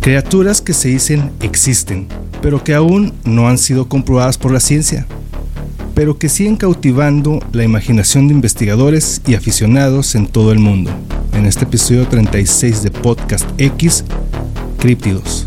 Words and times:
Criaturas 0.00 0.62
que 0.62 0.72
se 0.72 0.88
dicen 0.88 1.30
existen, 1.42 2.06
pero 2.40 2.64
que 2.64 2.72
aún 2.72 3.12
no 3.24 3.48
han 3.48 3.58
sido 3.58 3.86
comprobadas 3.86 4.38
por 4.38 4.50
la 4.50 4.58
ciencia, 4.58 5.06
pero 5.94 6.18
que 6.18 6.30
siguen 6.30 6.56
cautivando 6.56 7.40
la 7.52 7.64
imaginación 7.64 8.26
de 8.26 8.32
investigadores 8.32 9.20
y 9.26 9.34
aficionados 9.34 10.14
en 10.14 10.26
todo 10.26 10.52
el 10.52 10.58
mundo. 10.58 10.90
En 11.34 11.44
este 11.44 11.64
episodio 11.64 12.08
36 12.08 12.82
de 12.82 12.90
Podcast 12.90 13.46
X, 13.58 14.04
Críptidos. 14.78 15.46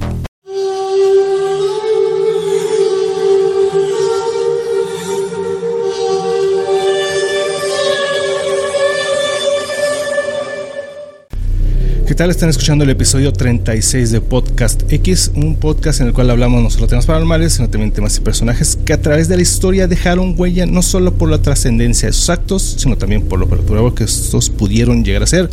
¿Qué 12.06 12.16
tal? 12.16 12.30
Están 12.30 12.50
escuchando 12.50 12.84
el 12.84 12.90
episodio 12.90 13.32
36 13.32 14.11
de 14.11 14.20
Podcast 14.20 14.92
X, 14.92 15.32
un 15.36 15.56
podcast 15.56 16.02
en 16.02 16.07
el 16.07 16.14
cual 16.14 16.30
hablamos 16.32 16.61
no 16.61 16.70
solo 16.70 16.86
temas 16.86 17.06
paranormales, 17.06 17.54
sino 17.54 17.70
también 17.70 17.94
temas 17.94 18.18
y 18.18 18.20
personajes 18.20 18.78
que 18.84 18.92
a 18.92 19.02
través 19.02 19.30
de 19.30 19.38
la 19.38 19.42
historia 19.42 19.88
dejaron 19.88 20.36
huella 20.38 20.66
no 20.66 20.82
solo 20.82 21.14
por 21.14 21.30
la 21.30 21.38
trascendencia 21.38 22.10
de 22.10 22.14
sus 22.14 22.30
actos, 22.30 22.75
sino 22.78 22.97
también 22.97 23.21
por 23.21 23.39
lo 23.39 23.47
perturbador 23.47 23.96
que 23.96 24.04
estos 24.04 24.50
pudieron 24.50 25.06
llegar 25.06 25.24
a 25.24 25.28
ser. 25.28 25.50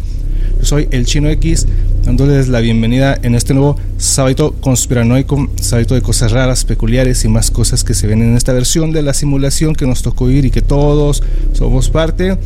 Yo 0.58 0.64
soy 0.64 0.88
el 0.90 1.06
Chino 1.06 1.30
X, 1.30 1.68
dándoles 2.04 2.48
la 2.48 2.58
bienvenida 2.58 3.16
en 3.22 3.36
este 3.36 3.54
nuevo 3.54 3.76
sábado 3.96 4.52
conspiranoico, 4.60 5.48
sábado 5.60 5.94
de 5.94 6.02
cosas 6.02 6.32
raras, 6.32 6.64
peculiares 6.64 7.24
y 7.24 7.28
más 7.28 7.52
cosas 7.52 7.84
que 7.84 7.94
se 7.94 8.08
ven 8.08 8.22
en 8.22 8.36
esta 8.36 8.52
versión 8.52 8.90
de 8.90 9.02
la 9.02 9.14
simulación 9.14 9.76
que 9.76 9.86
nos 9.86 10.02
tocó 10.02 10.28
ir 10.28 10.44
y 10.46 10.50
que 10.50 10.62
todos 10.62 11.22
somos 11.52 11.90
parte. 11.90 12.36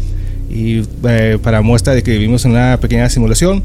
Y 0.50 0.82
eh, 1.08 1.38
para 1.42 1.62
muestra 1.62 1.94
de 1.94 2.02
que 2.02 2.12
vivimos 2.12 2.44
en 2.44 2.50
una 2.50 2.78
pequeña 2.78 3.08
simulación, 3.08 3.64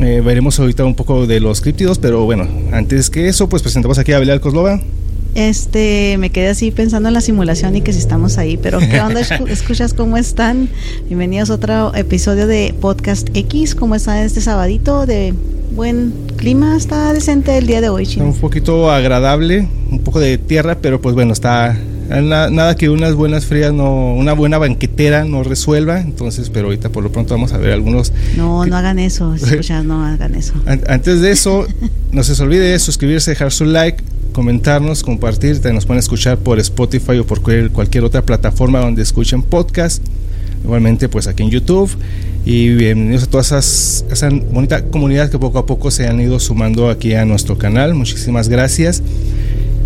eh, 0.00 0.22
veremos 0.24 0.58
ahorita 0.58 0.84
un 0.84 0.94
poco 0.94 1.26
de 1.26 1.40
los 1.40 1.60
críptidos, 1.60 1.98
pero 1.98 2.24
bueno, 2.24 2.48
antes 2.72 3.10
que 3.10 3.28
eso, 3.28 3.48
pues 3.48 3.62
presentamos 3.62 3.98
aquí 3.98 4.12
a 4.12 4.18
Belial 4.18 4.40
Coslova. 4.40 4.80
Este, 5.34 6.16
me 6.18 6.30
quedé 6.30 6.48
así 6.48 6.70
pensando 6.70 7.08
en 7.08 7.14
la 7.14 7.20
simulación 7.20 7.74
y 7.74 7.80
que 7.80 7.92
si 7.92 7.98
estamos 7.98 8.38
ahí, 8.38 8.56
pero 8.56 8.78
¿qué 8.78 9.00
onda? 9.00 9.20
¿Escuchas 9.48 9.92
cómo 9.92 10.16
están? 10.16 10.68
Bienvenidos 11.08 11.50
a 11.50 11.54
otro 11.54 11.94
episodio 11.94 12.46
de 12.46 12.72
Podcast 12.80 13.28
X. 13.34 13.74
¿Cómo 13.74 13.96
están 13.96 14.18
este 14.18 14.40
sabadito 14.40 15.06
de 15.06 15.34
buen 15.74 16.12
clima? 16.36 16.76
Está 16.76 17.12
decente 17.12 17.58
el 17.58 17.66
día 17.66 17.80
de 17.80 17.88
hoy, 17.88 18.08
Un 18.20 18.34
poquito 18.34 18.92
agradable, 18.92 19.68
un 19.90 19.98
poco 19.98 20.20
de 20.20 20.38
tierra, 20.38 20.78
pero 20.80 21.00
pues 21.00 21.16
bueno, 21.16 21.32
está 21.32 21.76
Nada, 22.08 22.76
que 22.76 22.90
unas 22.90 23.14
buenas 23.14 23.46
frías, 23.46 23.72
no, 23.72 24.14
una 24.14 24.32
buena 24.32 24.58
banquetera 24.58 25.24
no 25.24 25.42
resuelva. 25.42 26.00
Entonces, 26.00 26.50
pero 26.50 26.66
ahorita 26.66 26.90
por 26.90 27.02
lo 27.02 27.10
pronto 27.10 27.34
vamos 27.34 27.52
a 27.52 27.58
ver 27.58 27.72
algunos. 27.72 28.12
No, 28.36 28.64
no 28.66 28.76
hagan 28.76 28.98
eso, 28.98 29.34
no 29.84 30.04
hagan 30.04 30.34
eso. 30.34 30.54
Antes 30.86 31.20
de 31.20 31.30
eso, 31.30 31.66
no 32.12 32.22
se 32.22 32.32
les 32.32 32.40
olvide 32.40 32.78
suscribirse, 32.78 33.30
dejar 33.30 33.52
su 33.52 33.64
like, 33.64 34.02
comentarnos, 34.32 35.02
compartir. 35.02 35.60
nos 35.72 35.86
pueden 35.86 36.00
escuchar 36.00 36.38
por 36.38 36.58
Spotify 36.58 37.18
o 37.18 37.26
por 37.26 37.40
cualquier 37.40 38.04
otra 38.04 38.22
plataforma 38.22 38.80
donde 38.80 39.02
escuchen 39.02 39.42
podcast. 39.42 40.02
Igualmente, 40.64 41.08
pues 41.08 41.26
aquí 41.26 41.42
en 41.42 41.50
YouTube. 41.50 41.90
Y 42.46 42.70
bienvenidos 42.74 43.24
a 43.24 43.26
toda 43.26 43.42
esas, 43.42 44.04
esa 44.10 44.28
bonita 44.28 44.84
comunidad 44.84 45.30
que 45.30 45.38
poco 45.38 45.58
a 45.58 45.64
poco 45.64 45.90
se 45.90 46.06
han 46.06 46.20
ido 46.20 46.38
sumando 46.40 46.90
aquí 46.90 47.14
a 47.14 47.24
nuestro 47.24 47.56
canal. 47.56 47.94
Muchísimas 47.94 48.48
gracias. 48.48 49.02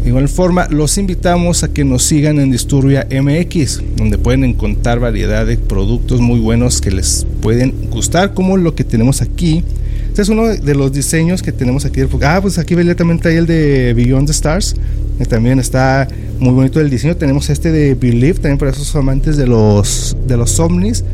De 0.08 0.12
igual 0.12 0.30
forma, 0.30 0.66
los 0.70 0.96
invitamos 0.96 1.64
a 1.64 1.68
que 1.68 1.84
nos 1.84 2.02
sigan 2.02 2.40
en 2.40 2.50
Disturbia 2.50 3.06
MX, 3.10 3.82
donde 3.94 4.16
pueden 4.16 4.42
encontrar 4.42 5.00
variedad 5.00 5.44
de 5.44 5.58
productos 5.58 6.22
muy 6.22 6.40
buenos 6.40 6.80
que 6.80 6.90
les 6.90 7.26
pueden 7.42 7.90
gustar, 7.90 8.32
como 8.32 8.56
lo 8.56 8.74
que 8.74 8.84
tenemos 8.84 9.20
aquí. 9.20 9.62
Este 10.08 10.22
es 10.22 10.30
uno 10.30 10.46
de 10.46 10.74
los 10.74 10.94
diseños 10.94 11.42
que 11.42 11.52
tenemos 11.52 11.84
aquí. 11.84 12.00
Ah, 12.22 12.38
pues 12.40 12.56
aquí 12.56 12.74
también 12.94 13.18
trae 13.18 13.36
el 13.36 13.44
de 13.44 13.92
Beyond 13.92 14.28
the 14.28 14.32
Stars. 14.32 14.76
Que 15.18 15.26
también 15.26 15.58
está 15.58 16.08
muy 16.38 16.54
bonito 16.54 16.80
el 16.80 16.88
diseño. 16.88 17.14
Tenemos 17.14 17.50
este 17.50 17.70
de 17.70 17.94
Believe, 17.94 18.38
también 18.38 18.56
para 18.56 18.70
esos 18.70 18.97
amantes 18.97 19.36
de 19.36 19.47
los, 19.47 20.16
de 20.26 20.38
los 20.38 20.58
ovnis. 20.58 21.04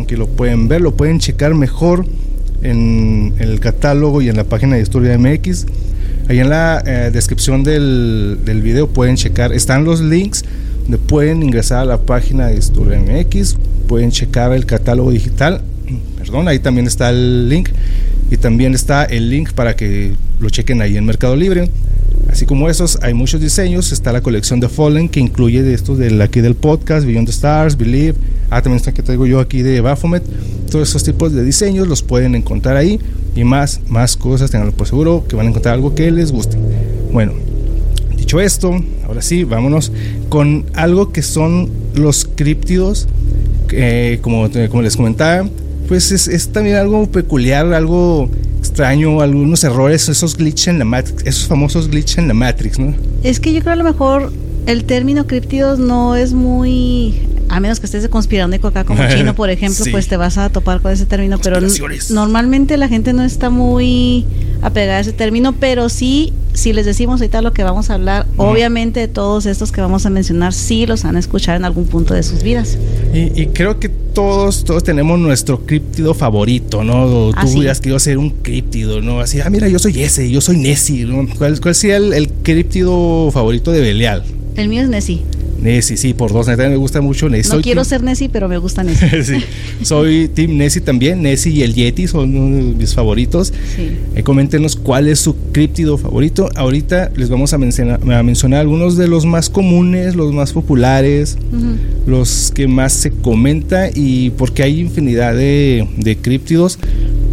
Aquí 0.00 0.14
lo 0.14 0.28
pueden 0.28 0.68
ver, 0.68 0.82
lo 0.82 0.94
pueden 0.94 1.18
checar 1.18 1.52
mejor 1.56 2.06
en, 2.62 3.34
en 3.40 3.48
el 3.48 3.58
catálogo 3.58 4.22
y 4.22 4.28
en 4.28 4.36
la 4.36 4.44
página 4.44 4.74
de 4.74 4.82
Disturbia 4.82 5.18
MX. 5.18 5.66
Ahí 6.28 6.40
en 6.40 6.50
la 6.50 6.82
eh, 6.84 7.10
descripción 7.12 7.62
del, 7.62 8.40
del, 8.44 8.60
video 8.60 8.88
pueden 8.88 9.16
checar, 9.16 9.52
están 9.52 9.84
los 9.84 10.00
links 10.00 10.44
donde 10.82 10.98
pueden 10.98 11.42
ingresar 11.42 11.80
a 11.80 11.84
la 11.84 11.98
página 11.98 12.48
de 12.48 12.56
Historia 12.56 12.98
MX, 12.98 13.56
pueden 13.86 14.10
checar 14.10 14.52
el 14.52 14.66
catálogo 14.66 15.10
digital, 15.12 15.62
perdón, 16.18 16.48
ahí 16.48 16.58
también 16.58 16.86
está 16.86 17.10
el 17.10 17.48
link 17.48 17.68
y 18.30 18.36
también 18.36 18.74
está 18.74 19.04
el 19.04 19.30
link 19.30 19.52
para 19.52 19.76
que 19.76 20.14
lo 20.40 20.50
chequen 20.50 20.82
ahí 20.82 20.96
en 20.96 21.04
Mercado 21.04 21.36
Libre. 21.36 21.70
Así 22.28 22.44
como 22.44 22.68
esos, 22.68 22.98
hay 23.02 23.14
muchos 23.14 23.40
diseños. 23.40 23.92
Está 23.92 24.12
la 24.12 24.20
colección 24.20 24.58
de 24.58 24.68
Fallen 24.68 25.08
que 25.08 25.20
incluye 25.20 25.62
de 25.62 25.74
estos 25.74 25.96
del 25.96 26.20
aquí 26.20 26.40
del 26.40 26.56
podcast, 26.56 27.06
Beyond 27.06 27.26
the 27.26 27.32
Stars, 27.32 27.76
Believe. 27.76 28.14
Ah, 28.50 28.62
también 28.62 28.78
está 28.78 28.92
que 28.92 29.02
traigo 29.02 29.26
yo 29.26 29.38
aquí 29.38 29.62
de 29.62 29.80
Baphomet. 29.80 30.24
Todos 30.70 30.88
esos 30.88 31.04
tipos 31.04 31.32
de 31.32 31.44
diseños 31.44 31.86
los 31.86 32.02
pueden 32.02 32.34
encontrar 32.34 32.76
ahí 32.76 32.98
y 33.36 33.44
más, 33.44 33.80
más 33.88 34.16
cosas, 34.16 34.50
tenganlo 34.50 34.72
por 34.72 34.88
seguro 34.88 35.24
que 35.28 35.36
van 35.36 35.46
a 35.46 35.50
encontrar 35.50 35.74
algo 35.74 35.94
que 35.94 36.10
les 36.10 36.32
guste. 36.32 36.56
Bueno, 37.12 37.32
dicho 38.16 38.40
esto, 38.40 38.74
ahora 39.06 39.22
sí, 39.22 39.44
vámonos 39.44 39.92
con 40.28 40.64
algo 40.74 41.12
que 41.12 41.22
son 41.22 41.70
los 41.94 42.28
críptidos, 42.34 43.06
como, 44.22 44.48
como 44.70 44.82
les 44.82 44.96
comentaba, 44.96 45.48
pues 45.86 46.10
es, 46.12 46.28
es, 46.28 46.48
también 46.48 46.76
algo 46.76 47.06
peculiar, 47.06 47.72
algo 47.74 48.28
extraño, 48.58 49.20
algunos 49.20 49.62
errores, 49.64 50.08
esos 50.08 50.36
glitches 50.36 50.68
en 50.68 50.78
la 50.78 50.84
Matrix, 50.84 51.24
esos 51.24 51.46
famosos 51.46 51.88
glitches 51.88 52.18
en 52.18 52.28
la 52.28 52.34
Matrix, 52.34 52.78
¿no? 52.78 52.94
Es 53.22 53.38
que 53.38 53.52
yo 53.52 53.60
creo 53.60 53.74
a 53.74 53.76
lo 53.76 53.84
mejor 53.84 54.32
el 54.66 54.84
término 54.84 55.26
críptidos 55.26 55.78
no 55.78 56.16
es 56.16 56.32
muy 56.32 57.25
a 57.48 57.60
menos 57.60 57.80
que 57.80 57.86
estés 57.86 58.02
de 58.02 58.08
conspirando 58.08 58.56
acá 58.56 58.84
como 58.84 59.06
chino, 59.08 59.34
por 59.34 59.50
ejemplo, 59.56 59.84
pues 59.90 60.08
te 60.08 60.16
vas 60.16 60.38
a 60.38 60.48
topar 60.48 60.80
con 60.80 60.92
ese 60.92 61.06
término, 61.06 61.38
pero 61.38 61.58
normalmente 62.10 62.76
la 62.76 62.88
gente 62.88 63.12
no 63.12 63.22
está 63.22 63.50
muy 63.50 64.24
apegada 64.62 64.98
a 64.98 65.00
ese 65.00 65.12
término, 65.12 65.54
pero 65.58 65.88
sí, 65.88 66.32
si 66.54 66.72
les 66.72 66.86
decimos 66.86 67.20
ahorita 67.20 67.42
lo 67.42 67.52
que 67.52 67.62
vamos 67.62 67.90
a 67.90 67.94
hablar, 67.94 68.26
obviamente 68.36 69.08
todos 69.08 69.46
estos 69.46 69.72
que 69.72 69.80
vamos 69.80 70.06
a 70.06 70.10
mencionar 70.10 70.52
sí 70.52 70.86
los 70.86 71.04
han 71.04 71.16
escuchado 71.16 71.56
en 71.56 71.64
algún 71.64 71.86
punto 71.86 72.14
de 72.14 72.22
sus 72.22 72.42
vidas. 72.42 72.78
Y, 73.12 73.46
creo 73.46 73.78
que 73.78 73.88
todos, 73.88 74.64
todos 74.64 74.82
tenemos 74.82 75.18
nuestro 75.18 75.64
críptido 75.66 76.14
favorito, 76.14 76.82
¿no? 76.82 77.32
tú 77.32 77.58
hubieras 77.58 77.80
querido 77.80 77.98
ser 77.98 78.18
un 78.18 78.30
críptido, 78.30 79.00
¿no? 79.00 79.20
Así, 79.20 79.40
ah, 79.40 79.50
mira, 79.50 79.68
yo 79.68 79.78
soy 79.78 80.02
ese, 80.02 80.30
yo 80.30 80.40
soy 80.40 80.56
Nessie, 80.56 81.06
¿Cuál, 81.38 81.60
¿Cuál, 81.60 81.74
sería 81.74 81.96
el, 81.96 82.12
el 82.12 82.28
críptido 82.42 83.30
favorito 83.32 83.72
de 83.72 83.80
Belial? 83.80 84.24
El 84.56 84.68
mío 84.68 84.82
es 84.82 84.88
Nessie. 84.88 85.22
Nessie, 85.60 85.96
sí, 85.96 86.14
por 86.14 86.32
dos. 86.32 86.46
me 86.46 86.76
gusta 86.76 87.00
mucho 87.00 87.28
Nessie. 87.28 87.54
No 87.54 87.62
quiero 87.62 87.84
ser 87.84 88.02
Nessie, 88.02 88.28
pero 88.28 88.48
me 88.48 88.58
gusta 88.58 88.82
Nessie. 88.84 89.22
sí. 89.24 89.44
Soy 89.82 90.28
Team 90.28 90.56
Nessie 90.56 90.80
también. 90.80 91.22
Nessie 91.22 91.52
y 91.52 91.62
el 91.62 91.74
Yeti 91.74 92.06
son 92.06 92.36
uno 92.36 92.56
de 92.56 92.62
mis 92.74 92.94
favoritos. 92.94 93.52
Sí. 93.74 93.90
Eh, 94.14 94.22
coméntenos 94.22 94.76
cuál 94.76 95.08
es 95.08 95.20
su 95.20 95.36
críptido 95.52 95.98
favorito. 95.98 96.48
Ahorita 96.54 97.10
les 97.16 97.28
vamos 97.28 97.52
a 97.52 97.58
mencionar, 97.58 98.00
a 98.12 98.22
mencionar 98.22 98.60
algunos 98.60 98.96
de 98.96 99.08
los 99.08 99.26
más 99.26 99.50
comunes, 99.50 100.14
los 100.14 100.32
más 100.32 100.52
populares, 100.52 101.36
los 102.06 102.52
que 102.54 102.68
más 102.68 102.92
se 102.92 103.10
comenta 103.10 103.90
y 103.94 104.30
porque 104.30 104.62
hay 104.62 104.80
infinidad 104.80 105.34
de, 105.34 105.88
de 105.96 106.16
críptidos 106.16 106.78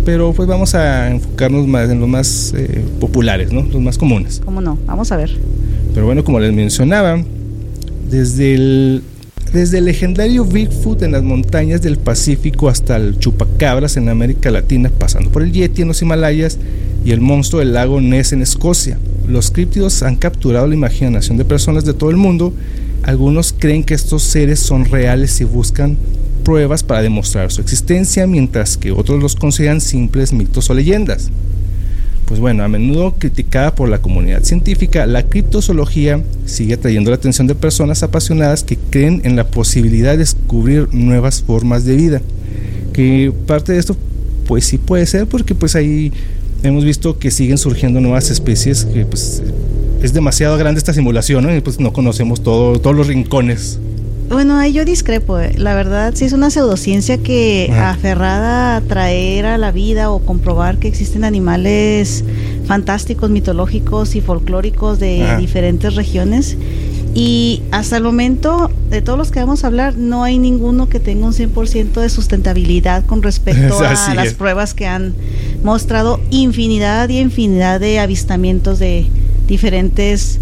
pero 0.06 0.34
pues 0.34 0.48
vamos 0.48 0.76
a 0.76 1.10
enfocarnos 1.10 1.68
más 1.68 1.90
en 1.90 2.00
los 2.00 2.10
más 2.10 2.54
eh, 2.56 2.84
populares, 3.00 3.52
¿no? 3.52 3.62
Los 3.64 3.82
más 3.82 3.98
comunes. 3.98 4.42
¿Cómo 4.44 4.62
no? 4.62 4.78
Vamos 4.86 5.12
a 5.12 5.18
ver. 5.18 5.32
Pero 5.94 6.06
bueno, 6.06 6.24
como 6.24 6.40
les 6.40 6.54
mencionaba, 6.54 7.24
desde 8.14 8.54
el, 8.54 9.04
desde 9.54 9.80
el 9.80 9.86
legendario 9.86 10.46
Bigfoot 10.46 11.02
en 11.02 11.14
las 11.14 11.24
montañas 11.24 11.82
del 11.82 11.98
Pacífico 11.98 12.70
hasta 12.70 12.96
el 12.96 13.18
chupacabras 13.18 13.98
en 13.98 14.08
América 14.08 14.52
Latina, 14.52 14.92
pasando 14.96 15.32
por 15.32 15.42
el 15.42 15.52
Yeti 15.52 15.82
en 15.82 15.88
los 15.88 16.02
Himalayas 16.04 16.60
y 17.04 17.12
el 17.12 17.22
monstruo 17.22 17.60
del 17.60 17.74
lago 17.74 18.00
Ness 18.00 18.32
en 18.32 18.44
Escocia. 18.44 19.00
Los 19.28 19.50
críptidos 19.50 20.04
han 20.04 20.16
capturado 20.16 20.68
la 20.68 20.76
imaginación 20.76 21.38
de 21.38 21.46
personas 21.46 21.86
de 21.86 21.96
todo 21.96 22.12
el 22.12 22.18
mundo. 22.18 22.54
Algunos 23.02 23.52
creen 23.58 23.84
que 23.84 23.96
estos 23.96 24.22
seres 24.22 24.60
son 24.60 24.86
reales 24.86 25.42
y 25.42 25.46
buscan 25.46 25.98
pruebas 26.44 26.84
para 26.84 27.02
demostrar 27.02 27.52
su 27.52 27.62
existencia, 27.62 28.28
mientras 28.28 28.78
que 28.78 28.92
otros 28.92 29.24
los 29.24 29.36
consideran 29.36 29.82
simples 29.82 30.34
mitos 30.34 30.70
o 30.70 30.76
leyendas. 30.76 31.32
Pues 32.26 32.40
bueno, 32.40 32.64
a 32.64 32.68
menudo 32.68 33.16
criticada 33.18 33.76
por 33.76 33.90
la 33.90 34.02
comunidad 34.02 34.44
científica, 34.44 35.06
la 35.06 35.24
criptozoología 35.24 36.24
sigue 36.46 36.76
atrayendo 36.76 37.12
la 37.12 37.18
atención 37.18 37.48
de 37.48 37.56
personas 37.56 38.02
apasionadas 38.02 38.64
que 38.64 38.78
creen 38.78 39.22
en 39.24 39.36
la 39.36 39.48
posibilidad 39.48 40.12
de 40.12 40.20
descubrir 40.20 40.88
nuevas 40.94 41.42
formas 41.42 41.86
de 41.86 41.96
vida. 41.96 42.22
Que 42.94 43.34
parte 43.46 43.74
de 43.74 43.80
esto, 43.80 43.98
pues 44.48 44.66
sí 44.66 44.78
puede 44.78 45.06
ser, 45.06 45.28
porque 45.28 45.54
pues 45.54 45.76
ahí 45.76 46.12
hemos 46.64 46.86
visto 46.86 47.20
que 47.20 47.30
siguen 47.30 47.58
surgiendo 47.58 48.00
nuevas 48.00 48.32
especies 48.32 48.86
que 48.86 49.06
pues 49.06 49.44
es 50.02 50.14
demasiado 50.14 50.58
grande 50.58 50.80
esta 50.80 50.94
simulación. 50.94 51.56
Y 51.56 51.62
pues 51.62 51.80
no 51.80 51.94
conocemos 51.94 52.42
todo, 52.42 52.80
todos 52.80 52.96
los 52.96 53.08
rincones. 53.08 53.80
Bueno, 54.34 54.58
ahí 54.58 54.74
yo 54.74 54.84
discrepo. 54.84 55.40
Eh. 55.40 55.54
La 55.58 55.76
verdad, 55.76 56.14
sí 56.16 56.26
es 56.26 56.34
una 56.34 56.50
pseudociencia 56.50 57.20
que 57.20 57.72
aferrada 57.72 58.76
a 58.76 58.82
traer 58.82 59.46
a 59.46 59.60
la 59.60 59.72
vida 59.72 60.10
o 60.10 60.20
comprobar 60.20 60.78
que 60.78 60.88
existen 60.88 61.24
animales 61.24 62.26
fantásticos, 62.66 63.30
mitológicos 63.30 64.16
y 64.16 64.22
folclóricos 64.22 65.00
de 65.00 65.38
diferentes 65.38 65.96
regiones. 65.96 66.58
Y 67.14 67.62
hasta 67.70 67.98
el 67.98 68.04
momento, 68.04 68.72
de 68.90 69.04
todos 69.04 69.20
los 69.20 69.30
que 69.30 69.40
vamos 69.40 69.64
a 69.64 69.68
hablar, 69.68 69.98
no 69.98 70.24
hay 70.24 70.40
ninguno 70.40 70.90
que 70.90 71.00
tenga 71.00 71.28
un 71.28 71.34
100% 71.34 72.02
de 72.02 72.10
sustentabilidad 72.10 73.06
con 73.06 73.22
respecto 73.22 73.80
a 73.86 74.14
las 74.16 74.34
pruebas 74.34 74.74
que 74.74 74.88
han 74.88 75.14
mostrado 75.64 76.20
infinidad 76.32 77.08
y 77.10 77.20
infinidad 77.20 77.80
de 77.80 78.00
avistamientos 78.00 78.80
de 78.80 79.06
diferentes 79.46 80.40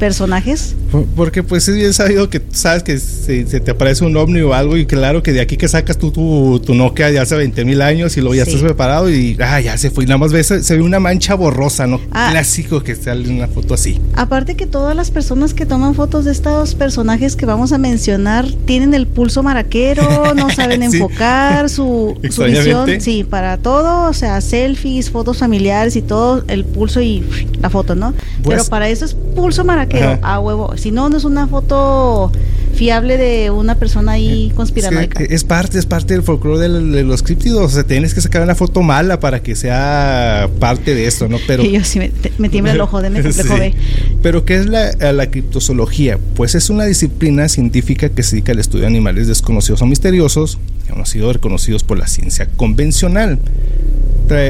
personajes? 0.00 0.74
Porque 1.14 1.42
pues 1.42 1.68
es 1.68 1.76
bien 1.76 1.92
sabido 1.92 2.28
que 2.28 2.42
sabes 2.52 2.82
que 2.82 2.98
se, 2.98 3.44
te 3.44 3.70
aparece 3.70 4.04
un 4.04 4.16
ovni 4.16 4.40
o 4.40 4.54
algo 4.54 4.76
y 4.76 4.86
claro 4.86 5.22
que 5.22 5.32
de 5.32 5.40
aquí 5.40 5.56
que 5.56 5.68
sacas 5.68 5.98
tú 5.98 6.10
tu, 6.10 6.60
tu 6.64 6.74
Nokia 6.74 7.10
de 7.10 7.18
hace 7.18 7.36
20 7.36 7.64
mil 7.64 7.80
años 7.82 8.16
y 8.16 8.20
luego 8.20 8.34
ya 8.34 8.42
estás 8.42 8.60
preparado 8.60 9.10
y 9.10 9.36
ah, 9.40 9.60
ya 9.60 9.76
se 9.78 9.90
fue 9.90 10.04
y 10.04 10.06
nada 10.06 10.18
más 10.18 10.32
ves, 10.32 10.46
se 10.46 10.76
ve 10.76 10.82
una 10.82 11.00
mancha 11.00 11.34
borrosa, 11.34 11.86
¿no? 11.86 12.00
Ah. 12.10 12.28
Clásico 12.30 12.82
que 12.82 12.96
sale 12.96 13.28
una 13.28 13.46
foto 13.46 13.74
así. 13.74 14.00
Aparte 14.14 14.56
que 14.56 14.66
todas 14.66 14.96
las 14.96 15.10
personas 15.10 15.54
que 15.54 15.66
toman 15.66 15.94
fotos 15.94 16.24
de 16.24 16.32
estos 16.32 16.74
personajes 16.74 17.36
que 17.36 17.46
vamos 17.46 17.72
a 17.72 17.78
mencionar 17.78 18.46
tienen 18.64 18.94
el 18.94 19.06
pulso 19.06 19.42
maraquero, 19.42 20.34
no 20.34 20.50
saben 20.50 20.82
enfocar 20.82 21.68
su, 21.68 22.18
su 22.30 22.44
visión, 22.44 23.00
sí, 23.00 23.24
para 23.24 23.58
todo, 23.58 24.08
o 24.08 24.12
sea, 24.12 24.40
selfies, 24.40 25.10
fotos 25.10 25.38
familiares 25.38 25.96
y 25.96 26.02
todo, 26.02 26.44
el 26.48 26.64
pulso 26.64 27.00
y 27.00 27.24
la 27.60 27.70
foto, 27.70 27.94
¿no? 27.94 28.12
Pues 28.42 28.58
Pero 28.58 28.70
para 28.70 28.88
eso 28.88 29.04
es 29.04 29.14
pulso 29.14 29.64
maraquero, 29.64 30.18
a 30.22 30.40
huevo. 30.40 30.74
Si 30.80 30.90
no, 30.90 31.10
no 31.10 31.18
es 31.18 31.24
una 31.24 31.46
foto 31.46 32.32
fiable 32.74 33.18
de 33.18 33.50
una 33.50 33.74
persona 33.74 34.12
ahí 34.12 34.50
conspiranoica. 34.56 35.22
Es, 35.22 35.44
parte, 35.44 35.78
es 35.78 35.84
parte 35.84 36.14
del 36.14 36.22
folclore 36.22 36.66
de, 36.70 37.02
los 37.04 37.22
críptidos. 37.22 37.64
O 37.64 37.68
sea, 37.68 37.84
tienes 37.84 38.14
que 38.14 38.22
sacar 38.22 38.40
una 38.40 38.54
foto 38.54 38.80
mala 38.80 39.20
para 39.20 39.42
que 39.42 39.54
sea 39.54 40.48
parte 40.58 40.94
de 40.94 41.06
esto, 41.06 41.28
¿no? 41.28 41.36
Pero. 41.46 41.62
yo 41.70 41.84
sí 41.84 42.00
me, 42.38 42.48
tiembla 42.48 42.72
el 42.72 42.80
ojo, 42.80 43.02
de 43.02 43.10
complejo 43.10 43.56
sí. 43.62 43.74
Pero, 44.22 44.46
¿qué 44.46 44.56
es 44.56 44.66
la, 44.66 44.92
la 45.12 45.30
criptozoología? 45.30 46.18
Pues 46.34 46.54
es 46.54 46.70
una 46.70 46.84
disciplina 46.84 47.50
científica 47.50 48.08
que 48.08 48.22
se 48.22 48.36
dedica 48.36 48.52
al 48.52 48.58
estudio 48.58 48.82
de 48.82 48.86
animales 48.86 49.26
desconocidos 49.26 49.82
o 49.82 49.86
misteriosos, 49.86 50.58
que 50.86 50.94
han 50.94 51.04
sido 51.04 51.30
reconocidos 51.30 51.84
por 51.84 51.98
la 51.98 52.06
ciencia 52.06 52.46
convencional. 52.56 53.38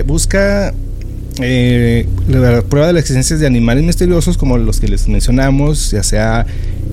busca 0.06 0.72
eh, 1.42 2.06
la 2.28 2.62
prueba 2.62 2.86
de 2.88 2.92
la 2.92 3.00
existencia 3.00 3.36
de 3.36 3.46
animales 3.46 3.84
misteriosos 3.84 4.36
como 4.36 4.58
los 4.58 4.80
que 4.80 4.88
les 4.88 5.08
mencionamos, 5.08 5.90
ya 5.90 6.02
sea 6.02 6.46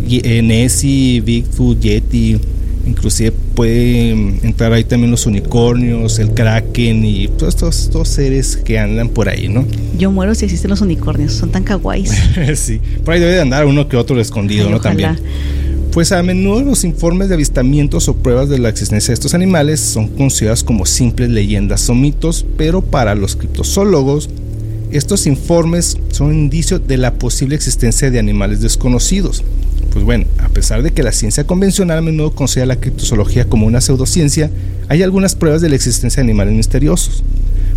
eh, 0.09 0.41
Nessie, 0.41 1.21
Bigfoot, 1.21 1.79
Yeti, 1.79 2.39
inclusive 2.85 3.31
puede 3.55 4.11
entrar 4.11 4.71
ahí 4.73 4.83
también 4.83 5.11
los 5.11 5.25
unicornios, 5.25 6.19
el 6.19 6.31
kraken 6.31 7.03
y 7.03 7.27
todos 7.27 7.55
estos, 7.75 8.07
seres 8.07 8.57
que 8.57 8.79
andan 8.79 9.09
por 9.09 9.29
ahí, 9.29 9.49
¿no? 9.49 9.65
Yo 9.97 10.11
muero 10.11 10.33
si 10.35 10.45
existen 10.45 10.69
los 10.69 10.81
unicornios, 10.81 11.33
son 11.33 11.51
tan 11.51 11.63
kawaiis. 11.63 12.11
sí, 12.55 12.79
por 13.03 13.13
ahí 13.13 13.19
debe 13.19 13.33
de 13.33 13.41
andar 13.41 13.65
uno 13.65 13.87
que 13.87 13.97
otro 13.97 14.19
escondido, 14.19 14.69
¿no? 14.69 14.79
También. 14.79 15.17
Pues 15.97 16.11
a 16.11 16.21
menudo 16.21 16.61
los 16.61 16.83
informes 16.83 17.27
de 17.27 17.33
avistamientos 17.33 18.07
o 18.07 18.15
pruebas 18.17 18.49
de 18.49 18.59
la 18.59 18.69
existencia 18.69 19.07
de 19.07 19.15
estos 19.15 19.33
animales 19.33 19.79
son 19.79 20.09
considerados 20.09 20.63
como 20.63 20.85
simples 20.85 21.31
leyendas 21.31 21.89
o 21.89 21.95
mitos, 21.95 22.45
pero 22.55 22.83
para 22.83 23.15
los 23.15 23.35
criptozoólogos 23.35 24.29
estos 24.91 25.25
informes 25.25 25.97
son 26.11 26.27
un 26.27 26.35
indicio 26.35 26.77
de 26.77 26.97
la 26.97 27.15
posible 27.15 27.55
existencia 27.55 28.11
de 28.11 28.19
animales 28.19 28.61
desconocidos. 28.61 29.43
Pues 29.91 30.05
bueno, 30.05 30.25
a 30.37 30.49
pesar 30.49 30.83
de 30.83 30.91
que 30.91 31.01
la 31.01 31.11
ciencia 31.11 31.47
convencional 31.47 31.97
a 31.97 32.01
menudo 32.03 32.29
considera 32.29 32.67
la 32.67 32.79
criptozoología 32.79 33.49
como 33.49 33.65
una 33.65 33.81
pseudociencia, 33.81 34.51
hay 34.89 35.01
algunas 35.01 35.33
pruebas 35.33 35.63
de 35.63 35.69
la 35.69 35.77
existencia 35.77 36.21
de 36.21 36.29
animales 36.29 36.53
misteriosos. 36.53 37.23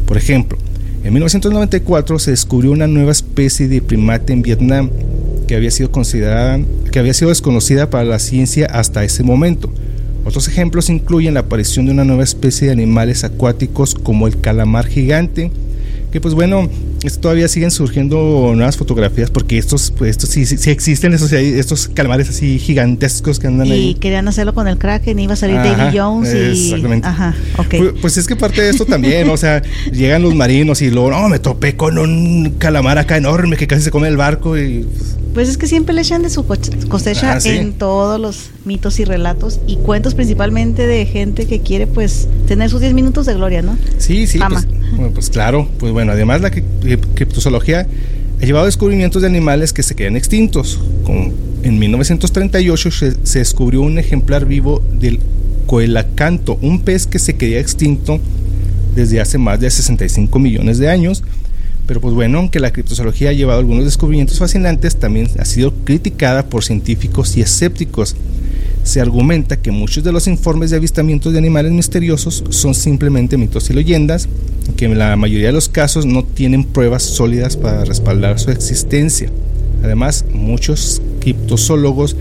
Por 0.05 0.19
ejemplo, 0.19 0.59
en 1.05 1.15
1994 1.15 2.19
se 2.19 2.33
descubrió 2.33 2.73
una 2.73 2.87
nueva 2.87 3.13
especie 3.13 3.67
de 3.67 3.81
primate 3.81 4.35
en 4.35 4.43
Vietnam 4.43 4.91
que 5.51 5.57
había 5.57 5.73
sido 5.73 5.91
considerada, 5.91 6.61
que 6.93 7.01
había 7.01 7.13
sido 7.13 7.31
desconocida 7.31 7.91
para 7.91 8.05
la 8.05 8.21
ciencia 8.21 8.67
hasta 8.67 9.03
ese 9.03 9.25
momento. 9.25 9.69
Otros 10.25 10.47
ejemplos 10.47 10.89
incluyen 10.91 11.35
la 11.35 11.41
aparición 11.41 11.87
de 11.87 11.91
una 11.91 12.05
nueva 12.05 12.23
especie 12.23 12.69
de 12.69 12.73
animales 12.73 13.25
acuáticos 13.25 13.97
como 13.97 14.29
el 14.29 14.41
calamar 14.41 14.87
gigante, 14.87 15.51
que 16.13 16.21
pues 16.21 16.35
bueno, 16.35 16.71
todavía 17.21 17.49
siguen 17.49 17.73
surgiendo 17.73 18.53
nuevas 18.55 18.77
fotografías 18.77 19.29
porque 19.33 19.59
estos, 19.59 19.91
pues 19.91 20.13
estos 20.13 20.31
sí, 20.31 20.47
sí, 20.47 20.71
existen, 20.71 21.15
esos, 21.15 21.33
estos 21.33 21.89
calamares 21.89 22.29
así 22.29 22.61
gigantescos 22.61 23.41
que 23.41 23.49
andan 23.49 23.73
ahí. 23.73 23.89
Y 23.89 23.95
querían 23.95 24.29
hacerlo 24.29 24.55
con 24.55 24.69
el 24.69 24.79
Kraken, 24.79 25.19
iba 25.19 25.33
a 25.33 25.37
salir 25.37 25.57
Davy 25.57 25.99
Jones 25.99 26.33
y... 26.33 26.67
Exactamente. 26.67 27.09
Ajá, 27.09 27.35
pues, 27.57 27.93
pues, 28.01 28.17
es 28.19 28.29
que 28.29 28.37
parte 28.37 28.63
de 28.63 28.71
esto 28.71 28.87
también, 28.87 29.29
o 29.29 29.37
sea, 29.37 29.65
llegan 29.91 30.23
los 30.23 30.33
marinos 30.33 30.81
y 30.81 30.91
luego, 30.91 31.11
no, 31.11 31.29
me 31.29 31.41
topé 31.41 31.75
con 31.75 31.99
un 31.99 32.55
calamar 32.59 32.99
acá 32.99 33.17
enorme 33.17 33.57
que 33.57 33.67
casi 33.67 33.83
se 33.83 33.91
come 33.91 34.07
el 34.07 34.17
barco 34.17 34.57
y... 34.57 34.85
Pues, 34.85 35.17
pues 35.35 35.49
es 35.49 35.59
que 35.59 35.67
siempre 35.67 35.95
le 35.95 36.03
echan 36.03 36.23
de 36.23 36.31
su 36.31 36.45
cosecha 36.45 37.35
ah, 37.35 37.39
en 37.45 37.73
todos 37.75 38.21
los 38.21 38.51
mitos 38.65 38.99
y 38.99 39.05
relatos 39.05 39.61
y 39.67 39.77
cuentos 39.77 40.15
principalmente 40.15 40.87
de 40.87 41.07
gente 41.07 41.47
que 41.47 41.61
quiere 41.61 41.87
pues 41.87 42.29
tener 42.49 42.69
sus 42.71 42.81
10 42.81 42.95
minutos 42.95 43.27
de 43.27 43.35
gloria, 43.35 43.63
¿no? 43.63 43.77
Sí, 43.99 44.27
sí. 44.27 44.39
Pues, 44.39 44.67
bueno, 44.97 45.13
pues 45.15 45.31
claro, 45.31 45.69
pues 45.79 45.93
bueno, 45.93 46.13
además 46.13 46.41
la 46.41 46.51
criptozoología 46.51 47.87
ha 48.41 48.45
llevado 48.45 48.67
descubrimientos 48.67 49.23
de 49.23 49.29
animales 49.29 49.73
que 49.73 49.83
se 49.83 49.95
quedan 49.95 50.17
extintos. 50.17 50.81
Como 51.05 51.33
en 51.63 51.79
1938 51.79 52.91
se, 52.91 53.39
descubrió 53.39 53.83
un 53.83 53.99
ejemplar 53.99 54.47
vivo 54.47 54.83
del 54.93 55.21
coelacanto, 55.67 56.59
un 56.63 56.81
pez 56.81 57.07
que 57.07 57.19
se 57.19 57.35
quedía 57.37 57.61
extinto 57.61 58.19
desde 58.95 59.21
hace 59.21 59.39
más 59.39 59.61
de 59.61 59.71
65 59.71 60.39
millones 60.39 60.79
de 60.79 60.89
años 60.89 61.23
pero 61.91 62.01
pues 62.01 62.15
bueno, 62.15 62.39
aunque 62.39 62.61
la 62.61 62.73
criptozoología 62.73 63.31
ha 63.31 63.33
llevado 63.33 63.59
algunos 63.59 63.85
descubrimientos 63.85 64.39
fascinantes, 64.39 64.95
también 64.95 65.29
ha 65.41 65.45
sido 65.45 65.75
criticada 65.83 66.47
por 66.47 66.63
científicos 66.63 67.37
y 67.37 67.41
escépticos. 67.41 68.15
Se 68.85 69.01
argumenta 69.01 69.57
que 69.57 69.73
muchos 69.73 70.05
de 70.05 70.13
los 70.13 70.29
informes 70.29 70.71
de 70.71 70.77
avistamientos 70.77 71.33
de 71.33 71.41
animales 71.41 71.73
misteriosos 71.73 72.45
son 72.51 72.77
simplemente 72.77 73.37
mitos 73.37 73.71
y 73.71 73.73
leyendas, 73.73 74.29
que 74.77 74.85
en 74.85 74.99
la 75.01 75.17
mayoría 75.17 75.49
de 75.49 75.53
los 75.53 75.69
casos 75.69 76.07
no 76.07 76.23
tienen 76.23 76.63
pruebas 76.63 77.03
sólidas 77.03 77.57
para 77.57 77.85
respaldar 77.85 78.39
su 78.39 78.53
existencia. 78.53 79.29
Además, 79.83 80.25
muchos 80.33 81.03
criptozoólogos 81.19 82.15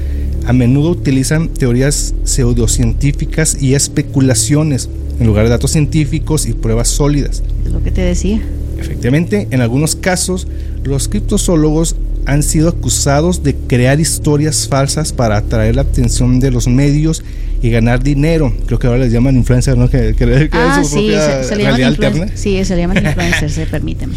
a 0.48 0.54
menudo 0.54 0.90
utilizan 0.90 1.48
teorías 1.48 2.16
pseudocientíficas 2.24 3.62
y 3.62 3.76
especulaciones 3.76 4.90
en 5.20 5.28
lugar 5.28 5.44
de 5.44 5.52
datos 5.52 5.70
científicos 5.70 6.48
y 6.48 6.54
pruebas 6.54 6.88
sólidas. 6.88 7.44
Es 7.64 7.72
lo 7.72 7.84
que 7.84 7.92
te 7.92 8.02
decía. 8.02 8.42
Efectivamente, 8.80 9.48
en 9.52 9.62
algunos 9.62 9.96
casos, 9.96 10.48
los 10.84 11.08
criptozoólogos 11.08 11.96
han 12.26 12.44
sido 12.44 12.70
acusados 12.70 13.44
de 13.44 13.56
crear 13.56 14.00
historias 14.00 14.68
falsas 14.68 15.14
para 15.14 15.38
atraer 15.38 15.76
la 15.76 15.82
atención 15.82 16.40
de 16.40 16.52
los 16.52 16.68
medios 16.68 17.24
y 17.62 17.70
ganar 17.70 18.04
dinero. 18.04 18.54
Creo 18.68 18.80
que 18.80 18.88
ahora 18.88 19.00
les 19.00 19.12
llaman 19.12 19.36
influencers, 19.36 19.78
¿no? 19.78 19.90
Que, 19.90 20.14
que, 20.16 20.50
ah, 20.52 20.82
su 20.82 20.90
sí, 20.90 20.96
propia 20.96 21.44
se, 21.44 21.56
le 21.56 21.64
realidad 21.64 21.88
alterna. 21.90 22.28
Sí, 22.36 22.64
se 22.64 22.76
le 22.76 22.82
llaman 22.82 22.98
influencers, 23.06 23.70
permíteme. 23.70 24.16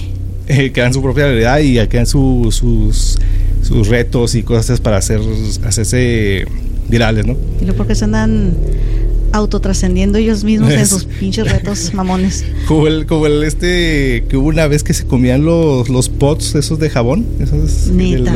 Eh, 0.48 0.72
crean 0.72 0.92
su 0.92 1.00
propia 1.02 1.26
realidad 1.26 1.60
y 1.60 1.78
crean 1.88 2.06
sus, 2.06 2.56
sus 2.56 3.88
retos 3.88 4.34
y 4.34 4.42
cosas 4.42 4.80
para 4.80 4.98
hacer, 4.98 5.20
hacerse 5.64 6.46
virales, 6.88 7.26
¿no? 7.26 7.36
Y 7.60 7.64
lo 7.64 7.74
porque 7.74 7.94
se 7.94 8.04
andan 8.04 8.54
autotrascendiendo 9.32 10.18
ellos 10.18 10.44
mismos 10.44 10.72
en 10.72 10.86
sus 10.92 11.04
pinches 11.04 11.50
retos 11.50 11.94
mamones. 11.94 12.44
Como 12.66 12.86
el, 12.86 13.06
como 13.06 13.26
el 13.26 13.42
este 13.44 14.24
que 14.28 14.36
hubo 14.36 14.48
una 14.48 14.66
vez 14.66 14.82
que 14.82 14.94
se 14.94 15.04
comían 15.04 15.44
los, 15.44 15.88
los 15.88 16.08
pots 16.08 16.54
esos 16.54 16.78
de 16.78 16.90
jabón. 16.90 17.26
Esos, 17.40 17.88
Neta, 17.88 18.32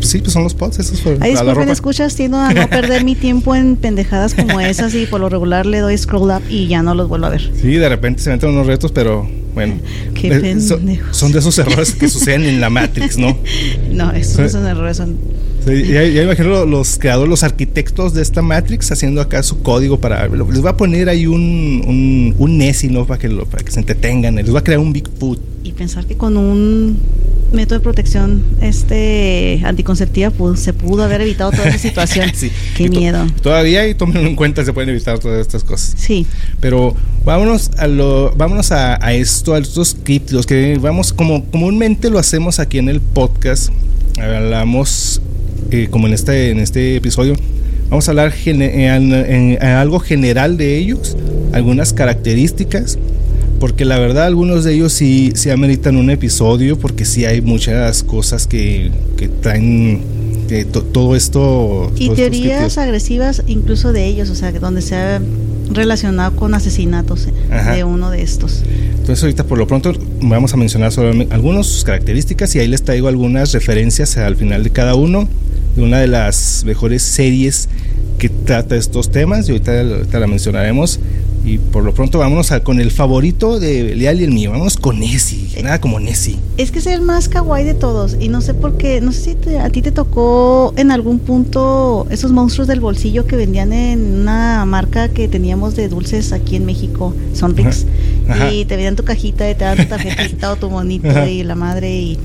sí, 0.00 0.18
pues 0.18 0.32
son 0.32 0.44
los 0.44 0.54
pots 0.54 0.78
esos. 0.78 1.00
Ahí 1.20 1.32
disculpen, 1.32 1.68
escuchas, 1.68 2.14
tiendo 2.14 2.38
a 2.38 2.52
no 2.52 2.68
perder 2.68 3.04
mi 3.04 3.14
tiempo 3.14 3.54
en 3.54 3.76
pendejadas 3.76 4.34
como 4.34 4.60
esas 4.60 4.94
y 4.94 5.06
por 5.06 5.20
lo 5.20 5.28
regular 5.28 5.66
le 5.66 5.80
doy 5.80 5.96
scroll 5.96 6.30
up 6.30 6.42
y 6.48 6.66
ya 6.68 6.82
no 6.82 6.94
los 6.94 7.08
vuelvo 7.08 7.26
a 7.26 7.30
ver. 7.30 7.50
Sí, 7.60 7.74
de 7.74 7.88
repente 7.88 8.22
se 8.22 8.30
meten 8.30 8.50
unos 8.50 8.66
retos, 8.66 8.92
pero 8.92 9.28
bueno. 9.54 9.76
Qué 10.14 10.28
eh, 10.28 10.60
son, 10.60 11.32
de 11.32 11.38
esos 11.38 11.58
errores 11.58 11.94
que 11.94 12.08
suceden 12.08 12.44
en 12.44 12.60
la 12.60 12.68
Matrix, 12.68 13.16
¿no? 13.16 13.38
no, 13.90 14.12
esos 14.12 14.52
son 14.52 14.66
errores, 14.66 14.98
son 14.98 15.16
ya, 15.66 16.22
imagino 16.22 16.64
los 16.64 16.98
creadores, 16.98 17.28
los 17.28 17.42
arquitectos 17.42 18.14
de 18.14 18.22
esta 18.22 18.42
Matrix 18.42 18.92
haciendo 18.92 19.20
acá 19.20 19.42
su 19.42 19.62
código 19.62 19.98
para. 19.98 20.28
Les 20.28 20.64
va 20.64 20.70
a 20.70 20.76
poner 20.76 21.08
ahí 21.08 21.26
un, 21.26 21.82
un, 21.86 22.34
un 22.38 22.58
Nessie, 22.58 22.90
¿no? 22.90 23.06
Para 23.06 23.18
que, 23.18 23.28
lo, 23.28 23.46
para 23.46 23.64
que 23.64 23.72
se 23.72 23.80
entretengan. 23.80 24.36
Les 24.36 24.54
va 24.54 24.60
a 24.60 24.64
crear 24.64 24.78
un 24.78 24.92
Bigfoot. 24.92 25.40
Y 25.64 25.72
pensar 25.72 26.06
que 26.06 26.16
con 26.16 26.36
un 26.36 26.98
método 27.52 27.78
de 27.78 27.82
protección 27.82 28.44
este 28.60 29.60
anticonceptiva 29.64 30.32
se 30.56 30.72
pudo 30.72 31.02
haber 31.02 31.20
evitado 31.22 31.50
toda 31.50 31.68
esa 31.68 31.78
situación. 31.78 32.30
sí. 32.34 32.50
Qué 32.76 32.88
miedo. 32.88 33.26
Todavía 33.42 33.88
y 33.88 33.94
tomen 33.94 34.26
en 34.26 34.36
cuenta 34.36 34.64
se 34.64 34.72
pueden 34.72 34.90
evitar 34.90 35.18
todas 35.18 35.40
estas 35.40 35.64
cosas. 35.64 35.94
Sí. 35.96 36.26
Pero 36.60 36.94
vámonos 37.24 37.70
a 37.78 37.88
lo 37.88 38.32
vámonos 38.36 38.70
a, 38.70 39.04
a 39.04 39.14
esto, 39.14 39.54
a 39.54 39.58
estos 39.58 39.96
críptidos 40.00 40.46
que 40.46 40.78
vamos 40.80 41.12
como 41.12 41.44
comúnmente 41.46 42.10
lo 42.10 42.18
hacemos 42.18 42.60
aquí 42.60 42.78
en 42.78 42.88
el 42.88 43.00
podcast. 43.00 43.70
Hablamos 44.18 45.20
eh, 45.70 45.88
como 45.90 46.06
en 46.06 46.14
este, 46.14 46.50
en 46.50 46.58
este 46.58 46.96
episodio, 46.96 47.34
Vamos 47.88 48.08
a 48.08 48.10
hablar 48.10 48.34
en, 48.44 49.62
algo 49.62 50.00
general 50.00 50.56
de 50.56 50.76
ellos, 50.76 51.16
algunas 51.52 51.92
características, 51.92 52.98
porque 53.60 53.84
la 53.84 53.98
verdad 53.98 54.24
algunos 54.24 54.64
de 54.64 54.74
ellos 54.74 54.92
sí, 54.92 55.32
sí 55.36 55.50
ameritan 55.50 55.96
un 55.96 56.10
episodio, 56.10 56.78
porque 56.78 57.04
sí 57.04 57.24
hay 57.24 57.40
muchas 57.40 58.02
cosas 58.02 58.48
que, 58.48 58.90
que 59.16 59.28
traen 59.28 60.00
todo 60.92 61.14
esto... 61.14 61.92
Y 61.96 62.10
teorías 62.10 62.76
agresivas 62.76 63.42
incluso 63.46 63.92
de 63.92 64.06
ellos, 64.06 64.30
o 64.30 64.34
sea, 64.34 64.50
donde 64.52 64.82
se 64.82 64.96
ha 64.96 65.22
relacionado 65.70 66.34
con 66.34 66.54
asesinatos 66.54 67.28
de 67.74 67.84
uno 67.84 68.10
de 68.10 68.22
estos. 68.22 68.62
Entonces 68.98 69.22
ahorita 69.22 69.44
por 69.44 69.58
lo 69.58 69.68
pronto 69.68 69.92
vamos 70.22 70.52
a 70.52 70.56
mencionar 70.56 70.90
solamente 70.90 71.32
algunas 71.32 71.84
características 71.84 72.54
y 72.56 72.58
ahí 72.58 72.66
les 72.66 72.82
traigo 72.82 73.06
algunas 73.06 73.52
referencias 73.52 74.16
al 74.16 74.34
final 74.34 74.64
de 74.64 74.70
cada 74.70 74.96
uno 74.96 75.28
una 75.76 76.00
de 76.00 76.06
las 76.06 76.64
mejores 76.64 77.02
series 77.02 77.68
que 78.18 78.28
trata 78.28 78.76
estos 78.76 79.10
temas 79.10 79.48
y 79.48 79.52
ahorita, 79.52 79.80
ahorita 79.80 80.18
la 80.20 80.26
mencionaremos 80.26 81.00
y 81.46 81.58
por 81.58 81.84
lo 81.84 81.94
pronto 81.94 82.18
vámonos 82.18 82.50
a, 82.50 82.64
con 82.64 82.80
el 82.80 82.90
favorito 82.90 83.60
de 83.60 83.94
Leal 83.94 84.20
y 84.20 84.24
el 84.24 84.32
mío. 84.32 84.50
Vamos 84.50 84.76
con 84.76 84.98
Nessie. 84.98 85.62
Nada 85.62 85.80
como 85.80 86.00
Nessie. 86.00 86.36
Es 86.56 86.72
que 86.72 86.80
es 86.80 86.88
el 86.88 87.02
más 87.02 87.28
kawaii 87.28 87.64
de 87.64 87.74
todos. 87.74 88.16
Y 88.18 88.28
no 88.28 88.40
sé 88.40 88.52
por 88.52 88.76
qué. 88.76 89.00
No 89.00 89.12
sé 89.12 89.36
si 89.40 89.54
a 89.54 89.70
ti 89.70 89.80
te 89.80 89.92
tocó 89.92 90.74
en 90.76 90.90
algún 90.90 91.20
punto 91.20 92.08
esos 92.10 92.32
monstruos 92.32 92.66
del 92.66 92.80
bolsillo 92.80 93.26
que 93.26 93.36
vendían 93.36 93.72
en 93.72 94.22
una 94.22 94.64
marca 94.66 95.08
que 95.08 95.28
teníamos 95.28 95.76
de 95.76 95.88
dulces 95.88 96.32
aquí 96.32 96.56
en 96.56 96.66
México, 96.66 97.14
Sonrix. 97.32 97.86
Y 98.50 98.64
te 98.64 98.74
vendían 98.74 98.96
tu 98.96 99.04
cajita 99.04 99.48
y 99.48 99.54
te 99.54 99.64
daban 99.64 99.84
tu 99.84 99.84
tarjetita 99.88 100.50
o 100.50 100.56
tu 100.56 100.68
monito 100.68 101.26
y 101.28 101.44
la 101.44 101.54
madre. 101.54 101.96
Y 101.96 102.18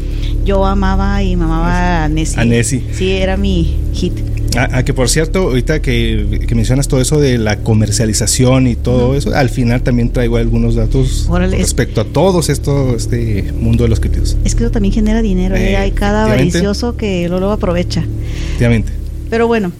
yo 0.45 0.65
amaba 0.65 1.21
y 1.21 1.35
mamaba 1.35 2.05
a 2.05 2.09
Nessie. 2.09 2.41
A 2.41 2.45
Nessie. 2.45 2.83
Sí, 2.91 3.11
era 3.11 3.37
mi 3.37 3.77
hit. 3.93 4.13
Ah, 4.57 4.67
ah, 4.73 4.83
que 4.83 4.93
por 4.93 5.09
cierto, 5.09 5.39
ahorita 5.39 5.81
que, 5.81 6.45
mencionas 6.53 6.87
todo 6.87 6.99
eso 6.99 7.19
de 7.19 7.37
la 7.37 7.57
comercialización 7.57 8.67
y 8.67 8.75
todo 8.75 9.15
eso, 9.15 9.33
al 9.33 9.49
final 9.49 9.81
también 9.81 10.11
traigo 10.11 10.37
algunos 10.37 10.75
datos 10.75 11.29
respecto 11.51 12.01
a 12.01 12.05
todos 12.05 12.49
esto, 12.49 12.95
este 12.95 13.51
mundo 13.53 13.83
de 13.83 13.89
los 13.89 13.99
críticos. 13.99 14.37
Es 14.43 14.55
que 14.55 14.63
eso 14.63 14.71
también 14.71 14.93
genera 14.93 15.21
dinero, 15.21 15.55
¿eh? 15.55 15.77
hay 15.77 15.91
cada 15.91 16.25
avaricioso 16.25 16.97
que 16.97 17.29
lo, 17.29 17.39
lo 17.39 17.51
aprovecha. 17.51 18.03
Efectivamente. 18.49 18.91
Pero 19.29 19.47
bueno, 19.47 19.71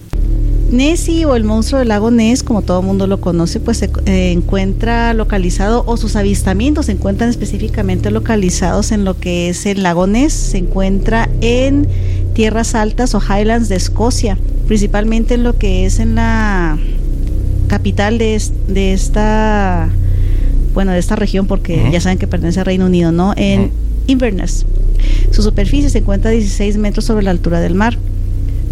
Nessie 0.72 1.26
o 1.26 1.36
el 1.36 1.44
monstruo 1.44 1.78
del 1.78 1.88
lago 1.88 2.10
Ness, 2.10 2.42
como 2.42 2.62
todo 2.62 2.80
mundo 2.80 3.06
lo 3.06 3.20
conoce, 3.20 3.60
pues 3.60 3.76
se 3.76 3.90
eh, 4.06 4.32
encuentra 4.32 5.12
localizado 5.12 5.84
o 5.86 5.98
sus 5.98 6.16
avistamientos 6.16 6.86
se 6.86 6.92
encuentran 6.92 7.28
específicamente 7.28 8.10
localizados 8.10 8.90
en 8.90 9.04
lo 9.04 9.18
que 9.18 9.50
es 9.50 9.66
el 9.66 9.82
lago 9.82 10.06
Ness, 10.06 10.32
se 10.32 10.56
encuentra 10.58 11.28
en 11.42 11.86
tierras 12.34 12.74
altas 12.74 13.14
o 13.14 13.20
highlands 13.20 13.68
de 13.68 13.76
Escocia, 13.76 14.38
principalmente 14.66 15.34
en 15.34 15.42
lo 15.42 15.56
que 15.56 15.86
es 15.86 15.98
en 15.98 16.14
la 16.14 16.78
capital 17.68 18.18
de, 18.18 18.34
esta 18.92 19.88
bueno, 20.74 20.92
de 20.92 20.98
esta 20.98 21.16
región 21.16 21.46
porque 21.46 21.88
ya 21.90 22.00
saben 22.00 22.18
que 22.18 22.26
pertenece 22.26 22.60
al 22.60 22.66
Reino 22.66 22.86
Unido, 22.86 23.12
¿no? 23.12 23.34
En 23.36 23.70
Inverness. 24.06 24.66
Su 25.30 25.42
superficie 25.42 25.90
se 25.90 25.98
encuentra 25.98 26.30
a 26.30 26.32
16 26.32 26.76
metros 26.76 27.04
sobre 27.04 27.24
la 27.24 27.30
altura 27.30 27.60
del 27.60 27.74
mar. 27.74 27.96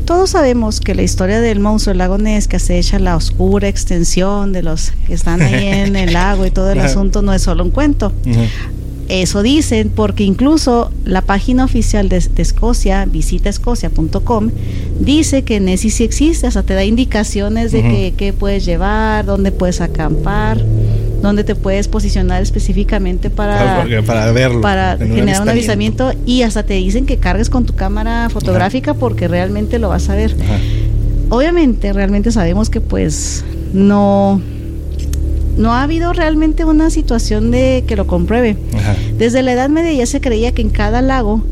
Todos 0.04 0.30
sabemos 0.30 0.80
que 0.80 0.94
la 0.94 1.02
historia 1.02 1.40
del 1.40 1.60
monstruo 1.60 1.92
del 1.92 1.98
lago 1.98 2.18
Ness 2.18 2.48
que 2.48 2.56
acecha 2.56 2.98
la 2.98 3.16
oscura 3.16 3.68
extensión 3.68 4.52
de 4.52 4.62
los 4.62 4.92
que 5.06 5.14
están 5.14 5.40
ahí 5.40 5.66
en 5.68 5.96
el 5.96 6.12
lago 6.14 6.44
y 6.46 6.50
todo 6.50 6.70
el 6.72 6.80
asunto 6.80 7.22
no 7.22 7.32
es 7.32 7.42
solo 7.42 7.64
un 7.64 7.70
cuento. 7.70 8.12
Eso 9.10 9.42
dicen 9.42 9.90
porque 9.90 10.22
incluso 10.22 10.92
la 11.04 11.22
página 11.22 11.64
oficial 11.64 12.08
de, 12.08 12.22
Escocia, 12.36 13.04
visitaescocia.com, 13.06 14.50
dice 15.00 15.42
que 15.42 15.58
Nessie 15.58 15.90
sí 15.90 16.04
existe, 16.04 16.46
o 16.46 16.50
sea, 16.52 16.62
te 16.62 16.74
da 16.74 16.84
indicaciones 16.84 17.72
de 17.72 18.14
qué 18.16 18.32
puedes 18.32 18.64
llevar, 18.64 19.24
dónde 19.24 19.50
puedes 19.50 19.80
acampar, 19.80 20.64
dónde 21.20 21.42
te 21.42 21.56
puedes 21.56 21.88
posicionar 21.88 22.40
específicamente 22.40 23.30
para, 23.30 23.84
para, 24.06 24.30
verlo, 24.30 24.60
para 24.60 24.96
generar 24.96 25.42
un 25.42 25.48
avisamiento 25.48 26.12
y 26.24 26.42
hasta 26.42 26.62
te 26.62 26.74
dicen 26.74 27.04
que 27.04 27.16
cargues 27.16 27.50
con 27.50 27.66
tu 27.66 27.74
cámara 27.74 28.28
fotográfica 28.30 28.94
porque 28.94 29.26
realmente 29.26 29.80
lo 29.80 29.88
vas 29.88 30.08
a 30.08 30.14
ver. 30.14 30.36
Obviamente, 31.30 31.92
realmente 31.92 32.30
sabemos 32.30 32.70
que 32.70 32.80
pues 32.80 33.44
no 33.72 34.40
no 35.60 35.74
ha 35.74 35.82
habido 35.82 36.12
realmente 36.12 36.64
una 36.64 36.90
situación 36.90 37.50
de 37.50 37.84
que 37.86 37.94
lo 37.94 38.06
compruebe. 38.06 38.56
Desde 39.18 39.42
la 39.42 39.52
Edad 39.52 39.68
Media 39.68 39.92
ya 39.92 40.06
se 40.06 40.20
creía 40.20 40.52
que 40.52 40.62
en 40.62 40.70
cada 40.70 41.02
lago 41.02 41.42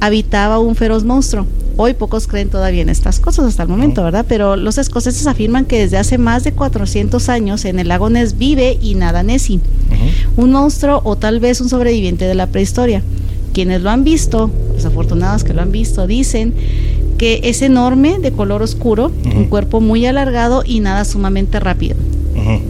habitaba 0.00 0.58
un 0.58 0.76
feroz 0.76 1.04
monstruo. 1.04 1.46
Hoy 1.76 1.92
pocos 1.92 2.26
creen 2.26 2.48
todavía 2.48 2.80
en 2.80 2.88
estas 2.88 3.20
cosas 3.20 3.44
hasta 3.44 3.64
el 3.64 3.68
momento, 3.68 4.02
¿verdad? 4.02 4.24
Pero 4.26 4.56
los 4.56 4.78
escoceses 4.78 5.26
afirman 5.26 5.66
que 5.66 5.80
desde 5.80 5.98
hace 5.98 6.16
más 6.16 6.44
de 6.44 6.52
400 6.52 7.28
años 7.28 7.64
en 7.66 7.78
el 7.78 7.88
lago 7.88 8.08
Ness 8.08 8.38
vive 8.38 8.78
y 8.80 8.94
nada 8.94 9.22
Nessie, 9.22 9.60
un 10.36 10.52
monstruo 10.52 11.02
o 11.04 11.16
tal 11.16 11.40
vez 11.40 11.60
un 11.60 11.68
sobreviviente 11.68 12.24
de 12.24 12.34
la 12.34 12.46
prehistoria. 12.46 13.02
Quienes 13.52 13.82
lo 13.82 13.90
han 13.90 14.04
visto, 14.04 14.50
los 14.74 14.84
afortunados 14.84 15.44
que 15.44 15.52
lo 15.52 15.62
han 15.62 15.72
visto, 15.72 16.06
dicen 16.06 16.54
que 17.18 17.40
es 17.44 17.62
enorme, 17.62 18.18
de 18.20 18.32
color 18.32 18.62
oscuro, 18.62 19.10
un 19.34 19.44
cuerpo 19.46 19.80
muy 19.80 20.06
alargado 20.06 20.62
y 20.64 20.80
nada 20.80 21.04
sumamente 21.04 21.60
rápido. 21.60 21.96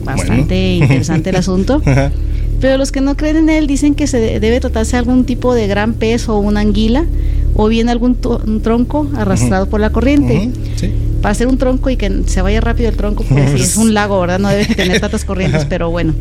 Bastante 0.05 0.77
interesante 0.77 1.31
el 1.31 1.37
asunto. 1.37 1.83
Pero 2.61 2.79
los 2.79 2.91
que 2.91 3.01
no 3.01 3.17
creen 3.17 3.37
en 3.37 3.49
él 3.51 3.67
dicen 3.67 3.95
que 3.95 4.07
se 4.07 4.19
debe 4.19 4.61
tratarse 4.61 4.93
de 4.93 4.99
algún 4.99 5.25
tipo 5.25 5.55
de 5.55 5.67
gran 5.67 5.93
pez 5.95 6.29
o 6.29 6.39
una 6.39 6.61
anguila 6.61 7.05
o 7.55 7.69
bien 7.69 7.89
algún 7.89 8.17
tronco 8.63 9.09
arrastrado 9.15 9.69
por 9.69 9.81
la 9.81 9.91
corriente. 9.91 10.51
Para 11.21 11.33
hacer 11.33 11.49
un 11.49 11.59
tronco 11.59 11.91
y 11.91 11.97
que 11.97 12.23
se 12.27 12.43
vaya 12.43 12.61
rápido 12.61 12.89
el 12.89 12.97
tronco, 12.97 13.25
pues 13.25 13.51
si 13.53 13.63
es 13.63 13.77
un 13.79 13.95
lago, 13.95 14.21
¿verdad? 14.21 14.39
No 14.39 14.49
debe 14.49 14.67
tener 14.67 15.01
tantas 15.01 15.25
corrientes, 15.25 15.65
pero 15.67 15.91
bueno. 15.91 16.15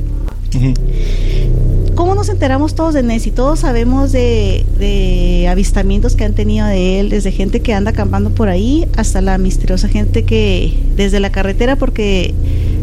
¿Cómo 1.96 2.16
nos 2.16 2.28
enteramos 2.28 2.76
todos 2.76 2.94
de 2.94 3.04
Nessie? 3.04 3.32
Todos 3.32 3.60
sabemos 3.60 4.12
de, 4.12 4.66
de, 4.78 5.48
avistamientos 5.50 6.16
que 6.16 6.26
han 6.26 6.34
tenido 6.34 6.68
de 6.68 7.00
él, 7.00 7.10
desde 7.10 7.32
gente 7.32 7.62
que 7.62 7.74
anda 7.74 7.92
acampando 7.92 8.32
por 8.32 8.50
ahí 8.50 8.86
hasta 8.98 9.22
la 9.22 9.38
misteriosa 9.38 9.88
gente 9.88 10.24
que 10.24 10.74
desde 10.98 11.22
la 11.22 11.32
carretera, 11.32 11.78
porque 11.78 12.34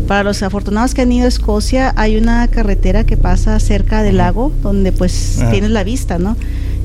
para 0.06 0.24
los 0.24 0.42
afortunados 0.42 0.94
que 0.94 1.02
han 1.02 1.12
ido 1.12 1.24
a 1.24 1.28
Escocia, 1.28 1.92
hay 1.96 2.16
una 2.16 2.46
carretera 2.48 3.04
que 3.04 3.16
pasa 3.16 3.58
cerca 3.60 4.02
del 4.02 4.18
lago, 4.18 4.52
donde 4.62 4.92
pues 4.92 5.42
tienes 5.50 5.70
la 5.70 5.84
vista, 5.84 6.18
¿no? 6.18 6.36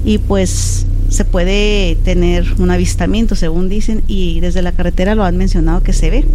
Y 0.05 0.19
pues 0.19 0.85
se 1.09 1.25
puede 1.25 1.95
tener 2.03 2.45
un 2.59 2.69
avistamiento, 2.71 3.35
según 3.35 3.69
dicen, 3.69 4.03
y 4.07 4.39
desde 4.39 4.61
la 4.61 4.71
carretera 4.71 5.15
lo 5.15 5.23
han 5.23 5.37
mencionado 5.37 5.81
que 5.81 5.93
se 5.93 6.09
ve. 6.09 6.25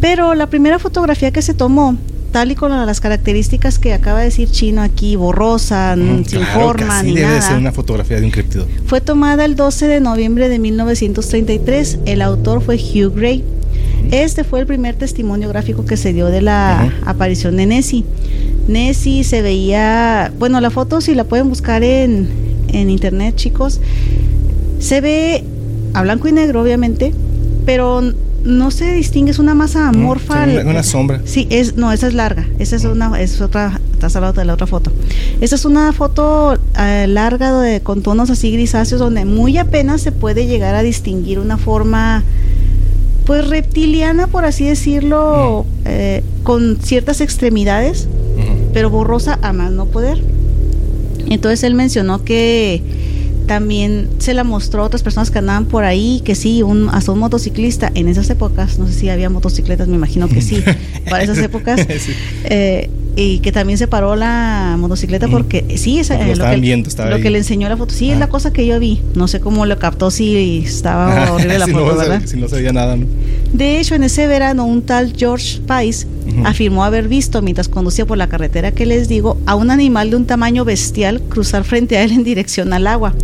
Pero 0.00 0.34
la 0.34 0.48
primera 0.48 0.78
fotografía 0.78 1.30
que 1.32 1.42
se 1.42 1.54
tomó, 1.54 1.96
tal 2.30 2.50
y 2.50 2.54
con 2.54 2.70
las 2.70 3.00
características 3.00 3.78
que 3.78 3.94
acaba 3.94 4.20
de 4.20 4.26
decir 4.26 4.50
Chino 4.50 4.82
aquí, 4.82 5.16
borrosa, 5.16 5.96
sin 5.96 6.44
forma 6.54 7.02
ni 7.02 7.14
debe 7.14 7.40
ser 7.42 7.56
una 7.56 7.72
fotografía 7.72 8.20
de 8.20 8.26
un 8.26 8.30
criptido. 8.30 8.66
Fue 8.86 9.00
tomada 9.00 9.44
el 9.44 9.56
12 9.56 9.88
de 9.88 10.00
noviembre 10.00 10.48
de 10.48 10.58
1933. 10.58 12.00
El 12.04 12.22
autor 12.22 12.62
fue 12.62 12.76
Hugh 12.76 13.14
Gray. 13.14 13.44
Este 14.10 14.44
fue 14.44 14.60
el 14.60 14.66
primer 14.66 14.94
testimonio 14.94 15.48
gráfico 15.48 15.84
que 15.84 15.96
se 15.96 16.12
dio 16.12 16.26
de 16.26 16.40
la 16.40 16.92
aparición 17.04 17.56
de 17.56 17.66
Nessie. 17.66 18.04
Nessie 18.68 19.24
se 19.24 19.42
veía, 19.42 20.32
bueno, 20.38 20.60
la 20.60 20.70
foto 20.70 21.00
si 21.00 21.14
la 21.14 21.24
pueden 21.24 21.48
buscar 21.48 21.82
en, 21.82 22.28
en 22.68 22.90
internet, 22.90 23.36
chicos, 23.36 23.80
se 24.78 25.00
ve 25.00 25.44
a 25.94 26.02
blanco 26.02 26.28
y 26.28 26.32
negro, 26.32 26.62
obviamente, 26.62 27.12
pero 27.64 28.02
no 28.44 28.70
se 28.70 28.92
distingue, 28.92 29.30
es 29.30 29.38
una 29.38 29.54
masa 29.54 29.88
amorfa. 29.88 30.46
una, 30.64 30.82
sombra. 30.82 31.20
Sí, 31.24 31.46
es, 31.50 31.76
no, 31.76 31.92
esa 31.92 32.06
es 32.06 32.14
larga, 32.14 32.46
esa 32.58 32.76
es 32.76 32.84
una, 32.84 33.20
es 33.20 33.40
otra, 33.40 33.80
estás 33.92 34.14
hablando 34.16 34.40
de 34.40 34.46
la 34.46 34.54
otra 34.54 34.66
foto. 34.66 34.92
Esa 35.40 35.56
es 35.56 35.64
una 35.64 35.92
foto 35.92 36.58
eh, 36.78 37.06
larga 37.08 37.60
de, 37.60 37.80
con 37.80 38.02
tonos 38.02 38.30
así 38.30 38.50
grisáceos 38.50 39.00
donde 39.00 39.24
muy 39.24 39.58
apenas 39.58 40.00
se 40.00 40.12
puede 40.12 40.46
llegar 40.46 40.74
a 40.74 40.82
distinguir 40.82 41.38
una 41.38 41.58
forma 41.58 42.22
pues 43.28 43.46
reptiliana, 43.46 44.26
por 44.26 44.46
así 44.46 44.64
decirlo, 44.64 45.66
eh, 45.84 46.22
con 46.44 46.78
ciertas 46.78 47.20
extremidades, 47.20 48.08
pero 48.72 48.88
borrosa 48.88 49.38
a 49.42 49.52
más 49.52 49.70
no 49.70 49.84
poder. 49.84 50.18
Entonces 51.28 51.62
él 51.62 51.74
mencionó 51.74 52.24
que 52.24 52.82
también 53.46 54.08
se 54.16 54.32
la 54.32 54.44
mostró 54.44 54.80
a 54.80 54.86
otras 54.86 55.02
personas 55.02 55.30
que 55.30 55.40
andaban 55.40 55.66
por 55.66 55.84
ahí, 55.84 56.22
que 56.24 56.34
sí, 56.34 56.62
un, 56.62 56.88
hasta 56.88 57.12
un 57.12 57.18
motociclista 57.18 57.92
en 57.94 58.08
esas 58.08 58.30
épocas, 58.30 58.78
no 58.78 58.86
sé 58.86 58.94
si 58.94 59.10
había 59.10 59.28
motocicletas, 59.28 59.88
me 59.88 59.96
imagino 59.96 60.26
que 60.26 60.40
sí, 60.40 60.64
para 61.10 61.22
esas 61.22 61.36
épocas, 61.36 61.86
eh, 62.44 62.88
y 63.20 63.40
que 63.40 63.50
también 63.50 63.78
se 63.78 63.88
paró 63.88 64.14
la 64.14 64.76
motocicleta 64.78 65.26
porque 65.26 65.76
sí, 65.76 65.98
es 65.98 66.10
eh, 66.10 66.36
lo, 66.36 66.44
que, 67.20 67.30
le 67.30 67.38
enseñó 67.38 67.68
la 67.68 67.76
foto, 67.76 67.92
sí, 67.92 68.12
es 68.12 68.18
la 68.18 68.28
cosa 68.28 68.52
que 68.52 68.64
yo 68.64 68.78
vi, 68.78 69.00
no 69.16 69.26
sé 69.26 69.40
cómo 69.40 69.66
lo 69.66 69.76
captó, 69.76 70.12
si 70.12 70.62
estaba 70.64 71.32
horrible 71.32 71.58
la 71.58 71.66
foto, 71.66 71.96
¿verdad? 71.96 72.22
Si 72.24 72.36
no 72.36 72.46
se 72.46 72.54
veía 72.54 72.72
nada, 72.72 72.94
¿no? 72.94 73.06
De 73.52 73.80
hecho, 73.80 73.96
en 73.96 74.04
ese 74.04 74.28
verano, 74.28 74.64
un 74.66 74.82
tal 74.82 75.14
George 75.16 75.60
Pice 75.66 76.06
afirmó 76.44 76.84
haber 76.84 77.08
visto, 77.08 77.42
mientras 77.42 77.68
conducía 77.68 78.06
por 78.06 78.18
la 78.18 78.28
carretera 78.28 78.70
que 78.70 78.86
les 78.86 79.08
digo, 79.08 79.36
a 79.46 79.56
un 79.56 79.72
animal 79.72 80.10
de 80.10 80.16
un 80.16 80.26
tamaño 80.26 80.64
bestial 80.64 81.20
cruzar 81.22 81.64
frente 81.64 81.96
a 81.96 82.04
él 82.04 82.12
en 82.12 82.22
dirección 82.22 82.72
al 82.72 82.86
agua. 82.86 83.14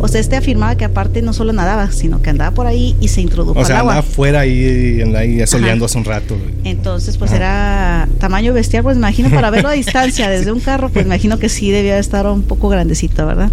O 0.00 0.08
sea, 0.08 0.20
este 0.20 0.36
afirmaba 0.36 0.76
que 0.76 0.84
aparte 0.84 1.22
no 1.22 1.32
solo 1.32 1.52
nadaba, 1.52 1.90
sino 1.90 2.22
que 2.22 2.30
andaba 2.30 2.52
por 2.52 2.66
ahí 2.66 2.96
y 3.00 3.08
se 3.08 3.20
introdujo 3.20 3.58
o 3.58 3.64
sea, 3.64 3.76
al 3.76 3.80
agua. 3.80 3.92
andaba 3.94 4.08
afuera 4.08 4.40
ahí, 4.40 5.02
ahí 5.16 5.46
soleando 5.46 5.86
hace 5.86 5.98
un 5.98 6.04
rato. 6.04 6.36
Entonces, 6.64 7.16
pues 7.16 7.32
era 7.32 8.08
tamaño 8.18 8.52
bestial, 8.52 8.82
pues 8.82 8.96
imagino 8.96 9.30
para 9.30 9.50
verlo 9.50 9.68
a 9.68 9.72
distancia 9.72 10.28
desde 10.28 10.52
un 10.52 10.60
carro, 10.60 10.88
pues 10.88 11.04
imagino 11.04 11.38
que 11.38 11.48
sí 11.48 11.70
debía 11.70 11.98
estar 11.98 12.26
un 12.26 12.42
poco 12.42 12.68
grandecito, 12.68 13.26
¿verdad? 13.26 13.50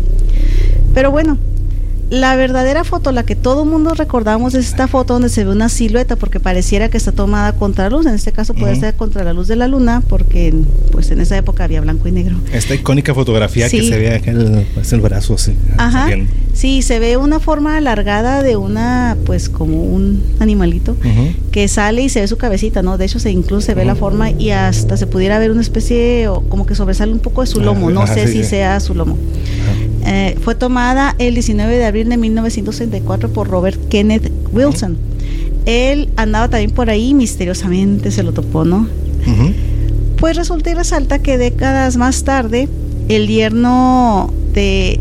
Pero 0.93 1.11
bueno, 1.11 1.37
la 2.09 2.35
verdadera 2.35 2.83
foto, 2.83 3.11
la 3.11 3.23
que 3.23 3.35
todo 3.35 3.65
mundo 3.65 3.93
recordamos, 3.93 4.53
es 4.53 4.67
esta 4.67 4.87
foto 4.87 5.13
donde 5.13 5.29
se 5.29 5.43
ve 5.43 5.51
una 5.51 5.69
silueta, 5.69 6.15
porque 6.15 6.39
pareciera 6.39 6.89
que 6.89 6.97
está 6.97 7.11
tomada 7.11 7.53
contra 7.53 7.89
luz. 7.89 8.05
En 8.05 8.13
este 8.13 8.31
caso 8.31 8.53
puede 8.53 8.75
ser 8.75 8.95
contra 8.95 9.23
la 9.23 9.33
luz 9.33 9.47
de 9.47 9.55
la 9.55 9.67
luna, 9.67 10.01
porque 10.07 10.53
pues 10.91 11.11
en 11.11 11.21
esa 11.21 11.37
época 11.37 11.63
había 11.63 11.81
blanco 11.81 12.07
y 12.07 12.11
negro. 12.11 12.37
Esta 12.53 12.75
icónica 12.75 13.13
fotografía 13.13 13.69
que 13.69 13.83
se 13.83 13.97
ve 13.97 14.21
el, 14.25 14.67
pues, 14.73 14.93
el 14.93 15.01
brazo 15.01 15.35
así. 15.35 15.53
Ajá. 15.77 16.07
Sí, 16.53 16.81
se 16.83 16.99
ve 16.99 17.17
una 17.17 17.39
forma 17.39 17.75
alargada 17.75 18.41
de 18.41 18.55
una, 18.55 19.17
pues 19.25 19.49
como 19.49 19.83
un 19.83 20.23
animalito 20.39 20.95
que 21.51 21.67
sale 21.67 22.03
y 22.03 22.09
se 22.09 22.21
ve 22.21 22.27
su 22.27 22.37
cabecita, 22.37 22.81
¿no? 22.81 22.97
De 22.97 23.05
hecho, 23.05 23.19
se 23.19 23.31
incluso 23.31 23.65
se 23.65 23.73
ve 23.73 23.83
la 23.83 23.95
forma 23.95 24.31
y 24.31 24.51
hasta 24.51 24.95
se 24.95 25.07
pudiera 25.07 25.39
ver 25.39 25.51
una 25.51 25.61
especie, 25.61 26.27
o 26.27 26.41
como 26.41 26.65
que 26.65 26.75
sobresale 26.75 27.11
un 27.11 27.19
poco 27.19 27.41
de 27.41 27.47
su 27.47 27.61
lomo. 27.61 27.89
no 27.89 28.07
sé 28.07 28.27
si 28.27 28.43
sea 28.43 28.79
su 28.79 28.93
lomo. 28.93 29.17
Eh, 30.05 30.37
fue 30.41 30.53
tomada 30.53 31.15
el 31.17 31.33
19 31.33 31.77
de 31.77 31.85
abril 31.85 32.09
de 32.09 32.17
1964 32.17 33.29
por 33.29 33.47
Robert 33.47 33.79
Kenneth 33.89 34.31
Wilson. 34.51 34.97
Él 35.65 36.09
andaba 36.15 36.47
también 36.47 36.71
por 36.71 36.91
ahí, 36.91 37.15
misteriosamente 37.15 38.11
se 38.11 38.21
lo 38.21 38.31
topó, 38.31 38.65
¿no? 38.65 38.87
Pues 40.17 40.37
resulta 40.37 40.69
y 40.69 40.75
resalta 40.75 41.19
que 41.19 41.39
décadas 41.39 41.97
más 41.97 42.23
tarde, 42.23 42.69
el 43.09 43.27
yerno 43.27 44.31
de, 44.53 44.99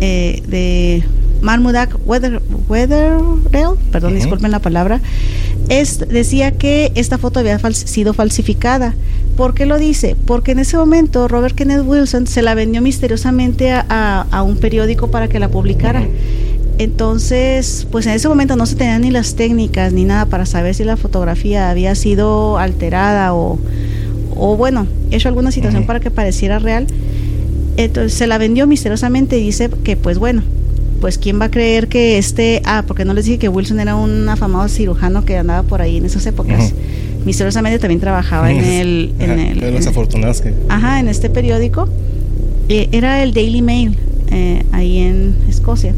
eh, 0.00 0.42
de 0.46 1.04
Marmudak 1.42 1.98
Weather, 2.06 2.40
perdón, 3.90 4.14
disculpen 4.14 4.52
la 4.52 4.60
palabra, 4.60 5.00
es, 5.68 5.98
decía 5.98 6.52
que 6.52 6.92
esta 6.94 7.18
foto 7.18 7.40
había 7.40 7.58
sido 7.72 8.14
falsificada. 8.14 8.94
¿Por 9.36 9.52
qué 9.52 9.66
lo 9.66 9.78
dice? 9.78 10.16
Porque 10.26 10.52
en 10.52 10.58
ese 10.58 10.78
momento 10.78 11.28
Robert 11.28 11.54
Kenneth 11.54 11.82
Wilson 11.84 12.26
se 12.26 12.40
la 12.40 12.54
vendió 12.54 12.80
misteriosamente 12.80 13.70
a, 13.72 14.42
un 14.46 14.56
periódico 14.56 15.10
para 15.10 15.28
que 15.28 15.38
la 15.38 15.48
publicara. 15.48 16.02
Entonces, 16.78 17.86
pues 17.90 18.06
en 18.06 18.12
ese 18.12 18.28
momento 18.28 18.56
no 18.56 18.64
se 18.64 18.76
tenían 18.76 19.02
ni 19.02 19.10
las 19.10 19.34
técnicas 19.34 19.92
ni 19.92 20.04
nada 20.04 20.26
para 20.26 20.46
saber 20.46 20.74
si 20.74 20.84
la 20.84 20.96
fotografía 20.96 21.70
había 21.70 21.94
sido 21.94 22.58
alterada 22.58 23.34
o, 23.34 23.58
o 24.34 24.56
bueno, 24.56 24.86
hecho 25.10 25.28
alguna 25.28 25.50
situación 25.50 25.84
para 25.84 26.00
que 26.00 26.10
pareciera 26.10 26.58
real. 26.58 26.86
Entonces 27.76 28.14
se 28.14 28.26
la 28.26 28.38
vendió 28.38 28.66
misteriosamente 28.66 29.38
y 29.38 29.44
dice 29.44 29.68
que 29.84 29.96
pues 29.96 30.18
bueno, 30.18 30.42
pues 31.00 31.18
quién 31.18 31.38
va 31.38 31.46
a 31.46 31.50
creer 31.50 31.88
que 31.88 32.16
este, 32.16 32.62
ah, 32.64 32.84
porque 32.86 33.04
no 33.04 33.12
les 33.12 33.26
dije 33.26 33.38
que 33.38 33.50
Wilson 33.50 33.80
era 33.80 33.96
un 33.96 34.28
afamado 34.30 34.68
cirujano 34.68 35.26
que 35.26 35.36
andaba 35.36 35.62
por 35.62 35.82
ahí 35.82 35.98
en 35.98 36.06
esas 36.06 36.24
épocas 36.24 36.72
misteriosamente 37.26 37.78
también 37.78 38.00
trabajaba 38.00 38.50
en 38.50 38.64
el... 38.64 39.12
En 39.18 39.30
el 39.30 39.60
de 39.60 39.72
los 39.72 39.86
afortunados 39.86 40.40
que... 40.40 40.54
Ajá, 40.70 41.00
en 41.00 41.08
este 41.08 41.28
periódico. 41.28 41.88
Eh, 42.68 42.88
era 42.92 43.22
el 43.22 43.34
Daily 43.34 43.60
Mail, 43.60 43.98
eh, 44.30 44.62
ahí 44.72 44.98
en 44.98 45.34
Escocia. 45.48 45.94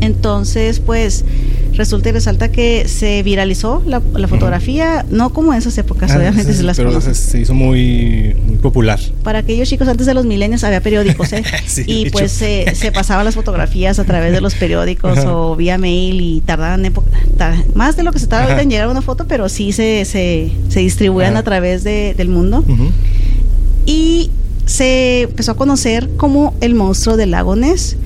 Entonces, 0.00 0.80
pues 0.80 1.24
resulta 1.72 2.08
y 2.08 2.12
resalta 2.12 2.50
que 2.50 2.88
se 2.88 3.22
viralizó 3.22 3.82
la, 3.86 4.00
fotografía, 4.00 5.06
no 5.10 5.32
como 5.32 5.52
en 5.52 5.60
esas 5.60 5.78
épocas, 5.78 6.10
ah, 6.10 6.18
obviamente 6.18 6.52
se 6.52 6.64
las 6.64 6.76
pero 6.76 7.00
se 7.00 7.40
hizo 7.40 7.54
muy, 7.54 8.34
popular. 8.60 8.98
Para 9.22 9.40
aquellos 9.40 9.68
chicos 9.68 9.86
antes 9.86 10.06
de 10.06 10.14
los 10.14 10.26
milenios 10.26 10.64
había 10.64 10.80
periódicos, 10.80 11.32
¿eh? 11.32 11.44
y 11.86 12.10
pues 12.10 12.32
se, 12.32 12.74
se, 12.74 12.90
pasaban 12.90 13.24
las 13.24 13.36
fotografías 13.36 13.98
a 13.98 14.04
través 14.04 14.32
de 14.32 14.40
los 14.40 14.54
periódicos 14.56 15.20
o 15.24 15.54
vía 15.54 15.78
mail 15.78 16.20
y 16.20 16.40
tardaban 16.40 16.92
más 17.74 17.96
de 17.96 18.02
lo 18.02 18.12
que 18.12 18.18
se 18.18 18.26
tarda 18.26 18.60
en 18.60 18.70
llegar 18.70 18.88
a 18.88 18.90
una 18.90 19.02
foto, 19.02 19.26
pero 19.28 19.48
sí 19.48 19.72
se, 19.72 20.04
se, 20.04 20.50
se 20.68 20.80
distribuían 20.80 21.36
a 21.36 21.44
través 21.44 21.84
de, 21.84 22.14
del 22.14 22.28
mundo. 22.28 22.64
Y 23.86 24.30
se 24.68 25.22
empezó 25.22 25.52
a 25.52 25.56
conocer 25.56 26.10
como 26.18 26.52
el 26.60 26.74
monstruo 26.74 27.16
del 27.16 27.30
lago 27.30 27.56
Ness. 27.56 27.96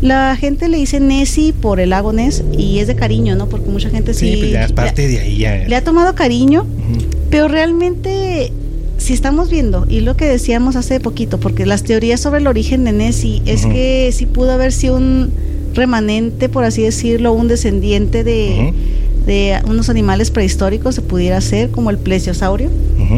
La 0.00 0.36
gente 0.36 0.68
le 0.68 0.78
dice 0.78 1.00
Nessie 1.00 1.52
por 1.52 1.80
el 1.80 1.90
lago 1.90 2.12
Ness 2.12 2.44
y 2.56 2.78
es 2.78 2.86
de 2.86 2.94
cariño, 2.94 3.34
¿no? 3.34 3.48
Porque 3.48 3.68
mucha 3.68 3.90
gente 3.90 4.14
sí. 4.14 4.36
Pues 4.38 4.52
ya 4.52 4.64
es 4.64 4.72
parte 4.72 5.08
de 5.08 5.18
ahí 5.18 5.38
ya. 5.38 5.56
Le 5.66 5.74
ha 5.74 5.82
tomado 5.82 6.14
cariño, 6.14 6.66
pero 7.30 7.48
realmente 7.48 8.52
si 8.96 9.12
estamos 9.12 9.50
viendo, 9.50 9.86
y 9.88 10.00
lo 10.00 10.16
que 10.16 10.24
decíamos 10.24 10.76
hace 10.76 11.00
poquito, 11.00 11.38
porque 11.38 11.66
las 11.66 11.82
teorías 11.82 12.20
sobre 12.20 12.40
el 12.40 12.46
origen 12.46 12.84
de 12.84 12.92
Nessie 12.92 13.42
es 13.44 13.66
que 13.66 14.10
sí 14.12 14.24
pudo 14.24 14.52
haber 14.52 14.72
sido 14.72 14.96
un 14.96 15.32
remanente, 15.74 16.48
por 16.48 16.62
así 16.62 16.82
decirlo, 16.82 17.32
un 17.32 17.48
descendiente 17.48 18.22
de 18.22 18.72
de 19.26 19.60
unos 19.66 19.88
animales 19.88 20.30
prehistóricos 20.30 20.94
se 20.94 21.02
pudiera 21.02 21.40
ser 21.40 21.70
como 21.70 21.90
el 21.90 21.98
plesiosaurio, 21.98 22.70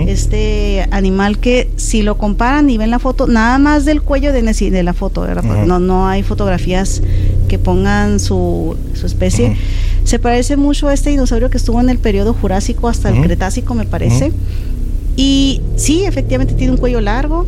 este 0.07 0.87
animal 0.91 1.39
que 1.39 1.71
si 1.77 2.03
lo 2.03 2.19
comparan 2.19 2.69
y 2.71 2.79
ven 2.79 2.91
la 2.91 2.99
foto, 2.99 3.27
nada 3.27 3.59
más 3.59 3.85
del 3.85 4.03
cuello 4.03 4.33
de, 4.33 4.43
de 4.43 4.83
la 4.83 4.93
foto, 4.95 5.23
¿verdad? 5.23 5.43
no, 5.67 5.79
no 5.79 6.07
hay 6.07 6.23
fotografías 6.23 7.03
que 7.49 7.59
pongan 7.59 8.21
su, 8.21 8.77
su 8.95 9.07
especie. 9.07 9.57
Se 10.05 10.19
parece 10.19 10.57
mucho 10.57 10.89
a 10.89 10.95
este 10.95 11.11
dinosaurio 11.11 11.51
que 11.51 11.57
estuvo 11.57 11.81
en 11.81 11.89
el 11.89 11.99
periodo 11.99 12.35
Jurásico 12.35 12.89
hasta 12.89 13.11
el 13.11 13.23
Cretácico, 13.23 13.75
me 13.75 13.87
parece. 13.87 14.33
Y 15.17 15.63
sí, 15.77 16.05
efectivamente 16.05 16.55
tiene 16.55 16.73
un 16.73 16.79
cuello 16.79 17.01
largo, 17.01 17.47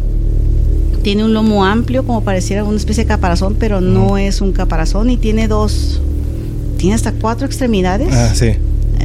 tiene 1.02 1.24
un 1.24 1.34
lomo 1.34 1.64
amplio, 1.64 2.04
como 2.04 2.22
pareciera 2.22 2.64
una 2.64 2.76
especie 2.76 3.04
de 3.04 3.08
caparazón, 3.08 3.56
pero 3.58 3.80
no 3.80 4.18
es 4.18 4.40
un 4.40 4.52
caparazón 4.52 5.10
y 5.10 5.16
tiene 5.16 5.48
dos 5.48 6.00
tiene 6.78 6.94
hasta 6.94 7.12
cuatro 7.12 7.46
extremidades. 7.46 8.08
Ah, 8.12 8.34
sí. 8.34 8.46
Eh, 8.46 8.58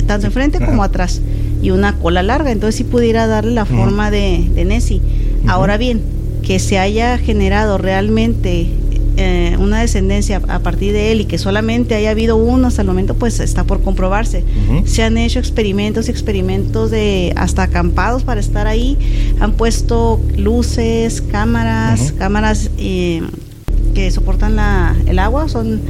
tanto 0.07 0.27
enfrente 0.27 0.59
como 0.63 0.83
atrás. 0.83 1.19
Y 1.61 1.71
una 1.71 1.97
cola 1.97 2.23
larga. 2.23 2.51
Entonces 2.51 2.75
sí 2.75 2.83
pudiera 2.85 3.27
darle 3.27 3.51
la 3.51 3.65
forma 3.65 4.09
de, 4.11 4.49
de 4.55 4.63
Nessie. 4.63 5.01
Ahora 5.47 5.77
bien, 5.77 6.01
que 6.41 6.59
se 6.59 6.79
haya 6.79 7.17
generado 7.17 7.77
realmente 7.77 8.69
eh, 9.15 9.55
una 9.59 9.79
descendencia 9.79 10.41
a 10.47 10.59
partir 10.59 10.91
de 10.91 11.11
él 11.11 11.21
y 11.21 11.25
que 11.25 11.37
solamente 11.37 11.93
haya 11.93 12.09
habido 12.09 12.35
uno 12.35 12.67
hasta 12.67 12.81
el 12.81 12.87
momento, 12.87 13.13
pues 13.13 13.39
está 13.39 13.63
por 13.63 13.81
comprobarse. 13.81 14.43
Se 14.85 15.03
han 15.03 15.17
hecho 15.17 15.39
experimentos 15.39 16.07
y 16.07 16.11
experimentos 16.11 16.89
de 16.91 17.31
hasta 17.35 17.63
acampados 17.63 18.23
para 18.23 18.39
estar 18.39 18.67
ahí. 18.67 18.97
Han 19.39 19.53
puesto 19.53 20.19
luces, 20.35 21.21
cámaras, 21.21 22.13
cámaras 22.17 22.71
eh, 22.77 23.21
que 23.93 24.09
soportan 24.09 24.55
la, 24.55 24.95
el 25.05 25.19
agua, 25.19 25.47
son 25.47 25.81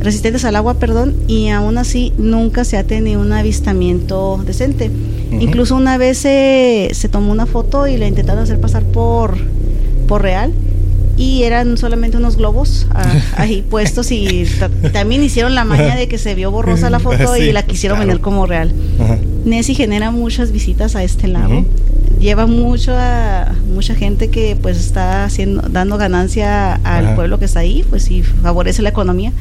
resistentes 0.00 0.44
al 0.44 0.56
agua, 0.56 0.74
perdón, 0.74 1.14
y 1.26 1.48
aún 1.48 1.78
así 1.78 2.12
nunca 2.18 2.64
se 2.64 2.76
ha 2.76 2.84
tenido 2.84 3.20
un 3.20 3.32
avistamiento 3.32 4.42
decente. 4.44 4.90
Incluso 5.40 5.74
una 5.74 5.98
vez 5.98 6.18
se, 6.18 6.90
se, 6.92 7.08
tomó 7.08 7.32
una 7.32 7.46
foto 7.46 7.86
y 7.86 7.96
la 7.96 8.06
intentaron 8.06 8.44
hacer 8.44 8.60
pasar 8.60 8.84
por, 8.84 9.36
por 10.06 10.22
real 10.22 10.52
y 11.16 11.44
eran 11.44 11.76
solamente 11.76 12.16
unos 12.16 12.36
globos 12.36 12.86
ah, 12.92 13.04
ahí 13.36 13.62
puestos 13.62 14.10
y 14.10 14.46
también 14.92 15.22
hicieron 15.22 15.54
la 15.54 15.64
maña 15.64 15.96
de 15.96 16.08
que 16.08 16.18
se 16.18 16.34
vio 16.34 16.50
borrosa 16.50 16.90
la 16.90 16.98
foto 16.98 17.36
y 17.36 17.52
la 17.52 17.62
quisieron 17.62 17.98
vender 17.98 18.20
como 18.20 18.46
real. 18.46 18.72
Nessie 19.44 19.74
genera 19.74 20.10
muchas 20.10 20.50
visitas 20.50 20.96
a 20.96 21.04
este 21.04 21.28
lago. 21.28 21.64
Lleva 22.18 22.46
mucha 22.46 23.54
mucha 23.72 23.94
gente 23.94 24.30
que 24.30 24.56
pues 24.60 24.78
está 24.78 25.24
haciendo 25.24 25.62
dando 25.68 25.98
ganancia 25.98 26.74
al 26.76 27.14
pueblo 27.14 27.38
que 27.38 27.44
está 27.44 27.60
ahí, 27.60 27.84
pues 27.88 28.10
y 28.10 28.22
favorece 28.22 28.82
la 28.82 28.88
economía 28.88 29.32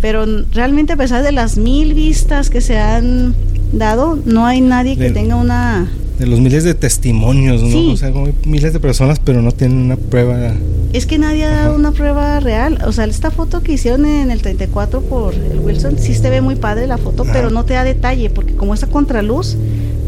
pero 0.00 0.24
realmente 0.52 0.92
a 0.92 0.96
pesar 0.96 1.22
de 1.22 1.32
las 1.32 1.56
mil 1.56 1.94
vistas 1.94 2.50
que 2.50 2.60
se 2.60 2.78
han 2.78 3.34
dado, 3.72 4.18
no 4.24 4.46
hay 4.46 4.60
nadie 4.60 4.96
que 4.96 5.10
tenga 5.10 5.36
una... 5.36 5.90
De 6.18 6.26
los 6.26 6.40
miles 6.40 6.64
de 6.64 6.74
testimonios, 6.74 7.62
¿no? 7.62 7.92
O 7.92 7.96
sea, 7.96 8.12
miles 8.44 8.72
de 8.72 8.80
personas, 8.80 9.20
pero 9.20 9.40
no 9.40 9.52
tienen 9.52 9.78
una 9.78 9.96
prueba. 9.96 10.52
Es 10.92 11.06
que 11.06 11.16
nadie 11.16 11.44
ha 11.44 11.50
dado 11.50 11.76
una 11.76 11.92
prueba 11.92 12.40
real. 12.40 12.78
O 12.86 12.92
sea, 12.92 13.04
esta 13.04 13.30
foto 13.30 13.62
que 13.62 13.72
hicieron 13.72 14.04
en 14.04 14.32
el 14.32 14.42
34 14.42 15.02
por 15.02 15.34
el 15.34 15.60
Wilson, 15.60 15.96
sí 15.98 16.14
se 16.14 16.28
ve 16.28 16.40
muy 16.40 16.56
padre 16.56 16.88
la 16.88 16.98
foto, 16.98 17.24
pero 17.24 17.50
no 17.50 17.64
te 17.64 17.74
da 17.74 17.84
detalle, 17.84 18.30
porque 18.30 18.54
como 18.54 18.74
está 18.74 18.88
contraluz, 18.88 19.56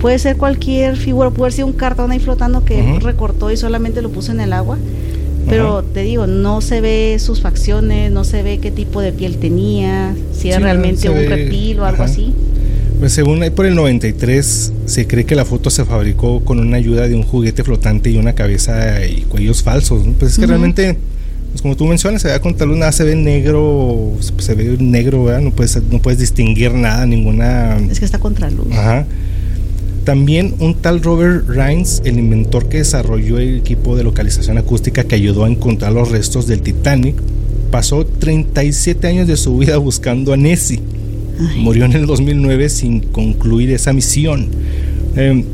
puede 0.00 0.18
ser 0.18 0.37
cualquier 0.37 0.96
figura, 0.96 1.31
puede 1.31 1.53
ser 1.53 1.64
un 1.64 1.74
cartón 1.74 2.11
ahí 2.11 2.18
flotando 2.18 2.64
que 2.64 2.98
recortó 3.00 3.53
y 3.53 3.57
solamente 3.57 4.03
lo 4.03 4.11
puso 4.11 4.33
en 4.33 4.40
el 4.40 4.53
agua. 4.53 4.79
Pero 5.51 5.83
te 5.83 6.03
digo, 6.03 6.27
no 6.27 6.61
se 6.61 6.81
ve 6.81 7.17
sus 7.19 7.41
facciones, 7.41 8.11
no 8.11 8.25
se 8.25 8.43
ve 8.43 8.59
qué 8.59 8.71
tipo 8.71 9.01
de 9.01 9.13
piel 9.13 9.37
tenía, 9.39 10.15
si 10.33 10.49
era 10.51 10.61
realmente 10.61 11.11
un 11.11 11.17
reptil 11.17 11.81
o 11.81 11.85
algo 11.85 12.05
así. 12.05 12.33
Pues 13.01 13.15
según 13.15 13.43
ahí 13.43 13.49
por 13.49 13.65
el 13.65 13.75
93 13.75 14.73
se 14.85 15.07
cree 15.07 15.25
que 15.25 15.35
la 15.35 15.47
foto 15.47 15.71
se 15.71 15.87
fabricó 15.87 16.45
con 16.45 16.61
una 16.61 16.77
ayuda 16.77 17.09
de 17.09 17.15
un 17.15 17.23
juguete 17.23 17.65
flotante 17.65 18.11
y 18.11 18.19
una 18.19 18.35
cabeza 18.35 19.05
y 19.07 19.23
cuellos 19.23 19.63
falsos. 19.63 20.07
Pues 20.19 20.33
es 20.33 20.39
que 20.39 20.47
realmente, 20.47 20.99
pues 21.51 21.63
como 21.63 21.77
tú 21.77 21.87
mencionas, 21.87 22.21
se 22.21 22.29
ve 22.29 22.39
con 22.41 22.55
tal 22.57 22.93
se 22.93 23.05
ve 23.05 23.17
negro, 23.17 24.13
se 24.39 24.55
ve 24.55 24.77
negro, 24.79 25.25
¿verdad? 25.25 25.41
No 25.41 25.51
puedes, 25.51 25.83
no 25.91 26.01
puedes 26.01 26.21
distinguir 26.21 26.75
nada, 26.75 27.07
ninguna... 27.07 27.79
Es 27.91 27.99
que 27.99 28.05
está 28.05 28.19
contra 28.19 28.51
luz. 28.51 28.67
Ajá. 28.73 29.07
También 30.11 30.57
un 30.59 30.75
tal 30.75 31.05
Robert 31.05 31.49
Rhines, 31.49 32.03
el 32.05 32.18
inventor 32.18 32.68
que 32.68 32.79
desarrolló 32.79 33.38
el 33.38 33.59
equipo 33.59 33.94
de 33.94 34.03
localización 34.03 34.59
acústica 34.59 35.05
que 35.05 35.14
ayudó 35.14 35.44
a 35.44 35.49
encontrar 35.49 35.92
los 35.92 36.11
restos 36.11 36.49
del 36.49 36.62
Titanic, 36.62 37.14
pasó 37.70 38.05
37 38.05 39.07
años 39.07 39.29
de 39.29 39.37
su 39.37 39.57
vida 39.57 39.77
buscando 39.77 40.33
a 40.33 40.37
Nessie. 40.37 40.81
Murió 41.59 41.85
en 41.85 41.92
el 41.92 42.07
2009 42.07 42.70
sin 42.70 43.03
concluir 43.03 43.70
esa 43.70 43.92
misión. 43.92 44.49
Em, 45.14 45.44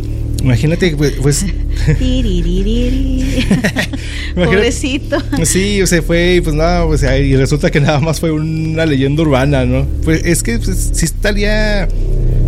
imagínate, 0.42 0.96
pues... 0.96 1.12
pues 1.20 1.44
Pobrecito. 4.34 5.18
Sí, 5.44 5.82
se 5.84 6.00
fue 6.00 6.36
y 6.36 6.40
pues 6.40 6.56
nada, 6.56 6.86
y 7.18 7.36
resulta 7.36 7.70
que 7.70 7.82
nada 7.82 8.00
más 8.00 8.20
fue 8.20 8.30
una 8.30 8.86
leyenda 8.86 9.20
urbana, 9.20 9.66
¿no? 9.66 9.86
Pues 10.02 10.24
es 10.24 10.42
que 10.42 10.58
pues, 10.58 10.92
sí 10.94 11.04
estaría 11.04 11.88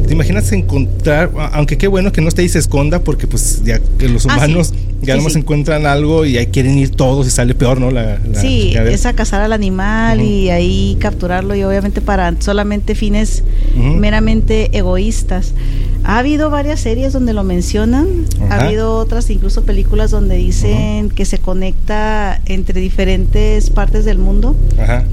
¿Te 0.09 0.15
imaginas 0.15 0.51
encontrar, 0.53 1.31
aunque 1.53 1.77
qué 1.77 1.87
bueno 1.87 2.13
que 2.13 2.23
no 2.23 2.29
esté 2.29 2.43
y 2.43 2.49
se 2.49 2.59
esconda, 2.59 3.05
porque 3.05 3.27
pues 3.27 3.63
ya 3.63 3.79
que 3.79 4.09
los 4.09 4.25
ah, 4.25 4.37
humanos 4.37 4.73
ya 5.03 5.17
no 5.17 5.29
se 5.29 5.39
encuentran 5.39 5.85
algo 5.85 6.25
y 6.25 6.39
ahí 6.39 6.47
quieren 6.47 6.79
ir 6.79 6.91
todos 6.91 7.27
y 7.27 7.31
sale 7.31 7.55
peor, 7.55 7.79
¿no? 7.79 7.91
La, 7.91 8.19
sí, 8.35 8.75
es 8.75 9.05
a 9.05 9.13
cazar 9.13 9.43
al 9.43 9.53
animal 9.53 10.23
y 10.23 10.49
ahí 10.49 10.97
capturarlo 10.99 11.55
y 11.55 11.63
obviamente 11.63 12.01
para 12.01 12.35
solamente 12.41 12.95
fines 12.95 13.45
meramente 13.77 14.71
egoístas. 14.77 15.53
Ha 16.05 16.21
habido 16.21 16.49
varias 16.49 16.81
series 16.81 17.13
donde 17.13 17.35
lo 17.35 17.45
mencionan, 17.45 18.25
ha 18.49 18.65
habido 18.65 18.97
otras, 18.97 19.29
incluso 19.29 19.65
películas 19.65 20.11
donde 20.11 20.37
dicen 20.37 21.11
que 21.11 21.27
se 21.27 21.37
conecta 21.37 22.41
entre 22.47 22.81
diferentes 22.81 23.69
partes 23.69 24.07
del 24.07 24.17
mundo 24.17 24.57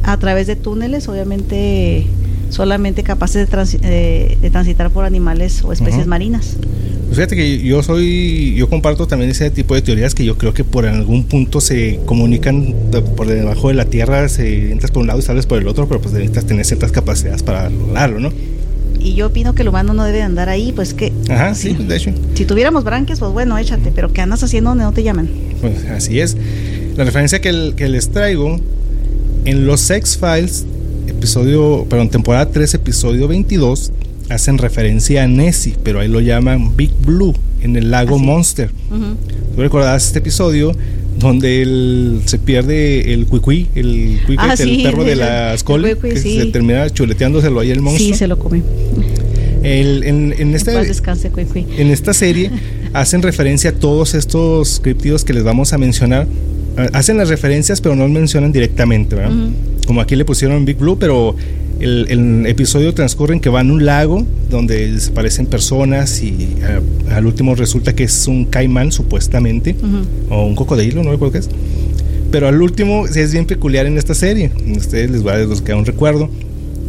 a 0.04 0.18
través 0.18 0.48
de 0.48 0.56
túneles, 0.56 1.10
obviamente 1.10 2.08
solamente 2.50 3.04
capaces 3.04 3.50
de, 3.50 4.38
de, 4.42 4.50
transitar 4.50 4.92
por 4.92 5.06
animales 5.06 5.64
o 5.64 5.74
especies 5.74 6.08
marinas. 6.08 6.58
Pues 7.06 7.18
fíjate 7.18 7.36
que 7.36 7.60
yo 7.60 7.84
soy, 7.84 8.56
yo 8.56 8.70
comparto 8.70 9.08
también 9.08 9.32
ese 9.32 9.50
tipo 9.52 9.76
de 9.76 9.82
teorías 9.82 10.16
que 10.16 10.26
yo 10.26 10.38
creo 10.38 10.54
que 10.54 10.64
por 10.64 10.86
algún 10.86 11.26
punto 11.26 11.62
se 11.62 12.00
comunican 12.06 12.74
por 13.16 13.28
debajo 13.28 13.70
de 13.70 13.76
la 13.76 13.86
tierra, 13.86 14.28
se 14.30 14.72
entras 14.72 14.92
por 14.92 15.02
un 15.02 15.08
lado 15.08 15.20
y 15.20 15.22
sales 15.22 15.46
por 15.46 15.60
el 15.60 15.68
otro, 15.68 15.88
pero 15.88 16.02
pues 16.02 16.14
necesitas 16.14 16.46
tener 16.46 16.66
ciertas 16.66 16.92
capacidades 16.92 17.44
para 17.44 17.70
lograrlo, 17.70 18.20
¿no? 18.20 18.32
Y 19.00 19.14
yo 19.14 19.28
opino 19.28 19.54
que 19.54 19.62
el 19.62 19.70
humano 19.70 19.94
no 19.94 20.04
debe 20.04 20.24
andar 20.24 20.50
ahí, 20.50 20.72
pues 20.76 20.96
que... 20.96 21.14
Ajá, 21.30 21.54
sí, 21.54 21.74
de 21.74 21.96
hecho. 21.96 22.12
Si 22.34 22.46
tuviéramos 22.46 22.84
branquias, 22.84 23.20
pues 23.20 23.32
bueno, 23.32 23.56
échate, 23.58 23.92
pero 23.94 24.12
¿qué 24.12 24.22
andas 24.22 24.44
haciendo 24.44 24.72
donde 24.72 24.84
no 24.84 24.94
te 24.94 25.04
llaman? 25.04 25.30
Pues 25.62 25.86
así 25.86 26.20
es. 26.20 26.36
La 26.98 27.04
referencia 27.04 27.40
que, 27.40 27.74
que 27.76 27.88
les 27.88 28.10
traigo, 28.10 28.60
en 29.46 29.68
los 29.68 29.82
Sex 29.82 30.18
Files 30.18 30.66
episodio, 31.16 31.86
perdón, 31.90 32.10
temporada 32.10 32.50
3, 32.50 32.74
episodio 32.76 33.28
22, 33.28 33.92
hacen 34.30 34.58
referencia 34.58 35.24
a 35.24 35.28
Nessie, 35.28 35.76
pero 35.84 36.00
ahí 36.00 36.08
lo 36.08 36.20
llaman 36.20 36.76
Big 36.76 36.92
Blue 37.06 37.34
en 37.62 37.76
el 37.76 37.92
lago 37.92 38.20
Monster. 38.20 38.70
¿Tú 38.90 39.62
recordás 39.62 40.08
este 40.08 40.20
episodio 40.20 40.76
donde 41.20 41.62
el, 41.62 42.22
se 42.26 42.38
pierde 42.38 43.14
el 43.14 43.26
cuicui, 43.28 43.68
el 43.76 44.20
cuicui, 44.26 44.46
ah, 44.48 44.56
el 44.60 44.84
perro 44.84 45.04
de 45.04 45.16
la 45.16 45.54
escuela, 45.54 45.96
que 45.96 46.18
se 46.18 46.46
termina 46.48 46.90
chuleteándoselo 46.90 47.60
ahí 47.62 47.72
el 47.72 47.82
monstruo? 47.82 48.10
Sí, 48.10 48.14
se 48.14 48.28
lo 48.28 48.38
come. 48.38 48.62
El, 49.64 50.04
en, 50.04 50.36
en, 50.38 50.54
esta, 50.54 50.84
en 50.84 51.92
esta 51.92 52.14
serie 52.14 52.52
hacen 52.94 53.24
referencia 53.24 53.72
a 53.72 53.74
todos 53.74 54.14
estos 54.14 54.80
criptidos 54.80 55.24
que 55.24 55.34
les 55.34 55.44
vamos 55.44 55.74
a 55.74 55.78
mencionar. 55.78 56.28
Hacen 56.92 57.18
las 57.18 57.30
referencias, 57.30 57.80
pero 57.80 57.96
no 57.96 58.08
mencionan 58.10 58.52
directamente, 58.52 59.16
¿verdad? 59.16 59.32
Como 59.86 60.02
aquí 60.02 60.16
le 60.16 60.26
pusieron 60.26 60.66
Big 60.66 60.78
Blue, 60.78 60.98
pero 61.00 61.36
el, 61.80 62.46
episodio 62.48 62.94
transcurre 62.94 63.34
en 63.34 63.40
que 63.40 63.50
van 63.50 63.70
a 63.70 63.74
un 63.74 63.86
lago 63.86 64.26
donde 64.50 64.92
desaparecen 64.92 65.46
personas 65.46 66.22
y 66.22 66.56
eh, 66.62 66.80
al 67.12 67.26
último 67.26 67.56
resulta 67.56 67.94
que 67.94 68.04
es 68.04 68.28
un 68.28 68.46
caimán 68.46 68.92
supuestamente, 68.92 69.76
o 70.30 70.46
un 70.46 70.56
cocodrilo, 70.56 71.04
no 71.04 71.12
recuerdo 71.12 71.34
qué 71.34 71.40
es. 71.40 71.50
Pero 72.32 72.48
al 72.48 72.62
último 72.62 73.06
es 73.08 73.32
bien 73.32 73.46
peculiar 73.46 73.86
en 73.86 73.98
esta 73.98 74.14
serie, 74.14 74.52
ustedes 74.76 75.12
les 75.12 75.26
va 75.26 75.34
a 75.34 75.64
quedar 75.64 75.78
un 75.78 75.86
recuerdo, 75.86 76.30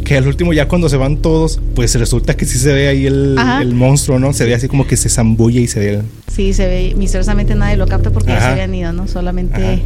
que 0.04 0.16
al 0.16 0.26
último 0.28 0.52
ya 0.52 0.68
cuando 0.68 0.88
se 0.88 0.96
van 0.96 1.16
todos, 1.16 1.60
pues 1.74 1.94
resulta 1.96 2.36
que 2.36 2.46
sí 2.46 2.58
se 2.58 2.72
ve 2.72 2.86
ahí 2.86 3.06
el, 3.06 3.36
monstruo, 3.74 4.20
¿no? 4.20 4.32
Se 4.32 4.44
ve 4.44 4.54
así 4.54 4.68
como 4.68 4.86
que 4.86 4.96
se 4.96 5.08
zambulle 5.08 5.60
y 5.60 5.66
se 5.66 5.80
ve... 5.80 6.02
Sí, 6.32 6.52
se 6.52 6.66
ve, 6.66 6.94
misteriosamente 6.96 7.54
nadie 7.56 7.76
lo 7.76 7.86
capta 7.86 8.10
porque 8.10 8.28
ya 8.28 8.40
se 8.40 8.46
habían 8.46 8.74
ido, 8.74 8.92
¿no? 8.92 9.08
Solamente 9.08 9.82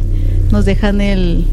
nos 0.51 0.65
dejan 0.65 1.01
el 1.01 1.45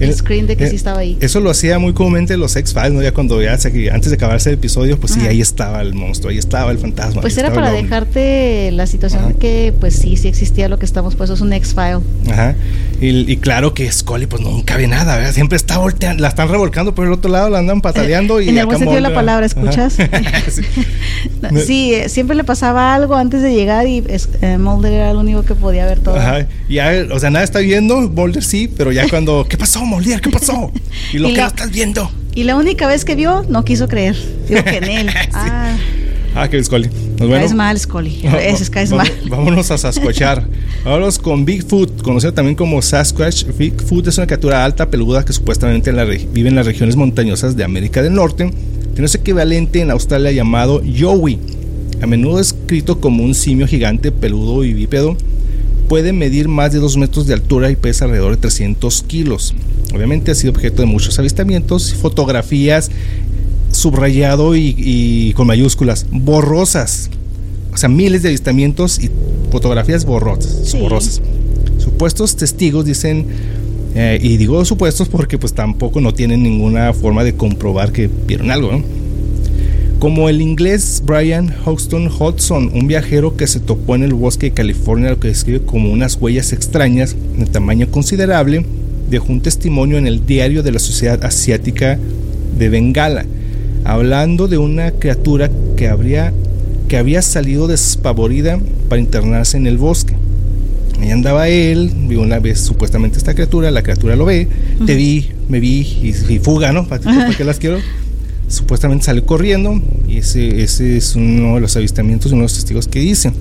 el, 0.00 0.14
screen 0.14 0.46
de 0.46 0.56
que 0.56 0.64
eh, 0.64 0.70
sí 0.70 0.76
estaba 0.76 1.00
ahí. 1.00 1.16
Eso 1.20 1.40
lo 1.40 1.50
hacía 1.50 1.78
muy 1.78 1.92
comúnmente 1.92 2.36
los 2.36 2.56
X-Files, 2.56 2.92
¿no? 2.92 3.02
Ya 3.02 3.12
cuando 3.12 3.40
ya 3.42 3.52
antes 3.52 4.10
de 4.10 4.14
acabarse 4.14 4.50
el 4.50 4.54
episodio, 4.54 4.98
pues 4.98 5.12
sí, 5.12 5.20
ahí 5.20 5.40
estaba 5.40 5.80
el 5.82 5.94
monstruo, 5.94 6.30
ahí 6.30 6.38
estaba 6.38 6.70
el 6.70 6.78
fantasma. 6.78 7.20
Pues 7.20 7.36
era 7.38 7.52
para 7.52 7.72
dejarte 7.72 8.70
la 8.72 8.86
situación 8.86 9.28
de 9.28 9.34
que, 9.34 9.74
pues 9.78 9.96
sí, 9.96 10.16
sí 10.16 10.28
existía 10.28 10.68
lo 10.68 10.78
que 10.78 10.86
estamos, 10.86 11.14
pues 11.16 11.30
es 11.30 11.40
un 11.40 11.52
X-File. 11.52 12.00
Ajá. 12.30 12.54
Y, 13.00 13.36
claro 13.36 13.74
que 13.74 13.90
Scully, 13.90 14.26
pues 14.26 14.42
nunca 14.42 14.76
ve 14.76 14.86
nada, 14.86 15.16
¿verdad? 15.16 15.32
Siempre 15.32 15.56
está 15.56 15.78
volteando, 15.78 16.22
la 16.22 16.28
están 16.28 16.48
revolcando 16.48 16.94
por 16.94 17.06
el 17.06 17.12
otro 17.12 17.30
lado, 17.30 17.50
la 17.50 17.58
andan 17.58 17.80
pataleando 17.80 18.40
y. 18.40 18.48
En 18.48 18.66
buen 18.66 18.78
sentido 18.78 19.00
la 19.00 19.12
palabra, 19.12 19.44
¿escuchas? 19.44 19.96
sí. 21.66 21.94
Eh, 21.94 22.08
siempre 22.08 22.36
le 22.36 22.44
pasaba 22.44 22.94
algo 22.94 23.14
antes 23.14 23.42
de 23.42 23.54
llegar 23.54 23.86
y 23.86 24.02
eh, 24.06 24.58
Mulder 24.58 24.92
era 24.92 25.10
el 25.10 25.16
único 25.16 25.42
que 25.44 25.54
podía 25.54 25.84
ver 25.86 26.00
todo. 26.00 26.16
Ajá. 26.16 26.46
Ya, 26.68 26.92
o 27.12 27.18
sea, 27.20 27.30
nada 27.30 27.44
está 27.44 27.58
viendo, 27.58 28.00
Mulder 28.00 28.42
sí, 28.42 28.68
pero 28.74 28.92
ya 28.92 29.08
cuando, 29.08 29.46
¿qué 29.48 29.56
pasó? 29.56 29.84
Moldier, 29.84 30.20
¿qué 30.20 30.30
pasó? 30.30 30.72
Y 31.12 31.18
lo 31.18 31.28
que 31.28 31.36
no 31.36 31.46
estás 31.46 31.70
viendo. 31.70 32.10
Y 32.34 32.44
la 32.44 32.56
única 32.56 32.86
vez 32.86 33.04
que 33.04 33.14
vio, 33.14 33.44
no 33.48 33.64
quiso 33.64 33.88
creer. 33.88 34.16
Digo 34.48 34.62
que 34.64 34.76
en 34.76 34.84
él. 34.84 35.10
Ah. 35.32 35.74
Ah, 36.38 36.48
que 36.50 36.62
Scully. 36.62 36.90
Pues 37.16 37.30
bueno, 37.30 37.56
mal, 37.56 37.78
Scully. 37.78 38.20
Es 38.42 38.68
caes 38.68 38.92
mal. 38.92 39.10
Vámonos 39.28 39.70
a 39.70 39.78
Sasquatchar. 39.78 40.46
Vámonos 40.84 41.18
con 41.18 41.46
Bigfoot, 41.46 42.02
conocido 42.02 42.34
también 42.34 42.54
como 42.54 42.82
Sasquatch. 42.82 43.46
Bigfoot 43.56 44.06
es 44.08 44.18
una 44.18 44.26
criatura 44.26 44.62
alta, 44.62 44.90
peluda, 44.90 45.24
que 45.24 45.32
supuestamente 45.32 45.90
vive 46.32 46.50
en 46.50 46.54
las 46.56 46.66
regiones 46.66 46.94
montañosas 46.94 47.56
de 47.56 47.64
América 47.64 48.02
del 48.02 48.12
Norte. 48.12 48.50
Tiene 48.92 49.08
su 49.08 49.16
equivalente 49.16 49.80
en 49.80 49.90
Australia 49.90 50.30
llamado 50.30 50.82
Yowie. 50.84 51.38
A 52.02 52.06
menudo 52.06 52.38
escrito 52.38 53.00
como 53.00 53.24
un 53.24 53.34
simio 53.34 53.66
gigante, 53.66 54.12
peludo 54.12 54.62
y 54.62 54.74
bípedo 54.74 55.16
puede 55.88 56.12
medir 56.12 56.48
más 56.48 56.72
de 56.72 56.80
2 56.80 56.96
metros 56.96 57.26
de 57.26 57.34
altura 57.34 57.70
y 57.70 57.76
pesa 57.76 58.04
alrededor 58.04 58.32
de 58.32 58.38
300 58.38 59.02
kilos. 59.04 59.54
Obviamente 59.94 60.32
ha 60.32 60.34
sido 60.34 60.50
objeto 60.50 60.82
de 60.82 60.86
muchos 60.86 61.18
avistamientos, 61.18 61.94
fotografías, 61.94 62.90
subrayado 63.76 64.56
y, 64.56 65.32
con 65.36 65.46
mayúsculas, 65.46 66.06
borrosas. 66.10 67.10
O 67.72 67.76
sea, 67.76 67.88
miles 67.88 68.22
de 68.22 68.28
avistamientos 68.28 68.98
y 69.02 69.10
fotografías 69.50 70.04
borrosas. 70.04 70.74
borrosas. 70.78 71.20
Supuestos 71.78 72.36
testigos 72.36 72.84
dicen, 72.84 73.26
eh, 73.94 74.18
y 74.22 74.36
digo 74.36 74.64
supuestos 74.64 75.08
porque 75.08 75.38
pues 75.38 75.52
tampoco 75.52 76.00
no 76.00 76.14
tienen 76.14 76.42
ninguna 76.42 76.92
forma 76.92 77.22
de 77.22 77.34
comprobar 77.34 77.92
que 77.92 78.08
vieron 78.26 78.50
algo, 78.50 78.72
¿no? 78.72 79.06
como 79.98 80.28
el 80.28 80.42
inglés 80.42 81.02
Brian 81.04 81.54
Hoxton 81.64 82.08
Hodgson, 82.08 82.70
un 82.74 82.86
viajero 82.86 83.36
que 83.36 83.46
se 83.46 83.60
topó 83.60 83.94
en 83.94 84.02
el 84.02 84.14
bosque 84.14 84.46
de 84.46 84.52
California, 84.52 85.10
lo 85.10 85.20
que 85.20 85.28
describe 85.28 85.62
como 85.62 85.90
unas 85.90 86.16
huellas 86.20 86.52
extrañas 86.52 87.16
de 87.36 87.46
tamaño 87.46 87.90
considerable, 87.90 88.64
dejó 89.10 89.32
un 89.32 89.40
testimonio 89.40 89.96
en 89.96 90.06
el 90.06 90.26
diario 90.26 90.62
de 90.62 90.72
la 90.72 90.78
Sociedad 90.78 91.24
Asiática 91.24 91.98
de 92.58 92.68
Bengala, 92.68 93.24
hablando 93.86 94.48
de 94.48 94.58
una 94.58 94.90
criatura 94.92 95.50
que, 95.76 95.88
habría, 95.88 96.32
que 96.88 96.96
había 96.96 97.22
salido 97.22 97.68
despavorida 97.68 98.58
para 98.88 99.00
internarse 99.00 99.56
en 99.56 99.66
el 99.66 99.78
bosque. 99.78 100.14
Ahí 101.00 101.10
andaba 101.10 101.48
él, 101.48 101.92
vio 102.08 102.22
una 102.22 102.38
vez 102.38 102.60
supuestamente 102.60 103.18
esta 103.18 103.34
criatura, 103.34 103.70
la 103.70 103.82
criatura 103.82 104.16
lo 104.16 104.24
ve, 104.24 104.48
te 104.86 104.94
vi, 104.94 105.28
me 105.48 105.60
vi 105.60 105.80
y, 105.80 106.38
fuga, 106.38 106.72
¿no? 106.72 106.86
¿Para, 106.88 107.02
¿Para 107.02 107.36
qué 107.36 107.44
las 107.44 107.58
quiero? 107.58 107.78
supuestamente 108.48 109.04
sale 109.04 109.22
corriendo 109.22 109.80
y 110.06 110.18
ese, 110.18 110.62
ese 110.62 110.96
es 110.96 111.16
uno 111.16 111.56
de 111.56 111.60
los 111.60 111.76
avistamientos, 111.76 112.32
uno 112.32 112.42
de 112.42 112.44
los 112.44 112.54
testigos 112.54 112.88
que 112.88 113.00
dice. 113.00 113.32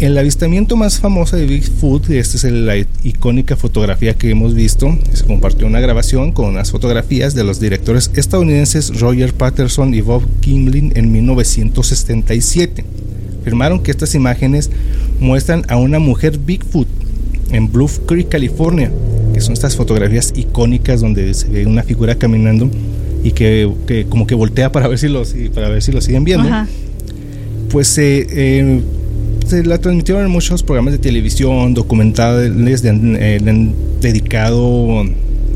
El 0.00 0.18
avistamiento 0.18 0.76
más 0.76 0.98
famoso 0.98 1.36
de 1.36 1.46
Bigfoot, 1.46 2.10
esta 2.10 2.36
es 2.36 2.52
la 2.52 2.76
icónica 2.76 3.56
fotografía 3.56 4.14
que 4.14 4.28
hemos 4.28 4.52
visto, 4.54 4.98
se 5.12 5.24
compartió 5.24 5.68
una 5.68 5.78
grabación 5.78 6.32
con 6.32 6.46
unas 6.46 6.72
fotografías 6.72 7.34
de 7.34 7.44
los 7.44 7.60
directores 7.60 8.10
estadounidenses 8.14 9.00
Roger 9.00 9.32
Patterson 9.32 9.94
y 9.94 10.00
Bob 10.00 10.24
Kimlin 10.40 10.92
en 10.96 11.12
1977. 11.12 12.84
Afirmaron 13.42 13.82
que 13.82 13.92
estas 13.92 14.16
imágenes 14.16 14.70
muestran 15.20 15.64
a 15.68 15.76
una 15.76 16.00
mujer 16.00 16.38
Bigfoot 16.38 16.88
en 17.52 17.70
Bluff 17.70 18.00
Creek, 18.04 18.28
California, 18.28 18.90
que 19.32 19.40
son 19.40 19.52
estas 19.52 19.76
fotografías 19.76 20.32
icónicas 20.34 21.00
donde 21.00 21.32
se 21.34 21.48
ve 21.48 21.66
una 21.66 21.84
figura 21.84 22.16
caminando 22.16 22.68
y 23.22 23.30
que, 23.30 24.06
como 24.08 24.26
que 24.26 24.34
voltea 24.34 24.72
para 24.72 24.88
ver 24.88 24.98
si 24.98 25.08
los 25.08 25.34
para 25.54 25.68
ver 25.68 25.82
si 25.82 25.92
lo 25.92 26.00
siguen 26.00 26.24
viendo 26.24 26.48
pues 27.70 27.96
eh, 27.98 28.82
se 29.46 29.64
la 29.64 29.78
transmitieron 29.78 30.24
en 30.24 30.30
muchos 30.30 30.62
programas 30.62 30.92
de 30.92 30.98
televisión 30.98 31.74
documentales 31.74 32.82
eh, 32.84 33.38
le 33.42 33.50
han 33.50 33.74
dedicado 34.00 35.04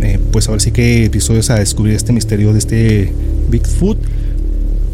eh, 0.00 0.18
pues 0.30 0.48
ahora 0.48 0.60
sí 0.60 0.70
que 0.70 1.04
episodios 1.06 1.50
a 1.50 1.56
descubrir 1.56 1.94
este 1.94 2.12
misterio 2.12 2.52
de 2.52 2.58
este 2.58 3.12
Bigfoot 3.50 3.98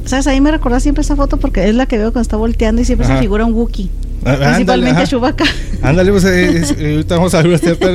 ¿Sabes? 0.06 0.26
Ahí 0.26 0.40
me 0.40 0.50
recuerda 0.50 0.80
siempre 0.80 1.02
esa 1.02 1.16
foto 1.16 1.38
porque 1.38 1.68
es 1.68 1.74
la 1.74 1.86
que 1.86 1.96
veo 1.96 2.12
cuando 2.12 2.22
está 2.22 2.36
volteando 2.36 2.82
y 2.82 2.84
siempre 2.84 3.06
se 3.06 3.16
figura 3.18 3.44
un 3.44 3.54
Wookiee. 3.54 3.88
Ah, 4.24 4.36
Principalmente 4.38 5.06
Chewbacca. 5.06 5.44
Ándale, 5.82 6.10
pues, 6.10 6.24
eh, 6.24 6.62
ahorita 6.78 7.16
vamos 7.16 7.34
a 7.34 7.42
ver 7.42 7.58
cierto, 7.58 7.86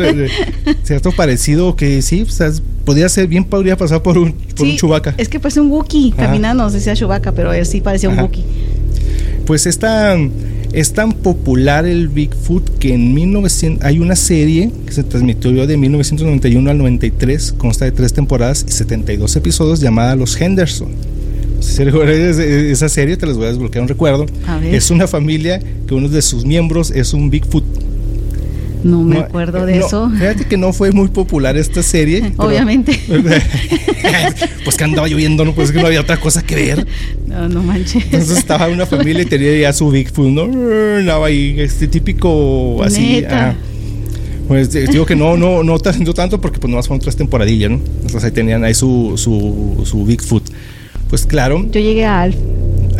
cierto 0.83 1.11
parecido 1.11 1.75
que 1.75 2.01
sí, 2.01 2.23
o 2.23 2.29
sea, 2.29 2.51
podría 2.85 3.09
ser 3.09 3.27
bien, 3.27 3.43
podría 3.43 3.77
pasar 3.77 4.01
por 4.03 4.17
un, 4.17 4.33
por 4.33 4.65
un 4.67 4.75
Chewbacca. 4.75 5.15
Es 5.17 5.29
que 5.29 5.39
parece 5.39 5.59
un 5.59 5.71
Wookiee 5.71 6.11
caminando, 6.11 6.63
no 6.63 6.69
sé 6.69 6.79
si 6.79 6.85
sea 6.85 6.95
Chewbacca, 6.95 7.31
pero 7.31 7.53
él 7.53 7.65
sí 7.65 7.81
parecía 7.81 8.09
un 8.09 8.19
Wookiee. 8.19 8.45
Pues 9.45 9.65
esta 9.65 10.15
es 10.73 10.93
tan 10.93 11.13
popular 11.13 11.85
el 11.85 12.09
Bigfoot 12.09 12.77
que 12.77 12.93
en 12.93 13.13
1900 13.13 13.83
hay 13.83 13.99
una 13.99 14.15
serie 14.15 14.71
que 14.85 14.91
se 14.91 15.03
transmitió 15.03 15.65
de 15.65 15.77
1991 15.77 16.69
al 16.69 16.77
93, 16.77 17.53
consta 17.53 17.85
de 17.85 17.91
tres 17.91 18.13
temporadas 18.13 18.65
y 18.67 18.71
72 18.71 19.35
episodios 19.35 19.79
llamada 19.79 20.15
Los 20.15 20.39
Henderson. 20.39 20.89
Si 21.59 21.81
esa 21.83 22.89
serie, 22.89 23.17
te 23.17 23.25
les 23.25 23.35
voy 23.35 23.45
a 23.45 23.49
desbloquear 23.49 23.81
un 23.81 23.87
recuerdo. 23.87 24.25
Es 24.63 24.91
una 24.91 25.07
familia 25.07 25.59
que 25.87 25.93
uno 25.93 26.07
de 26.07 26.21
sus 26.21 26.45
miembros 26.45 26.91
es 26.91 27.13
un 27.13 27.29
Bigfoot. 27.29 27.63
No 28.83 29.03
me 29.03 29.19
acuerdo 29.19 29.65
de 29.65 29.79
eso. 29.79 30.09
Fíjate 30.09 30.45
que 30.45 30.57
no 30.57 30.73
fue 30.73 30.91
muy 30.91 31.09
popular 31.09 31.57
esta 31.57 31.83
serie. 31.83 32.33
Obviamente. 32.37 32.99
pues 34.63 34.77
que 34.77 34.83
andaba 34.83 35.07
lloviendo, 35.07 35.43
¿no? 35.45 35.53
Pues 35.53 35.71
que 35.71 35.79
no 35.79 35.87
había 35.87 36.01
otra 36.01 36.17
cosa 36.17 36.41
que 36.41 36.55
ver. 36.55 36.87
No, 37.27 37.49
no 37.49 37.61
manches. 37.61 38.03
Entonces 38.05 38.37
estaba 38.37 38.67
una 38.67 38.85
familia 38.85 39.23
y 39.23 39.25
tenía 39.25 39.57
ya 39.57 39.73
su 39.73 39.89
Bigfoot, 39.89 40.29
¿no? 40.29 40.43
Andaba 40.97 41.27
ahí, 41.27 41.55
este 41.59 41.87
típico 41.87 42.81
así. 42.83 43.23
Pues 44.47 44.71
digo 44.71 45.05
que 45.05 45.15
no, 45.15 45.37
no, 45.37 45.63
no 45.63 45.77
tanto 45.79 46.41
porque 46.41 46.57
pues 46.59 46.71
nomás 46.71 46.87
fueron 46.87 47.01
tres 47.01 47.15
temporadillas, 47.15 47.69
¿no? 47.69 47.77
Entonces 47.77 48.23
ahí 48.23 48.31
tenían 48.31 48.63
ahí 48.63 48.73
su, 48.73 49.13
su, 49.15 49.83
su 49.85 50.05
Bigfoot. 50.05 50.43
Pues 51.09 51.25
claro. 51.25 51.67
Yo 51.71 51.79
llegué 51.79 52.05
a 52.05 52.21
Alf. 52.21 52.35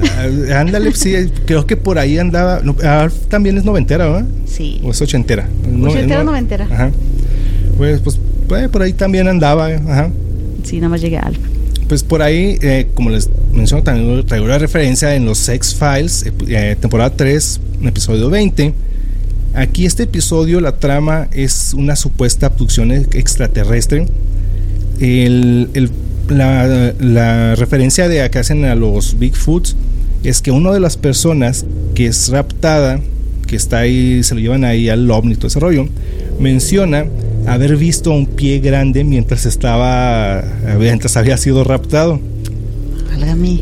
Ah, 0.02 0.60
ándale, 0.60 0.94
sí, 0.94 1.14
creo 1.46 1.66
que 1.66 1.78
por 1.78 1.98
ahí 2.00 2.18
andaba. 2.18 2.62
Alf 2.84 3.14
también 3.28 3.58
es 3.58 3.66
noventera, 3.66 4.06
¿verdad? 4.06 4.26
Sí. 4.46 4.82
O 4.84 4.92
es 4.92 5.02
ochentera. 5.02 5.48
Ochentera 5.84 6.22
o 6.22 6.24
noventera. 6.24 6.68
Ajá. 6.72 6.92
Pues, 7.78 8.02
pues, 8.02 8.20
pues, 8.48 8.70
por 8.70 8.82
ahí 8.82 8.94
también 8.94 9.28
andaba, 9.28 9.68
ajá. 9.68 10.10
Sí, 10.64 10.78
nada 10.78 10.90
más 10.90 11.02
llegué 11.02 11.18
a 11.18 11.22
Alf. 11.22 11.38
Pues 11.88 12.04
por 12.04 12.22
ahí, 12.22 12.58
eh, 12.62 12.88
como 12.94 13.10
les 13.10 13.30
menciono, 13.52 13.84
también 13.84 14.26
traigo 14.26 14.46
una 14.46 14.60
referencia 14.60 15.16
en 15.16 15.26
los 15.26 15.40
Sex 15.40 15.76
Files, 15.76 16.26
eh, 16.26 16.34
eh, 16.48 16.76
temporada 16.80 17.12
3, 17.16 17.60
episodio 17.84 18.30
20. 18.30 18.74
Aquí 19.56 19.86
este 19.86 20.04
episodio, 20.04 20.62
la 20.62 20.74
trama 20.74 21.28
es 21.32 21.74
una 21.74 21.96
supuesta 21.96 22.46
abducción 22.48 22.92
extraterrestre. 22.92 24.06
El, 25.00 25.70
el 25.74 25.90
la, 26.30 27.56
referencia 27.56 28.08
de 28.08 28.22
acá 28.22 28.42
hacen 28.42 28.66
a 28.66 28.76
los 28.76 29.18
Bigfoots 29.18 29.76
es 30.24 30.42
que 30.42 30.52
una 30.52 30.72
de 30.72 30.80
las 30.80 30.98
personas 30.98 31.66
que 31.96 32.08
es 32.08 32.30
raptada, 32.30 33.00
que 33.48 33.56
está 33.56 33.80
ahí, 33.80 34.24
se 34.24 34.36
lo 34.36 34.42
llevan 34.42 34.64
ahí 34.64 34.90
al 34.90 35.10
ovni, 35.10 35.36
todo 35.36 35.48
ese 35.48 35.60
rollo, 35.60 35.88
menciona 36.40 37.06
haber 37.48 37.78
visto 37.78 38.12
un 38.12 38.26
pie 38.26 38.60
grande 38.60 39.04
mientras 39.04 39.46
estaba, 39.46 40.44
mientras 40.78 41.18
había 41.18 41.38
sido 41.38 41.64
raptado. 41.64 42.20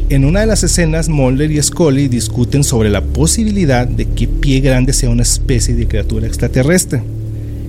En 0.10 0.26
una 0.26 0.42
de 0.42 0.46
las 0.46 0.64
escenas, 0.64 1.10
Mulder 1.10 1.52
y 1.52 1.62
Scully 1.62 2.08
discuten 2.08 2.64
sobre 2.64 2.90
la 2.90 3.02
posibilidad 3.02 3.88
de 3.88 4.06
que 4.06 4.28
pie 4.28 4.60
grande 4.60 4.94
sea 4.94 5.10
una 5.10 5.24
especie 5.24 5.74
de 5.74 5.88
criatura 5.88 6.28
extraterrestre. 6.28 7.02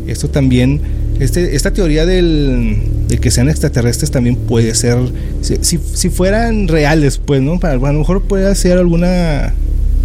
Esto 0.07 0.29
también 0.29 0.81
este, 1.21 1.57
esta 1.57 1.73
teoría 1.73 2.07
del, 2.07 2.79
de 3.09 3.19
que 3.19 3.31
sean 3.31 3.49
extraterrestres 3.49 4.11
también 4.11 4.37
puede 4.37 4.75
ser, 4.75 4.99
si, 5.41 5.79
si, 5.79 6.11
fueran 6.11 6.69
reales, 6.69 7.19
pues, 7.19 7.43
¿no? 7.43 7.59
Para, 7.59 7.75
a 7.75 7.93
lo 7.93 7.99
mejor 7.99 8.23
puede 8.23 8.55
ser 8.55 8.79
alguna... 8.79 9.55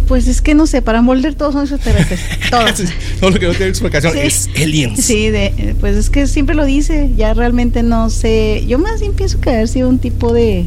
Pues 0.08 0.28
es 0.28 0.42
que 0.42 0.54
no 0.54 0.66
sé, 0.66 0.82
para 0.82 1.00
Mulder 1.00 1.34
todos 1.34 1.54
son 1.54 1.62
extraterrestres, 1.62 2.20
todos. 2.50 2.92
Todo 3.20 3.30
lo 3.30 3.38
que 3.38 3.46
no 3.46 3.52
tiene 3.52 3.68
explicación 3.68 4.18
es 4.18 4.50
aliens. 4.60 5.02
Sí, 5.02 5.30
de, 5.30 5.74
pues 5.80 5.96
es 5.96 6.10
que 6.10 6.26
siempre 6.26 6.54
lo 6.54 6.66
dice, 6.66 7.10
ya 7.16 7.32
realmente 7.32 7.82
no 7.82 8.10
sé. 8.10 8.64
Yo 8.66 8.78
más 8.78 9.00
bien 9.00 9.14
pienso 9.14 9.40
que 9.40 9.50
haber 9.50 9.68
sido 9.68 9.88
un 9.88 9.98
tipo 9.98 10.34
de 10.34 10.66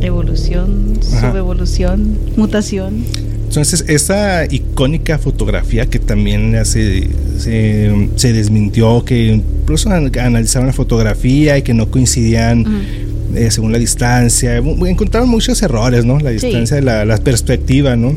evolución, 0.00 1.00
subevolución, 1.02 2.18
mutación. 2.36 3.04
Entonces, 3.56 3.86
esa 3.88 4.44
icónica 4.44 5.16
fotografía 5.16 5.86
que 5.86 5.98
también 5.98 6.62
se, 6.66 7.08
se, 7.38 8.32
desmintió, 8.34 9.02
que 9.02 9.28
incluso 9.28 9.90
analizaron 9.90 10.66
la 10.66 10.74
fotografía 10.74 11.56
y 11.56 11.62
que 11.62 11.72
no 11.72 11.90
coincidían 11.90 12.66
eh, 13.34 13.50
según 13.50 13.72
la 13.72 13.78
distancia, 13.78 14.58
encontraron 14.58 15.30
muchos 15.30 15.62
errores, 15.62 16.04
¿no? 16.04 16.20
La 16.20 16.32
distancia, 16.32 16.82
la, 16.82 17.06
la 17.06 17.16
perspectiva, 17.16 17.96
¿no? 17.96 18.14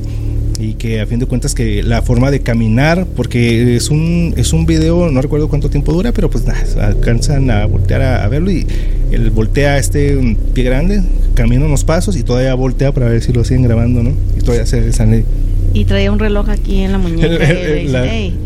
y 0.59 0.73
que 0.73 0.99
a 0.99 1.05
fin 1.05 1.19
de 1.19 1.25
cuentas 1.25 1.55
que 1.55 1.81
la 1.83 2.01
forma 2.01 2.31
de 2.31 2.41
caminar, 2.41 3.07
porque 3.15 3.77
es 3.77 3.89
un, 3.89 4.33
es 4.35 4.51
un 4.51 4.65
video, 4.65 5.09
no 5.09 5.21
recuerdo 5.21 5.47
cuánto 5.47 5.69
tiempo 5.69 5.93
dura, 5.93 6.11
pero 6.11 6.29
pues 6.29 6.45
nada, 6.45 6.87
alcanzan 6.87 7.49
a 7.49 7.65
voltear 7.65 8.01
a, 8.01 8.27
verlo 8.27 8.51
y 8.51 8.67
él 9.11 9.29
voltea 9.31 9.77
este 9.77 10.17
pie 10.53 10.63
grande, 10.63 11.03
camina 11.33 11.65
unos 11.65 11.83
pasos 11.83 12.15
y 12.15 12.23
todavía 12.23 12.53
voltea 12.53 12.91
para 12.91 13.07
ver 13.07 13.21
si 13.21 13.33
lo 13.33 13.43
siguen 13.43 13.63
grabando, 13.63 14.03
¿no? 14.03 14.13
Y 14.37 14.41
todavía 14.41 14.65
se 14.65 14.91
sale. 14.93 15.25
Y 15.73 15.85
traía 15.85 16.11
un 16.11 16.19
reloj 16.19 16.49
aquí 16.49 16.81
en 16.81 16.91
la 16.91 16.97
muñeca. 16.99 17.27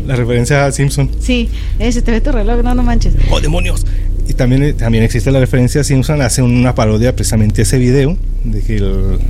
la, 0.06 0.16
referencia 0.16 0.66
a 0.66 0.72
Simpson. 0.72 1.10
Sí, 1.20 1.48
ese 1.78 2.02
te 2.02 2.10
ve 2.10 2.20
tu 2.20 2.32
reloj, 2.32 2.62
no, 2.62 2.74
no 2.74 2.82
manches. 2.82 3.14
¡Oh, 3.30 3.40
demonios! 3.40 3.84
Y 4.28 4.32
también, 4.34 4.76
también 4.76 5.04
existe 5.04 5.30
la 5.30 5.40
referencia 5.40 5.82
a 5.82 5.84
Simpson, 5.84 6.22
hace 6.22 6.42
una 6.42 6.74
parodia 6.74 7.14
precisamente 7.14 7.62
ese 7.62 7.78
video, 7.78 8.16
de 8.44 8.60
que 8.60 8.80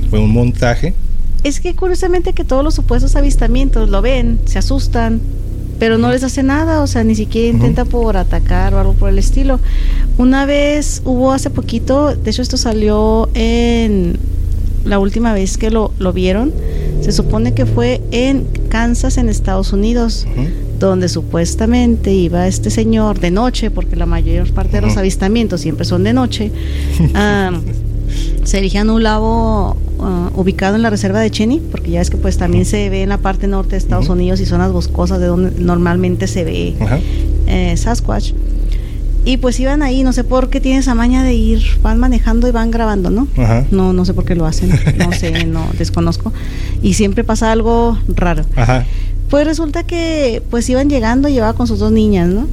fue 0.09 0.19
un 0.19 0.31
montaje 0.31 0.93
es 1.45 1.59
que 1.59 1.75
curiosamente 1.75 2.33
que 2.33 2.43
todos 2.43 2.63
los 2.63 2.73
supuestos 2.73 3.15
avistamientos 3.15 3.87
lo 3.87 4.01
ven, 4.01 4.39
se 4.45 4.57
asustan, 4.57 5.21
pero 5.79 5.97
no 5.97 6.09
les 6.11 6.23
hace 6.23 6.43
nada, 6.43 6.81
o 6.81 6.87
sea, 6.87 7.03
ni 7.03 7.15
siquiera 7.15 7.47
intenta 7.47 7.85
por 7.85 8.17
atacar 8.17 8.73
o 8.73 8.79
algo 8.79 8.93
por 8.93 9.09
el 9.09 9.19
estilo. 9.19 9.59
Una 10.17 10.45
vez 10.45 11.01
hubo 11.05 11.31
hace 11.33 11.49
poquito, 11.49 12.15
de 12.15 12.29
hecho 12.29 12.41
esto 12.41 12.57
salió 12.57 13.29
en 13.33 14.17
la 14.85 14.99
última 14.99 15.33
vez 15.33 15.57
que 15.57 15.71
lo, 15.71 15.91
lo 15.99 16.13
vieron, 16.13 16.53
se 17.01 17.11
supone 17.11 17.53
que 17.53 17.65
fue 17.65 18.01
en 18.11 18.47
Kansas, 18.69 19.17
en 19.17 19.29
Estados 19.29 19.73
Unidos, 19.73 20.25
donde 20.79 21.09
supuestamente 21.09 22.11
iba 22.11 22.47
este 22.47 22.69
señor 22.69 23.19
de 23.19 23.31
noche, 23.31 23.71
porque 23.71 23.95
la 23.95 24.05
mayor 24.05 24.51
parte 24.53 24.77
de 24.77 24.81
los 24.81 24.97
avistamientos 24.97 25.61
siempre 25.61 25.85
son 25.85 26.03
de 26.03 26.13
noche. 26.13 26.51
Ah, 27.13 27.51
se 28.43 28.57
dirigían 28.57 28.89
a 28.89 28.93
un 28.93 29.03
lago 29.03 29.77
uh, 29.97 30.39
ubicado 30.39 30.75
en 30.75 30.81
la 30.81 30.89
reserva 30.89 31.19
de 31.19 31.31
Cheney, 31.31 31.61
porque 31.71 31.91
ya 31.91 32.01
es 32.01 32.09
que 32.09 32.17
pues 32.17 32.37
también 32.37 32.65
se 32.65 32.89
ve 32.89 33.03
en 33.03 33.09
la 33.09 33.17
parte 33.17 33.47
norte 33.47 33.71
de 33.71 33.77
Estados 33.77 34.09
Unidos 34.09 34.39
y 34.39 34.45
zonas 34.45 34.71
boscosas 34.71 35.19
de 35.19 35.27
donde 35.27 35.59
normalmente 35.59 36.27
se 36.27 36.43
ve 36.43 36.75
eh, 37.47 37.75
Sasquatch. 37.77 38.33
Y 39.27 39.37
pues 39.37 39.59
iban 39.59 39.81
ahí, 39.81 40.03
no 40.03 40.13
sé 40.13 40.23
por 40.23 40.51
qué 40.51 40.61
tienen 40.61 40.81
esa 40.81 40.93
maña 40.93 41.23
de 41.23 41.33
ir, 41.33 41.63
van 41.81 41.97
manejando 41.97 42.47
y 42.47 42.51
van 42.51 42.69
grabando, 42.69 43.09
¿no? 43.09 43.27
No, 43.71 43.91
no 43.91 44.05
sé 44.05 44.13
por 44.13 44.23
qué 44.23 44.35
lo 44.35 44.45
hacen, 44.45 44.69
no 44.97 45.11
sé, 45.13 45.45
no 45.47 45.67
desconozco. 45.79 46.31
Y 46.83 46.93
siempre 46.93 47.23
pasa 47.23 47.51
algo 47.51 47.97
raro. 48.07 48.45
Pues 49.31 49.47
resulta 49.47 49.81
que 49.81 50.43
pues 50.51 50.69
iban 50.69 50.89
llegando 50.91 51.27
y 51.27 51.33
llevaba 51.33 51.53
con 51.53 51.65
sus 51.65 51.79
dos 51.79 51.91
niñas, 51.91 52.29
¿no? 52.29 52.47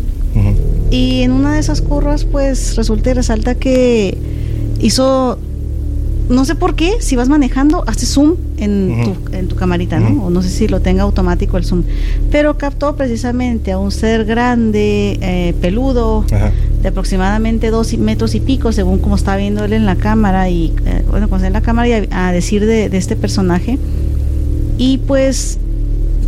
Y 0.91 1.23
en 1.23 1.33
una 1.33 1.55
de 1.55 1.61
esas 1.61 1.83
curvas 1.83 2.25
pues 2.25 2.77
resulta 2.77 3.11
y 3.11 3.15
resalta 3.15 3.55
que 3.55 4.17
hizo 4.83 5.38
no 6.29 6.45
sé 6.45 6.55
por 6.55 6.75
qué, 6.75 6.95
si 7.01 7.16
vas 7.16 7.29
manejando, 7.29 7.85
hace 7.87 8.07
zoom 8.07 8.37
en, 8.57 9.05
tu, 9.05 9.37
en 9.37 9.49
tu 9.49 9.57
camarita, 9.57 9.99
¿no? 10.01 10.25
O 10.25 10.31
no 10.31 10.42
sé 10.42 10.49
si 10.49 10.68
lo 10.68 10.81
tenga 10.81 11.03
automático 11.03 11.57
el 11.57 11.64
zoom. 11.64 11.83
Pero 12.31 12.57
captó 12.57 12.97
precisamente 12.97 13.73
a 13.73 13.79
un 13.79 13.90
ser 13.90 14.25
grande, 14.25 15.18
eh, 15.21 15.55
peludo, 15.61 16.25
de 16.81 16.88
aproximadamente 16.88 17.71
dos 17.71 17.97
metros 17.99 18.35
y 18.35 18.40
pico, 18.40 18.73
según 18.73 18.99
como 18.99 19.16
está 19.16 19.37
viendo 19.37 19.64
él 19.64 19.73
en 19.73 19.85
la 19.85 19.97
cámara, 19.97 20.49
y 20.49 20.73
eh, 20.87 21.05
bueno, 21.11 21.29
cuando 21.29 21.47
en 21.47 21.53
la 21.53 21.61
cámara 21.61 21.88
y 21.88 22.09
a, 22.11 22.33
decir 22.33 22.66
de, 22.66 22.87
este 22.97 23.16
personaje. 23.16 23.79
Y 24.79 24.99
pues 24.99 25.59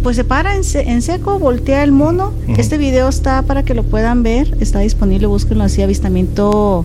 pues 0.03 0.17
se 0.17 0.25
para 0.25 0.55
en, 0.55 1.03
seco, 1.03 1.39
voltea 1.39 1.83
el 1.83 1.91
mono. 1.91 2.35
Este 2.59 2.77
video 2.77 3.09
está 3.09 3.41
para 3.41 3.63
que 3.63 3.73
lo 3.73 3.85
puedan 3.85 4.23
ver, 4.23 4.55
está 4.61 4.81
disponible, 4.81 5.27
búsquenlo 5.27 5.65
así, 5.65 5.81
avistamiento 5.81 6.85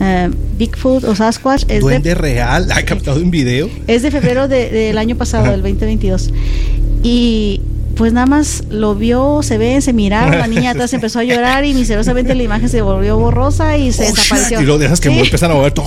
eh, 0.00 0.30
Bigfoot 0.58 1.04
o 1.04 1.14
Sasquatch 1.14 1.64
es 1.68 1.84
de, 1.84 2.14
real, 2.14 2.70
ha 2.74 2.82
captado 2.84 3.20
un 3.20 3.30
video. 3.30 3.68
Es 3.86 4.02
de 4.02 4.10
febrero 4.10 4.48
del 4.48 4.98
año 4.98 5.16
pasado, 5.16 5.50
del 5.50 5.62
2022. 5.62 6.32
Y 7.02 7.60
pues 7.94 8.12
nada 8.12 8.26
más 8.26 8.64
lo 8.70 8.94
vio, 8.94 9.40
se 9.42 9.56
ve, 9.56 9.80
se 9.80 9.92
miraron, 9.92 10.36
la 10.38 10.46
niña 10.48 10.70
atrás 10.70 10.92
empezó 10.92 11.20
a 11.20 11.24
llorar 11.24 11.64
y 11.64 11.74
misteriosamente 11.74 12.34
la 12.34 12.42
imagen 12.42 12.68
se 12.68 12.82
volvió 12.82 13.16
borrosa 13.18 13.76
y 13.76 13.92
se 13.92 14.04
desapareció. 14.04 14.60
Y 14.60 14.64
lo 14.64 14.78
dejas 14.78 15.00
que 15.00 15.08
empiezan 15.08 15.52
a 15.52 15.54
mover 15.54 15.72
todo. 15.72 15.86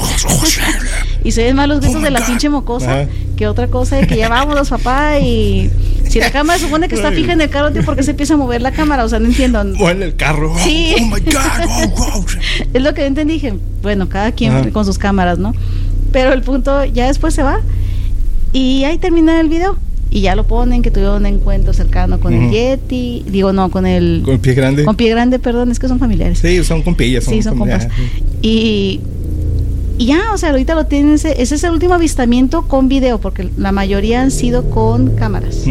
y 1.24 1.32
se 1.32 1.44
ven 1.44 1.56
más 1.56 1.68
los 1.68 1.82
gritos 1.82 2.02
de 2.02 2.12
la 2.12 2.26
pinche 2.26 2.50
mocosa 2.50 3.08
que 3.36 3.48
otra 3.48 3.68
cosa 3.68 3.98
de 3.98 4.08
que 4.08 4.18
ya 4.18 4.30
vámonos 4.30 4.70
papá 4.70 5.20
y 5.20 5.70
si 6.18 6.22
la 6.24 6.32
cámara 6.32 6.60
supone 6.60 6.88
que 6.88 6.96
está 6.96 7.12
fija 7.12 7.34
en 7.34 7.42
el 7.42 7.50
carro, 7.50 7.72
tío, 7.72 7.84
¿por 7.84 7.96
qué 7.96 8.04
se 8.04 8.12
empieza 8.12 8.34
a 8.34 8.38
mover 8.38 8.62
la 8.62 8.72
cámara? 8.72 9.06
O 9.06 9.10
sea, 9.10 9.20
no 9.20 9.28
entiendo. 9.28 9.62
O 9.80 9.90
en 9.90 10.02
el 10.02 10.16
carro. 10.16 10.54
Sí. 10.64 10.96
Oh 11.00 11.06
my 11.06 11.20
God. 11.22 12.26
es 12.74 12.82
lo 12.82 12.94
que 12.94 13.06
entendí. 13.06 13.34
Dije, 13.34 13.54
bueno, 13.82 14.10
cada 14.10 14.32
quien 14.32 14.72
con 14.72 14.86
sus 14.86 14.98
cámaras, 14.98 15.38
¿no? 15.38 15.54
Pero 16.12 16.34
el 16.34 16.42
punto, 16.42 16.86
ya 16.86 17.08
después 17.08 17.34
se 17.34 17.44
va 17.44 17.62
y 18.54 18.84
ahí 18.86 18.98
termina 18.98 19.40
el 19.40 19.50
video. 19.50 19.78
y 20.10 20.22
ya 20.22 20.36
lo 20.36 20.48
ponen 20.48 20.82
que 20.82 20.90
tuvieron 20.90 21.18
un 21.18 21.26
encuentro 21.26 21.74
cercano 21.74 22.20
con 22.20 22.34
el 22.34 22.50
Yeti, 22.50 23.26
digo 23.28 23.52
no, 23.52 23.70
con 23.70 23.86
el 23.86 24.22
con 24.24 24.40
pie 24.40 24.54
grande. 24.54 24.86
Con 24.86 24.96
pie 24.96 25.10
grande, 25.10 25.38
perdón, 25.38 25.70
es 25.70 25.80
que 25.80 25.88
son 25.88 26.00
familiares. 26.00 26.40
Sí, 26.40 26.64
son 26.64 26.82
compillas, 26.82 27.26
son 27.26 27.34
Sí, 27.34 27.42
son 27.44 27.58
compas. 27.58 27.88
Y 28.42 29.02
y 29.98 30.06
ya, 30.06 30.32
o 30.34 30.38
sea, 30.38 30.50
ahorita 30.50 30.76
lo 30.76 30.86
tienen, 30.86 31.14
ese, 31.14 31.42
ese 31.42 31.56
es 31.56 31.64
el 31.64 31.72
último 31.72 31.94
avistamiento 31.94 32.64
con 32.64 32.88
video, 32.88 33.20
porque 33.20 33.50
la 33.58 33.72
mayoría 33.72 34.22
han 34.22 34.32
sido 34.32 34.70
con 34.70 35.16
cámaras. 35.16 35.64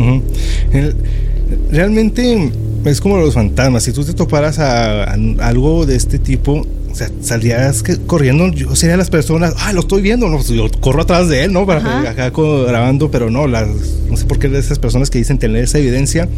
realmente 1.70 2.50
es 2.84 3.00
como 3.00 3.18
los 3.18 3.34
fantasmas, 3.34 3.84
si 3.84 3.92
tú 3.92 4.04
te 4.04 4.14
toparas 4.14 4.58
a, 4.58 5.14
algo 5.40 5.86
de 5.86 5.96
este 5.96 6.18
tipo, 6.18 6.66
o 6.90 6.94
sea, 6.94 7.10
saldrías 7.20 7.84
corriendo, 8.06 8.48
yo 8.48 8.74
sería 8.74 8.96
las 8.96 9.10
personas, 9.10 9.54
ah, 9.58 9.72
lo 9.72 9.80
estoy 9.80 10.02
viendo, 10.02 10.28
no, 10.28 10.36
pues, 10.36 10.48
yo 10.48 10.68
corro 10.80 11.02
atrás 11.02 11.28
de 11.28 11.44
él, 11.44 11.52
¿no? 11.52 11.66
Para 11.66 12.10
acá 12.10 12.30
grabando, 12.30 13.10
pero 13.10 13.30
no, 13.30 13.46
las, 13.46 13.68
no 14.08 14.16
sé 14.16 14.24
por 14.24 14.38
qué 14.38 14.46
esas 14.56 14.78
personas 14.78 15.10
que 15.10 15.18
dicen 15.18 15.38
tener 15.38 15.62
esa 15.62 15.78
evidencia 15.78 16.28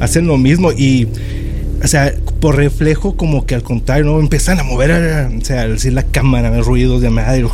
hacen 0.00 0.26
lo 0.26 0.36
mismo. 0.38 0.72
Y 0.72 1.08
o 1.82 1.86
sea, 1.86 2.12
por 2.40 2.56
reflejo, 2.56 3.16
como 3.16 3.44
que 3.46 3.54
al 3.54 3.62
contrario, 3.62 4.04
¿no? 4.04 4.18
Empiezan 4.18 4.58
a 4.58 4.62
mover, 4.62 4.90
o 4.90 5.44
sea, 5.44 5.68
decir 5.68 5.92
la 5.92 6.04
cámara, 6.04 6.50
los 6.50 6.66
ruidos 6.66 7.02
de 7.02 7.10
madre. 7.10 7.44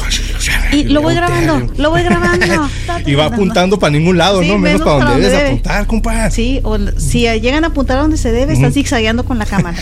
Y 0.72 0.84
lo 0.84 1.02
voy 1.02 1.14
grabando, 1.14 1.72
lo 1.76 1.90
voy 1.90 2.02
grabando. 2.02 2.46
y 3.06 3.14
va 3.14 3.26
apuntando 3.26 3.78
para 3.78 3.92
ningún 3.92 4.18
lado, 4.18 4.42
¿no? 4.42 4.58
Menos, 4.58 4.82
para 4.82 5.04
donde 5.04 5.28
debes 5.28 5.46
apuntar, 5.46 5.86
compa. 5.86 6.30
Sí, 6.30 6.60
o 6.62 6.78
si 6.96 7.22
llegan 7.40 7.64
a 7.64 7.68
apuntar 7.68 7.98
a 7.98 8.02
donde 8.02 8.16
se 8.16 8.32
debe, 8.32 8.52
están 8.52 8.72
zigzagueando 8.72 9.24
con 9.24 9.38
la 9.38 9.46
cámara. 9.46 9.78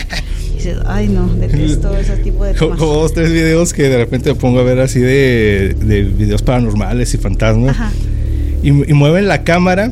Y 0.51 0.55
dices, 0.55 0.77
ay, 0.85 1.07
no, 1.07 1.27
detesto 1.27 1.95
ese 1.97 2.17
tipo 2.17 2.43
de 2.43 2.55
Como 2.55 2.75
dos, 2.75 3.13
tres 3.13 3.31
videos 3.31 3.73
que 3.73 3.83
de 3.83 3.97
repente 3.97 4.29
me 4.29 4.35
pongo 4.35 4.59
a 4.59 4.63
ver 4.63 4.79
así 4.79 4.99
de, 4.99 5.75
de 5.79 6.03
videos 6.03 6.41
paranormales 6.41 7.13
y 7.13 7.17
fantasmas. 7.17 7.71
Ajá. 7.71 7.91
Y, 8.63 8.69
y 8.69 8.93
mueven 8.93 9.27
la 9.27 9.43
cámara 9.43 9.91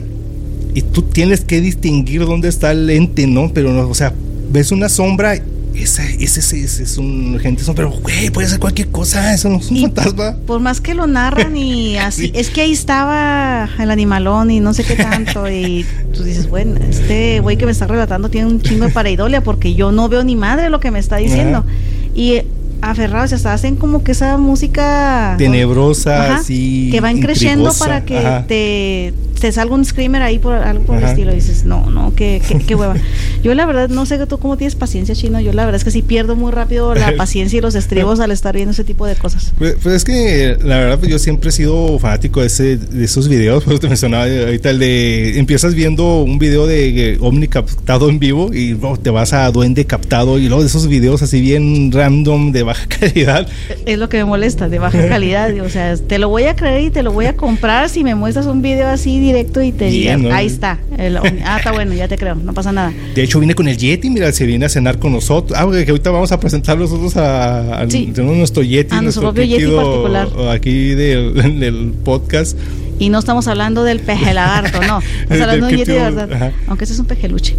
y 0.73 0.81
tú 0.81 1.01
tienes 1.01 1.41
que 1.41 1.61
distinguir 1.61 2.25
dónde 2.25 2.47
está 2.47 2.71
el 2.71 2.87
lente, 2.87 3.25
¿no? 3.27 3.51
Pero, 3.53 3.73
no, 3.73 3.87
o 3.87 3.95
sea, 3.95 4.13
ves 4.49 4.71
una 4.71 4.89
sombra, 4.89 5.35
ese, 5.75 6.23
ese, 6.23 6.39
ese, 6.39 6.83
es 6.83 6.97
un 6.97 7.39
gente 7.39 7.63
sombra, 7.63 7.87
pero 7.87 8.01
güey, 8.01 8.29
puede 8.29 8.47
ser 8.47 8.59
cualquier 8.59 8.89
cosa, 8.89 9.33
eso 9.33 9.49
no 9.49 9.57
es 9.57 9.69
un 9.69 9.81
fantasma. 9.81 10.35
Por 10.45 10.59
más 10.59 10.81
que 10.81 10.93
lo 10.93 11.07
narran 11.07 11.55
y 11.55 11.97
así, 11.99 12.31
es 12.33 12.49
que 12.49 12.61
ahí 12.61 12.71
estaba 12.71 13.69
el 13.79 13.91
animalón 13.91 14.51
y 14.51 14.59
no 14.59 14.73
sé 14.73 14.83
qué 14.83 14.95
tanto, 14.95 15.49
y 15.49 15.85
tú 16.13 16.23
dices, 16.23 16.49
bueno, 16.49 16.79
este 16.89 17.39
güey 17.39 17.57
que 17.57 17.65
me 17.65 17.71
está 17.71 17.87
relatando 17.87 18.29
tiene 18.29 18.47
un 18.47 18.61
chingo 18.61 18.85
de 18.85 18.91
pareidolia 18.91 19.41
porque 19.41 19.73
yo 19.73 19.91
no 19.91 20.09
veo 20.09 20.23
ni 20.23 20.35
madre 20.35 20.69
lo 20.69 20.79
que 20.79 20.91
me 20.91 20.99
está 20.99 21.17
diciendo. 21.17 21.65
Y 22.15 22.41
aferrados, 22.81 23.33
hasta 23.33 23.53
hacen 23.53 23.75
como 23.75 24.03
que 24.03 24.13
esa 24.13 24.37
música 24.37 25.35
tenebrosa, 25.37 26.35
así, 26.35 26.89
que 26.91 27.01
van 27.01 27.19
creciendo 27.19 27.71
para 27.73 28.05
que 28.05 28.43
te 28.47 29.13
te 29.39 29.51
salga 29.51 29.75
un 29.75 29.85
screamer 29.85 30.21
ahí 30.21 30.39
por 30.39 30.55
algo 30.55 30.83
por 30.85 30.97
el 30.97 31.03
estilo 31.03 31.31
y 31.31 31.35
dices, 31.35 31.65
no, 31.65 31.89
no, 31.89 32.13
qué, 32.15 32.41
qué, 32.67 32.75
hueva. 32.75 32.95
Yo 33.43 33.53
la 33.53 33.65
verdad 33.65 33.89
no 33.89 34.05
sé 34.05 34.25
tú 34.25 34.37
cómo 34.37 34.57
tienes 34.57 34.75
paciencia, 34.75 35.15
chino. 35.15 35.39
Yo 35.39 35.53
la 35.53 35.65
verdad 35.65 35.77
es 35.77 35.83
que 35.83 35.91
sí 35.91 36.01
pierdo 36.01 36.35
muy 36.35 36.51
rápido 36.51 36.93
la 36.93 37.13
paciencia 37.17 37.57
y 37.57 37.61
los 37.61 37.75
estribos 37.75 38.19
al 38.19 38.31
estar 38.31 38.53
viendo 38.53 38.71
ese 38.71 38.83
tipo 38.83 39.05
de 39.05 39.15
cosas. 39.15 39.53
Pues, 39.57 39.75
pues 39.81 39.95
es 39.95 40.03
que 40.03 40.57
la 40.63 40.77
verdad 40.77 40.99
pues 40.99 41.11
yo 41.11 41.19
siempre 41.19 41.49
he 41.49 41.53
sido 41.53 41.97
fanático 41.99 42.41
de, 42.41 42.47
ese, 42.47 42.77
de 42.77 43.05
esos 43.05 43.27
videos. 43.27 43.63
Por 43.69 43.73
eso 43.73 43.81
te 43.81 43.87
mencionaba 43.87 44.25
ahorita 44.25 44.69
el 44.69 44.79
de 44.79 45.39
empiezas 45.39 45.73
viendo 45.73 46.21
un 46.21 46.39
video 46.39 46.67
de 46.67 47.17
Omni 47.21 47.47
captado 47.47 48.09
en 48.09 48.19
vivo 48.19 48.49
y 48.53 48.75
te 49.01 49.09
vas 49.09 49.33
a 49.33 49.49
Duende 49.51 49.85
captado 49.85 50.39
y 50.39 50.47
luego 50.47 50.61
de 50.61 50.67
esos 50.67 50.87
videos 50.87 51.21
así 51.21 51.41
bien 51.41 51.91
random 51.91 52.51
de 52.51 52.63
baja 52.63 52.85
calidad. 52.87 53.47
Es 53.85 53.97
lo 53.97 54.09
que 54.09 54.17
me 54.17 54.25
molesta, 54.25 54.69
de 54.69 54.79
baja 54.79 55.07
calidad. 55.07 55.53
o 55.61 55.69
sea, 55.69 55.95
te 55.95 56.19
lo 56.19 56.29
voy 56.29 56.43
a 56.43 56.55
creer 56.55 56.81
y 56.81 56.89
te 56.89 57.03
lo 57.03 57.11
voy 57.11 57.25
a 57.25 57.35
comprar 57.35 57.89
si 57.89 58.03
me 58.03 58.15
muestras 58.15 58.45
un 58.45 58.61
video 58.61 58.87
así 58.87 59.19
directo 59.29 59.61
y 59.61 59.71
te 59.71 59.85
diga, 59.85 60.17
ahí 60.35 60.47
está. 60.47 60.79
ah, 61.45 61.57
está 61.57 61.71
bueno, 61.71 61.93
ya 61.93 62.07
te 62.07 62.17
creo, 62.17 62.35
no 62.35 62.53
pasa 62.53 62.71
nada. 62.71 62.93
De 63.15 63.23
hecho, 63.23 63.39
vine 63.39 63.55
con 63.55 63.67
el 63.67 63.77
Yeti, 63.77 64.09
mira, 64.09 64.31
se 64.31 64.45
viene 64.45 64.65
a 64.65 64.69
cenar 64.69 64.99
con 64.99 65.11
nosotros. 65.11 65.57
Ah, 65.59 65.67
que 65.71 65.89
ahorita 65.89 66.11
vamos 66.11 66.31
a 66.31 66.39
presentar 66.39 66.77
nosotros 66.77 67.15
a, 67.17 67.85
nuestro 68.17 68.63
Yeti. 68.63 68.95
A 68.95 69.01
nuestro, 69.01 69.23
propio 69.23 69.43
Yeti 69.43 69.65
particular. 69.65 70.29
Aquí 70.51 70.89
del, 70.95 71.93
podcast. 72.03 72.57
Y 72.99 73.09
no 73.09 73.19
estamos 73.19 73.47
hablando 73.47 73.83
del 73.83 73.99
peje 73.99 74.33
lagarto, 74.33 74.81
no. 74.81 74.99
Estamos 75.21 75.41
hablando 75.41 75.67
de 75.67 75.77
Yeti 75.77 75.91
de 75.91 75.99
verdad. 75.99 76.51
Aunque 76.67 76.83
ese 76.83 76.93
es 76.93 76.99
un 76.99 77.05
pejeluche. 77.05 77.55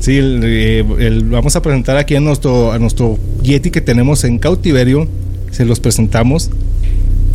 Sí, 0.00 0.18
eh, 0.20 0.84
vamos 1.24 1.56
a 1.56 1.62
presentar 1.62 1.96
aquí 1.96 2.14
a 2.14 2.20
nuestro, 2.20 2.72
a 2.72 2.78
nuestro 2.78 3.18
Yeti 3.42 3.70
que 3.70 3.80
tenemos 3.80 4.24
en 4.24 4.38
cautiverio. 4.38 5.08
Se 5.50 5.64
los 5.64 5.80
presentamos. 5.80 6.50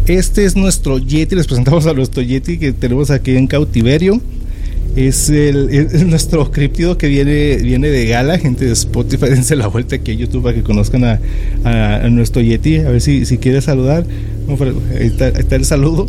Este 0.08 0.46
es 0.46 0.56
nuestro 0.56 0.98
Yeti, 0.98 1.36
les 1.36 1.48
presentamos 1.48 1.86
a 1.86 1.94
nuestro 1.94 2.22
Yeti 2.22 2.58
que 2.58 2.72
tenemos 2.74 3.12
aquí 3.12 3.36
en 3.36 3.48
cautiverio. 3.48 4.20
Es, 4.96 5.30
el, 5.30 6.10
nuestro 6.10 6.52
criptido 6.52 6.98
que 6.98 7.08
viene, 7.08 7.58
viene 7.58 7.90
de 7.90 8.08
gala, 8.08 8.40
gente 8.40 8.66
de 8.66 8.74
Spotify, 8.74 9.26
dense 9.30 9.56
la 9.56 9.68
vuelta 9.68 9.98
aquí 9.98 10.12
a 10.12 10.14
YouTube 10.16 10.44
para 10.44 10.56
que 10.56 10.64
conozcan 10.64 11.04
a, 11.04 12.10
nuestro 12.10 12.42
Yeti. 12.42 12.78
A 12.78 12.90
ver 12.90 13.02
si, 13.02 13.26
si 13.26 13.38
quiere 13.38 13.62
saludar. 13.62 14.06
Ahí 15.00 15.08
está, 15.08 15.56
el 15.56 15.66
saludo. 15.66 16.08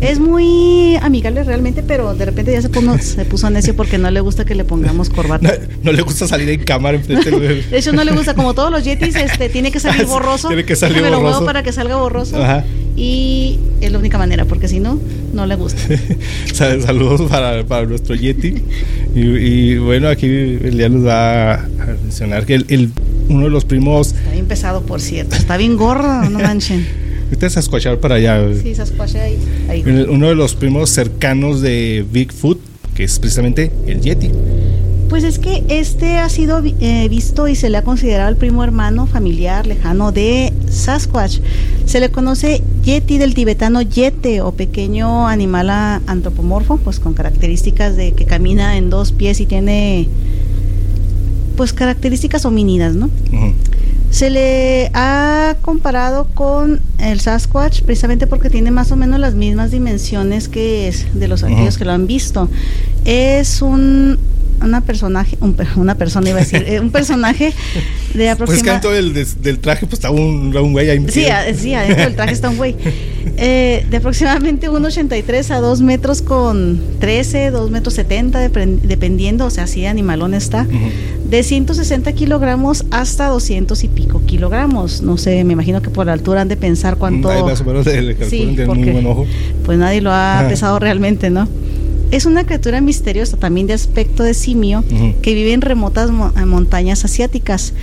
Es 0.00 0.18
muy 0.18 0.96
amigable 0.96 1.44
realmente, 1.44 1.82
pero 1.82 2.14
de 2.14 2.24
repente 2.24 2.52
ya 2.52 2.62
se, 2.62 2.68
puso, 2.68 2.98
se 2.98 3.24
puso 3.24 3.50
necio 3.50 3.76
porque 3.76 3.98
no 3.98 4.10
le 4.10 4.20
gusta 4.20 4.44
que 4.44 4.54
le 4.54 4.64
pongamos 4.64 5.10
corbata. 5.10 5.58
No, 5.82 5.92
le 5.92 6.02
gusta 6.02 6.26
salir 6.26 6.48
en 6.48 6.64
cámara 6.64 6.96
enfrente 6.96 7.30
de 7.30 7.78
hecho, 7.78 7.92
no 7.92 8.04
le 8.04 8.12
gusta, 8.12 8.34
como 8.34 8.54
todos 8.54 8.70
los 8.70 8.84
Yetis, 8.84 9.14
este, 9.16 9.48
tiene 9.48 9.70
que 9.70 9.80
salir 9.80 10.06
borroso. 10.06 10.48
tiene 10.48 10.64
que 10.64 10.76
salir 10.76 11.02
borroso. 11.02 11.40
Lo 11.40 11.46
para 11.46 11.62
que 11.62 11.72
salga 11.72 11.96
borroso. 11.96 12.42
Ajá 12.42 12.64
y 13.00 13.58
es 13.80 13.90
la 13.90 13.98
única 13.98 14.18
manera, 14.18 14.44
porque 14.44 14.68
si 14.68 14.78
no, 14.78 15.00
no 15.32 15.46
le 15.46 15.54
gusta. 15.56 15.80
Saludos 16.52 17.22
para, 17.30 17.64
para, 17.64 17.86
nuestro 17.86 18.14
Yeti. 18.14 18.62
Y, 19.14 19.78
bueno, 19.78 20.08
aquí 20.08 20.58
ya 20.72 20.88
nos 20.90 21.06
va 21.06 21.54
a 21.54 21.66
mencionar 22.02 22.44
que 22.44 22.56
el, 22.56 22.92
uno 23.28 23.44
de 23.44 23.50
los 23.50 23.64
primos. 23.64 24.08
Está 24.08 24.32
bien 24.32 24.46
pesado, 24.46 24.82
por 24.82 25.00
cierto. 25.00 25.34
Está 25.34 25.56
bien 25.56 25.78
gordo, 25.78 26.28
no 26.28 26.38
manchen. 26.40 26.86
Es 27.30 27.52
Sasquatchar 27.54 27.98
para 27.98 28.16
allá. 28.16 28.38
Sí, 28.62 28.74
Sasquatch 28.74 29.14
ahí. 29.16 29.38
ahí. 29.68 29.82
Uno 30.08 30.28
de 30.28 30.34
los 30.34 30.54
primos 30.54 30.90
cercanos 30.90 31.60
de 31.60 32.04
Bigfoot, 32.10 32.58
que 32.94 33.04
es 33.04 33.18
precisamente 33.18 33.72
el 33.86 34.00
Yeti. 34.00 34.30
Pues 35.08 35.24
es 35.24 35.40
que 35.40 35.64
este 35.68 36.18
ha 36.18 36.28
sido 36.28 36.62
eh, 36.64 37.08
visto 37.08 37.48
y 37.48 37.56
se 37.56 37.68
le 37.68 37.78
ha 37.78 37.82
considerado 37.82 38.28
el 38.28 38.36
primo 38.36 38.62
hermano 38.62 39.06
familiar 39.06 39.66
lejano 39.66 40.12
de 40.12 40.52
Sasquatch. 40.68 41.40
Se 41.84 41.98
le 41.98 42.10
conoce 42.10 42.62
Yeti 42.84 43.18
del 43.18 43.34
tibetano 43.34 43.82
Yete 43.82 44.40
o 44.40 44.52
pequeño 44.52 45.26
animal 45.26 45.70
antropomorfo, 46.06 46.76
pues 46.76 47.00
con 47.00 47.14
características 47.14 47.96
de 47.96 48.12
que 48.12 48.24
camina 48.24 48.76
en 48.76 48.88
dos 48.88 49.10
pies 49.10 49.40
y 49.40 49.46
tiene 49.46 50.08
pues 51.56 51.72
características 51.72 52.44
homínidas, 52.44 52.94
¿no? 52.94 53.10
Se 54.10 54.30
le 54.30 54.90
ha 54.92 55.56
comparado 55.62 56.26
con 56.34 56.80
el 56.98 57.20
Sasquatch 57.20 57.82
precisamente 57.82 58.26
porque 58.26 58.50
tiene 58.50 58.70
más 58.70 58.90
o 58.92 58.96
menos 58.96 59.20
las 59.20 59.34
mismas 59.34 59.70
dimensiones 59.70 60.48
que 60.48 60.88
es 60.88 61.06
de 61.14 61.28
los 61.28 61.42
aquellos 61.42 61.78
que 61.78 61.84
lo 61.84 61.92
han 61.92 62.06
visto. 62.06 62.48
Es 63.04 63.62
un 63.62 64.18
una 64.62 64.80
personaje, 64.82 65.38
una 65.76 65.94
persona 65.94 66.30
iba 66.30 66.38
a 66.38 66.42
decir, 66.42 66.64
eh, 66.66 66.80
un 66.80 66.90
personaje 66.90 67.52
de 68.14 68.28
aproximadamente... 68.28 68.88
Pues 68.88 69.02
que 69.02 69.10
dentro 69.20 69.42
del, 69.42 69.58
traje 69.58 69.86
pues 69.86 69.94
está 69.94 70.10
un, 70.10 70.54
un 70.54 70.72
güey 70.72 70.90
ahí. 70.90 71.04
Sí, 71.08 71.24
sí, 71.56 71.74
adentro 71.74 72.04
del 72.04 72.16
traje 72.16 72.32
está 72.32 72.50
un 72.50 72.56
güey. 72.56 72.76
Eh, 73.36 73.86
de 73.88 73.96
aproximadamente 73.96 74.68
1,83 74.68 75.50
a 75.50 75.60
2 75.60 75.80
metros 75.82 76.22
con 76.22 76.80
13, 77.00 77.50
2 77.50 77.70
metros 77.70 77.94
70, 77.94 78.48
dependiendo, 78.48 79.46
o 79.46 79.50
sea, 79.50 79.66
si 79.66 79.86
animalón 79.86 80.34
está. 80.34 80.66
De 81.30 81.44
160 81.44 82.12
kilogramos 82.12 82.84
hasta 82.90 83.28
200 83.28 83.84
y 83.84 83.88
pico 83.88 84.20
kilogramos. 84.26 85.00
No 85.00 85.16
sé, 85.16 85.44
me 85.44 85.52
imagino 85.52 85.80
que 85.80 85.88
por 85.88 86.06
la 86.06 86.12
altura 86.12 86.40
han 86.40 86.48
de 86.48 86.56
pensar 86.56 86.96
cuánto... 86.96 87.28
sí, 88.28 88.56
porque, 88.66 89.26
pues 89.64 89.78
nadie 89.78 90.00
lo 90.00 90.10
ha 90.12 90.44
pesado 90.48 90.80
realmente, 90.80 91.30
¿no? 91.30 91.46
Es 92.10 92.26
una 92.26 92.44
criatura 92.44 92.80
misteriosa 92.80 93.36
también 93.36 93.68
de 93.68 93.74
aspecto 93.74 94.24
de 94.24 94.34
simio 94.34 94.82
que 95.22 95.34
vive 95.34 95.52
en 95.52 95.60
remotas 95.60 96.10
montañas 96.10 97.04
asiáticas. 97.04 97.74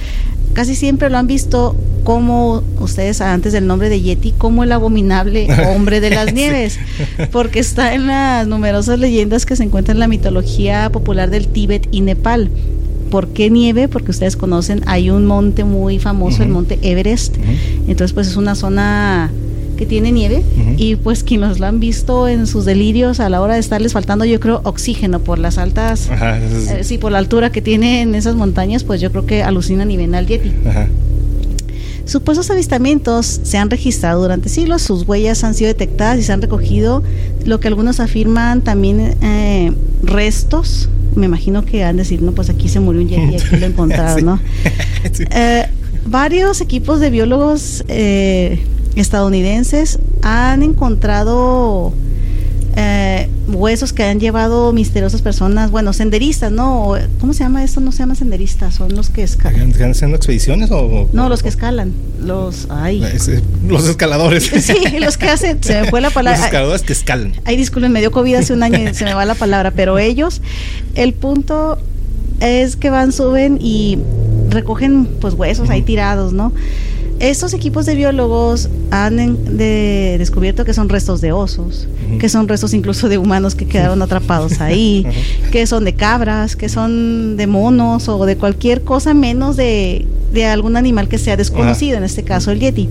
Casi 0.51 0.75
siempre 0.75 1.09
lo 1.09 1.17
han 1.17 1.27
visto 1.27 1.75
como 2.03 2.63
ustedes 2.79 3.21
antes 3.21 3.53
del 3.53 3.67
nombre 3.67 3.89
de 3.89 4.01
Yeti 4.01 4.31
como 4.31 4.63
el 4.63 4.71
abominable 4.71 5.47
hombre 5.73 6.01
de 6.01 6.09
las 6.09 6.33
nieves, 6.33 6.79
porque 7.31 7.59
está 7.59 7.93
en 7.93 8.07
las 8.07 8.47
numerosas 8.47 8.99
leyendas 8.99 9.45
que 9.45 9.55
se 9.55 9.63
encuentran 9.63 9.97
en 9.97 9.99
la 9.99 10.07
mitología 10.07 10.89
popular 10.89 11.29
del 11.29 11.47
Tíbet 11.47 11.87
y 11.91 12.01
Nepal. 12.01 12.49
¿Por 13.09 13.29
qué 13.29 13.49
nieve? 13.49 13.87
Porque 13.87 14.11
ustedes 14.11 14.35
conocen, 14.35 14.81
hay 14.85 15.09
un 15.09 15.25
monte 15.25 15.63
muy 15.63 15.99
famoso, 15.99 16.43
el 16.43 16.49
monte 16.49 16.79
Everest. 16.81 17.35
Entonces, 17.87 18.13
pues 18.13 18.27
es 18.27 18.35
una 18.35 18.55
zona 18.55 19.31
que 19.77 19.85
tiene 19.85 20.11
nieve 20.11 20.43
y 20.75 20.95
pues 20.95 21.23
quienes 21.23 21.59
lo 21.59 21.67
han 21.67 21.79
visto 21.79 22.27
en 22.27 22.47
sus 22.47 22.65
delirios 22.65 23.19
a 23.19 23.29
la 23.29 23.41
hora 23.41 23.53
de 23.53 23.59
estarles 23.59 23.93
faltando 23.93 24.25
yo 24.25 24.39
creo 24.39 24.59
oxígeno 24.63 25.19
por 25.19 25.37
las 25.37 25.59
altas 25.59 26.09
eh, 26.09 26.83
sí 26.83 26.97
por 26.97 27.11
la 27.11 27.19
altura 27.19 27.51
que 27.51 27.61
tiene 27.61 28.01
en 28.01 28.15
esas 28.15 28.33
montañas 28.33 28.83
pues 28.83 28.99
yo 28.99 29.11
creo 29.11 29.27
que 29.27 29.43
alucinan 29.43 29.91
y 29.91 29.97
ven 29.97 30.15
al 30.15 30.25
Yeti 30.25 30.51
Supuestos 32.07 32.49
avistamientos 32.49 33.41
se 33.43 33.57
han 33.57 33.69
registrado 33.69 34.21
durante 34.21 34.47
siglos, 34.47 34.81
sus 34.81 35.05
huellas 35.05 35.43
han 35.43 35.53
sido 35.53 35.67
detectadas 35.67 36.17
y 36.17 36.23
se 36.23 36.31
han 36.31 36.41
recogido 36.41 37.03
lo 37.43 37.59
que 37.59 37.67
algunos 37.67 37.99
afirman 37.99 38.61
también 38.61 39.17
eh, 39.21 39.73
restos. 40.03 40.87
Me 41.17 41.25
imagino 41.25 41.65
que 41.65 41.83
han 41.83 41.97
de 41.97 42.03
decir, 42.03 42.21
no, 42.21 42.31
pues 42.31 42.49
aquí 42.49 42.69
se 42.69 42.79
murió 42.79 43.01
un 43.01 43.09
yeti 43.09 43.33
y 43.33 43.35
aquí 43.35 43.57
lo 43.57 43.65
encontraron, 43.65 44.25
¿no? 44.25 44.39
Eh, 45.31 45.65
varios 46.05 46.61
equipos 46.61 46.99
de 46.99 47.09
biólogos 47.09 47.83
eh, 47.87 48.59
estadounidenses 48.95 49.99
han 50.21 50.63
encontrado 50.63 51.93
eh, 52.79 53.27
huesos 53.47 53.91
que 53.91 54.03
han 54.03 54.19
llevado 54.19 54.71
misteriosas 54.71 55.23
personas, 55.23 55.71
bueno, 55.71 55.93
senderistas, 55.93 56.51
¿no? 56.51 56.93
¿Cómo 57.19 57.33
se 57.33 57.39
llama 57.39 57.63
esto? 57.63 57.79
No 57.79 57.91
se 57.91 57.99
llama 57.99 58.13
senderistas, 58.13 58.75
son 58.75 58.95
los 58.95 59.09
que 59.09 59.23
escalan. 59.23 59.71
¿Están 59.71 59.91
haciendo 59.91 60.15
expediciones 60.15 60.69
o...? 60.69 61.09
No, 61.11 61.27
los 61.27 61.41
que 61.41 61.49
escalan, 61.49 61.91
los... 62.21 62.67
Ay. 62.69 63.03
los 63.67 63.87
escaladores. 63.87 64.51
Sí, 64.67 64.99
los 64.99 65.17
que 65.17 65.27
hacen, 65.27 65.63
se 65.63 65.81
me 65.81 65.89
fue 65.89 66.01
la 66.01 66.09
palabra. 66.11 66.37
Los 66.37 66.45
escaladores 66.45 66.81
que 66.83 66.93
escalan. 66.93 67.33
Ay, 67.45 67.57
disculpen, 67.57 67.91
me 67.91 67.99
dio 67.99 68.11
COVID 68.11 68.35
hace 68.35 68.53
un 68.53 68.61
año 68.61 68.77
y 68.77 68.93
se 68.93 69.05
me 69.05 69.13
va 69.15 69.25
la 69.25 69.35
palabra, 69.35 69.71
pero 69.71 69.97
ellos, 69.97 70.43
el 70.93 71.13
punto 71.13 71.79
es 72.41 72.75
que 72.75 72.91
van, 72.91 73.11
suben 73.11 73.57
y 73.59 73.97
recogen 74.51 75.07
pues 75.19 75.33
huesos 75.33 75.71
ahí 75.71 75.81
tirados, 75.81 76.31
¿no? 76.31 76.53
Estos 77.19 77.53
equipos 77.53 77.87
de 77.87 77.95
biólogos 77.95 78.69
han 78.91 79.57
descubierto 79.57 80.65
que 80.65 80.73
son 80.73 80.87
restos 80.87 81.19
de 81.19 81.31
osos, 81.31 81.87
que 82.19 82.29
son 82.29 82.47
restos 82.47 82.75
incluso 82.75 83.09
de 83.09 83.17
humanos 83.17 83.55
que 83.55 83.65
quedaron 83.65 84.01
atrapados 84.03 84.61
ahí, 84.61 85.05
que 85.51 85.65
son 85.65 85.83
de 85.83 85.95
cabras, 85.95 86.55
que 86.55 86.69
son 86.69 87.35
de 87.35 87.47
monos 87.47 88.07
o 88.07 88.23
de 88.25 88.37
cualquier 88.37 88.83
cosa 88.83 89.15
menos 89.15 89.57
de, 89.57 90.05
algún 90.51 90.77
animal 90.77 91.07
que 91.09 91.17
sea 91.17 91.35
desconocido, 91.35 91.97
en 91.97 92.03
este 92.03 92.23
caso 92.23 92.51
el 92.51 92.59
yeti. 92.59 92.87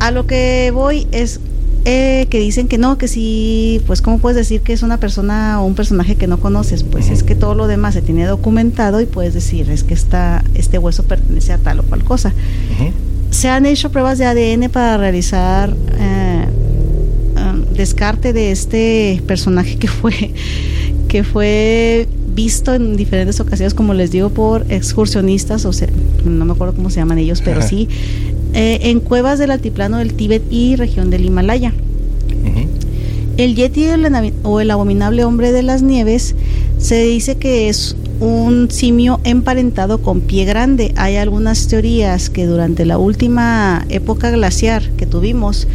A 0.00 0.10
lo 0.10 0.26
que 0.26 0.70
voy 0.72 1.06
es 1.12 1.40
eh, 1.88 2.26
que 2.30 2.40
dicen 2.40 2.66
que 2.66 2.78
no, 2.78 2.98
que 2.98 3.06
sí, 3.06 3.80
pues 3.86 4.02
cómo 4.02 4.18
puedes 4.18 4.34
decir 4.34 4.60
que 4.60 4.72
es 4.72 4.82
una 4.82 4.98
persona 4.98 5.60
o 5.60 5.66
un 5.66 5.76
personaje 5.76 6.16
que 6.16 6.26
no 6.26 6.40
conoces, 6.40 6.82
pues 6.82 7.10
es 7.10 7.22
que 7.22 7.36
todo 7.36 7.54
lo 7.54 7.68
demás 7.68 7.94
se 7.94 8.02
tiene 8.02 8.26
documentado 8.26 9.00
y 9.00 9.06
puedes 9.06 9.34
decir 9.34 9.70
es 9.70 9.84
que 9.84 9.94
esta, 9.94 10.42
este 10.54 10.78
hueso 10.78 11.04
pertenece 11.04 11.52
a 11.52 11.58
tal 11.58 11.78
o 11.78 11.82
cual 11.84 12.02
cosa. 12.02 12.34
Se 13.30 13.48
han 13.48 13.66
hecho 13.66 13.92
pruebas 13.92 14.18
de 14.18 14.24
ADN 14.24 14.68
para 14.68 14.96
realizar 14.96 15.76
eh, 15.96 16.46
um, 17.36 17.72
descarte 17.72 18.32
de 18.32 18.50
este 18.50 19.22
personaje 19.24 19.76
que 19.76 19.86
fue 19.86 20.34
que 21.08 21.22
fue 21.22 22.08
visto 22.34 22.74
en 22.74 22.96
diferentes 22.96 23.38
ocasiones, 23.38 23.74
como 23.74 23.94
les 23.94 24.10
digo, 24.10 24.30
por 24.30 24.66
excursionistas, 24.70 25.64
o 25.64 25.72
sea, 25.72 25.88
no 26.24 26.44
me 26.44 26.52
acuerdo 26.52 26.74
cómo 26.74 26.90
se 26.90 26.96
llaman 26.96 27.18
ellos, 27.18 27.42
pero 27.44 27.62
sí 27.62 27.88
eh, 28.58 28.90
en 28.90 29.00
cuevas 29.00 29.38
del 29.38 29.50
altiplano 29.50 29.98
del 29.98 30.14
Tíbet 30.14 30.42
y 30.50 30.76
región 30.76 31.10
del 31.10 31.26
Himalaya. 31.26 31.74
El 33.36 33.54
Yeti 33.54 33.84
o 34.44 34.60
el 34.60 34.70
abominable 34.70 35.24
hombre 35.26 35.52
de 35.52 35.62
las 35.62 35.82
nieves 35.82 36.34
se 36.78 37.02
dice 37.02 37.36
que 37.36 37.68
es 37.68 37.94
un 38.18 38.70
simio 38.70 39.20
emparentado 39.24 39.98
con 39.98 40.22
pie 40.22 40.46
grande. 40.46 40.94
Hay 40.96 41.16
algunas 41.16 41.68
teorías 41.68 42.30
que 42.30 42.46
durante 42.46 42.86
la 42.86 42.96
última 42.96 43.84
época 43.90 44.30
glaciar 44.30 44.82
que 44.92 45.04
tuvimos, 45.04 45.68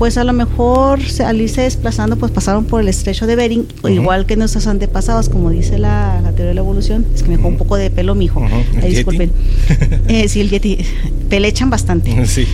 pues 0.00 0.16
a 0.16 0.24
lo 0.24 0.32
mejor 0.32 0.98
al 1.26 1.40
irse 1.42 1.60
desplazando, 1.60 2.16
pues 2.16 2.32
pasaron 2.32 2.64
por 2.64 2.80
el 2.80 2.88
estrecho 2.88 3.26
de 3.26 3.36
Bering, 3.36 3.66
igual 3.86 4.24
que 4.24 4.34
nuestros 4.34 4.66
antepasados, 4.66 5.28
como 5.28 5.50
dice 5.50 5.76
la, 5.76 6.22
teoría 6.34 6.46
de 6.46 6.54
la 6.54 6.60
evolución. 6.62 7.04
Es 7.14 7.22
que 7.22 7.28
me 7.28 7.36
dejó 7.36 7.48
un 7.48 7.58
poco 7.58 7.76
de 7.76 7.90
pelo, 7.90 8.14
mijo. 8.14 8.42
Ahí 8.82 8.94
disculpen. 8.94 9.30
eh, 10.08 10.26
sí, 10.30 10.40
el 10.40 10.48
Yeti 10.48 10.78
pelechan 11.28 11.68
bastante. 11.68 12.16
Sí. 12.26 12.46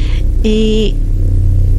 Y 0.43 0.97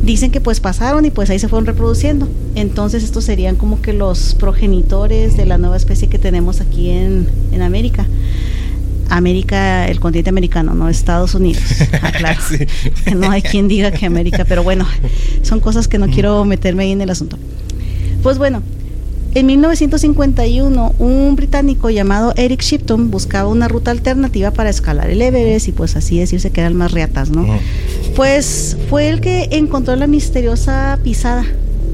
dicen 0.04 0.32
que 0.32 0.40
pues 0.40 0.62
pasaron 0.62 1.04
y 1.04 1.12
pues 1.12 1.30
ahí 1.32 1.38
se 1.38 1.50
fueron 1.50 1.66
reproduciendo. 1.66 2.30
Entonces 2.56 3.04
estos 3.04 3.26
serían 3.26 3.58
como 3.58 3.82
que 3.82 3.92
los 3.92 4.36
progenitores 4.36 5.36
de 5.36 5.46
la 5.46 5.58
nueva 5.58 5.76
especie 5.76 6.08
que 6.08 6.18
tenemos 6.18 6.62
aquí 6.62 6.92
en, 6.92 7.28
en 7.52 7.62
América. 7.62 8.08
América, 9.10 9.88
el 9.88 10.00
continente 10.00 10.30
americano, 10.30 10.74
no 10.74 10.90
Estados 10.90 11.36
Unidos. 11.36 11.64
Ah, 12.02 12.12
claro. 12.12 12.40
No 13.16 13.32
hay 13.32 13.42
quien 13.42 13.68
diga 13.68 13.92
que 13.92 14.06
América, 14.06 14.46
pero 14.46 14.64
bueno, 14.64 14.86
son 15.42 15.60
cosas 15.60 15.88
que 15.88 15.98
no 15.98 16.08
quiero 16.08 16.44
meterme 16.46 16.84
ahí 16.84 16.92
en 16.92 17.02
el 17.02 17.10
asunto. 17.10 17.38
Pues 18.22 18.38
bueno, 18.38 18.62
en 19.34 19.46
1951, 19.46 20.96
un 20.98 21.36
británico 21.36 21.90
llamado 21.90 22.34
Eric 22.38 22.62
Shipton 22.64 23.12
buscaba 23.12 23.48
una 23.48 23.68
ruta 23.68 23.92
alternativa 23.92 24.52
para 24.52 24.70
escalar 24.70 25.10
el 25.10 25.22
Everest 25.22 25.68
y 25.68 25.72
pues 25.74 25.96
así 25.96 26.18
decirse 26.18 26.50
que 26.50 26.62
eran 26.62 26.76
más 26.76 26.92
reatas, 26.92 27.30
¿no? 27.30 27.46
Pues 28.16 28.76
fue 28.90 29.10
el 29.10 29.22
que 29.22 29.50
encontró 29.52 29.96
la 29.96 30.08
misteriosa 30.08 30.98
pisada. 31.04 31.46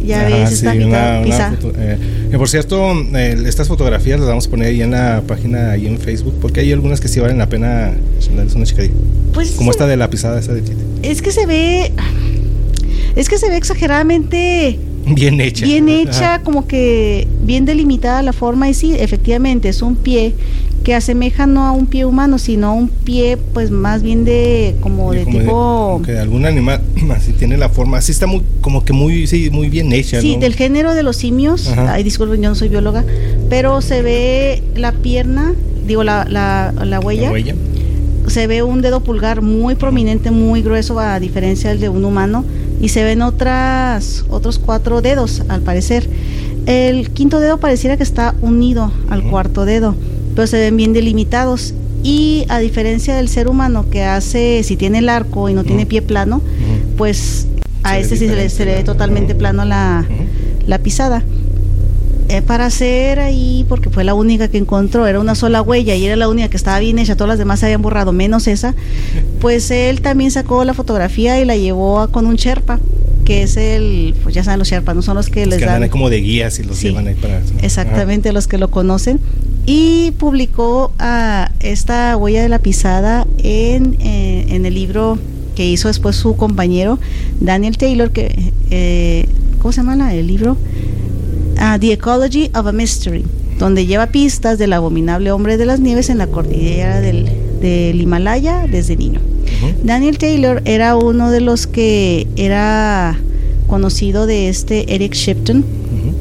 Ya 0.04 0.24
ves, 0.26 0.52
esta 0.52 0.74
pisada. 0.74 1.58
Eh, 1.78 1.98
por 2.38 2.50
cierto, 2.50 2.94
estas 3.14 3.68
fotografías 3.68 4.20
las 4.20 4.28
vamos 4.28 4.48
a 4.48 4.50
poner 4.50 4.68
ahí 4.68 4.82
en 4.82 4.92
la 4.92 5.24
página, 5.26 5.72
ahí 5.72 5.88
en 5.88 5.98
Facebook, 5.98 6.36
porque 6.42 6.60
hay 6.60 6.72
algunas 6.72 7.00
que 7.00 7.08
sí 7.08 7.20
valen 7.20 7.38
la 7.38 7.48
pena 7.48 7.94
darles 8.36 8.56
una 8.56 8.66
chicadilla. 8.66 8.94
Pues 9.34 9.52
Como 9.52 9.72
esta 9.72 9.88
de 9.88 9.98
la 9.98 10.10
pisada 10.10 10.40
esa 10.40 10.54
de 10.54 10.64
Es 11.02 11.22
que 11.22 11.32
se 11.32 11.46
ve... 11.46 11.92
Es 13.16 13.30
que 13.30 13.38
se 13.38 13.50
ve 13.50 13.58
exageradamente 13.58 14.80
Bien 15.06 15.40
hecha. 15.42 15.66
Bien 15.66 15.90
hecha, 15.90 16.42
como 16.44 16.66
que 16.68 17.28
bien 17.42 17.66
delimitada 17.66 18.22
la 18.22 18.34
forma 18.34 18.70
y 18.70 18.74
sí, 18.74 18.96
efectivamente 18.98 19.70
es 19.70 19.82
un 19.82 19.96
pie 19.96 20.34
que 20.84 20.94
asemeja 20.94 21.48
no 21.48 21.66
a 21.66 21.72
un 21.72 21.88
pie 21.88 22.06
humano, 22.06 22.38
sino 22.38 22.68
a 22.68 22.74
un 22.74 22.90
pie 22.90 23.38
pues 23.38 23.72
más 23.72 24.04
bien 24.04 24.26
de 24.26 24.76
como 24.82 25.14
de 25.14 25.26
tipo 25.26 26.02
que 26.06 26.18
algún 26.18 26.46
animal 26.46 26.82
así 27.16 27.32
tiene 27.34 27.58
la 27.58 27.70
forma, 27.70 27.98
así 27.98 28.12
está 28.12 28.28
muy 28.28 28.42
como 28.62 28.84
que 28.84 28.94
muy 28.94 29.28
sí, 29.28 29.50
muy 29.50 29.70
bien 29.70 29.92
hecha, 29.94 30.22
Sí, 30.22 30.38
del 30.38 30.56
género 30.56 30.94
de 30.94 31.04
los 31.04 31.18
simios. 31.18 31.68
Ay, 31.70 32.04
disculpen, 32.04 32.42
yo 32.42 32.50
no 32.50 32.56
soy 32.56 32.70
bióloga, 32.70 33.04
pero 33.50 33.82
se 33.82 34.02
ve 34.02 34.64
la 34.76 34.92
pierna, 34.92 35.54
digo 35.88 36.04
la, 36.04 36.26
la, 36.26 36.74
la 36.86 37.00
huella. 37.00 37.24
La 37.24 37.32
huella. 37.32 37.56
Se 38.28 38.48
ve 38.48 38.64
un 38.64 38.82
dedo 38.82 39.02
pulgar 39.02 39.42
muy 39.42 39.76
prominente, 39.76 40.32
muy 40.32 40.62
grueso 40.62 40.98
a 41.00 41.20
diferencia 41.20 41.70
del 41.70 41.80
de 41.80 41.90
un 41.90 42.06
humano 42.06 42.46
y 42.82 42.90
se 42.90 43.04
ven 43.04 43.22
otras, 43.22 44.26
otros 44.30 44.60
cuatro 44.60 45.02
dedos, 45.02 45.44
al 45.48 45.62
parecer. 45.62 46.10
El 46.66 47.10
quinto 47.12 47.40
dedo 47.40 47.58
pareciera 47.58 47.98
que 47.98 48.04
está 48.04 48.36
unido 48.42 48.92
al 49.10 49.24
cuarto 49.24 49.66
dedo, 49.66 49.96
pero 50.36 50.48
se 50.48 50.60
ven 50.60 50.78
bien 50.78 50.94
delimitados. 50.94 51.74
Y 52.04 52.46
a 52.50 52.60
diferencia 52.60 53.16
del 53.16 53.30
ser 53.30 53.48
humano 53.48 53.90
que 53.90 54.04
hace, 54.04 54.62
si 54.64 54.76
tiene 54.76 55.00
el 55.00 55.08
arco 55.08 55.48
y 55.48 55.54
no 55.54 55.64
tiene 55.64 55.86
pie 55.86 56.02
plano, 56.02 56.42
pues 56.98 57.48
a 57.84 57.98
ese 57.98 58.18
sí 58.18 58.28
se 58.28 58.36
le, 58.36 58.50
se 58.50 58.66
ve 58.66 58.84
totalmente 58.84 59.36
plano 59.36 59.64
la, 59.64 60.06
la 60.68 60.80
pisada. 60.80 61.24
Eh, 62.30 62.42
para 62.42 62.66
hacer 62.66 63.20
ahí, 63.20 63.66
porque 63.68 63.90
fue 63.90 64.04
la 64.04 64.14
única 64.14 64.48
que 64.48 64.58
encontró, 64.58 65.06
era 65.06 65.20
una 65.20 65.36
sola 65.36 65.62
huella 65.62 65.94
y 65.96 66.06
era 66.06 66.16
la 66.16 66.30
única 66.30 66.48
que 66.50 66.58
estaba 66.58 66.80
bien 66.80 66.98
hecha, 66.98 67.16
todas 67.16 67.30
las 67.30 67.38
demás 67.38 67.60
se 67.60 67.68
habían 67.68 67.82
borrado, 67.82 68.14
menos 68.14 68.48
esa, 68.48 68.74
pues 69.42 69.70
él 69.70 70.02
también 70.02 70.32
sacó 70.32 70.64
la 70.64 70.74
fotografía 70.74 71.40
y 71.40 71.46
la 71.46 71.58
llevó 71.58 72.08
con 72.10 72.26
un 72.26 72.36
Sherpa, 72.36 72.80
que 73.26 73.44
es 73.44 73.58
el, 73.58 74.16
pues 74.24 74.34
ya 74.34 74.44
saben 74.44 74.58
los 74.60 74.70
Sherpas, 74.70 74.96
no 74.96 75.02
son 75.02 75.16
los 75.16 75.30
que 75.30 75.46
les 75.46 75.60
que 75.60 75.66
dan... 75.66 75.88
como 75.90 76.10
de 76.10 76.22
guías 76.22 76.58
y 76.60 76.64
los 76.64 76.82
llevan 76.82 77.08
ahí 77.08 77.16
para... 77.16 77.42
Exactamente, 77.62 78.32
los 78.32 78.48
que 78.48 78.58
lo 78.58 78.72
conocen. 78.72 79.20
Y 79.66 80.12
publicó 80.12 80.92
a 81.00 81.52
esta 81.60 82.18
huella 82.18 82.42
de 82.42 82.50
la 82.50 82.60
pisada 82.60 83.26
en, 83.38 83.96
eh, 84.02 84.46
en 84.50 84.66
el 84.66 84.74
libro 84.74 85.18
que 85.56 85.70
hizo 85.70 85.88
después 85.88 86.16
su 86.16 86.36
compañero 86.36 87.00
Daniel 87.40 87.78
Taylor, 87.78 88.12
que, 88.12 88.52
eh, 88.72 89.28
¿cómo 89.60 89.72
se 89.72 89.82
llama 89.82 90.14
el 90.14 90.28
libro? 90.28 90.58
The 91.80 91.94
Ecology 91.94 92.52
of 92.56 92.68
a 92.68 92.72
Mystery, 92.72 93.24
donde 93.58 93.86
lleva 93.86 94.08
pistas 94.08 94.58
del 94.58 94.74
abominable 94.74 95.32
hombre 95.32 95.58
de 95.58 95.66
las 95.66 95.80
nieves 95.80 96.10
en 96.10 96.18
la 96.18 96.28
cordillera 96.28 97.00
del, 97.00 97.30
Himalaya 97.64 98.66
desde 98.70 98.98
niño. 98.98 99.22
Daniel 99.84 100.18
Taylor 100.18 100.62
era 100.66 100.98
uno 100.98 101.32
de 101.32 101.40
los 101.40 101.66
que 101.66 102.28
era 102.36 103.18
conocido 103.68 104.28
de 104.28 104.50
este 104.50 104.94
Eric 104.94 105.14
Shipton. 105.14 105.64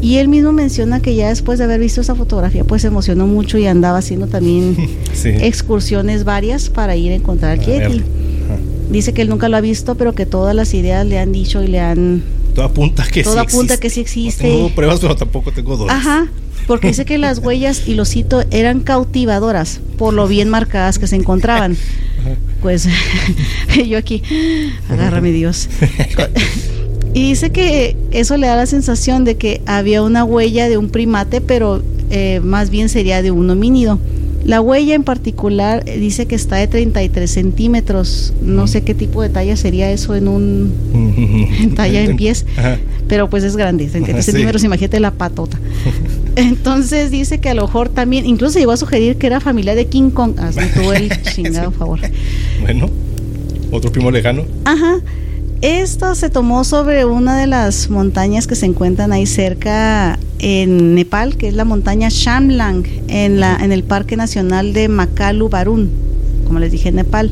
Y 0.03 0.17
él 0.17 0.29
mismo 0.29 0.53
menciona 0.53 1.01
que 1.01 1.15
ya 1.15 1.29
después 1.29 1.59
de 1.59 1.65
haber 1.65 1.79
visto 1.81 2.01
esa 2.01 2.17
fotografía, 2.17 2.65
pues 2.65 2.83
se 2.83 2.89
emocionó 2.89 3.29
mucho 3.29 3.57
y 3.57 3.67
andaba 3.67 3.99
haciendo 3.99 4.27
también 4.27 4.77
excursiones 5.25 6.25
varias 6.25 6.69
para 6.69 6.97
ir 6.97 7.13
a 7.13 7.15
encontrar 7.15 7.53
al 7.53 7.65
Yeti. 7.65 8.03
Dice 8.91 9.15
que 9.15 9.23
él 9.23 9.29
nunca 9.29 9.49
lo 9.49 9.57
ha 9.57 9.61
visto, 9.61 9.95
pero 9.95 10.13
que 10.13 10.27
todas 10.27 10.55
las 10.55 10.75
ideas 10.75 11.07
le 11.07 11.19
han 11.19 11.33
dicho 11.33 11.63
y 11.63 11.69
le 11.69 11.81
han 11.81 12.25
todo 12.55 12.67
apunta 12.67 13.07
que 13.07 13.23
todo 13.23 13.35
sí 13.35 13.39
apunta 13.39 13.79
que 13.79 13.89
sí 13.89 14.01
existe. 14.01 14.47
No 14.47 14.55
tengo 14.55 14.69
pruebas, 14.75 15.01
pero 15.01 15.17
tampoco 15.17 15.53
tengo 15.53 15.77
dudas. 15.77 15.97
Ajá, 15.97 16.27
porque 16.67 16.89
dice 16.89 17.05
que 17.05 17.17
las 17.17 17.39
huellas, 17.39 17.87
y 17.87 17.95
lo 17.95 18.05
cito, 18.05 18.45
eran 18.51 18.81
cautivadoras 18.81 19.81
por 19.97 20.15
lo 20.15 20.29
bien 20.29 20.49
marcadas 20.49 20.99
que 20.99 21.07
se 21.07 21.17
encontraban. 21.17 21.77
Pues 22.63 22.87
yo 23.89 23.99
aquí, 23.99 24.23
agárrame 24.89 25.33
Dios. 25.33 25.69
Y 27.15 27.29
dice 27.29 27.51
que 27.51 27.97
eso 28.11 28.37
le 28.37 28.47
da 28.47 28.57
la 28.57 28.67
sensación 28.67 29.25
de 29.25 29.37
que 29.37 29.61
había 29.67 30.03
una 30.03 30.25
huella 30.25 30.69
de 30.69 30.79
un 30.79 30.89
primate, 30.89 31.41
pero 31.41 31.83
eh, 32.11 32.41
más 32.43 32.71
bien 32.71 32.89
sería 32.89 33.23
de 33.23 33.31
un 33.31 33.51
homínido. 33.51 33.99
La 34.45 34.61
huella 34.61 34.95
en 34.95 35.05
particular 35.05 35.85
eh, 35.87 35.99
dice 35.99 36.27
que 36.27 36.35
está 36.35 36.57
de 36.57 36.67
33 36.67 37.31
centímetros. 37.31 38.33
No 38.43 38.67
sé 38.67 38.83
qué 38.83 38.95
tipo 38.95 39.23
de 39.23 39.29
talla 39.29 39.57
sería 39.57 39.91
eso 39.93 40.17
en 40.17 40.27
un 40.27 40.73
en 41.61 41.75
talla 41.75 42.03
en 42.03 42.17
pies, 42.17 42.45
pero 43.09 43.31
pues 43.31 43.45
es 43.45 43.57
grande, 43.57 43.87
33 43.87 44.25
centímetros, 44.25 44.65
imagínate 44.65 44.99
la 44.99 45.13
patota. 45.13 45.61
Entonces 46.37 47.11
dice 47.11 47.39
que 47.39 47.51
a 47.51 47.55
lo 47.55 47.63
mejor 47.63 47.91
también, 47.91 48.27
incluso 48.27 48.59
llegó 48.59 48.73
a 48.73 48.77
sugerir 48.77 49.17
que 49.17 49.27
era 49.27 49.39
familia 49.39 49.75
de 49.75 49.87
King 49.87 50.11
Kong. 50.11 50.33
Así 50.39 50.61
tuvo 50.75 50.93
el 50.93 51.11
chingado 51.35 51.71
favor. 51.71 52.01
Bueno, 52.63 52.89
otro 53.71 53.93
primo 53.93 54.11
lejano. 54.11 54.45
Ajá. 54.65 54.99
Esto 55.63 56.17
se 56.17 56.29
tomó 56.29 56.65
sobre 56.65 57.05
una 57.05 57.39
de 57.39 57.47
las 57.47 57.89
montañas 57.89 58.49
que 58.49 58.57
se 58.57 58.67
encuentran 58.67 59.13
ahí 59.13 59.27
cerca 59.27 60.19
en 60.41 60.97
Nepal, 60.97 61.37
que 61.37 61.47
es 61.47 61.55
la 61.55 61.65
montaña 61.65 62.09
Shamlang, 62.11 62.85
en, 63.07 63.39
la, 63.39 63.55
en 63.63 63.71
el 63.71 63.85
Parque 63.85 64.17
Nacional 64.17 64.73
de 64.73 64.89
Makalu 64.89 65.49
Barun, 65.49 65.89
como 66.49 66.59
les 66.59 66.73
dije 66.73 66.89
en 66.89 66.97
Nepal. 66.97 67.31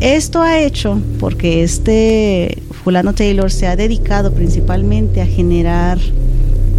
Esto 0.00 0.40
ha 0.40 0.58
hecho 0.58 0.98
porque 1.20 1.62
este 1.62 2.56
fulano 2.82 3.12
Taylor 3.12 3.50
se 3.50 3.66
ha 3.66 3.76
dedicado 3.76 4.32
principalmente 4.32 5.20
a 5.20 5.26
generar, 5.26 5.98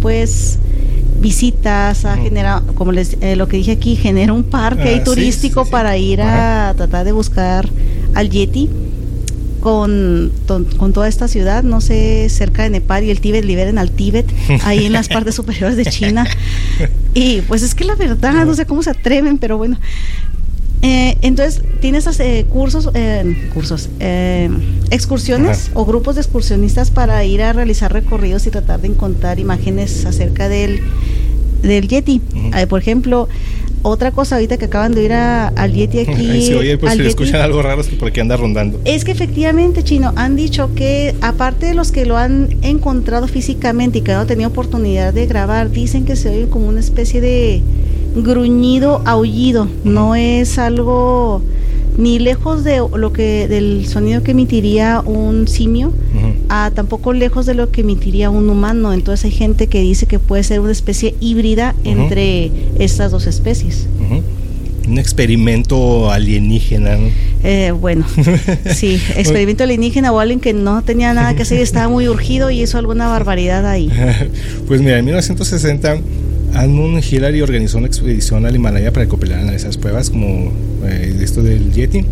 pues, 0.02 0.58
visitas, 1.20 2.04
a 2.04 2.16
generar, 2.16 2.64
como 2.74 2.90
les, 2.90 3.16
eh, 3.20 3.36
lo 3.36 3.46
que 3.46 3.58
dije 3.58 3.70
aquí, 3.70 3.94
genera 3.94 4.32
un 4.32 4.42
parque 4.42 4.96
ah, 5.00 5.04
turístico 5.04 5.66
para 5.66 5.96
ir 5.96 6.20
a 6.20 6.74
tratar 6.76 7.04
de 7.04 7.12
buscar 7.12 7.68
al 8.14 8.28
Yeti 8.28 8.68
con, 9.60 10.32
con 10.78 10.92
toda 10.92 11.08
esta 11.08 11.28
ciudad, 11.28 11.62
no 11.62 11.80
sé, 11.80 12.28
cerca 12.28 12.62
de 12.62 12.70
Nepal 12.70 13.04
y 13.04 13.10
el 13.10 13.20
Tíbet, 13.20 13.44
liberen 13.44 13.78
al 13.78 13.90
Tíbet, 13.90 14.26
ahí 14.64 14.86
en 14.86 14.92
las 14.92 15.08
partes 15.10 15.34
superiores 15.34 15.76
de 15.76 15.84
China. 15.84 16.26
Y 17.14 17.42
pues 17.42 17.62
es 17.62 17.74
que 17.74 17.84
la 17.84 17.94
verdad, 17.94 18.44
no 18.44 18.54
sé 18.54 18.66
cómo 18.66 18.82
se 18.82 18.90
atreven, 18.90 19.38
pero 19.38 19.58
bueno. 19.58 19.78
Eh, 20.82 21.18
entonces, 21.20 21.62
tienes 21.80 22.06
eh, 22.20 22.46
cursos, 22.48 22.88
eh, 22.94 23.50
cursos, 23.52 23.90
excursiones 24.90 25.70
o 25.74 25.84
grupos 25.84 26.14
de 26.14 26.22
excursionistas 26.22 26.90
para 26.90 27.22
ir 27.24 27.42
a 27.42 27.52
realizar 27.52 27.92
recorridos 27.92 28.46
y 28.46 28.50
tratar 28.50 28.80
de 28.80 28.88
encontrar 28.88 29.38
imágenes 29.38 30.06
acerca 30.06 30.48
del, 30.48 30.80
del 31.62 31.86
Yeti. 31.86 32.22
por 32.68 32.80
ejemplo, 32.80 33.28
otra 33.82 34.12
cosa 34.12 34.36
ahorita 34.36 34.58
que 34.58 34.66
acaban 34.66 34.92
de 34.92 35.04
ir 35.04 35.12
a, 35.12 35.48
al 35.48 35.72
Yeti 35.72 35.98
aquí. 36.08 36.42
sí, 36.42 36.54
oye, 36.54 36.78
pues 36.78 36.94
si 36.94 37.06
escuchan 37.06 37.40
algo 37.40 37.62
raro 37.62 37.80
es 37.80 37.88
que 37.88 37.96
por 37.96 38.08
aquí 38.08 38.20
anda 38.20 38.36
rondando. 38.36 38.80
Es 38.84 39.04
que 39.04 39.12
efectivamente, 39.12 39.82
Chino, 39.82 40.12
han 40.16 40.36
dicho 40.36 40.74
que 40.74 41.14
aparte 41.20 41.66
de 41.66 41.74
los 41.74 41.92
que 41.92 42.06
lo 42.06 42.16
han 42.16 42.56
encontrado 42.62 43.28
físicamente 43.28 43.98
y 43.98 44.02
que 44.02 44.12
no 44.12 44.20
han 44.20 44.26
tenido 44.26 44.48
oportunidad 44.50 45.12
de 45.12 45.26
grabar, 45.26 45.70
dicen 45.70 46.04
que 46.04 46.16
se 46.16 46.30
oye 46.30 46.48
como 46.48 46.68
una 46.68 46.80
especie 46.80 47.20
de 47.20 47.62
gruñido, 48.16 49.02
aullido. 49.04 49.68
No 49.84 50.14
es 50.14 50.58
algo 50.58 51.42
ni 52.00 52.18
lejos 52.18 52.64
de 52.64 52.78
lo 52.78 53.12
que 53.12 53.46
del 53.46 53.86
sonido 53.86 54.22
que 54.22 54.32
emitiría 54.32 55.00
un 55.00 55.46
simio, 55.46 55.92
a 56.48 56.70
tampoco 56.74 57.12
lejos 57.12 57.46
de 57.46 57.54
lo 57.54 57.70
que 57.70 57.82
emitiría 57.82 58.30
un 58.30 58.48
humano. 58.48 58.92
Entonces 58.92 59.26
hay 59.26 59.30
gente 59.30 59.66
que 59.66 59.80
dice 59.80 60.06
que 60.06 60.18
puede 60.18 60.42
ser 60.42 60.60
una 60.60 60.72
especie 60.72 61.14
híbrida 61.20 61.74
entre 61.84 62.50
estas 62.78 63.10
dos 63.10 63.26
especies. 63.26 63.86
Un 64.88 64.98
experimento 64.98 66.10
alienígena, 66.10 66.98
eh, 67.44 67.70
bueno, 67.70 68.06
sí, 68.74 69.00
experimento 69.14 69.62
alienígena 69.62 70.10
o 70.10 70.18
alguien 70.18 70.40
que 70.40 70.52
no 70.52 70.82
tenía 70.82 71.14
nada 71.14 71.34
que 71.36 71.42
hacer 71.42 71.58
y 71.58 71.62
estaba 71.62 71.88
muy 71.88 72.08
urgido 72.08 72.50
y 72.50 72.62
hizo 72.62 72.78
alguna 72.78 73.06
barbaridad 73.06 73.66
ahí. 73.66 73.88
pues 74.66 74.80
mira, 74.80 74.98
en 74.98 75.04
1960 75.04 75.98
Edmund 76.54 77.02
Hillary 77.04 77.42
organizó 77.42 77.78
una 77.78 77.86
expedición 77.86 78.46
al 78.46 78.54
Himalaya 78.54 78.92
para 78.92 79.04
recopilar 79.04 79.42
esas 79.54 79.76
pruebas, 79.76 80.10
como 80.10 80.52
eh, 80.84 81.16
esto 81.20 81.42
del 81.42 81.72
Yeti. 81.72 82.04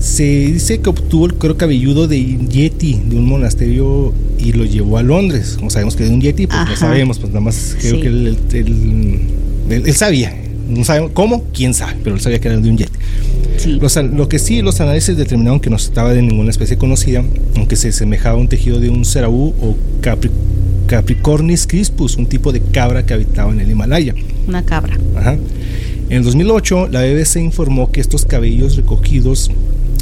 Se 0.00 0.22
dice 0.22 0.80
que 0.80 0.88
obtuvo 0.88 1.26
el 1.26 1.34
cuero 1.34 1.56
cabelludo 1.58 2.08
de 2.08 2.38
Yeti 2.48 3.00
de 3.06 3.16
un 3.16 3.26
monasterio 3.26 4.14
y 4.38 4.52
lo 4.52 4.64
llevó 4.64 4.96
a 4.96 5.02
Londres. 5.02 5.56
Como 5.58 5.70
sabemos 5.70 5.94
que 5.94 6.04
de 6.04 6.10
un 6.10 6.20
Yeti, 6.20 6.46
pues 6.46 6.58
no 6.68 6.76
sabemos, 6.76 7.18
pues 7.18 7.30
nada 7.32 7.42
más 7.42 7.76
creo 7.78 8.00
que 8.00 8.06
él, 8.06 8.38
él, 9.68 9.94
sabía. 9.94 10.34
No 10.68 10.84
sabemos 10.84 11.10
cómo, 11.12 11.44
quién 11.52 11.74
sabe, 11.74 11.96
pero 12.02 12.16
él 12.16 12.22
sabía 12.22 12.40
que 12.40 12.48
era 12.48 12.56
de 12.56 12.70
un 12.70 12.78
Yeti. 12.78 12.98
lo 14.14 14.28
que 14.28 14.38
sí, 14.38 14.62
los 14.62 14.80
análisis 14.80 15.16
determinaron 15.16 15.60
que 15.60 15.68
no 15.68 15.78
se 15.78 15.88
estaba 15.88 16.14
de 16.14 16.22
ninguna 16.22 16.50
especie 16.50 16.78
conocida, 16.78 17.22
aunque 17.56 17.76
se 17.76 17.92
semejaba 17.92 18.36
a 18.36 18.40
un 18.40 18.48
tejido 18.48 18.80
de 18.80 18.88
un 18.88 19.04
ceraú 19.04 19.52
o 19.60 19.76
capri 20.00 20.30
Capricornis 20.90 21.68
crispus, 21.68 22.16
un 22.16 22.26
tipo 22.26 22.50
de 22.50 22.60
cabra 22.60 23.06
que 23.06 23.14
habitaba 23.14 23.52
en 23.52 23.60
el 23.60 23.70
Himalaya. 23.70 24.12
Una 24.48 24.64
cabra. 24.64 24.98
Ajá. 25.16 25.36
En 26.10 26.16
el 26.16 26.24
2008, 26.24 26.88
la 26.88 27.02
BBC 27.02 27.36
informó 27.36 27.92
que 27.92 28.00
estos 28.00 28.24
cabellos 28.24 28.74
recogidos 28.74 29.48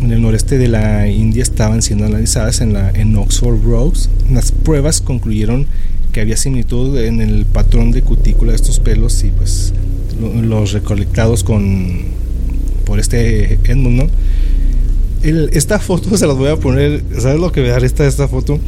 en 0.03 0.11
el 0.11 0.23
noreste 0.23 0.57
de 0.57 0.67
la 0.67 1.07
India 1.07 1.43
estaban 1.43 1.83
siendo 1.83 2.07
analizadas 2.07 2.63
en, 2.63 2.73
la, 2.73 2.89
en 2.89 3.15
Oxford 3.15 3.63
Rose. 3.63 4.09
Las 4.33 4.51
pruebas 4.51 5.03
concluyeron 5.03 5.67
que 6.13 6.23
había 6.23 6.39
similitud 6.39 6.99
en 6.99 7.21
el 7.21 7.45
patrón 7.45 7.91
de 7.91 8.01
cutícula 8.01 8.53
de 8.53 8.57
estos 8.57 8.81
pelos 8.81 9.23
y 9.23 9.31
pues 9.31 9.75
los 10.43 10.73
recolectados 10.73 11.45
con 11.45 12.05
por 12.87 12.99
este 12.99 13.59
Edmund, 13.65 14.03
¿no? 14.03 14.09
esta 15.53 15.79
foto 15.79 16.17
se 16.17 16.27
las 16.27 16.39
voy 16.39 16.49
a 16.49 16.57
poner, 16.57 17.03
¿sabes 17.19 17.39
lo 17.39 17.53
que 17.53 17.61
voy 17.61 17.69
a 17.69 17.73
dar 17.75 17.85
esta, 17.85 18.07
esta 18.07 18.29
foto? 18.29 18.59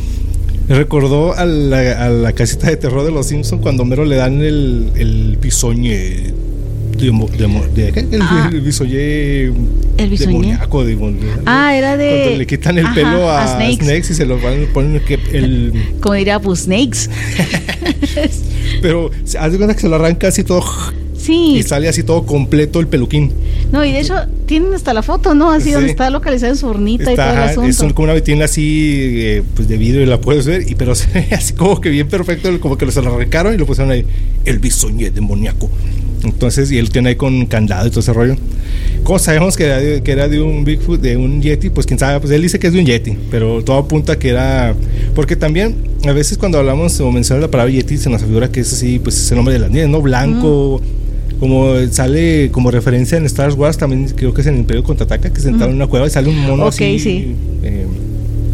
Recordó 0.69 1.35
a 1.35 1.47
la, 1.47 2.05
a 2.05 2.11
la, 2.11 2.33
casita 2.33 2.69
de 2.69 2.77
terror 2.77 3.03
de 3.03 3.13
los 3.13 3.29
Simpsons 3.29 3.63
cuando 3.63 3.87
Mero 3.87 4.05
le 4.05 4.17
dan 4.17 4.43
el, 4.43 4.93
el. 4.95 5.39
De, 7.01 7.83
de, 7.83 7.93
¿qué? 7.93 8.01
El, 8.13 8.23
ah. 8.23 8.51
el 8.53 8.61
bisoñe. 8.61 9.53
ah, 11.47 11.77
era 11.77 11.97
de. 11.97 12.21
Cuando 12.23 12.39
le 12.39 12.47
quitan 12.47 12.79
el 12.79 12.93
pelo 12.95 13.31
a, 13.31 13.47
snakes. 13.47 14.13
y 14.13 14.15
se 14.15 14.27
lo 14.27 14.41
van 14.41 14.67
ponen 14.73 15.01
que 15.01 15.19
el. 15.33 15.73
Como 16.01 16.15
diría, 16.15 16.39
pues 16.41 16.61
Snakes. 16.61 17.09
Pero 18.83 19.11
haz 19.39 19.53
de 19.53 19.59
cuenta 19.59 19.75
que 19.75 19.81
se 19.81 19.89
lo 19.89 19.97
arranca 19.97 20.29
así 20.29 20.45
todo 20.45 20.65
Sí. 21.21 21.57
Y 21.57 21.63
sale 21.63 21.87
así 21.87 22.03
todo 22.03 22.25
completo 22.25 22.81
el 22.81 22.87
peluquín. 22.87 23.31
No, 23.71 23.85
y 23.85 23.93
de 23.93 24.01
hecho 24.01 24.15
tienen 24.47 24.73
hasta 24.73 24.95
la 24.95 25.03
foto, 25.03 25.35
¿no? 25.35 25.51
Así 25.51 25.71
donde 25.71 25.91
está 25.91 26.09
localizada 26.09 26.51
en 26.51 26.57
su 26.57 26.67
hornita 26.67 27.13
y 27.13 27.15
todo 27.15 27.31
el 27.31 27.39
asunto. 27.39 27.87
Es 27.87 27.93
como 27.93 28.05
una 28.05 28.15
vitrina 28.15 28.47
así 28.47 28.97
eh, 29.19 29.43
pues 29.55 29.69
de 29.69 29.77
vidrio 29.77 30.03
y 30.03 30.07
la 30.07 30.19
puedes 30.19 30.47
ver, 30.47 30.69
y 30.69 30.75
pero 30.77 30.93
así 30.93 31.53
como 31.53 31.79
que 31.79 31.91
bien 31.91 32.09
perfecto, 32.09 32.59
como 32.59 32.79
que 32.79 32.91
se 32.91 33.03
lo 33.03 33.15
arrancaron 33.15 33.55
y 33.55 33.59
lo 33.59 33.67
pusieron 33.67 33.93
ahí, 33.93 34.07
el 34.47 34.59
bisoñé 34.61 35.11
demoníaco. 35.11 35.71
Entonces, 36.25 36.71
y 36.71 36.79
él 36.79 36.91
tiene 36.91 37.11
ahí 37.11 37.17
con 37.17 37.47
candado 37.47 37.87
y 37.87 37.91
todo 37.91 38.01
ese 38.01 38.13
rollo. 38.13 38.37
¿Cómo 39.05 39.19
sabemos 39.19 39.57
que 39.57 39.65
era, 39.65 39.79
de, 39.79 40.03
que 40.03 40.13
era 40.13 40.29
de 40.29 40.41
un 40.41 40.65
Bigfoot, 40.65 41.01
de 41.01 41.17
un 41.17 41.41
Yeti? 41.41 41.71
Pues 41.71 41.87
quién 41.87 41.99
sabe, 41.99 42.21
pues 42.21 42.33
él 42.33 42.43
dice 42.43 42.59
que 42.59 42.67
es 42.67 42.73
de 42.73 42.81
un 42.81 42.87
Yeti, 42.87 43.17
pero 43.31 43.65
todo 43.65 43.79
apunta 43.79 44.19
que 44.19 44.31
era. 44.31 44.75
Porque 45.15 45.37
también, 45.37 45.77
a 46.07 46.13
veces 46.13 46.37
cuando 46.37 46.59
hablamos 46.59 47.01
o 47.01 47.11
mencionamos 47.11 47.49
la 47.49 47.51
palabra 47.51 47.73
Yeti, 47.73 47.97
se 47.97 48.11
nos 48.11 48.23
figura 48.23 48.51
que 48.51 48.61
es 48.61 48.73
así, 48.73 48.99
pues 48.99 49.17
es 49.17 49.31
el 49.31 49.37
nombre 49.37 49.55
de 49.55 49.61
las 49.61 49.71
niñas, 49.71 49.89
¿no? 49.89 50.03
Blanco 50.03 50.81
como 51.41 51.75
sale 51.91 52.51
como 52.53 52.71
referencia 52.71 53.17
en 53.17 53.25
Star 53.25 53.55
Wars, 53.55 53.79
también 53.79 54.07
creo 54.15 54.35
que 54.35 54.43
es 54.43 54.47
en 54.47 54.55
el 54.55 54.61
Imperio 54.61 54.85
Contraataca, 54.85 55.33
que 55.33 55.41
se 55.41 55.49
entra 55.49 55.67
en 55.67 55.75
una 55.75 55.87
cueva 55.87 56.07
y 56.07 56.11
sale 56.11 56.29
un 56.29 56.39
mono 56.39 56.67
así 56.67 57.35
eh, 57.63 57.87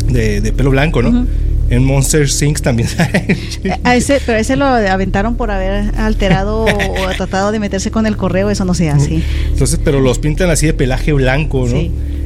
de, 0.08 0.52
pelo 0.52 0.70
blanco, 0.70 1.02
¿no? 1.02 1.26
En 1.68 1.84
Monster 1.84 2.28
Inc. 2.42 2.60
también 2.60 2.88
a 3.84 3.96
ese, 3.96 4.20
pero 4.24 4.38
ese 4.38 4.56
lo 4.56 4.66
aventaron 4.66 5.36
por 5.36 5.50
haber 5.50 5.92
alterado 5.96 6.64
o 6.64 7.08
tratado 7.16 7.52
de 7.52 7.58
meterse 7.58 7.90
con 7.90 8.06
el 8.06 8.16
correo, 8.16 8.50
eso 8.50 8.64
no 8.64 8.74
se 8.74 8.88
hace. 8.88 9.22
Entonces, 9.50 9.80
pero 9.82 10.00
los 10.00 10.18
pintan 10.18 10.50
así 10.50 10.66
de 10.66 10.74
pelaje 10.74 11.12
blanco, 11.12 11.66
¿no? 11.66 11.78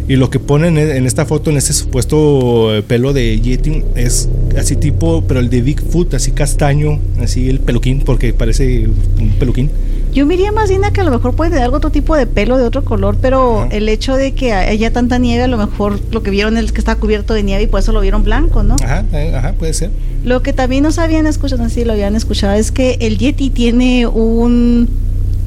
Y 0.09 0.17
lo 0.17 0.29
que 0.29 0.41
ponen 0.41 0.77
en 0.77 1.07
esta 1.07 1.25
foto, 1.25 1.51
en 1.51 1.57
ese 1.57 1.73
supuesto 1.73 2.75
eh, 2.77 2.83
pelo 2.83 3.13
de 3.13 3.41
Yeti, 3.41 3.85
es 3.95 4.29
así 4.59 4.75
tipo, 4.75 5.23
pero 5.23 5.39
el 5.39 5.51
de 5.51 5.63
Bigfoot, 5.63 6.15
así 6.15 6.33
castaño, 6.33 6.99
así 7.23 7.49
el 7.49 7.61
peluquín, 7.61 8.01
porque 8.01 8.33
parece 8.33 8.89
un 8.89 9.31
peluquín. 9.39 9.71
Yo 10.13 10.27
miraría 10.27 10.51
más 10.51 10.69
bien 10.69 10.83
que 10.93 11.01
a 11.01 11.05
lo 11.05 11.11
mejor 11.11 11.35
puede 11.35 11.53
tener 11.53 11.69
otro 11.69 11.91
tipo 11.91 12.17
de 12.17 12.27
pelo 12.27 12.57
de 12.57 12.65
otro 12.65 12.85
color, 12.85 13.17
pero 13.21 13.69
el 13.71 13.89
hecho 13.89 14.17
de 14.17 14.33
que 14.33 14.53
haya 14.53 14.93
tanta 14.93 15.19
nieve, 15.19 15.45
a 15.45 15.49
lo 15.49 15.57
mejor 15.57 16.01
lo 16.11 16.23
que 16.23 16.31
vieron 16.31 16.57
es 16.57 16.73
que 16.73 16.81
está 16.81 16.97
cubierto 16.97 17.35
de 17.35 17.43
nieve 17.43 17.63
y 17.63 17.67
por 17.67 17.81
eso 17.81 17.93
lo 17.93 18.01
vieron 18.01 18.25
blanco, 18.25 18.63
¿no? 18.63 18.77
Ajá, 18.83 19.05
eh, 19.13 19.33
ajá, 19.35 19.53
puede 19.53 19.73
ser. 19.73 19.91
Lo 20.25 20.43
que 20.43 20.53
también 20.53 20.83
no 20.83 20.91
sabían 20.91 21.27
escuchado, 21.27 21.63
así 21.63 21.85
lo 21.85 21.93
habían 21.93 22.17
escuchado, 22.17 22.55
es 22.55 22.73
que 22.73 22.99
el 23.01 23.19
Yeti 23.19 23.51
tiene 23.51 24.07
un, 24.07 24.89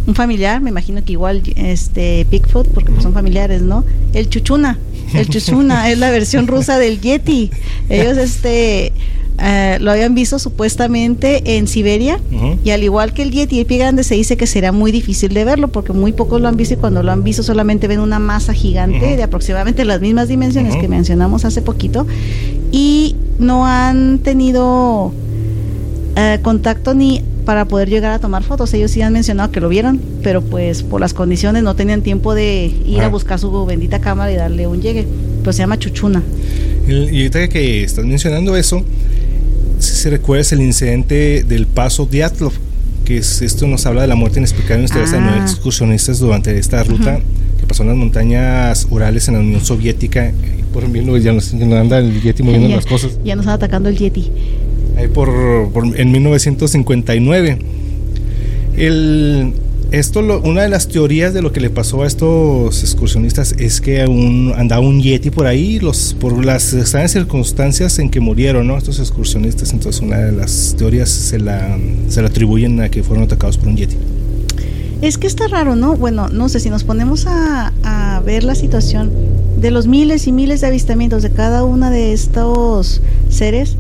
un 0.08 0.16
familiar, 0.16 0.62
me 0.62 0.70
imagino 0.70 1.04
que 1.04 1.12
igual 1.12 1.44
este 1.56 2.26
Bigfoot, 2.30 2.70
porque 2.70 2.92
pues 2.92 3.04
son 3.04 3.14
familiares, 3.14 3.62
¿no? 3.62 3.84
El 4.14 4.30
Chuchuna. 4.30 4.80
El 5.14 5.30
Chuchuna 5.30 5.92
es 5.92 6.00
la 6.00 6.10
versión 6.10 6.48
rusa 6.48 6.80
del 6.80 7.02
Yeti. 7.02 7.52
Ellos, 7.90 8.18
este 8.18 8.94
eh, 9.40 9.78
lo 9.82 9.92
habían 9.92 10.14
visto 10.14 10.38
supuestamente 10.38 11.58
en 11.58 11.68
Siberia 11.68 12.20
y 12.64 12.70
al 12.70 12.84
igual 12.84 13.14
que 13.14 13.24
el 13.24 13.32
Yeti 13.32 13.60
el 13.60 13.66
pie 13.66 13.80
grande 13.80 14.04
se 14.04 14.16
dice 14.16 14.38
que 14.38 14.46
será 14.46 14.72
muy 14.72 14.92
difícil 14.92 15.34
de 15.34 15.44
verlo 15.44 15.70
porque 15.70 15.92
muy 15.92 16.14
pocos 16.14 16.40
lo 16.40 16.48
han 16.48 16.56
visto 16.56 16.76
y 16.76 16.78
cuando 16.78 17.02
lo 17.02 17.12
han 17.12 17.24
visto 17.24 17.42
solamente 17.42 17.88
ven 17.88 18.00
una 18.00 18.20
masa 18.20 18.54
gigante 18.54 19.18
de 19.18 19.24
aproximadamente 19.24 19.86
las 19.86 20.02
mismas 20.02 20.28
dimensiones 20.28 20.76
que 20.76 20.88
mencionamos 20.88 21.46
hace 21.46 21.62
poquito 21.62 22.06
y 22.72 23.16
no 23.40 23.66
han 23.66 24.20
tenido 24.20 25.12
eh, 26.16 26.40
contacto 26.44 26.94
ni 26.94 27.24
para 27.44 27.66
poder 27.66 27.90
llegar 27.90 28.12
a 28.12 28.20
tomar 28.20 28.44
fotos. 28.44 28.74
Ellos 28.74 28.92
sí 28.92 29.02
han 29.02 29.14
mencionado 29.14 29.52
que 29.52 29.60
lo 29.60 29.70
vieron, 29.70 30.00
pero 30.22 30.42
pues 30.42 30.84
por 30.84 31.02
las 31.02 31.14
condiciones 31.14 31.64
no 31.64 31.76
tenían 31.76 32.02
tiempo 32.02 32.34
de 32.34 32.72
ir 32.86 33.02
a 33.02 33.10
buscar 33.10 33.40
su 33.40 33.66
bendita 33.66 34.00
cámara 34.00 34.32
y 34.32 34.36
darle 34.36 34.68
un 34.68 34.82
llegue. 34.82 35.08
Pues 35.44 35.56
se 35.56 35.64
llama 35.64 35.78
Chuchuna. 35.78 36.24
Y 36.88 36.94
ahorita 36.94 37.48
que 37.48 37.84
estás 37.84 38.06
mencionando 38.06 38.56
eso, 38.56 38.84
si 39.84 39.96
se 39.96 40.10
recuerda 40.10 40.48
el 40.52 40.62
incidente 40.62 41.44
del 41.44 41.68
paso 41.68 42.06
Diatlov, 42.06 42.54
que 43.06 43.18
es, 43.18 43.42
esto 43.42 43.68
nos 43.68 43.86
habla 43.86 44.02
de 44.02 44.08
la 44.08 44.16
muerte 44.16 44.40
inexplicable 44.40 44.88
de 44.88 45.20
nueve 45.20 45.38
ah. 45.40 45.44
excursionistas 45.44 46.20
durante 46.20 46.58
esta 46.58 46.84
ruta 46.84 47.20
que 47.60 47.68
pasó 47.68 47.84
en 47.84 47.90
las 47.90 47.98
montañas 47.98 48.88
Urales 48.90 49.28
en 49.28 49.34
la 49.36 49.40
Unión 49.42 49.64
Soviética. 49.64 50.32
por 50.72 50.88
mí 50.88 51.02
ya 51.22 51.34
nos, 51.34 51.54
anda 51.54 52.00
el 52.00 52.22
Yeti 52.22 52.44
moviendo 52.44 52.70
las 52.70 52.86
cosas. 52.86 53.20
Ya 53.24 53.36
nos 53.36 53.44
está 53.44 53.54
atacando 53.54 53.90
el 53.90 53.98
Yeti. 53.98 54.32
Ahí 54.98 55.08
por, 55.08 55.70
por 55.74 56.00
en 56.00 56.12
1959. 56.12 57.58
El, 58.78 59.54
esto 59.94 60.22
una 60.44 60.64
de 60.64 60.70
las 60.70 60.88
teorías 60.88 61.36
de 61.36 61.44
lo 61.44 61.52
que 61.52 61.60
le 61.60 61.70
pasó 61.70 62.02
a 62.02 62.08
estos 62.08 62.82
excursionistas 62.82 63.54
es 63.60 63.80
que 63.80 64.04
un, 64.08 64.52
andaba 64.58 64.82
un 64.82 65.00
yeti 65.00 65.30
por 65.30 65.46
ahí 65.46 65.80
los 65.80 66.16
por 66.20 66.44
las 66.44 66.74
extrañas 66.74 67.12
circunstancias 67.12 68.00
en 68.00 68.10
que 68.10 68.20
murieron 68.20 68.66
¿no? 68.66 68.76
estos 68.76 68.98
excursionistas. 68.98 69.72
Entonces 69.72 70.02
una 70.02 70.18
de 70.18 70.32
las 70.32 70.74
teorías 70.76 71.10
se 71.10 71.38
la, 71.38 71.78
se 72.10 72.24
la 72.24 72.30
atribuyen 72.30 72.82
a 72.82 72.90
que 72.90 73.04
fueron 73.04 73.26
atacados 73.26 73.60
por 73.60 73.68
un 73.68 73.78
yeti. 73.78 73.96
Es 75.04 75.20
que 75.20 75.28
está 75.28 75.48
raro 75.48 75.76
no 75.76 75.96
bueno 75.96 76.28
no 76.28 76.50
sé 76.50 76.60
si 76.60 76.72
nos 76.72 76.84
ponemos 76.84 77.28
a, 77.28 77.72
a 77.84 78.20
ver 78.22 78.44
la 78.44 78.56
situación 78.56 79.12
de 79.62 79.70
los 79.70 79.86
miles 79.86 80.26
y 80.26 80.32
miles 80.32 80.62
de 80.62 80.68
avistamientos 80.68 81.22
de 81.22 81.30
cada 81.30 81.64
una 81.64 81.92
de 81.92 82.14
estos 82.14 83.00
seres 83.30 83.78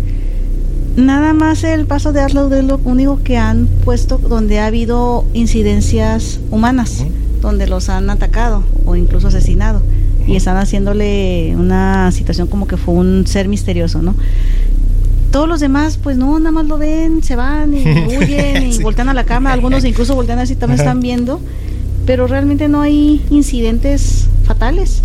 Nada 0.95 1.33
más 1.33 1.63
el 1.63 1.87
paso 1.87 2.13
de 2.13 2.21
Arlo 2.21 2.53
es 2.53 2.63
lo 2.63 2.79
único 2.83 3.19
que 3.23 3.37
han 3.37 3.65
puesto 3.65 4.19
donde 4.19 4.59
ha 4.59 4.67
habido 4.67 5.25
incidencias 5.33 6.39
humanas, 6.51 7.03
donde 7.41 7.65
los 7.65 7.89
han 7.89 8.11
atacado 8.11 8.63
o 8.85 8.95
incluso 8.95 9.29
asesinado. 9.29 9.81
Y 10.27 10.35
están 10.35 10.55
haciéndole 10.57 11.53
una 11.57 12.11
situación 12.11 12.47
como 12.47 12.67
que 12.67 12.77
fue 12.77 12.93
un 12.93 13.25
ser 13.25 13.47
misterioso, 13.47 14.01
¿no? 14.01 14.15
Todos 15.31 15.49
los 15.49 15.59
demás, 15.59 15.97
pues 15.97 16.15
no, 16.15 16.37
nada 16.37 16.51
más 16.51 16.67
lo 16.67 16.77
ven, 16.77 17.23
se 17.23 17.35
van 17.35 17.73
y 17.73 17.81
huyen 18.17 18.71
y 18.71 18.77
voltean 18.83 19.09
a 19.09 19.15
la 19.15 19.23
cama, 19.23 19.51
algunos 19.51 19.83
incluso 19.83 20.13
voltean 20.13 20.37
a 20.37 20.41
ver 20.41 20.47
si 20.47 20.55
también 20.55 20.79
están 20.79 20.99
viendo, 20.99 21.41
pero 22.05 22.27
realmente 22.27 22.67
no 22.67 22.81
hay 22.81 23.25
incidentes 23.31 24.27
fatales, 24.45 25.01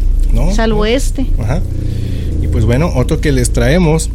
salvo 0.52 0.84
este. 0.84 1.26
Y 2.42 2.46
pues 2.48 2.66
bueno, 2.66 2.92
otro 2.94 3.22
que 3.22 3.32
les 3.32 3.50
traemos 3.52 4.10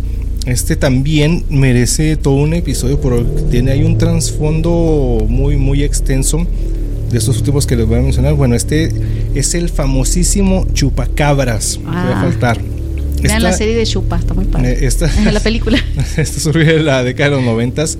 este 0.45 0.75
también 0.75 1.45
merece 1.49 2.17
todo 2.17 2.35
un 2.35 2.53
episodio 2.53 2.99
porque 2.99 3.23
tiene 3.49 3.71
ahí 3.71 3.83
un 3.83 3.97
trasfondo 3.97 5.25
muy 5.29 5.57
muy 5.57 5.83
extenso 5.83 6.45
de 7.09 7.17
estos 7.17 7.37
últimos 7.37 7.65
que 7.67 7.75
les 7.75 7.87
voy 7.87 7.99
a 7.99 8.01
mencionar. 8.01 8.33
Bueno, 8.33 8.55
este 8.55 8.91
es 9.35 9.53
el 9.53 9.69
famosísimo 9.69 10.65
Chupacabras. 10.73 11.79
voy 11.83 11.95
a 11.95 12.19
ah. 12.19 12.23
faltar. 12.23 12.59
Vean 13.21 13.43
la 13.43 13.53
serie 13.53 13.75
de 13.75 13.85
Chupa, 13.85 14.17
está 14.17 14.33
muy 14.33 14.45
padre. 14.45 14.73
Eh, 14.73 14.85
esta, 14.85 15.09
la 15.31 15.39
película. 15.39 15.77
Esto 16.17 16.39
surgió 16.39 16.77
en 16.77 16.85
la 16.85 17.03
década 17.03 17.29
de 17.29 17.35
los 17.37 17.45
noventas. 17.45 17.97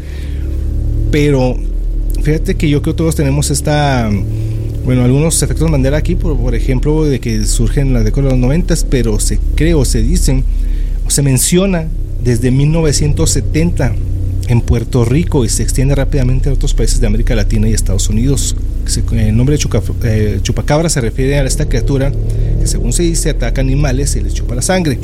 Pero 1.12 1.56
fíjate 2.24 2.56
que 2.56 2.68
yo 2.68 2.82
creo 2.82 2.96
que 2.96 2.98
todos 2.98 3.16
tenemos 3.16 3.52
esta 3.52 4.12
bueno, 4.84 5.06
algunos 5.06 5.42
efectos 5.42 5.70
Mandela 5.72 5.96
aquí, 5.98 6.16
por, 6.16 6.38
por 6.38 6.56
ejemplo, 6.56 7.06
de 7.06 7.22
que 7.22 7.46
surgen 7.46 7.88
en 7.88 7.94
la 7.94 8.04
década 8.04 8.24
de 8.24 8.30
los 8.32 8.40
noventas, 8.40 8.86
pero 8.90 9.18
se 9.20 9.40
cree 9.56 9.76
o 9.76 9.86
se 9.86 10.02
dicen 10.02 10.44
o 11.08 11.10
se 11.10 11.22
menciona 11.22 11.88
desde 12.24 12.52
1970 12.52 13.96
en 14.48 14.62
Puerto 14.62 15.06
Rico 15.06 15.46
y 15.46 15.50
se 15.50 15.64
extiende 15.64 15.96
rápidamente 15.96 16.50
a 16.50 16.54
otros 16.54 16.74
países 16.74 17.00
de 17.00 17.08
América 17.08 17.36
Latina 17.36 17.68
y 17.70 17.74
Estados 17.74 18.10
Unidos. 18.10 18.56
El 19.12 19.36
nombre 19.36 19.58
de 19.58 20.36
eh, 20.36 20.40
chupacabra 20.42 20.90
se 20.90 21.02
refiere 21.02 21.38
a 21.38 21.46
esta 21.46 21.68
criatura 21.68 22.12
que 22.60 22.68
según 22.68 22.94
se 22.94 23.04
dice 23.04 23.30
ataca 23.30 23.62
animales 23.62 24.16
y 24.16 24.22
les 24.22 24.34
chupa 24.34 24.56
la 24.56 24.62
sangre. 24.62 25.00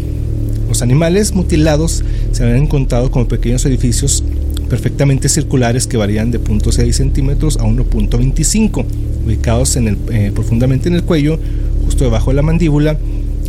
Los 0.67 0.81
animales 0.81 1.33
mutilados 1.33 2.03
se 2.31 2.43
han 2.43 2.55
encontrado 2.55 3.09
como 3.09 3.27
pequeños 3.27 3.65
edificios 3.65 4.23
perfectamente 4.69 5.27
circulares 5.29 5.87
que 5.87 5.97
varían 5.97 6.31
de 6.31 6.39
0.6 6.39 6.91
centímetros 6.91 7.57
a 7.57 7.63
1.25, 7.63 8.85
ubicados 9.25 9.75
en 9.77 9.87
el, 9.87 9.97
eh, 10.11 10.31
profundamente 10.33 10.89
en 10.89 10.95
el 10.95 11.03
cuello, 11.03 11.39
justo 11.85 12.03
debajo 12.03 12.29
de 12.31 12.35
la 12.35 12.43
mandíbula. 12.43 12.97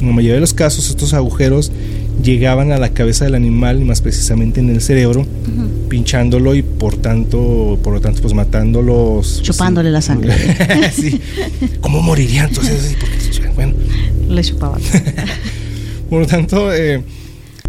En 0.01 0.07
la 0.07 0.15
mayoría 0.15 0.37
de 0.37 0.41
los 0.41 0.55
casos 0.55 0.89
estos 0.89 1.13
agujeros 1.13 1.71
llegaban 2.23 2.73
a 2.73 2.79
la 2.79 2.91
cabeza 2.91 3.25
del 3.25 3.35
animal, 3.35 3.85
más 3.85 4.01
precisamente 4.01 4.61
en 4.61 4.71
el 4.71 4.81
cerebro, 4.81 5.27
pinchándolo 5.89 6.55
y 6.55 6.63
por 6.63 6.97
tanto, 6.97 7.79
por 7.83 7.95
lo 7.95 8.01
tanto, 8.01 8.23
pues 8.23 8.35
matándolos. 8.35 9.35
Pues, 9.37 9.43
Chupándole 9.43 9.91
la 9.91 10.01
sangre. 10.01 10.35
sí. 10.95 11.21
¿Cómo 11.81 12.03
moriría 12.03 12.45
entonces? 12.45 12.97
bueno. 13.55 13.75
Le 14.29 14.43
chupaban. 14.43 14.81
por 16.11 16.21
lo 16.21 16.27
tanto, 16.27 16.73
eh, 16.73 17.03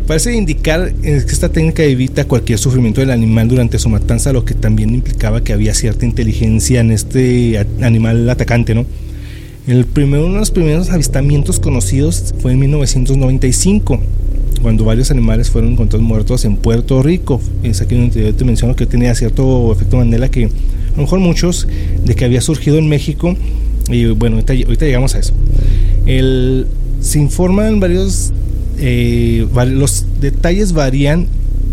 parece 0.05 0.35
indicar 0.35 0.93
que 0.93 1.15
esta 1.15 1.49
técnica 1.49 1.83
evita 1.83 2.25
cualquier 2.25 2.59
sufrimiento 2.59 3.01
del 3.01 3.11
animal 3.11 3.47
durante 3.47 3.79
su 3.79 3.89
matanza, 3.89 4.31
lo 4.31 4.45
que 4.45 4.53
también 4.53 4.93
implicaba 4.93 5.43
que 5.43 5.53
había 5.53 5.73
cierta 5.73 6.05
inteligencia 6.05 6.81
en 6.81 6.91
este 6.91 7.65
animal 7.81 8.29
atacante, 8.29 8.75
¿no? 8.75 8.85
El 9.67 9.85
primero, 9.85 10.25
uno 10.25 10.33
de 10.33 10.39
los 10.39 10.51
primeros 10.51 10.89
avistamientos 10.89 11.59
conocidos 11.59 12.33
fue 12.39 12.53
en 12.53 12.59
1995 12.59 14.01
cuando 14.61 14.85
varios 14.85 15.11
animales 15.11 15.49
fueron 15.49 15.73
encontrados 15.73 16.05
muertos 16.05 16.45
en 16.45 16.55
Puerto 16.57 17.01
Rico. 17.01 17.41
Es 17.63 17.81
aquí 17.81 17.95
donde 17.95 18.33
te 18.33 18.45
menciono 18.45 18.75
que 18.75 18.85
tenía 18.85 19.13
cierto 19.15 19.71
efecto 19.71 19.97
Mandela 19.97 20.29
que 20.29 20.45
a 20.45 20.95
lo 20.97 21.03
mejor 21.03 21.19
muchos 21.19 21.67
de 22.03 22.15
que 22.15 22.25
había 22.25 22.41
surgido 22.41 22.77
en 22.77 22.87
México 22.87 23.35
y 23.89 24.05
bueno, 24.05 24.37
ahorita, 24.37 24.85
llegamos 24.85 25.15
a 25.15 25.19
eso. 25.19 25.33
El, 26.05 26.67
se 27.01 27.19
informan 27.19 27.79
varios, 27.79 28.31
eh, 28.77 29.47
los 29.67 30.05
detalles 30.19 30.73
varían, 30.73 31.27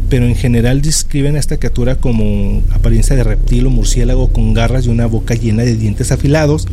pero 0.09 0.27
en 0.27 0.35
general 0.35 0.81
describen 0.81 1.37
a 1.37 1.39
esta 1.39 1.59
criatura 1.59 1.97
como 1.97 2.63
apariencia 2.71 3.15
de 3.15 3.25
reptil 3.25 3.67
o 3.67 3.71
murciélago 3.71 4.29
con 4.29 4.55
garras 4.55 4.87
y 4.87 4.89
una 4.89 5.07
boca 5.07 5.35
llena 5.35 5.65
de 5.65 5.77
dientes 5.77 6.13
afilados. 6.13 6.67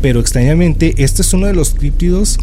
Pero 0.00 0.20
extrañamente, 0.20 0.94
este 0.98 1.22
es 1.22 1.34
uno 1.34 1.46
de 1.46 1.54
los 1.54 1.74
críptidos 1.74 2.38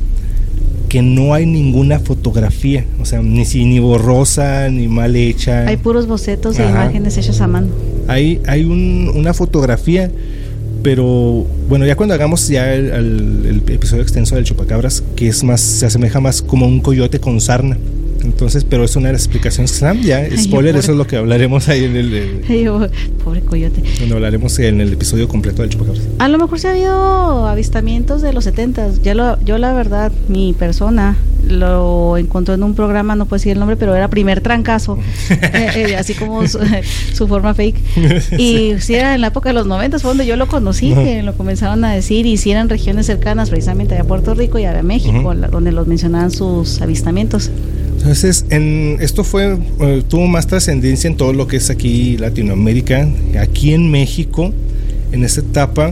que 0.95 1.01
no 1.01 1.33
hay 1.33 1.45
ninguna 1.45 1.99
fotografía, 1.99 2.85
o 3.01 3.03
sea, 3.03 3.21
ni, 3.21 3.43
ni 3.43 3.79
borrosa, 3.79 4.69
ni 4.69 4.87
mal 4.87 5.13
hecha. 5.17 5.67
Hay 5.67 5.75
puros 5.75 6.07
bocetos 6.07 6.55
de 6.55 6.63
imágenes 6.63 7.17
hechas 7.17 7.41
a 7.41 7.47
mano. 7.47 7.67
Hay, 8.07 8.39
hay 8.47 8.63
una 8.63 9.33
fotografía, 9.33 10.09
pero 10.83 11.45
bueno, 11.67 11.85
ya 11.85 11.97
cuando 11.97 12.15
hagamos 12.15 12.47
ya 12.47 12.73
el, 12.73 13.61
episodio 13.67 14.03
extenso 14.03 14.35
del 14.35 14.45
chupacabras, 14.45 15.03
que 15.17 15.27
es 15.27 15.43
más, 15.43 15.59
se 15.59 15.85
asemeja 15.85 16.21
más 16.21 16.41
como 16.41 16.65
un 16.65 16.79
coyote 16.79 17.19
con 17.19 17.41
sarna. 17.41 17.77
Entonces, 18.25 18.63
pero 18.63 18.83
es 18.83 18.95
una 18.95 19.07
de 19.07 19.13
las 19.13 19.21
explicaciones 19.23 19.71
que 19.71 19.85
dan, 19.85 20.01
ya, 20.01 20.27
spoiler, 20.37 20.75
eso 20.75 20.91
es 20.91 20.97
lo 20.97 21.07
que 21.07 21.17
hablaremos 21.17 21.69
ahí 21.69 21.85
en 21.85 21.95
el... 21.95 22.41
pobre 23.23 23.41
coyote. 23.41 23.81
Hablaremos 24.11 24.57
en 24.59 24.81
el 24.81 24.93
episodio 24.93 25.27
completo 25.27 25.61
del 25.61 25.71
chupacabras. 25.71 26.03
A 26.19 26.27
lo 26.27 26.37
mejor 26.37 26.59
se 26.59 26.67
ha 26.67 26.71
habido 26.71 27.47
avistamientos 27.47 28.21
de 28.21 28.33
los 28.33 28.43
70 28.43 28.95
ya 29.03 29.13
lo, 29.13 29.39
yo 29.41 29.57
la 29.57 29.73
verdad, 29.73 30.11
mi 30.27 30.53
persona 30.53 31.17
lo 31.47 32.17
encontró 32.17 32.55
en 32.55 32.63
un 32.63 32.73
programa, 32.73 33.15
no 33.15 33.25
puedo 33.25 33.37
decir 33.37 33.51
el 33.51 33.59
nombre, 33.59 33.77
pero 33.77 33.95
era 33.95 34.07
primer 34.07 34.41
trancazo, 34.41 34.97
eh, 35.29 35.71
eh, 35.75 35.95
así 35.95 36.13
como 36.13 36.47
su, 36.47 37.27
forma 37.27 37.53
fake. 37.53 37.77
Y 38.37 38.73
si 38.79 38.95
era 38.95 39.15
en 39.15 39.21
la 39.21 39.27
época 39.27 39.49
de 39.49 39.53
los 39.53 39.67
90 39.67 39.99
fue 39.99 40.09
donde 40.09 40.25
yo 40.25 40.35
lo 40.35 40.47
conocí, 40.47 40.93
que 40.93 41.21
lo 41.23 41.35
comenzaron 41.35 41.83
a 41.85 41.93
decir, 41.93 42.25
y 42.25 42.37
si 42.37 42.51
eran 42.51 42.69
regiones 42.69 43.05
cercanas 43.05 43.49
precisamente 43.49 43.97
a 43.97 44.03
Puerto 44.03 44.33
Rico 44.33 44.57
y 44.59 44.65
a 44.65 44.81
México, 44.83 45.33
donde 45.35 45.71
los 45.71 45.87
mencionaban 45.87 46.31
sus 46.31 46.81
avistamientos. 46.81 47.51
Entonces, 48.05 48.45
en, 48.51 48.97
esto 49.01 49.23
fue 49.23 49.57
eh, 49.79 50.03
tuvo 50.07 50.27
más 50.27 50.45
trascendencia 50.45 51.07
en 51.07 51.17
todo 51.17 51.33
lo 51.33 51.47
que 51.47 51.57
es 51.57 51.71
aquí 51.71 52.17
Latinoamérica, 52.17 53.09
aquí 53.39 53.73
en 53.73 53.89
México, 53.89 54.53
en 55.11 55.23
esta 55.23 55.41
etapa, 55.41 55.91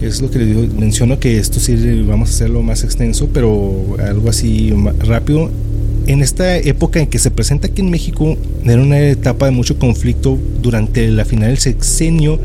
es 0.00 0.22
lo 0.22 0.30
que 0.30 0.38
le 0.38 0.46
digo, 0.46 0.62
menciono 0.78 1.20
que 1.20 1.36
esto 1.36 1.60
sí 1.60 1.76
vamos 2.08 2.30
a 2.30 2.32
hacerlo 2.32 2.62
más 2.62 2.82
extenso, 2.82 3.28
pero 3.30 3.94
algo 3.98 4.30
así 4.30 4.72
rápido. 5.00 5.50
En 6.06 6.22
esta 6.22 6.56
época 6.56 6.98
en 6.98 7.08
que 7.08 7.18
se 7.18 7.30
presenta 7.30 7.66
aquí 7.66 7.82
en 7.82 7.90
México, 7.90 8.38
era 8.64 8.80
una 8.80 8.98
etapa 8.98 9.44
de 9.44 9.52
mucho 9.52 9.78
conflicto 9.78 10.38
durante 10.62 11.08
la 11.08 11.26
final 11.26 11.50
del 11.50 11.58
sexenio 11.58 12.40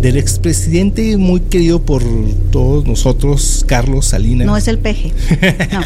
del 0.00 0.16
expresidente 0.16 1.18
muy 1.18 1.40
querido 1.40 1.82
por 1.82 2.02
todos 2.50 2.86
nosotros, 2.86 3.62
Carlos 3.68 4.06
Salinas. 4.06 4.46
No 4.46 4.56
es 4.56 4.68
el 4.68 4.78
peje. 4.78 5.12
No. 5.70 5.80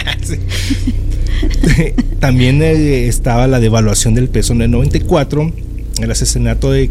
También 2.20 2.62
eh, 2.62 3.06
estaba 3.06 3.46
la 3.46 3.60
devaluación 3.60 4.14
del 4.14 4.28
peso 4.28 4.52
en 4.52 4.62
el 4.62 4.70
94, 4.70 5.52
el 6.00 6.10
asesinato 6.10 6.70
de, 6.70 6.90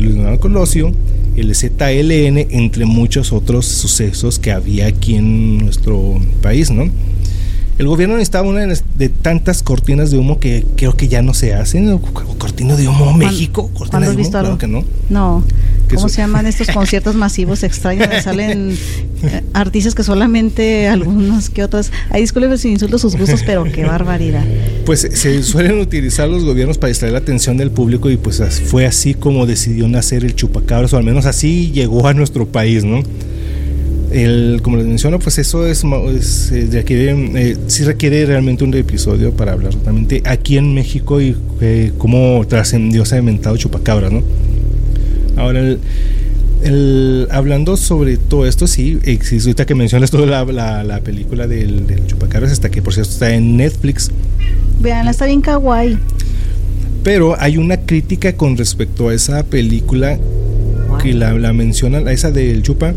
Luis 0.00 0.16
Donaldo 0.16 0.40
Colosio, 0.40 0.92
el 1.36 1.54
ZLN, 1.54 2.38
entre 2.50 2.84
muchos 2.84 3.32
otros 3.32 3.66
sucesos 3.66 4.38
que 4.38 4.52
había 4.52 4.86
aquí 4.86 5.14
en 5.14 5.58
nuestro 5.58 6.20
país, 6.42 6.70
¿no? 6.70 6.90
El 7.80 7.86
gobierno 7.86 8.16
necesitaba 8.16 8.46
una 8.46 8.66
de 8.66 9.08
tantas 9.08 9.62
cortinas 9.62 10.10
de 10.10 10.18
humo 10.18 10.38
que 10.38 10.66
creo 10.76 10.98
que 10.98 11.08
ya 11.08 11.22
no 11.22 11.32
se 11.32 11.54
hacen. 11.54 11.96
Cortina 12.36 12.76
de 12.76 12.86
humo 12.86 13.14
México. 13.14 13.70
Cortina 13.72 14.06
de 14.06 14.16
humo, 14.16 14.30
claro 14.30 14.58
que 14.58 14.66
no. 14.66 14.84
No. 15.08 15.42
¿Cómo 15.94 16.10
se 16.10 16.18
llaman 16.18 16.44
estos 16.44 16.68
conciertos 16.68 17.14
masivos 17.14 17.62
extraños 17.62 18.06
donde 18.06 18.22
salen 18.22 18.76
eh, 19.22 19.42
artistas 19.54 19.94
que 19.94 20.02
solamente 20.02 20.88
algunos 20.88 21.48
que 21.48 21.64
otras? 21.64 21.90
Ahí 22.10 22.20
disculpen 22.20 22.58
si 22.58 22.68
insulto 22.68 22.98
sus 22.98 23.16
gustos, 23.16 23.42
pero 23.46 23.64
qué 23.64 23.86
barbaridad. 23.86 24.44
Pues 24.84 25.00
se 25.14 25.42
suelen 25.42 25.80
utilizar 25.80 26.28
los 26.28 26.44
gobiernos 26.44 26.76
para 26.76 26.88
distraer 26.88 27.14
la 27.14 27.20
atención 27.20 27.56
del 27.56 27.70
público 27.70 28.10
y 28.10 28.18
pues 28.18 28.42
fue 28.66 28.84
así 28.84 29.14
como 29.14 29.46
decidió 29.46 29.88
nacer 29.88 30.22
el 30.26 30.34
chupacabras, 30.34 30.92
o 30.92 30.98
al 30.98 31.04
menos 31.04 31.24
así 31.24 31.70
llegó 31.72 32.06
a 32.06 32.12
nuestro 32.12 32.46
país, 32.46 32.84
¿no? 32.84 33.02
El, 34.10 34.60
como 34.62 34.76
les 34.76 34.86
menciono, 34.86 35.20
pues 35.20 35.38
eso 35.38 35.66
es, 35.66 35.84
requiere, 36.72 37.12
eh, 37.36 37.56
sí 37.68 37.84
requiere 37.84 38.26
realmente 38.26 38.64
un 38.64 38.74
episodio 38.74 39.32
para 39.32 39.52
hablar 39.52 39.72
realmente 39.84 40.20
aquí 40.24 40.56
en 40.56 40.74
México 40.74 41.20
y 41.20 41.36
eh, 41.60 41.92
cómo 41.96 42.44
trascendió 42.48 43.04
ese 43.04 43.18
inventado 43.18 43.56
chupacabras, 43.56 44.10
¿no? 44.10 44.22
Ahora, 45.36 45.76
el, 46.62 47.28
hablando 47.30 47.76
sobre 47.76 48.16
todo 48.16 48.46
esto, 48.46 48.66
sí, 48.66 48.98
existe, 49.04 49.48
ahorita 49.48 49.64
que 49.64 49.74
mencionas 49.74 50.10
toda 50.10 50.26
la, 50.26 50.84
la, 50.84 51.00
película 51.00 51.46
del, 51.46 51.86
del, 51.86 52.06
Chupacabras, 52.06 52.52
hasta 52.52 52.68
que 52.70 52.82
por 52.82 52.92
cierto 52.92 53.12
está 53.12 53.32
en 53.32 53.56
Netflix. 53.56 54.10
Veanla, 54.80 55.12
está 55.12 55.26
bien 55.26 55.40
kawaii. 55.40 55.98
Pero 57.02 57.40
hay 57.40 57.56
una 57.56 57.78
crítica 57.78 58.34
con 58.34 58.56
respecto 58.56 59.08
a 59.08 59.14
esa 59.14 59.42
película 59.44 60.18
que 61.02 61.14
la, 61.14 61.32
la 61.32 61.52
mencionan, 61.52 62.08
esa 62.08 62.30
del 62.30 62.62
Chupa, 62.62 62.94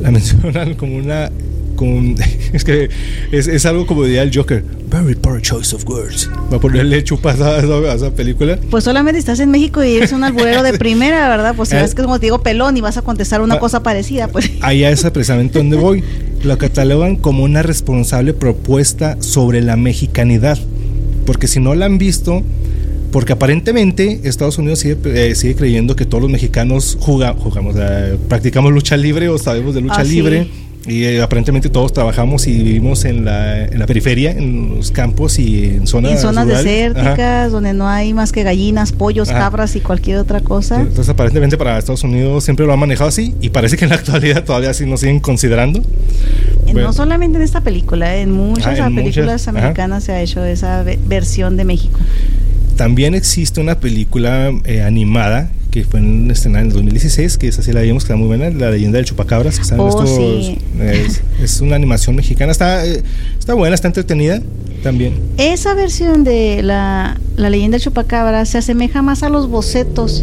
la 0.00 0.10
mencionan 0.12 0.74
como 0.74 0.96
una 0.96 1.30
es 2.52 2.64
que 2.64 2.88
es, 3.30 3.66
algo 3.66 3.86
como 3.86 4.04
diría 4.04 4.22
el 4.22 4.34
Joker. 4.34 4.64
Very 4.90 5.14
poor 5.14 5.40
choice 5.40 5.74
of 5.74 5.84
words. 5.86 6.28
Va 6.52 6.56
a 6.56 6.60
ponerle 6.60 7.04
chupas 7.04 7.40
a, 7.40 7.58
esa 7.94 8.10
película. 8.10 8.58
Pues 8.70 8.84
solamente 8.84 9.18
estás 9.18 9.38
en 9.40 9.50
México 9.50 9.84
y 9.84 9.96
eres 9.96 10.12
un 10.12 10.24
alburero 10.24 10.62
de 10.62 10.76
primera, 10.78 11.28
¿verdad? 11.28 11.54
Pues 11.56 11.68
si 11.68 11.76
ves 11.76 11.94
que 11.94 12.02
como 12.02 12.18
te 12.18 12.26
digo 12.26 12.42
pelón 12.42 12.76
y 12.76 12.80
vas 12.80 12.96
a 12.96 13.02
contestar 13.02 13.42
una 13.42 13.54
ah, 13.54 13.58
cosa 13.58 13.82
parecida, 13.82 14.28
pues. 14.28 14.50
Allá 14.60 14.90
es 14.90 15.02
precisamente 15.02 15.58
donde 15.58 15.76
voy. 15.76 16.02
Lo 16.42 16.58
catalogan 16.58 17.16
como 17.16 17.44
una 17.44 17.62
responsable 17.62 18.32
propuesta 18.34 19.16
sobre 19.20 19.60
la 19.60 19.76
mexicanidad. 19.76 20.58
Porque 21.26 21.46
si 21.46 21.60
no 21.60 21.74
la 21.74 21.86
han 21.86 21.98
visto, 21.98 22.42
porque 23.10 23.32
aparentemente 23.32 24.20
Estados 24.24 24.58
Unidos 24.58 24.80
sigue, 24.80 24.96
eh, 25.04 25.34
sigue 25.34 25.54
creyendo 25.54 25.96
que 25.96 26.04
todos 26.04 26.22
los 26.22 26.30
mexicanos 26.30 26.96
jugamos, 27.00 27.54
practicamos 28.28 28.72
lucha 28.72 28.96
libre 28.96 29.28
o 29.28 29.38
sabemos 29.38 29.74
de 29.74 29.80
lucha 29.80 30.00
ah, 30.00 30.04
libre. 30.04 30.48
Y 30.86 31.04
eh, 31.04 31.20
aparentemente 31.20 31.68
todos 31.68 31.92
trabajamos 31.92 32.46
y 32.46 32.62
vivimos 32.62 33.04
en 33.04 33.26
la, 33.26 33.64
en 33.64 33.78
la, 33.78 33.86
periferia, 33.86 34.30
en 34.30 34.76
los 34.76 34.90
campos 34.90 35.38
y 35.38 35.64
en 35.64 35.86
zonas, 35.86 36.12
en 36.12 36.18
zonas 36.18 36.46
desérticas, 36.46 37.52
donde 37.52 37.74
no 37.74 37.86
hay 37.86 38.14
más 38.14 38.32
que 38.32 38.42
gallinas, 38.42 38.92
pollos, 38.92 39.28
cabras 39.28 39.76
y 39.76 39.80
cualquier 39.80 40.16
otra 40.16 40.40
cosa. 40.40 40.80
Entonces, 40.80 41.10
aparentemente 41.10 41.58
para 41.58 41.78
Estados 41.78 42.04
Unidos 42.04 42.44
siempre 42.44 42.64
lo 42.64 42.72
ha 42.72 42.76
manejado 42.76 43.08
así 43.08 43.34
y 43.42 43.50
parece 43.50 43.76
que 43.76 43.84
en 43.84 43.90
la 43.90 43.96
actualidad 43.96 44.44
todavía 44.44 44.70
así 44.70 44.86
nos 44.86 45.00
siguen 45.00 45.20
considerando. 45.20 45.82
no 46.72 46.92
solamente 46.94 47.36
en 47.36 47.42
esta 47.42 47.60
película, 47.60 48.16
en 48.16 48.32
muchas 48.32 48.80
ah, 48.80 48.88
películas 48.94 49.46
americanas 49.46 50.04
se 50.04 50.12
ha 50.12 50.22
hecho 50.22 50.42
esa 50.42 50.84
versión 51.06 51.58
de 51.58 51.64
México. 51.64 51.98
También 52.78 53.16
existe 53.16 53.60
una 53.60 53.80
película 53.80 54.52
eh, 54.64 54.82
animada 54.82 55.50
que 55.72 55.82
fue 55.82 55.98
en, 55.98 56.30
estrenada 56.30 56.62
en 56.62 56.68
el 56.68 56.74
2016, 56.74 57.36
que 57.36 57.48
es 57.48 57.58
así 57.58 57.72
la 57.72 57.80
vimos, 57.80 58.04
que 58.04 58.12
está 58.12 58.16
muy 58.16 58.28
buena, 58.28 58.50
La 58.50 58.70
leyenda 58.70 58.98
del 58.98 59.04
chupacabras, 59.04 59.56
que 59.56 59.62
está 59.62 59.74
en 59.74 59.80
oh, 59.80 59.88
estos, 59.88 61.20
es, 61.42 61.60
una 61.60 61.74
animación 61.74 62.14
mexicana, 62.14 62.52
está, 62.52 62.86
eh, 62.86 63.02
está 63.48 63.54
buena, 63.54 63.74
está 63.74 63.88
entretenida 63.88 64.42
también. 64.82 65.14
Esa 65.38 65.72
versión 65.72 66.22
de 66.22 66.62
la, 66.62 67.18
la 67.38 67.48
leyenda 67.48 67.76
del 67.76 67.82
chupacabras 67.82 68.50
se 68.50 68.58
asemeja 68.58 69.00
más 69.00 69.22
a 69.22 69.30
los 69.30 69.48
bocetos 69.48 70.22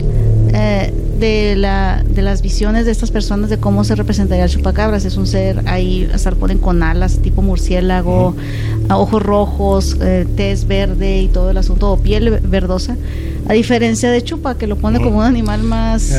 eh, 0.53 0.93
de, 1.19 1.55
la, 1.55 2.03
de 2.07 2.21
las 2.21 2.43
visiones 2.43 2.85
de 2.85 2.91
estas 2.91 3.09
personas 3.09 3.49
de 3.49 3.57
cómo 3.57 3.83
se 3.83 3.95
representaría 3.95 4.43
el 4.43 4.51
chupacabras. 4.51 5.05
Es 5.05 5.17
un 5.17 5.25
ser 5.25 5.63
ahí, 5.65 6.07
hasta 6.13 6.29
lo 6.29 6.37
ponen 6.37 6.59
con 6.59 6.83
alas, 6.83 7.17
tipo 7.17 7.41
murciélago, 7.41 8.35
ojos 8.91 9.23
rojos, 9.23 9.97
eh, 10.01 10.27
tez 10.37 10.67
verde 10.67 11.23
y 11.23 11.27
todo 11.27 11.49
el 11.49 11.57
asunto, 11.57 11.93
o 11.93 11.97
piel 11.97 12.29
verdosa. 12.43 12.95
A 13.47 13.53
diferencia 13.53 14.09
de 14.09 14.23
Chupa, 14.23 14.57
que 14.57 14.67
lo 14.67 14.75
pone 14.75 14.99
como 14.99 15.19
un 15.19 15.23
animal 15.23 15.63
más. 15.63 16.11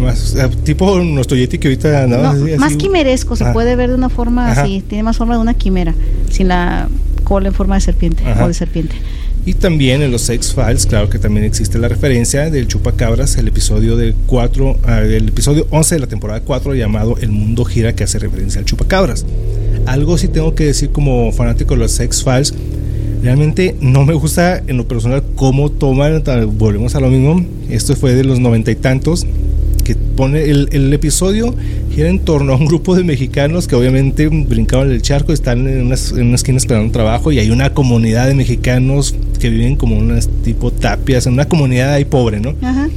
Más 0.00 0.34
eh, 0.36 0.48
tipo 0.64 0.98
nuestro 1.00 1.36
Yeti 1.36 1.58
que 1.58 1.68
ahorita 1.68 2.04
andaba. 2.04 2.34
más 2.58 2.76
quimeresco, 2.76 3.36
se 3.36 3.44
ah. 3.44 3.52
puede 3.52 3.76
ver 3.76 3.90
de 3.90 3.94
una 3.94 4.08
forma 4.10 4.50
así. 4.50 4.82
Tiene 4.86 5.02
más 5.02 5.16
forma 5.16 5.34
de 5.34 5.40
una 5.40 5.54
quimera, 5.54 5.94
sin 6.30 6.48
la 6.48 6.88
cola 7.24 7.48
en 7.48 7.54
forma 7.54 7.76
de 7.76 7.80
serpiente 7.80 8.22
o 8.42 8.48
de 8.48 8.54
serpiente. 8.54 8.96
Y 9.46 9.54
también 9.54 10.02
en 10.02 10.10
los 10.10 10.28
X-Files, 10.28 10.86
claro 10.86 11.08
que 11.08 11.18
también 11.18 11.46
existe 11.46 11.78
la 11.78 11.88
referencia 11.88 12.50
del 12.50 12.68
Chupacabras, 12.68 13.36
el 13.36 13.48
episodio 13.48 13.96
del 13.96 14.14
4, 14.26 14.78
ah, 14.84 15.00
el 15.00 15.28
episodio 15.28 15.66
11 15.70 15.94
de 15.94 16.00
la 16.00 16.06
temporada 16.08 16.40
4 16.40 16.74
llamado 16.74 17.16
El 17.20 17.30
mundo 17.30 17.64
gira 17.64 17.94
que 17.94 18.04
hace 18.04 18.18
referencia 18.18 18.58
al 18.58 18.66
Chupacabras. 18.66 19.24
Algo 19.86 20.18
sí 20.18 20.28
tengo 20.28 20.54
que 20.54 20.66
decir 20.66 20.90
como 20.90 21.32
fanático 21.32 21.72
de 21.74 21.80
los 21.80 21.98
X-Files, 21.98 22.52
realmente 23.22 23.76
no 23.80 24.04
me 24.04 24.14
gusta 24.14 24.62
en 24.66 24.76
lo 24.76 24.88
personal 24.88 25.22
cómo 25.36 25.70
toman, 25.70 26.22
volvemos 26.58 26.94
a 26.94 27.00
lo 27.00 27.08
mismo, 27.08 27.44
esto 27.68 27.96
fue 27.96 28.14
de 28.14 28.24
los 28.24 28.40
noventa 28.40 28.70
y 28.70 28.76
tantos, 28.76 29.26
que 29.84 29.94
pone 29.94 30.44
el, 30.44 30.68
el, 30.72 30.92
episodio 30.92 31.54
gira 31.90 32.08
en 32.08 32.20
torno 32.20 32.52
a 32.52 32.56
un 32.56 32.66
grupo 32.66 32.94
de 32.94 33.02
mexicanos 33.02 33.66
que 33.66 33.74
obviamente 33.74 34.28
brincaban 34.28 34.90
el 34.90 35.02
charco, 35.02 35.32
están 35.32 35.66
en 35.66 35.86
una, 35.86 35.96
en 36.12 36.26
una 36.26 36.34
esquina 36.34 36.58
esperando 36.58 36.86
un 36.86 36.92
trabajo 36.92 37.32
y 37.32 37.38
hay 37.38 37.50
una 37.50 37.72
comunidad 37.72 38.28
de 38.28 38.34
mexicanos 38.34 39.14
que 39.40 39.48
viven 39.48 39.76
como 39.76 39.96
unas 39.96 40.28
tipo 40.44 40.70
tapias, 40.70 41.26
en 41.26 41.32
una 41.32 41.46
comunidad 41.46 41.92
ahí 41.92 42.04
pobre, 42.04 42.40
¿no? 42.40 42.54
Ajá. 42.62 42.88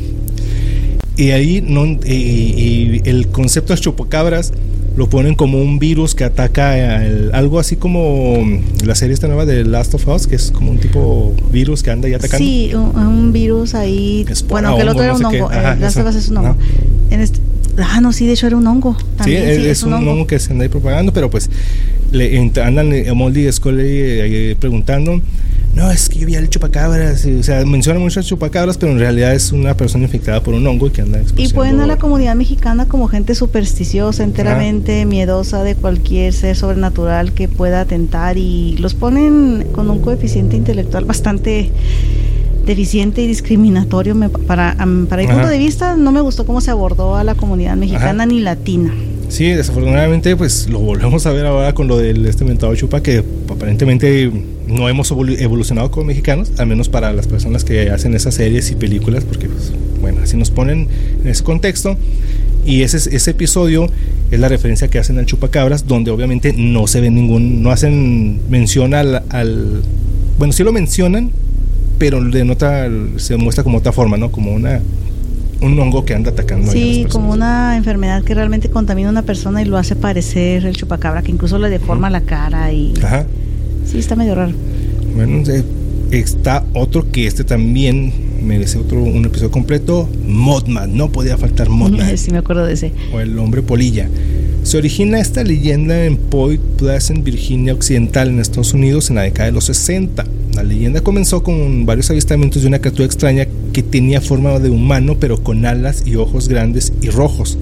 Y 1.15 1.31
ahí 1.31 1.63
no, 1.65 1.85
y, 1.85 3.01
el 3.05 3.27
concepto 3.27 3.73
de 3.73 3.79
chupacabras 3.79 4.51
lo 4.95 5.09
ponen 5.09 5.35
como 5.35 5.59
un 5.59 5.79
virus 5.79 6.13
que 6.13 6.23
ataca 6.23 7.01
algo 7.33 7.59
así 7.59 7.75
como 7.77 8.37
la 8.85 8.95
serie 8.95 9.13
esta 9.13 9.27
nueva 9.27 9.45
de 9.45 9.63
Last 9.63 9.93
of 9.95 10.07
Us, 10.07 10.27
que 10.27 10.35
es 10.35 10.51
como 10.51 10.71
un 10.71 10.77
tipo 10.77 11.33
virus 11.51 11.81
que 11.81 11.91
anda 11.91 12.07
y 12.07 12.13
atacando. 12.13 12.37
Sí, 12.45 12.71
un, 12.75 13.33
virus 13.33 13.73
ahí. 13.73 14.25
bueno, 14.47 14.75
que 14.75 14.81
el 14.81 14.89
otro 14.89 15.03
era 15.03 15.15
un 15.15 15.25
hongo. 15.25 15.51
Eh, 15.51 15.75
Last 15.79 15.97
of 15.97 16.07
Us 16.07 16.15
es 16.15 16.29
un 16.29 16.37
hongo. 16.37 16.55
En 17.09 17.21
este, 17.21 17.39
ah, 17.77 18.01
no, 18.01 18.11
sí, 18.11 18.27
de 18.27 18.33
hecho 18.33 18.47
era 18.47 18.57
un 18.57 18.67
hongo. 18.67 18.95
También, 19.17 19.43
sí, 19.43 19.67
es, 19.67 19.83
un, 19.83 19.93
hongo. 19.93 20.27
que 20.27 20.39
se 20.39 20.51
anda 20.51 20.63
ahí 20.63 20.69
propagando, 20.69 21.13
pero 21.13 21.29
pues 21.29 21.49
le 22.11 22.37
andan 22.37 22.91
a 22.91 22.95
eh, 22.95 23.13
Moldy 23.13 23.51
Scully 23.51 23.83
eh, 23.83 24.55
preguntando 24.59 25.21
no, 25.75 25.89
es 25.89 26.07
que 26.07 26.19
yo 26.19 26.27
vi 26.27 26.35
al 26.35 26.49
chupacabras, 26.49 27.25
o 27.25 27.41
sea, 27.41 27.65
menciona 27.65 27.99
muchas 27.99 28.27
chupacabras, 28.27 28.77
pero 28.77 28.91
en 28.91 28.99
realidad 28.99 29.33
es 29.33 29.51
una 29.51 29.75
persona 29.75 30.03
infectada 30.03 30.43
por 30.43 30.53
un 30.53 30.65
hongo 30.67 30.85
y 30.87 30.91
que 30.91 31.01
anda 31.01 31.19
Y 31.35 31.51
ponen 31.51 31.79
a 31.79 31.87
la 31.87 31.97
comunidad 31.97 32.35
mexicana 32.35 32.87
como 32.87 33.07
gente 33.07 33.33
supersticiosa, 33.33 34.23
enteramente 34.23 35.05
miedosa 35.05 35.63
de 35.63 35.73
cualquier 35.73 36.31
ser 36.31 36.55
sobrenatural 36.55 37.33
que 37.33 37.47
pueda 37.47 37.81
atentar 37.81 38.37
y 38.37 38.77
los 38.77 38.93
ponen 38.93 39.65
con 39.71 39.89
un 39.89 39.99
coeficiente 39.99 40.55
intelectual 40.55 41.05
bastante 41.05 41.71
deficiente 42.65 43.21
y 43.21 43.27
discriminatorio. 43.27 44.15
para, 44.47 44.75
para 45.09 45.21
mi 45.21 45.27
punto 45.27 45.47
de 45.47 45.57
vista, 45.57 45.95
no 45.95 46.11
me 46.11 46.21
gustó 46.21 46.45
cómo 46.45 46.61
se 46.61 46.71
abordó 46.71 47.15
a 47.15 47.23
la 47.23 47.35
comunidad 47.35 47.75
mexicana 47.75 48.25
ni 48.25 48.39
latina. 48.39 48.93
Sí, 49.29 49.47
desafortunadamente, 49.47 50.35
pues 50.35 50.69
lo 50.69 50.79
volvemos 50.79 51.25
a 51.25 51.31
ver 51.31 51.45
ahora 51.45 51.73
con 51.73 51.87
lo 51.87 51.97
del 51.97 52.25
este 52.25 52.45
mentado 52.45 52.75
chupa, 52.75 53.01
que 53.01 53.23
aparentemente 53.49 54.31
no 54.67 54.87
hemos 54.89 55.09
evolucionado 55.11 55.89
como 55.89 56.05
mexicanos, 56.05 56.51
al 56.59 56.67
menos 56.67 56.87
para 56.87 57.11
las 57.13 57.27
personas 57.27 57.63
que 57.63 57.89
hacen 57.89 58.13
esas 58.13 58.35
series 58.35 58.69
y 58.69 58.75
películas, 58.75 59.23
porque, 59.23 59.47
pues, 59.47 59.73
bueno, 60.01 60.21
así 60.21 60.37
nos 60.37 60.51
ponen 60.51 60.87
en 61.23 61.27
ese 61.27 61.43
contexto. 61.43 61.97
Y 62.65 62.83
ese, 62.83 62.97
ese 62.97 63.31
episodio 63.31 63.87
es 64.31 64.39
la 64.39 64.49
referencia 64.49 64.87
que 64.87 64.99
hacen 64.99 65.17
al 65.17 65.25
chupacabras, 65.25 65.87
donde 65.87 66.11
obviamente 66.11 66.53
no 66.53 66.87
se 66.87 67.01
ve 67.01 67.09
ningún, 67.09 67.63
no 67.63 67.71
hacen 67.71 68.39
mención 68.49 68.93
al, 68.93 69.23
al 69.29 69.81
bueno, 70.37 70.53
sí 70.53 70.63
lo 70.63 70.71
mencionan, 70.71 71.31
pero 71.97 72.23
de 72.23 72.43
nota 72.43 72.87
se 73.17 73.37
muestra 73.37 73.63
como 73.63 73.77
otra 73.77 73.91
forma, 73.91 74.17
¿no? 74.17 74.31
Como 74.31 74.53
una 74.53 74.81
un 75.61 75.79
hongo 75.79 76.03
que 76.03 76.13
anda 76.13 76.31
atacando 76.31 76.71
sí, 76.71 77.07
como 77.09 77.31
una 77.31 77.77
enfermedad 77.77 78.21
que 78.23 78.33
realmente 78.33 78.69
contamina 78.69 79.07
a 79.07 79.11
una 79.11 79.21
persona 79.21 79.61
y 79.61 79.65
lo 79.65 79.77
hace 79.77 79.95
parecer 79.95 80.65
el 80.65 80.75
chupacabra, 80.75 81.21
que 81.21 81.31
incluso 81.31 81.57
le 81.57 81.69
deforma 81.69 82.09
la 82.09 82.21
cara 82.21 82.71
y... 82.73 82.93
Ajá. 83.01 83.25
Sí, 83.85 83.99
está 83.99 84.17
medio 84.17 84.35
raro. 84.35 84.51
Bueno, 85.15 85.41
está 86.11 86.65
otro 86.73 87.09
que 87.11 87.27
este 87.27 87.43
también 87.43 88.11
merece 88.43 88.77
otro 88.77 89.01
un 89.01 89.25
episodio 89.25 89.51
completo, 89.51 90.09
Modman, 90.27 90.95
no 90.95 91.11
podía 91.11 91.37
faltar 91.37 91.69
Modman. 91.69 92.17
sí, 92.17 92.31
me 92.31 92.37
acuerdo 92.37 92.65
de 92.65 92.73
ese. 92.73 92.91
O 93.13 93.19
el 93.19 93.37
hombre 93.39 93.61
polilla. 93.61 94.09
Se 94.63 94.77
origina 94.77 95.19
esta 95.19 95.43
leyenda 95.43 96.05
en 96.05 96.17
Point 96.17 96.61
Pleasant, 96.77 97.23
Virginia 97.23 97.73
Occidental, 97.73 98.29
en 98.29 98.39
Estados 98.39 98.73
Unidos, 98.73 99.09
en 99.09 99.17
la 99.17 99.23
década 99.23 99.47
de 99.47 99.51
los 99.51 99.65
60. 99.65 100.25
La 100.55 100.63
leyenda 100.63 101.01
comenzó 101.01 101.43
con 101.43 101.85
varios 101.85 102.09
avistamientos 102.11 102.61
de 102.61 102.69
una 102.69 102.79
criatura 102.79 103.05
extraña 103.05 103.47
que 103.73 103.83
tenía 103.83 104.21
forma 104.21 104.59
de 104.59 104.69
humano, 104.69 105.17
pero 105.19 105.43
con 105.43 105.65
alas 105.65 106.03
y 106.05 106.15
ojos 106.15 106.47
grandes 106.47 106.93
y 107.01 107.09
rojos. 107.09 107.57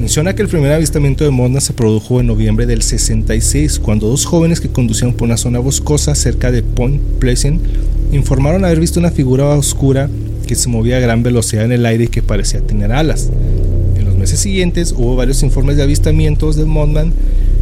Menciona 0.00 0.34
que 0.34 0.40
el 0.40 0.48
primer 0.48 0.72
avistamiento 0.72 1.24
de 1.24 1.30
Mothman 1.30 1.60
se 1.60 1.74
produjo 1.74 2.20
en 2.20 2.26
noviembre 2.26 2.64
del 2.64 2.80
66, 2.80 3.80
cuando 3.80 4.08
dos 4.08 4.24
jóvenes 4.24 4.58
que 4.58 4.70
conducían 4.70 5.12
por 5.12 5.26
una 5.26 5.36
zona 5.36 5.58
boscosa 5.58 6.14
cerca 6.14 6.50
de 6.50 6.62
Point 6.62 7.02
Pleasant 7.18 7.60
informaron 8.10 8.64
haber 8.64 8.80
visto 8.80 8.98
una 8.98 9.10
figura 9.10 9.44
oscura 9.44 10.08
que 10.46 10.54
se 10.54 10.70
movía 10.70 10.96
a 10.96 11.00
gran 11.00 11.22
velocidad 11.22 11.66
en 11.66 11.72
el 11.72 11.84
aire 11.84 12.04
y 12.04 12.08
que 12.08 12.22
parecía 12.22 12.62
tener 12.62 12.92
alas. 12.92 13.28
En 13.94 14.06
los 14.06 14.16
meses 14.16 14.40
siguientes 14.40 14.94
hubo 14.96 15.16
varios 15.16 15.42
informes 15.42 15.76
de 15.76 15.82
avistamientos 15.82 16.56
de 16.56 16.64
Mothman 16.64 17.12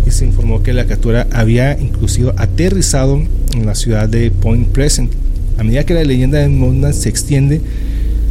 y 0.06 0.12
se 0.12 0.24
informó 0.24 0.62
que 0.62 0.72
la 0.72 0.86
captura 0.86 1.26
había 1.32 1.76
inclusive 1.76 2.32
aterrizado 2.36 3.20
en 3.52 3.66
la 3.66 3.74
ciudad 3.74 4.08
de 4.08 4.30
Point 4.30 4.68
Pleasant. 4.68 5.12
A 5.58 5.64
medida 5.64 5.84
que 5.84 5.94
la 5.94 6.04
leyenda 6.04 6.38
de 6.38 6.48
Mothman 6.48 6.94
se 6.94 7.08
extiende, 7.08 7.60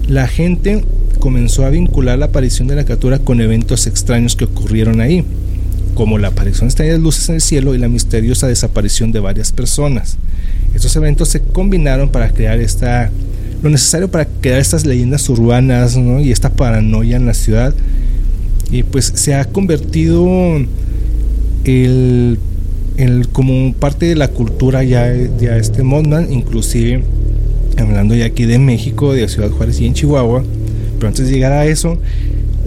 la 0.08 0.30
gente 0.30 0.86
comenzó 1.20 1.66
a 1.66 1.70
vincular 1.70 2.18
la 2.20 2.26
aparición 2.28 2.68
de 2.68 2.76
la 2.76 2.86
captura 2.86 3.20
con 3.20 3.42
eventos 3.42 3.88
extraños 3.88 4.36
que 4.36 4.46
ocurrieron 4.46 5.02
ahí, 5.02 5.24
como 5.94 6.18
la 6.18 6.30
aparición 6.30 6.66
de 6.66 6.70
extrañas 6.70 7.00
luces 7.00 7.30
en 7.30 7.36
el 7.36 7.42
cielo 7.42 7.76
y 7.76 7.78
la 7.78 7.88
misteriosa 7.88 8.48
desaparición 8.48 9.12
de 9.12 9.20
varias 9.20 9.52
personas. 9.52 10.18
Estos 10.74 10.96
eventos 10.96 11.30
se 11.30 11.42
combinaron 11.42 12.10
para 12.10 12.30
crear 12.30 12.60
esta 12.60 13.12
lo 13.62 13.70
necesario 13.70 14.10
para 14.10 14.26
crear 14.26 14.60
estas 14.60 14.86
leyendas 14.86 15.28
urbanas 15.30 15.98
y 16.22 16.32
esta 16.32 16.52
paranoia 16.52 17.18
en 17.18 17.26
la 17.26 17.34
ciudad 17.34 17.74
y 18.72 18.84
pues 18.84 19.12
se 19.16 19.34
ha 19.34 19.46
convertido 19.46 20.28
el, 21.64 22.38
como 23.32 23.74
parte 23.74 24.06
de 24.06 24.16
la 24.16 24.28
cultura 24.28 24.84
ya, 24.84 25.12
ya 25.40 25.58
este 25.58 25.84
Mothman 25.84 26.32
inclusive 26.32 27.04
hablando 27.78 28.16
ya 28.16 28.26
aquí 28.26 28.46
de 28.46 28.60
México 28.60 29.14
de 29.14 29.28
Ciudad 29.28 29.50
Juárez 29.50 29.80
y 29.82 29.88
en 29.88 29.94
Chihuahua 29.94 30.44
pero 30.98 31.08
antes 31.10 31.28
de 31.28 31.34
llegar 31.34 31.52
a 31.52 31.66
eso 31.66 31.98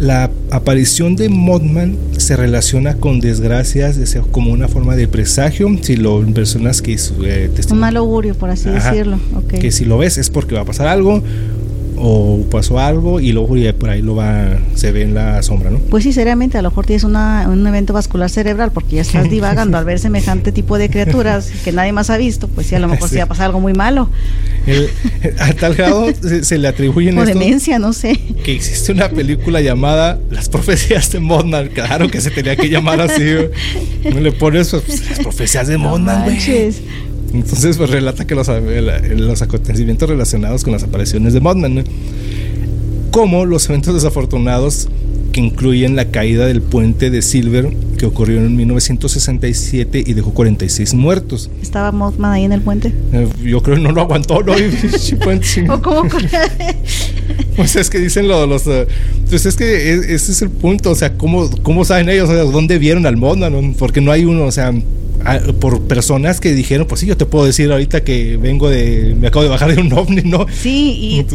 la 0.00 0.30
aparición 0.50 1.14
de 1.14 1.28
Mothman 1.28 1.96
se 2.16 2.34
relaciona 2.34 2.94
con 2.94 3.20
desgracias 3.20 3.98
como 4.30 4.50
una 4.50 4.66
forma 4.66 4.96
de 4.96 5.06
presagio. 5.06 5.68
Si 5.82 5.96
lo 5.96 6.24
personas 6.32 6.80
que 6.80 6.94
eh, 7.22 7.50
un 7.70 7.78
mal 7.78 7.96
augurio, 7.98 8.34
por 8.34 8.48
así 8.48 8.70
decirlo. 8.70 9.18
Que 9.48 9.70
si 9.70 9.84
lo 9.84 9.98
ves 9.98 10.16
es 10.16 10.30
porque 10.30 10.54
va 10.54 10.62
a 10.62 10.64
pasar 10.64 10.88
algo 10.88 11.22
o 12.02 12.42
pasó 12.50 12.78
algo 12.78 13.20
y 13.20 13.32
luego 13.32 13.54
por 13.78 13.90
ahí 13.90 14.00
lo 14.00 14.14
va 14.14 14.58
se 14.74 14.90
ve 14.90 15.02
en 15.02 15.14
la 15.14 15.42
sombra, 15.42 15.70
¿no? 15.70 15.78
Pues 15.78 16.04
sí, 16.04 16.12
seriamente, 16.12 16.56
a 16.56 16.62
lo 16.62 16.70
mejor 16.70 16.86
tienes 16.86 17.04
una, 17.04 17.46
un 17.48 17.66
evento 17.66 17.92
vascular 17.92 18.30
cerebral 18.30 18.72
porque 18.72 18.96
ya 18.96 19.02
estás 19.02 19.28
divagando 19.30 19.76
al 19.76 19.84
ver 19.84 19.98
semejante 19.98 20.50
tipo 20.50 20.78
de 20.78 20.88
criaturas 20.88 21.50
que 21.62 21.72
nadie 21.72 21.92
más 21.92 22.08
ha 22.08 22.16
visto, 22.16 22.48
pues 22.48 22.68
sí, 22.68 22.74
a 22.74 22.78
lo 22.78 22.88
mejor 22.88 23.08
sí, 23.08 23.16
va 23.16 23.24
a 23.24 23.26
pasar 23.26 23.46
algo 23.46 23.60
muy 23.60 23.74
malo. 23.74 24.08
a 25.38 25.52
tal 25.52 25.74
grado 25.74 26.06
se, 26.42 26.58
le 26.58 26.68
atribuyen 26.68 27.18
o 27.18 27.24
demencia, 27.26 27.78
no 27.78 27.92
sé. 27.92 28.18
Que 28.44 28.54
existe 28.54 28.92
una 28.92 29.10
película 29.10 29.60
llamada 29.60 30.18
Las 30.30 30.48
profecías 30.48 31.12
de 31.12 31.20
Mondan, 31.20 31.68
claro 31.68 32.10
que 32.10 32.20
se 32.20 32.30
tenía 32.30 32.56
que 32.56 32.70
llamar 32.70 33.00
así. 33.00 33.24
No 34.10 34.20
le 34.20 34.32
pones 34.32 34.70
pues, 34.70 35.10
las 35.10 35.18
profecías 35.18 35.68
de 35.68 35.76
Mondan, 35.76 36.24
güey. 36.24 36.38
Entonces, 37.32 37.76
pues 37.76 37.90
relata 37.90 38.26
que 38.26 38.34
los, 38.34 38.48
los, 38.48 39.42
acontecimientos 39.42 40.08
relacionados 40.08 40.64
con 40.64 40.72
las 40.72 40.82
apariciones 40.82 41.32
de 41.32 41.40
Mothman, 41.40 41.84
como 43.10 43.44
los 43.44 43.68
eventos 43.68 43.94
desafortunados 43.94 44.88
que 45.32 45.40
incluyen 45.40 45.94
la 45.94 46.06
caída 46.06 46.46
del 46.46 46.60
puente 46.60 47.10
de 47.10 47.22
Silver 47.22 47.72
que 47.96 48.06
ocurrió 48.06 48.38
en 48.38 48.56
1967 48.56 50.02
y 50.04 50.14
dejó 50.14 50.32
46 50.32 50.94
muertos. 50.94 51.50
¿Estaba 51.62 51.92
Mothman 51.92 52.32
ahí 52.32 52.44
en 52.44 52.52
el 52.52 52.62
puente? 52.62 52.92
Eh, 53.12 53.28
yo 53.44 53.62
creo 53.62 53.76
que 53.76 53.82
no 53.82 53.92
lo 53.92 54.00
aguantó, 54.00 54.42
¿no? 54.42 54.54
¿O 55.74 55.82
cómo? 55.82 56.08
pues 57.56 57.76
es 57.76 57.90
que 57.90 57.98
dicen 57.98 58.26
los... 58.26 58.66
Uh, 58.66 58.86
pues 59.28 59.46
es 59.46 59.54
que 59.54 60.14
ese 60.14 60.32
es 60.32 60.42
el 60.42 60.50
punto, 60.50 60.90
o 60.90 60.94
sea, 60.94 61.16
¿cómo, 61.16 61.48
cómo 61.62 61.84
saben 61.84 62.08
ellos? 62.08 62.28
O 62.28 62.32
sea, 62.32 62.42
¿dónde 62.42 62.78
vieron 62.78 63.06
al 63.06 63.16
Mothman? 63.16 63.74
Porque 63.78 64.00
no 64.00 64.10
hay 64.10 64.24
uno, 64.24 64.46
o 64.46 64.52
sea 64.52 64.72
por 65.60 65.82
personas 65.82 66.40
que 66.40 66.52
dijeron, 66.52 66.86
pues 66.86 67.00
sí, 67.00 67.06
yo 67.06 67.16
te 67.16 67.26
puedo 67.26 67.44
decir 67.44 67.70
ahorita 67.70 68.02
que 68.02 68.36
vengo 68.36 68.68
de, 68.68 69.16
me 69.18 69.28
acabo 69.28 69.42
de 69.42 69.50
bajar 69.50 69.74
de 69.74 69.80
un 69.80 69.92
ovni, 69.92 70.22
¿no? 70.22 70.46
Sí, 70.50 70.96
y, 70.98 71.26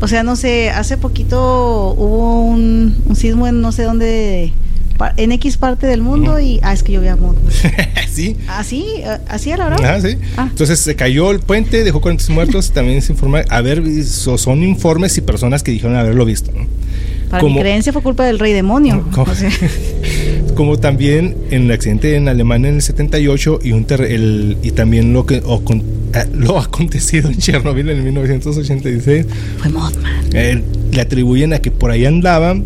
o 0.00 0.08
sea, 0.08 0.22
no 0.22 0.36
sé, 0.36 0.70
hace 0.70 0.96
poquito 0.96 1.94
hubo 1.96 2.42
un, 2.42 2.96
sismo 3.14 3.46
en 3.46 3.60
no 3.60 3.72
sé 3.72 3.84
dónde, 3.84 4.52
en 5.16 5.32
X 5.32 5.56
parte 5.56 5.86
del 5.86 6.02
mundo 6.02 6.38
y, 6.38 6.60
ah, 6.62 6.72
es 6.72 6.82
que 6.82 6.92
yo 6.92 7.00
vi 7.00 7.08
a 7.08 7.18
sí. 8.12 8.36
Así, 8.48 8.86
así 9.28 9.52
a 9.52 9.56
la 9.56 9.66
hora. 9.66 9.94
Ah, 9.94 10.00
sí. 10.00 10.16
Ah. 10.36 10.48
Entonces 10.50 10.78
se 10.80 10.94
cayó 10.94 11.30
el 11.30 11.40
puente, 11.40 11.84
dejó 11.84 12.00
40 12.00 12.32
muertos, 12.32 12.70
también 12.70 13.02
se 13.02 13.12
informa, 13.12 13.42
a 13.48 13.60
ver, 13.60 13.82
son 14.04 14.62
informes 14.62 15.16
y 15.18 15.20
personas 15.20 15.62
que 15.62 15.72
dijeron 15.72 15.96
haberlo 15.96 16.24
visto, 16.24 16.52
¿no? 16.52 16.66
Para 17.30 17.42
mi 17.42 17.58
creencia 17.58 17.92
fue 17.92 18.02
culpa 18.02 18.24
del 18.24 18.38
rey 18.38 18.52
demonio. 18.52 19.04
como 20.56 20.78
también 20.78 21.36
en 21.50 21.64
el 21.64 21.70
accidente 21.70 22.16
en 22.16 22.28
Alemania 22.28 22.70
en 22.70 22.76
el 22.76 22.82
78 22.82 23.60
y, 23.62 23.72
un 23.72 23.86
el, 23.88 24.56
y 24.62 24.72
también 24.72 25.12
lo 25.12 25.24
que 25.24 25.40
o 25.44 25.62
con, 25.62 25.78
eh, 25.78 26.26
lo 26.34 26.58
acontecido 26.58 27.30
en 27.30 27.36
Chernobyl 27.36 27.88
en 27.90 28.02
1986. 28.02 29.26
Fue 29.58 29.70
Mothman. 29.70 30.24
Eh, 30.32 30.60
le 30.90 31.00
atribuyen 31.00 31.52
a 31.52 31.60
que 31.60 31.70
por 31.70 31.92
ahí 31.92 32.04
andaba 32.06 32.56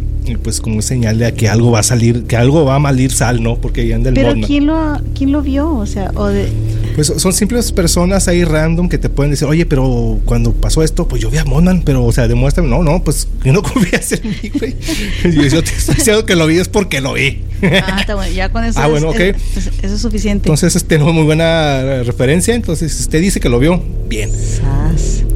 pues 0.42 0.60
como 0.60 0.80
señal 0.80 1.18
de 1.18 1.32
que 1.34 1.48
algo 1.48 1.70
va 1.70 1.80
a 1.80 1.82
salir, 1.82 2.24
que 2.24 2.36
algo 2.36 2.64
va 2.64 2.76
a 2.76 2.78
malir 2.78 3.10
sal, 3.10 3.42
¿no? 3.42 3.56
Porque 3.56 3.82
ahí 3.82 3.92
anda 3.92 4.10
el 4.10 4.14
Pero 4.14 4.34
¿quién 4.46 4.66
lo, 4.66 5.00
¿quién 5.14 5.32
lo 5.32 5.42
vio? 5.42 5.74
O 5.74 5.86
sea, 5.86 6.12
o 6.14 6.26
de... 6.26 6.48
Pues 6.94 7.12
son 7.16 7.32
simples 7.32 7.72
personas 7.72 8.28
ahí 8.28 8.44
random 8.44 8.88
que 8.88 8.98
te 8.98 9.08
pueden 9.08 9.30
decir, 9.30 9.46
oye, 9.46 9.66
pero 9.66 10.18
cuando 10.24 10.52
pasó 10.52 10.82
esto, 10.82 11.08
pues 11.08 11.22
yo 11.22 11.30
vi 11.30 11.38
a 11.38 11.44
Monan, 11.44 11.82
pero, 11.82 12.04
o 12.04 12.12
sea, 12.12 12.28
demuéstrame, 12.28 12.68
no, 12.68 12.82
no, 12.82 13.02
pues 13.02 13.28
yo 13.44 13.52
no 13.52 13.62
confías 13.62 14.12
en 14.12 14.28
mí, 14.28 14.50
güey. 14.58 14.76
Y 15.24 15.48
yo 15.48 15.62
te 15.62 15.70
estoy 15.70 15.96
diciendo 15.96 16.24
que 16.26 16.36
lo 16.36 16.46
vi 16.46 16.58
es 16.58 16.68
porque 16.68 17.00
lo 17.00 17.14
vi. 17.14 17.42
Ah, 17.62 17.98
está 18.00 18.14
bueno, 18.14 18.32
ya 18.32 18.48
con 18.50 18.64
eso, 18.64 18.80
ah, 18.80 18.86
bueno, 18.86 19.12
es, 19.12 19.36
eso 19.82 19.94
es 19.94 20.00
suficiente. 20.00 20.48
Entonces 20.48 20.84
tenemos 20.84 21.14
muy 21.14 21.24
buena 21.24 22.02
referencia, 22.02 22.54
entonces 22.54 22.98
usted 22.98 23.20
dice 23.20 23.40
que 23.40 23.48
lo 23.48 23.58
vio, 23.58 23.82
bien. 24.08 24.30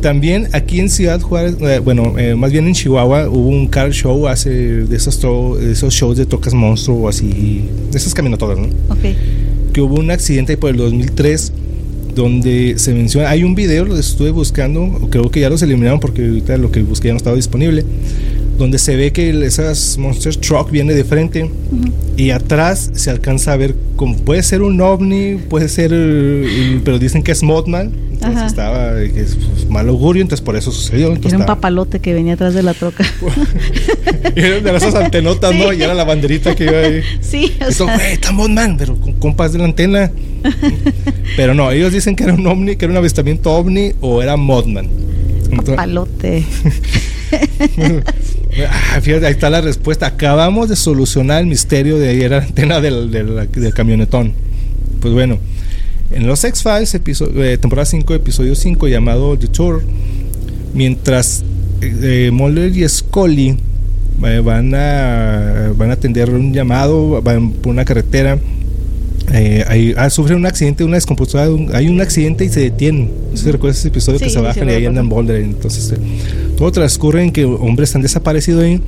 También 0.00 0.48
aquí 0.52 0.80
en 0.80 0.90
Ciudad 0.90 1.20
Juárez, 1.20 1.56
eh, 1.60 1.78
bueno, 1.78 2.18
eh, 2.18 2.34
más 2.34 2.52
bien 2.52 2.66
en 2.66 2.74
Chihuahua, 2.74 3.28
hubo 3.28 3.48
un 3.48 3.68
car 3.68 3.90
show 3.92 4.28
hace 4.28 4.50
de 4.50 4.96
esos, 4.96 5.20
de 5.20 5.72
esos 5.72 5.94
shows 5.94 6.18
de 6.18 6.26
tocas 6.26 6.52
monstruo 6.52 7.04
o 7.04 7.08
así, 7.08 7.68
de 7.90 7.96
esas 7.98 8.12
caminatoras, 8.12 8.58
¿no? 8.58 8.66
Ok 8.90 9.04
que 9.74 9.82
hubo 9.82 9.96
un 9.96 10.10
accidente 10.10 10.56
por 10.56 10.70
el 10.70 10.76
2003 10.78 11.52
donde 12.14 12.74
se 12.78 12.94
menciona, 12.94 13.28
hay 13.28 13.42
un 13.42 13.56
video, 13.56 13.84
lo 13.84 13.98
estuve 13.98 14.30
buscando, 14.30 15.08
creo 15.10 15.30
que 15.32 15.40
ya 15.40 15.50
los 15.50 15.62
eliminaron 15.62 15.98
porque 15.98 16.24
ahorita 16.24 16.56
lo 16.58 16.70
que 16.70 16.80
busqué 16.82 17.08
ya 17.08 17.14
no 17.14 17.18
estaba 17.18 17.34
disponible, 17.34 17.84
donde 18.56 18.78
se 18.78 18.96
ve 18.96 19.12
que 19.12 19.44
esas 19.44 19.98
Monster 19.98 20.36
Truck 20.36 20.70
viene 20.70 20.94
de 20.94 21.04
frente 21.04 21.50
y 22.16 22.30
atrás 22.30 22.90
se 22.94 23.10
alcanza 23.10 23.52
a 23.52 23.56
ver 23.56 23.74
como 23.96 24.16
puede 24.16 24.42
ser 24.42 24.62
un 24.62 24.80
ovni, 24.80 25.36
puede 25.36 25.68
ser, 25.68 25.90
pero 26.84 26.98
dicen 26.98 27.22
que 27.22 27.32
es 27.32 27.42
Mothman, 27.42 27.92
entonces 28.12 28.46
estaba, 28.46 29.00
es 29.00 29.36
pues, 29.36 29.68
mal 29.68 29.88
augurio, 29.88 30.22
entonces 30.22 30.44
por 30.44 30.56
eso 30.56 30.72
sucedió. 30.72 31.14
era 31.14 31.38
un 31.38 31.46
papalote 31.46 32.00
que 32.00 32.14
venía 32.14 32.34
atrás 32.34 32.54
de 32.54 32.62
la 32.62 32.74
troca. 32.74 33.04
era 34.34 34.60
de 34.60 34.76
esas 34.76 34.94
antenotas, 34.94 35.54
¿no? 35.54 35.72
Y 35.72 35.82
era 35.82 35.94
la 35.94 36.04
banderita 36.04 36.54
que 36.54 36.64
iba 36.64 36.78
ahí. 36.78 37.02
Sí, 37.20 37.56
o 37.66 37.70
sea. 37.70 37.96
está 38.10 38.32
Mothman, 38.32 38.76
pero 38.76 38.96
con 38.96 39.12
compas 39.14 39.52
de 39.52 39.58
la 39.58 39.64
antena. 39.64 40.10
pero 41.36 41.54
no, 41.54 41.70
ellos 41.70 41.92
dicen 41.92 42.16
que 42.16 42.24
era 42.24 42.34
un 42.34 42.46
ovni, 42.46 42.76
que 42.76 42.84
era 42.84 42.92
un 42.92 42.98
avistamiento 42.98 43.52
ovni 43.52 43.92
o 44.00 44.22
era 44.22 44.36
Mothman. 44.36 44.88
Papalote. 45.56 46.44
Ah, 48.62 49.00
ahí 49.04 49.12
está 49.24 49.50
la 49.50 49.60
respuesta. 49.60 50.06
Acabamos 50.06 50.68
de 50.68 50.76
solucionar 50.76 51.40
el 51.40 51.46
misterio 51.46 51.98
de 51.98 52.28
la 52.28 52.38
antena 52.38 52.80
del, 52.80 53.48
camionetón. 53.74 54.32
Pues 55.00 55.12
bueno, 55.12 55.38
en 56.10 56.26
los 56.26 56.44
X-Files, 56.44 56.94
eh, 56.94 57.58
temporada 57.60 57.84
5, 57.84 58.14
episodio 58.14 58.54
5, 58.54 58.86
llamado 58.88 59.36
The 59.36 59.48
Tour, 59.48 59.82
mientras 60.72 61.44
eh, 61.80 62.30
Mulder 62.32 62.76
y 62.76 62.88
Scully 62.88 63.56
eh, 64.24 64.40
van, 64.44 64.74
a, 64.74 65.72
van 65.76 65.90
a 65.90 65.94
atender 65.94 66.30
un 66.30 66.52
llamado, 66.52 67.20
van 67.22 67.50
por 67.50 67.72
una 67.72 67.84
carretera. 67.84 68.38
Hay, 69.34 69.94
ah, 69.96 70.10
sufre 70.10 70.34
un 70.34 70.46
accidente, 70.46 70.84
una 70.84 70.96
descompostura, 70.96 71.48
hay 71.72 71.88
un 71.88 72.00
accidente 72.00 72.44
y 72.44 72.48
se 72.48 72.60
detienen. 72.60 73.10
Si 73.34 73.50
recuerdas 73.50 73.78
ese 73.78 73.88
episodio 73.88 74.18
que 74.18 74.30
se 74.30 74.40
bajan 74.40 74.68
y 74.68 74.72
ahí 74.72 74.86
andan 74.86 75.08
Boulder. 75.08 75.40
Entonces, 75.40 75.94
todo 76.56 76.70
transcurre 76.70 77.24
en 77.24 77.32
que 77.32 77.44
hombres 77.44 77.94
han 77.96 78.02
desaparecido 78.02 78.60
ahí 78.60 78.80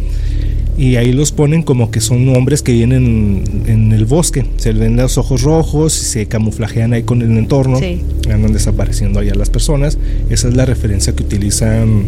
y 0.78 0.96
ahí 0.96 1.12
los 1.12 1.32
ponen 1.32 1.62
como 1.62 1.90
que 1.90 2.00
son 2.00 2.28
hombres 2.36 2.62
que 2.62 2.72
vienen 2.72 3.44
en 3.66 3.92
el 3.92 4.04
bosque. 4.04 4.44
Se 4.56 4.72
ven 4.72 4.96
los 4.96 5.16
ojos 5.16 5.42
rojos 5.42 5.92
se 5.94 6.26
camuflajean 6.26 6.92
ahí 6.92 7.02
con 7.02 7.22
el 7.22 7.36
entorno. 7.36 7.78
Andan 8.30 8.52
desapareciendo 8.52 9.20
allá 9.20 9.34
las 9.34 9.50
personas. 9.50 9.98
Esa 10.28 10.48
es 10.48 10.54
la 10.54 10.66
referencia 10.66 11.14
que 11.14 11.22
utilizan 11.22 12.04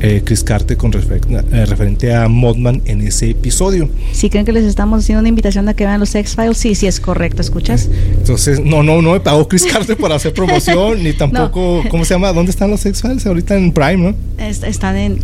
eh, 0.00 0.22
Chris 0.24 0.44
Carter 0.44 0.76
con 0.76 0.92
eh, 0.94 1.66
referente 1.66 2.14
a 2.14 2.28
Modman 2.28 2.82
en 2.86 3.00
ese 3.00 3.30
episodio. 3.30 3.88
Si 4.12 4.30
creen 4.30 4.44
que 4.44 4.52
les 4.52 4.64
estamos 4.64 5.02
haciendo 5.02 5.20
una 5.20 5.28
invitación 5.28 5.68
a 5.68 5.74
que 5.74 5.84
vean 5.84 6.00
los 6.00 6.14
X-Files, 6.14 6.56
sí, 6.56 6.74
sí 6.74 6.86
es 6.86 7.00
correcto, 7.00 7.42
¿escuchas? 7.42 7.88
Entonces, 8.18 8.60
no, 8.60 8.82
no, 8.82 9.02
no 9.02 9.12
me 9.12 9.20
pagó 9.20 9.48
Chris 9.48 9.66
Carter 9.66 9.96
para 9.96 10.16
hacer 10.16 10.32
promoción, 10.34 11.02
ni 11.02 11.12
tampoco, 11.12 11.82
¿cómo 11.90 12.04
se 12.04 12.14
llama? 12.14 12.32
¿Dónde 12.32 12.50
están 12.50 12.70
los 12.70 12.84
X-Files? 12.84 13.26
Ahorita 13.26 13.56
en 13.56 13.72
Prime, 13.72 13.96
¿no? 13.96 14.14
están 14.38 14.96
en 14.96 15.18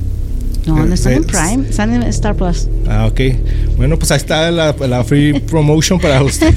No, 0.76 0.86
no 0.86 0.94
están 0.94 1.12
en 1.14 1.24
Prime, 1.24 1.68
están 1.68 1.92
en 1.92 2.02
Star 2.04 2.34
Plus. 2.34 2.68
Ah, 2.88 3.06
ok. 3.06 3.20
Bueno, 3.76 3.98
pues 3.98 4.10
ahí 4.10 4.18
está 4.18 4.50
la, 4.50 4.74
la 4.88 5.04
free 5.04 5.38
promotion 5.50 5.98
para 5.98 6.22
ustedes. 6.22 6.54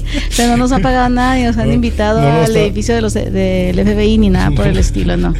Pero 0.36 0.50
no 0.50 0.56
nos 0.56 0.72
han 0.72 0.82
pagado 0.82 1.08
nada 1.08 1.36
nos 1.50 1.56
han 1.56 1.72
invitado 1.72 2.20
al 2.20 2.56
edificio 2.56 2.94
de 2.94 3.00
los, 3.00 3.14
del 3.14 3.74
FBI 3.76 4.18
ni 4.18 4.30
nada 4.30 4.50
por 4.50 4.66
el 4.66 4.78
estilo, 4.78 5.16
no. 5.16 5.34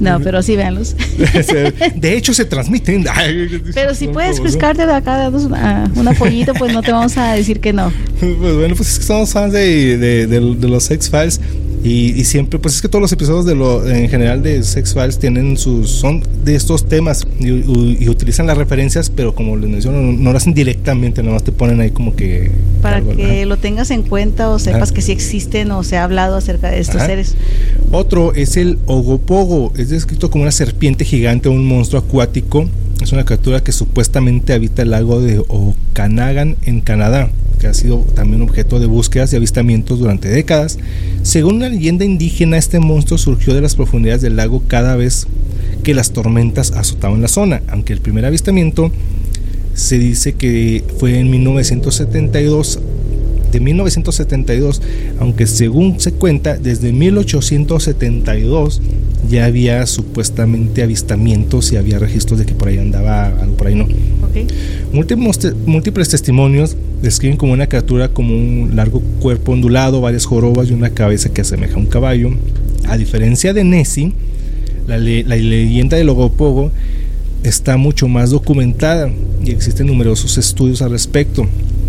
No, 0.00 0.20
pero 0.24 0.42
sí, 0.42 0.56
véanlos. 0.56 0.96
De 1.94 2.16
hecho, 2.16 2.34
se 2.34 2.44
transmiten. 2.44 3.04
Pero 3.74 3.94
si 3.94 4.08
puedes 4.08 4.40
pescarte 4.40 4.86
de 4.86 4.92
acá, 4.92 5.16
darnos 5.16 5.44
una, 5.44 5.90
un 5.94 6.08
apoyito, 6.08 6.54
pues 6.54 6.72
no 6.72 6.82
te 6.82 6.92
vamos 6.92 7.16
a 7.16 7.32
decir 7.32 7.60
que 7.60 7.72
no. 7.72 7.92
Pues 8.20 8.38
bueno, 8.38 8.74
pues 8.76 8.90
es 8.90 8.98
que 8.98 9.04
somos 9.04 9.32
fans 9.32 9.52
de, 9.52 9.96
de, 9.96 10.26
de, 10.26 10.40
de 10.40 10.68
los 10.68 10.90
X-Files. 10.90 11.40
Y, 11.84 12.24
siempre, 12.24 12.58
pues 12.58 12.74
es 12.74 12.82
que 12.82 12.88
todos 12.88 13.00
los 13.00 13.12
episodios 13.12 13.46
de 13.46 13.54
lo, 13.54 13.86
en 13.88 14.08
general 14.08 14.42
de 14.42 14.62
Sex 14.62 14.94
Files 14.94 15.18
tienen 15.18 15.56
sus, 15.56 15.90
son 15.90 16.22
de 16.44 16.56
estos 16.56 16.86
temas 16.88 17.26
y, 17.38 18.08
utilizan 18.08 18.46
las 18.46 18.58
referencias, 18.58 19.10
pero 19.10 19.34
como 19.34 19.56
les 19.56 19.70
menciono, 19.70 20.00
no, 20.00 20.32
lo 20.32 20.36
hacen 20.36 20.54
directamente, 20.54 21.22
nada 21.22 21.34
más 21.34 21.44
te 21.44 21.52
ponen 21.52 21.80
ahí 21.80 21.90
como 21.90 22.16
que... 22.16 22.50
Para 22.82 23.00
que 23.00 23.46
lo 23.46 23.56
tengas 23.56 23.90
en 23.90 24.02
cuenta 24.02 24.50
o 24.50 24.58
sepas 24.58 24.92
que 24.92 25.02
sí 25.02 25.12
existen 25.12 25.70
o 25.70 25.82
se 25.82 25.96
ha 25.96 26.04
hablado 26.04 26.36
acerca 26.36 26.70
de 26.70 26.80
estos 26.80 27.02
seres. 27.02 27.36
Otro 27.92 28.34
es 28.34 28.56
el 28.56 28.78
Ogopogo, 28.86 29.72
es 29.76 29.88
descrito 29.88 30.30
como 30.30 30.42
una 30.42 30.52
serpiente 30.52 31.04
gigante 31.04 31.48
o 31.48 31.52
un 31.52 31.66
monstruo 31.66 32.02
acuático. 32.02 32.68
Es 33.00 33.12
una 33.12 33.24
criatura 33.24 33.62
que 33.62 33.72
supuestamente 33.72 34.52
habita 34.52 34.82
el 34.82 34.90
lago 34.90 35.20
de 35.20 35.38
Okanagan 35.38 36.56
en 36.64 36.80
Canadá 36.80 37.30
que 37.58 37.66
ha 37.66 37.74
sido 37.74 37.98
también 38.14 38.40
objeto 38.42 38.78
de 38.78 38.86
búsquedas 38.86 39.32
y 39.32 39.36
avistamientos 39.36 39.98
durante 39.98 40.28
décadas. 40.28 40.78
Según 41.22 41.56
una 41.56 41.68
leyenda 41.68 42.04
indígena, 42.04 42.56
este 42.56 42.78
monstruo 42.78 43.18
surgió 43.18 43.54
de 43.54 43.60
las 43.60 43.74
profundidades 43.74 44.22
del 44.22 44.36
lago 44.36 44.62
cada 44.66 44.96
vez 44.96 45.26
que 45.82 45.94
las 45.94 46.12
tormentas 46.12 46.72
azotaban 46.72 47.20
la 47.20 47.28
zona, 47.28 47.62
aunque 47.68 47.92
el 47.92 48.00
primer 48.00 48.24
avistamiento 48.24 48.90
se 49.74 49.98
dice 49.98 50.34
que 50.34 50.84
fue 50.98 51.18
en 51.18 51.30
1972 51.30 52.80
de 53.50 53.60
1972, 53.60 54.82
aunque 55.20 55.46
según 55.46 56.00
se 56.00 56.12
cuenta, 56.12 56.56
desde 56.56 56.92
1872 56.92 58.80
ya 59.28 59.46
había 59.46 59.84
supuestamente 59.86 60.82
avistamientos 60.82 61.72
y 61.72 61.76
había 61.76 61.98
registros 61.98 62.38
de 62.38 62.46
que 62.46 62.54
por 62.54 62.68
ahí 62.68 62.78
andaba 62.78 63.26
algo 63.26 63.56
por 63.56 63.66
ahí, 63.66 63.74
¿no? 63.74 63.86
Múltiples, 64.92 66.08
testimonios 66.08 66.76
describen 67.02 67.36
como 67.36 67.52
una 67.52 67.66
criatura 67.66 68.08
como 68.08 68.34
un 68.34 68.72
largo 68.74 69.00
cuerpo 69.20 69.52
ondulado, 69.52 70.00
varias 70.00 70.24
jorobas 70.24 70.70
y 70.70 70.74
una 70.74 70.90
cabeza 70.90 71.28
que 71.30 71.42
asemeja 71.42 71.74
a 71.74 71.78
un 71.78 71.86
caballo. 71.86 72.30
A 72.86 72.96
diferencia 72.96 73.52
de 73.52 73.64
Nessie, 73.64 74.12
la, 74.86 74.98
leyenda 74.98 75.96
del 75.96 76.06
Logopogo 76.06 76.70
está 77.42 77.76
mucho 77.76 78.08
más 78.08 78.30
documentada 78.30 79.10
y 79.44 79.50
existen 79.50 79.86
numerosos 79.86 80.38
estudios 80.38 80.82
al 80.82 80.90
respecto, 80.90 81.46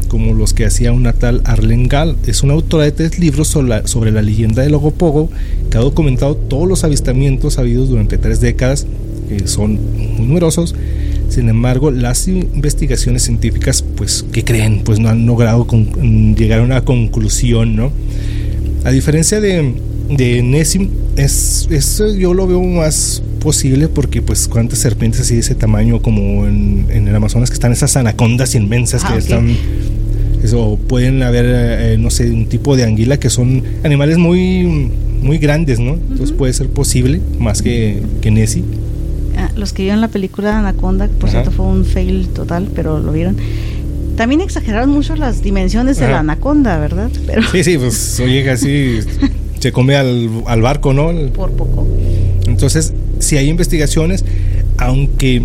como 0.10 0.34
los 0.34 0.54
que 0.54 0.66
hacía 0.66 0.92
una 0.92 1.14
tal 1.14 1.42
Arlen 1.46 1.88
Gall. 1.88 2.18
Es 2.28 2.44
una 2.44 2.54
autora 2.54 2.84
de 2.84 2.92
tres 2.92 3.18
libros 3.18 3.48
sobre 3.48 4.12
la, 4.12 4.22
leyenda 4.22 4.64
del 4.64 4.74
Logopogo 4.74 5.30
que 5.72 5.78
ha 5.78 5.82
documentado 5.82 6.36
todos 6.36 6.68
los 6.68 6.84
avistamientos 6.84 7.58
habidos 7.58 7.88
durante 7.88 8.18
tres 8.18 8.42
décadas, 8.42 8.86
que 9.30 9.48
son 9.48 9.80
muy 10.18 10.28
numerosos, 10.28 10.76
sin 11.30 11.48
embargo, 11.48 11.92
las 11.92 12.28
investigaciones 12.28 13.24
científicas, 13.24 13.84
pues, 13.96 14.26
¿qué 14.32 14.44
creen? 14.44 14.82
Pues 14.84 15.00
no 15.00 15.10
han 15.10 15.26
logrado 15.26 15.66
llegar 16.36 16.60
a 16.60 16.64
una 16.64 16.84
conclusión, 16.84 17.76
¿no? 17.76 17.92
A 18.84 18.92
diferencia 18.92 19.40
de, 19.40 19.76
de 20.10 20.42
Nessim, 20.42 20.90
es, 21.18 21.68
eso 21.70 22.14
yo 22.16 22.34
lo 22.34 22.48
veo 22.48 22.62
más 22.62 23.22
posible 23.40 23.88
porque 23.88 24.22
pues 24.22 24.48
cuántas 24.48 24.80
serpientes 24.80 25.22
así 25.22 25.36
de 25.36 25.42
ese 25.42 25.56
tamaño 25.56 26.02
como 26.02 26.46
en, 26.46 26.88
el 26.90 27.16
Amazonas 27.16 27.50
que 27.50 27.54
están 27.54 27.72
esas 27.72 27.96
anacondas 27.96 28.54
inmensas 28.56 29.04
que 29.04 29.14
ah, 29.14 29.18
están 29.18 29.56
eso 30.44 30.80
pueden 30.88 31.24
haber 31.24 31.46
eh, 31.48 31.98
no 32.00 32.10
sé 32.10 32.30
un 32.30 32.48
tipo 32.48 32.76
de 32.76 32.84
anguila 32.84 33.18
que 33.18 33.30
son 33.30 33.64
animales 33.84 34.18
muy 34.18 34.92
muy 35.22 35.38
grandes 35.38 35.80
no 35.80 35.94
entonces 35.94 36.32
puede 36.32 36.54
ser 36.54 36.70
posible 36.70 37.20
más 37.40 37.62
que 37.62 38.02
que 38.22 38.32
Nessie 38.32 38.64
Ah, 39.40 39.50
los 39.56 39.72
que 39.72 39.84
vieron 39.84 40.02
la 40.02 40.10
película 40.10 40.60
Anaconda, 40.60 41.08
por 41.08 41.30
cierto 41.30 41.52
fue 41.52 41.66
un 41.66 41.86
fail 41.86 42.28
total, 42.28 42.68
pero 42.76 43.00
lo 43.00 43.14
vieron. 43.14 43.38
También 44.18 44.42
exageraron 44.42 44.90
mucho 44.90 45.16
las 45.16 45.42
dimensiones 45.42 45.98
de 45.98 46.10
la 46.10 46.20
anaconda, 46.20 46.78
¿verdad? 46.78 47.10
Pero 47.26 47.42
sí, 47.44 47.64
sí, 47.64 47.78
pues 47.78 48.20
oye, 48.24 48.44
casi 48.44 49.00
se 49.60 49.72
come 49.72 49.96
al, 49.96 50.44
al, 50.46 50.62
barco, 50.62 50.94
¿no? 50.94 51.14
Por 51.32 51.52
poco. 51.52 51.88
Entonces, 52.48 52.94
si 53.20 53.38
hay 53.38 53.48
investigaciones, 53.48 54.26
aunque 54.78 55.44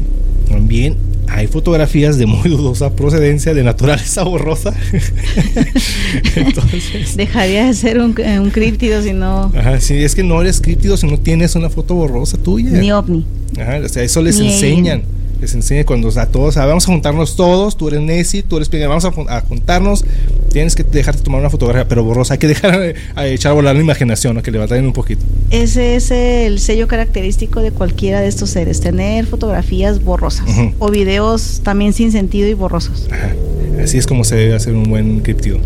también 0.49 0.97
hay 1.29 1.47
fotografías 1.47 2.18
de 2.18 2.27
muy 2.27 2.49
dudosa 2.49 2.95
procedencia, 2.95 3.55
de 3.55 3.62
naturaleza 3.62 4.22
borrosa. 4.22 4.75
Entonces, 6.37 7.16
Dejaría 7.16 7.66
de 7.66 7.75
ser 7.75 7.99
un, 7.99 8.14
un 8.41 8.51
críptido 8.51 9.03
si 9.03 9.12
no. 9.12 9.53
Ajá, 9.57 9.81
sí, 9.81 9.95
es 9.95 10.14
que 10.14 10.22
no 10.22 10.41
eres 10.41 10.61
críptido 10.61 10.97
si 10.97 11.07
no 11.07 11.18
tienes 11.18 11.55
una 11.55 11.70
foto 11.70 11.95
borrosa 11.95 12.37
tuya. 12.37 12.70
Ni 12.70 12.93
ovni. 12.93 13.25
Ajá, 13.59 13.81
o 13.85 13.89
sea, 13.89 14.03
eso 14.03 14.22
les 14.22 14.39
enseñan. 14.39 15.03
Les 15.45 15.55
enseñan 15.55 15.84
cuando 15.84 16.09
a 16.09 16.24
todos, 16.24 16.55
vamos 16.55 16.84
a 16.84 16.86
juntarnos 16.86 17.36
todos, 17.36 17.76
tú 17.76 17.88
eres 17.88 18.01
Nessie, 18.01 18.42
tú 18.42 18.57
eres 18.57 18.70
Pinguín, 18.70 18.88
vamos 18.88 19.05
a, 19.05 19.40
juntarnos, 19.42 20.03
tienes 20.51 20.74
que 20.74 20.84
dejarte 20.84 21.22
tomar 21.22 21.40
una 21.40 21.51
fotografía, 21.51 21.86
pero 21.86 22.03
borrosa, 22.03 22.32
hay 22.32 22.38
que 22.38 22.47
dejar 22.47 22.95
a, 23.14 23.26
echar 23.26 23.53
a 23.53 23.55
volar 23.55 23.76
la 23.76 23.82
imaginación, 23.82 24.40
que 24.40 24.51
le 24.51 24.62
a 24.62 24.66
traer 24.66 24.82
un 24.84 24.95
poquito. 24.95 25.22
Ese 25.51 25.97
es 25.97 26.11
el 26.11 26.61
sello 26.61 26.88
característico 26.88 27.61
de 27.61 27.72
cualquiera 27.72 28.22
de 28.22 28.28
estos 28.28 28.49
seres, 28.49 28.80
tener 28.80 29.26
fotografías 29.26 30.03
borrosas 30.03 30.47
o 30.78 30.90
videos 30.90 31.61
también 31.62 31.92
sin 31.92 32.11
sentido 32.11 32.49
y 32.49 32.55
borrosos. 32.55 33.07
Ajá. 33.11 33.34
Así 33.82 33.99
es 33.99 34.07
como 34.07 34.24
se 34.24 34.36
debe 34.36 34.55
hacer 34.55 34.72
un 34.72 34.84
buen 34.84 35.20
criptido. 35.20 35.59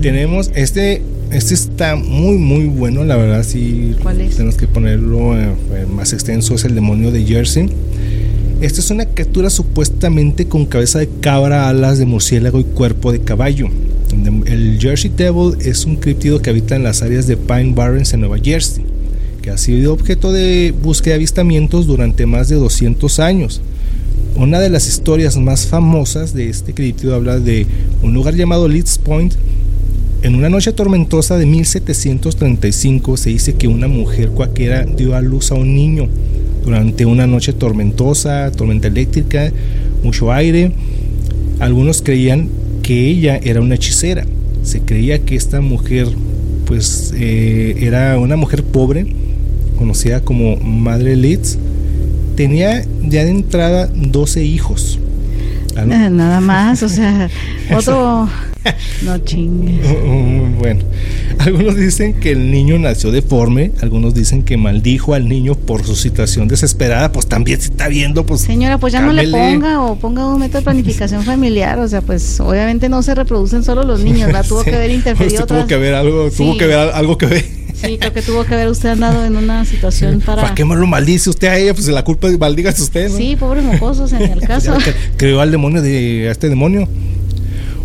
Tenemos 0.00 0.52
este 0.54 1.02
este 1.32 1.54
está 1.54 1.96
muy, 1.96 2.36
muy 2.36 2.66
bueno, 2.66 3.02
la 3.02 3.16
verdad. 3.16 3.42
Sí, 3.42 3.96
¿Cuál 4.00 4.20
es? 4.20 4.36
Tenemos 4.36 4.56
que 4.56 4.68
ponerlo 4.68 5.36
eh, 5.36 5.48
más 5.92 6.12
extenso. 6.12 6.54
Es 6.54 6.64
el 6.64 6.76
demonio 6.76 7.10
de 7.10 7.24
Jersey. 7.24 7.68
Esta 8.60 8.80
es 8.80 8.90
una 8.90 9.06
criatura 9.06 9.50
supuestamente 9.50 10.48
con 10.48 10.66
cabeza 10.66 10.98
de 10.98 11.08
cabra, 11.20 11.68
alas 11.68 11.98
de 11.98 12.06
murciélago 12.06 12.58
y 12.58 12.64
cuerpo 12.64 13.12
de 13.12 13.20
caballo. 13.20 13.68
El 14.46 14.78
Jersey 14.80 15.12
Devil 15.16 15.56
es 15.60 15.84
un 15.84 15.94
criptido 15.94 16.42
que 16.42 16.50
habita 16.50 16.74
en 16.74 16.82
las 16.82 17.02
áreas 17.02 17.28
de 17.28 17.36
Pine 17.36 17.72
Barrens 17.72 18.14
en 18.14 18.20
Nueva 18.20 18.38
Jersey, 18.42 18.84
que 19.42 19.50
ha 19.50 19.58
sido 19.58 19.92
objeto 19.92 20.32
de 20.32 20.74
búsqueda 20.82 21.12
de 21.12 21.18
avistamientos 21.18 21.86
durante 21.86 22.26
más 22.26 22.48
de 22.48 22.56
200 22.56 23.20
años. 23.20 23.60
Una 24.34 24.58
de 24.58 24.70
las 24.70 24.88
historias 24.88 25.36
más 25.36 25.66
famosas 25.66 26.34
de 26.34 26.48
este 26.48 26.74
criptido 26.74 27.14
habla 27.14 27.38
de 27.38 27.64
un 28.02 28.12
lugar 28.12 28.34
llamado 28.34 28.66
Leeds 28.66 28.98
Point, 28.98 29.34
en 30.22 30.34
una 30.34 30.48
noche 30.48 30.72
tormentosa 30.72 31.38
de 31.38 31.46
1735 31.46 33.16
se 33.16 33.30
dice 33.30 33.54
que 33.54 33.68
una 33.68 33.86
mujer 33.86 34.30
cuaquera 34.30 34.84
dio 34.84 35.14
a 35.14 35.20
luz 35.20 35.52
a 35.52 35.54
un 35.54 35.76
niño 35.76 36.08
durante 36.68 37.06
una 37.06 37.26
noche 37.26 37.54
tormentosa, 37.54 38.52
tormenta 38.52 38.88
eléctrica, 38.88 39.50
mucho 40.02 40.30
aire. 40.30 40.70
Algunos 41.60 42.02
creían 42.02 42.50
que 42.82 43.08
ella 43.08 43.40
era 43.42 43.62
una 43.62 43.76
hechicera. 43.76 44.26
Se 44.62 44.80
creía 44.80 45.18
que 45.20 45.34
esta 45.34 45.62
mujer 45.62 46.08
pues 46.66 47.14
eh, 47.16 47.76
era 47.80 48.18
una 48.18 48.36
mujer 48.36 48.62
pobre, 48.64 49.06
conocida 49.78 50.20
como 50.20 50.56
Madre 50.56 51.16
Leeds. 51.16 51.58
Tenía 52.36 52.84
ya 53.02 53.24
de 53.24 53.30
entrada 53.30 53.86
12 53.86 54.44
hijos. 54.44 54.98
Ah, 55.80 56.10
nada 56.10 56.40
más, 56.40 56.82
o 56.82 56.88
sea, 56.88 57.28
otro 57.76 58.28
no 59.02 59.18
chingue. 59.18 59.78
Bueno, 60.58 60.82
algunos 61.38 61.76
dicen 61.76 62.14
que 62.14 62.32
el 62.32 62.50
niño 62.50 62.78
nació 62.80 63.12
deforme, 63.12 63.70
algunos 63.80 64.12
dicen 64.12 64.42
que 64.42 64.56
maldijo 64.56 65.14
al 65.14 65.28
niño 65.28 65.54
por 65.54 65.84
su 65.84 65.94
situación 65.94 66.48
desesperada, 66.48 67.12
pues 67.12 67.26
también 67.26 67.60
se 67.60 67.68
está 67.70 67.86
viendo, 67.86 68.26
pues. 68.26 68.40
Señora, 68.40 68.78
pues 68.78 68.92
ya 68.92 69.00
no 69.00 69.12
le 69.12 69.28
ponga 69.28 69.80
o 69.82 69.96
ponga 69.96 70.26
un 70.26 70.40
método 70.40 70.58
de 70.58 70.64
planificación 70.64 71.22
familiar, 71.22 71.78
o 71.78 71.86
sea, 71.86 72.00
pues 72.00 72.40
obviamente 72.40 72.88
no 72.88 73.02
se 73.02 73.14
reproducen 73.14 73.62
solo 73.62 73.84
los 73.84 74.02
niños, 74.02 74.30
tuvo 74.48 74.64
que 74.64 74.74
haber 74.74 74.90
interferido. 74.90 75.46
Tuvo 75.46 75.66
que 75.66 75.74
haber 75.74 75.94
algo, 75.94 76.28
tuvo 76.30 76.56
que 76.56 76.66
ver 76.66 76.90
algo 76.92 77.16
que 77.16 77.26
ver. 77.26 77.57
Sí, 77.80 77.96
creo 77.98 78.12
que 78.12 78.22
tuvo 78.22 78.44
que 78.44 78.54
haber 78.54 78.68
usted 78.68 78.90
andado 78.90 79.24
en 79.24 79.36
una 79.36 79.64
situación 79.64 80.20
para. 80.20 80.42
¿Para 80.42 80.54
qué 80.54 80.64
me 80.64 80.74
lo 80.74 80.86
maldice 80.86 81.30
usted 81.30 81.48
a 81.48 81.58
ella? 81.58 81.74
Pues 81.74 81.86
la 81.88 82.02
culpa 82.04 82.28
maldiga 82.38 82.70
usted, 82.70 83.08
¿no? 83.08 83.16
Sí, 83.16 83.36
pobre 83.36 83.60
mocosos 83.60 84.12
en 84.12 84.22
el 84.22 84.40
caso. 84.40 84.76
Creó 85.16 85.40
al 85.40 85.50
demonio 85.50 85.80
de 85.80 86.26
a 86.28 86.32
este 86.32 86.48
demonio. 86.48 86.88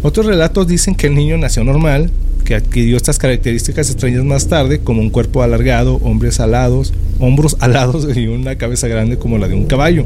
Otros 0.02 0.26
relatos 0.26 0.68
dicen 0.68 0.96
que 0.96 1.08
el 1.08 1.16
niño 1.16 1.38
nació 1.38 1.64
normal, 1.64 2.10
que 2.44 2.56
adquirió 2.56 2.98
estas 2.98 3.20
características 3.20 3.90
extrañas 3.90 4.24
más 4.24 4.48
tarde, 4.48 4.80
como 4.80 5.02
un 5.02 5.10
cuerpo 5.10 5.44
alargado, 5.44 5.96
hombres 6.04 6.40
alados, 6.40 6.94
hombros 7.20 7.56
alados 7.62 8.08
y 8.18 8.28
una 8.28 8.58
cabeza 8.58 8.88
grande 8.88 9.18
como 9.18 9.38
la 9.38 9.48
de 9.48 9.56
un 9.56 9.66
caballo, 9.66 10.06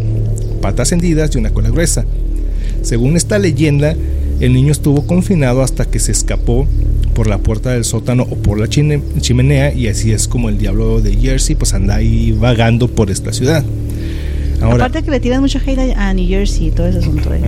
patas 0.62 0.92
hendidas 0.92 1.34
y 1.34 1.40
una 1.40 1.52
cola 1.52 1.70
gruesa. 1.70 2.06
Según 2.84 3.16
esta 3.16 3.40
leyenda, 3.40 3.96
el 4.40 4.54
niño 4.54 4.72
estuvo 4.72 5.06
confinado 5.06 5.62
hasta 5.62 5.86
que 5.86 6.00
se 6.00 6.12
escapó 6.12 6.68
por 7.14 7.28
la 7.28 7.40
puerta 7.40 7.72
del 7.72 7.84
sótano 7.84 8.24
o 8.30 8.36
por 8.36 8.60
la 8.60 8.68
chimenea 8.68 9.74
y 9.74 9.88
así 9.88 10.12
es 10.12 10.28
como 10.28 10.50
el 10.50 10.58
diablo 10.58 11.02
de 11.02 11.16
Jersey 11.16 11.56
pues 11.56 11.74
anda 11.74 11.96
ahí 11.96 12.32
vagando 12.32 12.88
por 12.88 13.10
esta 13.10 13.34
ciudad. 13.34 13.66
Aparte 14.62 15.04
que 15.04 15.12
le 15.12 15.20
tiran 15.20 15.42
mucho 15.42 15.60
hate 15.66 15.96
a, 15.96 16.14
New 16.14 16.28
Jersey 16.28 16.68
y 16.68 16.72
todo 16.72 16.88
ese 16.88 17.00
asunto. 17.00 17.34
¿eh? 17.34 17.42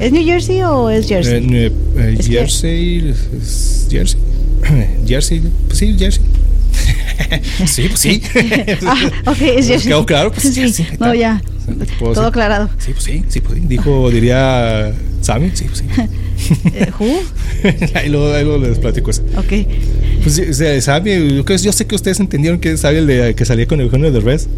¿Es 0.00 0.12
New 0.12 0.24
Jersey 0.24 0.62
o 0.62 0.90
es 0.90 1.08
Jersey? 1.08 1.46
Eh, 1.52 1.72
eh, 1.96 2.18
Jersey, 2.20 3.14
es 3.36 3.86
Jersey. 3.90 4.20
Jersey, 5.06 5.42
pues 5.66 5.78
sí, 5.78 5.96
Jersey. 5.98 6.22
sí, 7.66 7.88
pues 7.88 8.00
sí. 8.00 8.22
ah, 8.86 9.10
ok, 9.26 9.40
es 9.40 9.68
Jersey. 9.68 9.88
Quedó 9.88 10.06
claro, 10.06 10.32
pues 10.32 10.52
sí. 10.52 10.72
sí 10.72 10.86
no, 10.98 11.14
ya. 11.14 11.42
Todo 11.98 12.26
aclarado. 12.26 12.70
Sí, 12.78 12.92
pues 12.92 13.04
sí, 13.04 13.24
sí, 13.28 13.40
pues 13.40 13.54
sí. 13.54 13.64
Dijo, 13.66 14.10
diría 14.10 14.92
Sammy, 15.28 15.50
sí, 15.52 15.64
pues 15.64 15.78
sí. 15.78 15.84
Eh, 16.72 16.90
ahí, 17.94 18.08
luego, 18.08 18.32
ahí 18.32 18.44
luego 18.44 18.64
les 18.64 18.78
platico 18.78 19.10
eso. 19.10 19.22
Ok. 19.36 19.66
Pues 20.22 20.38
o 20.38 20.54
sea, 20.54 20.80
Sammy, 20.80 21.42
yo, 21.44 21.72
sé 21.72 21.86
que 21.86 21.94
ustedes 21.94 22.18
entendieron 22.20 22.58
que 22.60 22.74
Sammy 22.78 22.98
el 22.98 23.06
de, 23.06 23.34
que 23.34 23.44
salía 23.44 23.66
con 23.66 23.78
Eugenio 23.80 24.10
Derbez. 24.10 24.48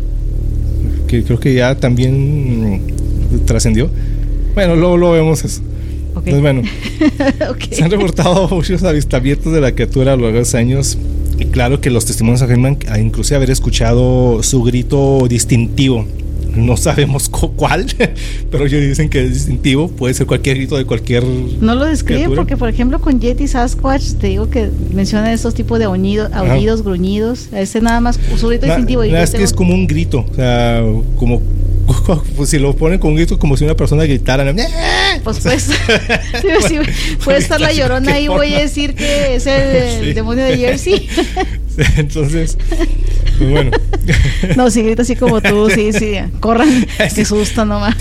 Que 1.08 1.24
creo 1.24 1.40
que 1.40 1.54
ya 1.54 1.74
también 1.74 2.82
trascendió. 3.46 3.90
Bueno, 4.54 4.76
luego 4.76 4.96
lo 4.96 5.10
vemos 5.10 5.44
eso. 5.44 5.60
Okay. 6.14 6.34
Pues 6.34 6.42
bueno, 6.42 6.62
okay. 7.50 7.72
se 7.72 7.82
han 7.82 7.90
reportado 7.90 8.48
muchos 8.48 8.84
avistamientos 8.84 9.52
de 9.52 9.60
la 9.60 9.72
criatura 9.72 10.12
a 10.12 10.16
lo 10.16 10.22
largo 10.22 10.36
de 10.36 10.42
los 10.42 10.54
años. 10.54 10.98
Y 11.36 11.46
claro 11.46 11.80
que 11.80 11.90
los 11.90 12.04
testimonios 12.04 12.42
afirman 12.42 12.78
incluso 13.00 13.34
haber 13.34 13.50
escuchado 13.50 14.40
su 14.44 14.62
grito 14.62 15.26
distintivo 15.28 16.06
no 16.54 16.76
sabemos 16.76 17.28
cuál, 17.28 17.86
pero 18.50 18.66
ellos 18.66 18.80
dicen 18.80 19.08
que 19.08 19.24
es 19.24 19.34
distintivo, 19.34 19.88
puede 19.88 20.14
ser 20.14 20.26
cualquier 20.26 20.56
grito 20.56 20.76
de 20.76 20.84
cualquier. 20.84 21.24
No 21.24 21.74
lo 21.74 21.84
describe 21.84 22.34
porque, 22.34 22.56
por 22.56 22.68
ejemplo, 22.68 23.00
con 23.00 23.20
Yeti 23.20 23.48
Sasquatch, 23.48 24.14
te 24.14 24.28
digo 24.28 24.50
que 24.50 24.70
menciona 24.92 25.32
estos 25.32 25.54
tipos 25.54 25.78
de 25.78 25.86
aullidos, 25.86 26.32
aullidos, 26.32 26.82
gruñidos. 26.82 27.48
Este 27.52 27.80
nada 27.80 28.00
más 28.00 28.18
su 28.36 28.48
grito 28.48 28.66
distintivo. 28.66 29.02
es 29.02 29.30
que 29.30 29.42
es 29.42 29.52
como 29.52 29.74
un 29.74 29.86
grito, 29.86 30.24
o 30.30 30.34
sea, 30.34 30.82
como 31.16 31.40
pues 32.36 32.50
si 32.50 32.58
lo 32.58 32.74
ponen 32.74 32.98
con 32.98 33.10
un 33.10 33.16
grito 33.16 33.38
como 33.38 33.56
si 33.56 33.64
una 33.64 33.74
persona 33.74 34.04
gritara. 34.04 34.40
Pues 35.24 35.40
pues, 35.40 35.68
puede 37.22 37.38
estar 37.38 37.60
la 37.60 37.72
llorona 37.72 38.14
ahí, 38.14 38.28
voy 38.28 38.54
a 38.54 38.60
decir 38.60 38.94
que 38.94 39.34
es 39.34 39.46
el, 39.46 40.14
demonio 40.14 40.44
de 40.44 40.56
Jersey. 40.56 41.08
Entonces, 41.96 42.58
pues 43.38 43.50
bueno. 43.50 43.70
No, 44.56 44.70
si 44.70 44.82
grita 44.82 45.02
así 45.02 45.14
como 45.14 45.40
tú, 45.40 45.70
sí, 45.70 45.92
sí, 45.92 46.14
corran, 46.40 46.86
se 47.14 47.24
susto 47.24 47.64
nomás. 47.64 47.96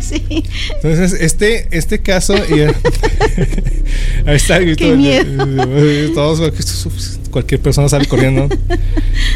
sí. 0.00 0.44
Entonces, 0.76 1.18
este, 1.20 1.68
este 1.70 2.00
caso, 2.00 2.34
ahí 4.26 4.36
está 4.36 4.58
el 4.58 4.66
grito. 4.66 4.84
Qué 4.84 4.94
miedo. 4.94 5.46
Todos, 6.14 6.52
cualquier 7.30 7.60
persona 7.60 7.88
sale 7.88 8.06
corriendo. 8.06 8.48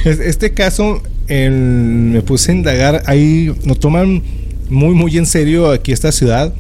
Este 0.05 0.53
caso 0.53 1.03
me 1.29 2.23
puse 2.23 2.53
a 2.53 2.55
indagar, 2.55 3.03
ahí 3.07 3.55
nos 3.65 3.79
toman 3.81 4.23
muy, 4.69 4.95
muy 4.95 5.17
en 5.17 5.27
serio 5.27 5.71
aquí 5.71 5.93
esta 5.93 6.13
ciudad. 6.13 6.53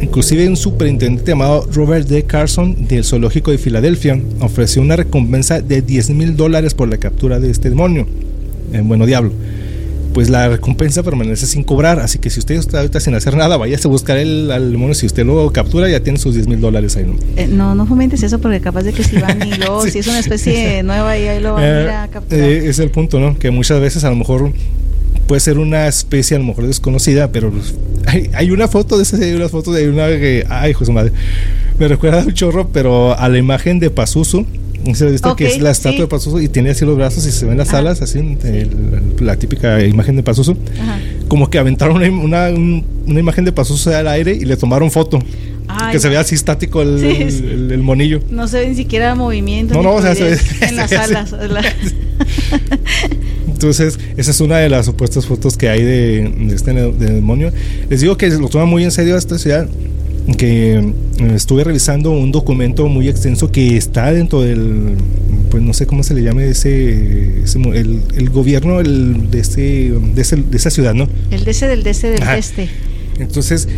Inclusive 0.00 0.48
un 0.48 0.56
superintendente 0.56 1.32
llamado 1.32 1.66
Robert 1.72 2.08
D. 2.08 2.24
Carson 2.24 2.86
del 2.86 3.04
Zoológico 3.04 3.50
de 3.50 3.58
Filadelfia 3.58 4.20
ofreció 4.40 4.82
una 4.82 4.96
recompensa 4.96 5.60
de 5.60 5.82
10 5.82 6.10
mil 6.10 6.36
dólares 6.36 6.74
por 6.74 6.88
la 6.88 6.98
captura 6.98 7.40
de 7.40 7.50
este 7.50 7.70
demonio, 7.70 8.06
el 8.72 8.82
bueno 8.82 9.06
diablo 9.06 9.32
pues 10.14 10.30
la 10.30 10.48
recompensa 10.48 11.02
permanece 11.02 11.44
sin 11.44 11.64
cobrar. 11.64 11.98
Así 11.98 12.18
que 12.18 12.30
si 12.30 12.38
usted 12.38 12.54
está 12.54 12.78
ahorita 12.78 13.00
sin 13.00 13.14
hacer 13.14 13.36
nada, 13.36 13.56
vaya 13.56 13.76
a 13.84 13.88
buscar 13.88 14.16
el, 14.16 14.50
al 14.50 14.70
demonio. 14.70 14.94
Si 14.94 15.04
usted 15.04 15.26
lo 15.26 15.52
captura, 15.52 15.90
ya 15.90 16.00
tiene 16.00 16.18
sus 16.18 16.34
10 16.36 16.46
mil 16.46 16.60
dólares 16.60 16.96
ahí. 16.96 17.04
¿no? 17.04 17.16
Eh, 17.36 17.48
no, 17.48 17.74
no 17.74 17.84
fomentes 17.84 18.22
eso 18.22 18.38
porque 18.38 18.60
capaz 18.60 18.84
de 18.84 18.92
que 18.92 19.02
si 19.02 19.18
van 19.18 19.46
y 19.46 19.52
luego, 19.58 19.86
si 19.86 19.98
es 19.98 20.06
una 20.06 20.20
especie 20.20 20.82
nueva 20.84 21.18
y 21.18 21.26
ahí 21.26 21.42
lo 21.42 21.54
van 21.54 21.64
a 21.64 21.66
ir 21.66 21.88
a 21.88 22.04
eh, 22.04 22.08
capturar. 22.10 22.44
Eh, 22.44 22.68
es 22.68 22.78
el 22.78 22.90
punto, 22.90 23.18
¿no? 23.18 23.36
Que 23.36 23.50
muchas 23.50 23.80
veces 23.80 24.04
a 24.04 24.10
lo 24.10 24.16
mejor 24.16 24.52
puede 25.26 25.40
ser 25.40 25.58
una 25.58 25.86
especie 25.86 26.36
a 26.36 26.40
lo 26.40 26.46
mejor 26.46 26.66
desconocida, 26.66 27.32
pero 27.32 27.52
hay, 28.06 28.30
hay 28.34 28.50
una 28.50 28.68
foto 28.68 28.96
de 28.96 29.02
esa, 29.02 29.16
hay 29.16 29.32
una 29.32 29.48
foto 29.48 29.72
de 29.72 29.88
una 29.88 30.06
que, 30.08 30.44
ay, 30.48 30.72
hijo 30.72 30.84
de 30.84 30.92
madre, 30.92 31.12
me 31.78 31.88
recuerda 31.88 32.24
un 32.24 32.34
chorro, 32.34 32.68
pero 32.68 33.18
a 33.18 33.28
la 33.28 33.38
imagen 33.38 33.80
de 33.80 33.90
Pazuzu 33.90 34.46
se 34.92 35.10
visto 35.10 35.34
que 35.34 35.46
es 35.46 35.60
la 35.60 35.70
estatua 35.70 36.00
de 36.00 36.06
Pazuzu 36.08 36.40
y 36.40 36.48
tiene 36.48 36.70
así 36.70 36.84
los 36.84 36.96
brazos 36.96 37.26
y 37.26 37.32
se 37.32 37.46
ven 37.46 37.56
las 37.56 37.72
alas, 37.72 38.02
así, 38.02 38.36
la 39.20 39.36
típica 39.36 39.82
imagen 39.82 40.16
de 40.16 40.22
Pazuzu. 40.22 40.56
Como 41.28 41.48
que 41.48 41.58
aventaron 41.58 41.96
una, 41.96 42.50
una, 42.50 43.20
imagen 43.20 43.46
de 43.46 43.52
Pazuzu 43.52 43.90
al 43.90 44.08
aire 44.08 44.34
y 44.34 44.44
le 44.44 44.56
tomaron 44.56 44.90
foto. 44.90 45.18
que 45.90 45.98
se 45.98 46.08
vea 46.10 46.20
así 46.20 46.34
estático 46.34 46.82
el, 46.82 47.02
el, 47.02 47.82
monillo. 47.82 48.20
No 48.28 48.46
se 48.46 48.60
ve 48.60 48.68
ni 48.68 48.74
siquiera 48.74 49.14
movimiento. 49.14 49.74
No, 49.74 49.82
no, 49.82 49.94
o 49.94 50.02
sea, 50.02 50.14
se 50.14 50.24
ve, 50.24 50.38
en 50.60 50.76
las 50.76 50.92
alas. 50.92 51.34
Entonces, 53.54 53.98
esa 54.16 54.30
es 54.32 54.40
una 54.40 54.58
de 54.58 54.68
las 54.68 54.84
supuestas 54.86 55.26
fotos 55.26 55.56
que 55.56 55.68
hay 55.68 55.82
de, 55.82 56.52
este 56.52 56.72
demonio. 56.72 57.52
Les 57.88 58.00
digo 58.00 58.16
que 58.16 58.28
lo 58.28 58.48
toma 58.48 58.66
muy 58.66 58.84
en 58.84 58.90
serio 58.90 59.16
esta 59.16 59.38
ciudad 59.38 59.68
que 60.36 60.76
eh, 60.76 60.92
estuve 61.34 61.64
revisando 61.64 62.10
un 62.10 62.32
documento 62.32 62.88
muy 62.88 63.08
extenso 63.08 63.52
que 63.52 63.76
está 63.76 64.10
dentro 64.12 64.40
del, 64.40 64.96
pues 65.50 65.62
no 65.62 65.72
sé 65.72 65.86
cómo 65.86 66.02
se 66.02 66.14
le 66.14 66.22
llame 66.22 66.48
ese, 66.48 67.42
el, 67.54 68.00
el, 68.16 68.30
gobierno 68.30 68.80
el, 68.80 69.30
de, 69.30 69.40
ese, 69.40 69.92
de, 70.14 70.56
esa 70.56 70.70
ciudad, 70.70 70.94
¿no? 70.94 71.08
El 71.30 71.44
DC 71.44 71.68
del 71.68 71.82
DC 71.82 72.10
del 72.10 72.22
este. 72.36 72.68
Entonces, 73.18 73.68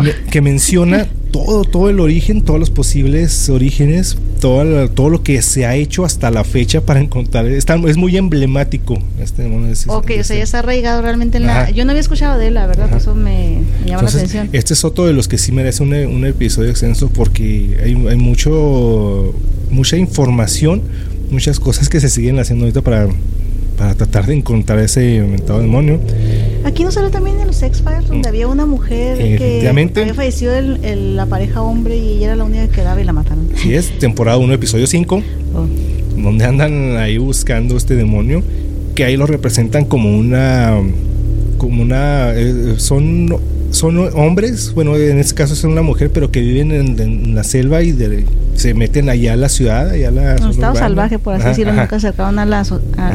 que, 0.00 0.14
que 0.30 0.40
menciona 0.40 1.08
todo, 1.32 1.64
todo 1.64 1.88
el 1.88 1.98
origen, 1.98 2.42
todos 2.42 2.60
los 2.60 2.70
posibles 2.70 3.48
orígenes, 3.48 4.16
todo, 4.40 4.88
todo 4.90 5.08
lo 5.08 5.22
que 5.22 5.40
se 5.42 5.66
ha 5.66 5.74
hecho 5.74 6.04
hasta 6.04 6.30
la 6.30 6.44
fecha 6.44 6.82
para 6.82 7.00
encontrar. 7.00 7.46
es 7.46 7.96
muy 7.96 8.16
emblemático. 8.16 8.98
Este, 9.18 9.46
ok, 9.86 10.10
o 10.20 10.24
sea, 10.24 10.36
ya 10.36 10.44
está 10.44 10.60
arraigado 10.60 11.02
realmente 11.02 11.38
en 11.38 11.46
la. 11.46 11.70
Yo 11.70 11.84
no 11.84 11.92
había 11.92 12.00
escuchado 12.00 12.38
de 12.38 12.48
él, 12.48 12.54
la 12.54 12.66
verdad, 12.66 12.94
eso 12.94 13.14
me, 13.14 13.62
llama 13.86 14.02
la 14.02 14.08
atención. 14.10 14.50
Este 14.52 14.74
es 14.74 14.84
otro 14.84 15.06
de 15.06 15.14
los 15.14 15.26
que 15.26 15.38
sí 15.38 15.52
merece 15.52 15.82
un, 15.82 15.94
un 15.94 16.26
episodio 16.26 16.70
extenso 16.70 17.08
porque 17.08 17.78
hay, 17.82 17.94
hay 18.08 18.16
mucho 18.16 19.34
mucha 19.70 19.96
información, 19.96 20.82
muchas 21.30 21.58
cosas 21.58 21.88
que 21.88 21.98
se 21.98 22.10
siguen 22.10 22.38
haciendo 22.38 22.66
ahorita 22.66 22.82
para 22.82 23.08
para 23.76 23.94
tratar 23.94 24.26
de 24.26 24.34
encontrar 24.34 24.78
ese 24.78 25.16
inventado 25.16 25.60
demonio. 25.60 26.00
Aquí 26.64 26.84
no 26.84 26.92
solo 26.92 27.10
también 27.10 27.40
en 27.40 27.46
los 27.46 27.62
X-Files, 27.62 28.08
donde 28.08 28.28
había 28.28 28.46
una 28.48 28.66
mujer 28.66 29.18
que 29.38 29.68
había 29.68 30.14
fallecido 30.14 30.54
el, 30.54 31.16
la 31.16 31.26
pareja 31.26 31.62
hombre 31.62 31.96
y 31.96 32.16
ella 32.16 32.26
era 32.26 32.36
la 32.36 32.44
única 32.44 32.66
que 32.68 32.74
quedaba 32.74 33.00
y 33.00 33.04
la 33.04 33.12
mataron. 33.12 33.48
Sí, 33.56 33.74
es 33.74 33.98
temporada 33.98 34.38
1, 34.38 34.52
episodio 34.54 34.86
5, 34.86 35.22
donde 36.16 36.44
andan 36.44 36.96
ahí 36.96 37.18
buscando 37.18 37.76
este 37.76 37.96
demonio, 37.96 38.42
que 38.94 39.04
ahí 39.04 39.16
lo 39.16 39.26
representan 39.26 39.84
como 39.84 40.16
una. 40.16 40.78
como 41.58 41.82
una. 41.82 42.32
Eh, 42.34 42.74
son 42.78 43.28
son 43.72 43.96
hombres, 44.14 44.72
bueno, 44.74 44.96
en 44.96 45.18
este 45.18 45.34
caso 45.34 45.54
es 45.54 45.64
una 45.64 45.82
mujer, 45.82 46.10
pero 46.12 46.30
que 46.30 46.40
viven 46.40 46.72
en, 46.72 47.34
la 47.34 47.42
selva 47.42 47.82
y 47.82 47.96
se 48.54 48.74
meten 48.74 49.08
allá 49.08 49.32
a 49.32 49.36
la 49.36 49.48
ciudad, 49.48 49.90
allá 49.90 50.08
a 50.08 50.10
la... 50.10 50.34
estado 50.34 50.76
salvaje, 50.76 51.18
por 51.18 51.34
así 51.34 51.48
decirlo, 51.48 51.72
nunca 51.72 51.98
se 51.98 52.08
acaban 52.08 52.38
a 52.38 52.44
la, 52.44 52.64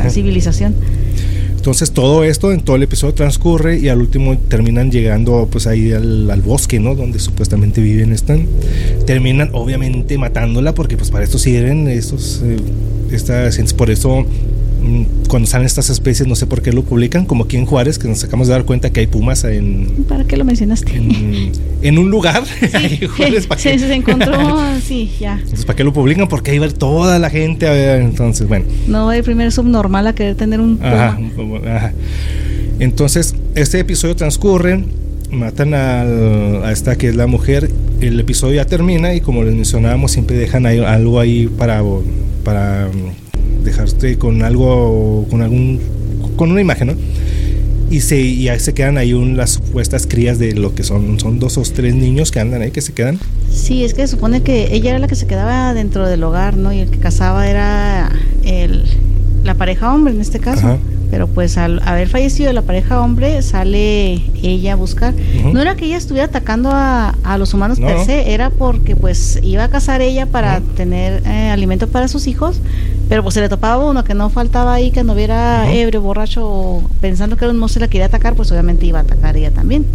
civilización. 0.10 0.76
Entonces 1.56 1.92
todo 1.92 2.24
esto 2.24 2.54
en 2.54 2.62
todo 2.62 2.76
el 2.76 2.84
episodio 2.84 3.14
transcurre 3.14 3.78
y 3.78 3.90
al 3.90 4.00
último 4.00 4.38
terminan 4.38 4.90
llegando 4.90 5.48
pues 5.52 5.68
ahí 5.68 5.92
al, 5.92 6.42
bosque, 6.46 6.80
¿no? 6.80 6.96
Donde 6.96 7.20
supuestamente 7.20 7.82
viven 7.82 8.14
están. 8.14 8.48
Terminan 9.06 9.50
obviamente 9.54 10.18
matándola 10.18 10.74
porque 10.74 10.96
pues 10.96 11.12
para 11.12 11.26
esto 11.26 11.38
sirven 11.38 11.88
estos, 11.90 12.42
eh, 12.46 12.58
estas, 13.12 13.74
por 13.74 13.90
eso 13.90 14.26
cuando 15.28 15.48
salen 15.48 15.66
estas 15.66 15.90
especies, 15.90 16.28
no 16.28 16.36
sé 16.36 16.46
por 16.46 16.62
qué 16.62 16.72
lo 16.72 16.84
publican, 16.84 17.26
como 17.26 17.46
aquí 17.46 17.58
en 17.58 17.66
Juárez, 17.66 17.98
que 18.00 18.08
nos 18.08 18.24
acabamos 18.24 18.48
de 18.48 18.54
dar 18.54 18.64
cuenta 18.64 18.90
que 18.90 19.02
hay 19.02 19.08
pumas 19.08 19.44
en... 19.44 20.06
¿Para 20.08 20.24
qué 20.26 20.38
lo 20.38 20.46
mencionaste? 20.46 20.96
En, 21.82 21.98
un 21.98 22.10
lugar. 22.10 22.44
Sí, 22.46 23.00
se 23.58 23.94
encontró, 23.94 24.60
sí, 24.84 25.12
ya. 25.20 25.34
Entonces, 25.34 25.66
¿para 25.66 25.76
qué 25.76 25.84
lo 25.84 25.94
publican? 25.94 26.28
Porque 26.28 26.52
ahí 26.52 26.60
va 26.60 26.70
toda 26.70 27.20
la 27.20 27.30
gente 27.30 27.68
a 27.68 27.72
ver, 27.72 28.02
entonces, 28.02 28.48
bueno. 28.48 28.66
No 28.88 29.10
hay 29.10 29.22
primer 29.22 29.52
subnormal 29.52 30.08
a 30.08 30.16
querer 30.16 30.36
tener 30.36 30.62
un 30.62 30.78
puma. 30.78 31.18
Ajá, 31.66 31.94
Entonces, 32.80 33.36
este 33.56 33.80
episodio 33.80 34.16
transcurre, 34.16 34.84
matan 35.32 35.74
a 35.74 36.72
esta 36.72 36.98
que 36.98 37.10
es 37.10 37.16
la 37.16 37.28
mujer, 37.28 37.70
el 38.00 38.20
episodio 38.20 38.56
ya 38.56 38.66
termina 38.66 39.14
y 39.14 39.22
como 39.22 39.44
les 39.44 39.54
mencionábamos, 39.54 40.12
siempre 40.12 40.38
dejan 40.38 40.66
ahí, 40.66 40.80
algo 40.80 41.20
ahí 41.20 41.48
para... 41.48 41.84
para 42.44 42.90
dejarte 43.68 44.18
con 44.18 44.42
algo, 44.44 45.26
con 45.30 45.42
algún, 45.42 45.80
con 46.36 46.52
una 46.52 46.62
imagen, 46.62 46.88
¿no? 46.88 46.94
Y 47.90 48.02
se, 48.02 48.20
y 48.20 48.48
se 48.60 48.74
quedan 48.74 48.98
ahí 48.98 49.14
un, 49.14 49.38
las 49.38 49.52
supuestas 49.52 50.08
crías 50.08 50.40
de 50.40 50.54
lo 50.54 50.76
que 50.76 50.84
son, 50.84 51.20
son 51.20 51.40
dos 51.40 51.58
o 51.58 51.62
tres 51.62 51.96
niños 51.96 52.32
que 52.32 52.40
andan 52.40 52.62
ahí, 52.62 52.72
que 52.72 52.82
se 52.82 52.94
quedan. 52.94 53.18
Sí, 53.50 53.86
es 53.86 53.94
que 53.94 54.02
se 54.02 54.08
supone 54.08 54.42
que 54.42 54.74
ella 54.74 54.90
era 54.90 55.00
la 55.00 55.08
que 55.08 55.16
se 55.16 55.26
quedaba 55.26 55.74
dentro 55.74 56.06
del 56.06 56.22
hogar, 56.24 56.58
¿no? 56.58 56.74
Y 56.74 56.80
el 56.80 56.90
que 56.90 56.98
casaba 56.98 57.48
era 57.48 58.12
el, 58.44 58.84
la 59.44 59.54
pareja 59.54 59.94
hombre 59.94 60.14
en 60.14 60.22
este 60.22 60.40
caso. 60.40 60.78
Pero 61.10 61.28
pues 61.28 61.58
al 61.58 61.82
haber 61.86 62.10
fallecido 62.10 62.52
la 62.52 62.64
pareja 62.64 63.02
hombre, 63.02 63.42
sale 63.42 64.22
ella 64.44 64.74
a 64.74 64.76
buscar. 64.76 65.14
No 65.54 65.62
era 65.62 65.76
que 65.78 65.86
ella 65.86 65.96
estuviera 65.96 66.28
atacando 66.28 66.70
a, 66.72 67.16
a 67.24 67.38
los 67.38 67.54
humanos 67.54 67.80
per 67.80 68.04
se, 68.04 68.34
era 68.34 68.50
porque 68.50 68.98
pues 68.98 69.40
iba 69.42 69.64
a 69.64 69.70
casar 69.70 70.02
ella 70.02 70.26
para 70.26 70.60
tener 70.76 71.24
eh, 71.26 71.50
alimento 71.50 71.88
para 71.88 72.10
sus 72.10 72.28
hijos 72.28 72.60
Pero 73.10 73.24
pues 73.24 73.36
se 73.36 73.42
le 73.42 73.50
topaba 73.50 73.90
uno 73.90 74.04
que 74.04 74.14
no 74.14 74.30
faltaba 74.30 74.74
ahí, 74.74 74.92
que 74.92 75.04
no 75.04 75.14
hubiera 75.14 75.72
ebrio, 75.72 76.02
borracho, 76.02 76.82
pensando 77.00 77.38
que 77.38 77.46
un 77.46 77.58
monstruo 77.58 77.86
la 77.86 77.90
quería 77.90 78.08
atacar, 78.08 78.36
pues 78.36 78.52
obviamente 78.52 78.86
iba 78.86 79.00
a 79.00 79.04
atacar 79.04 79.38
ella 79.38 79.52
también. 79.52 79.86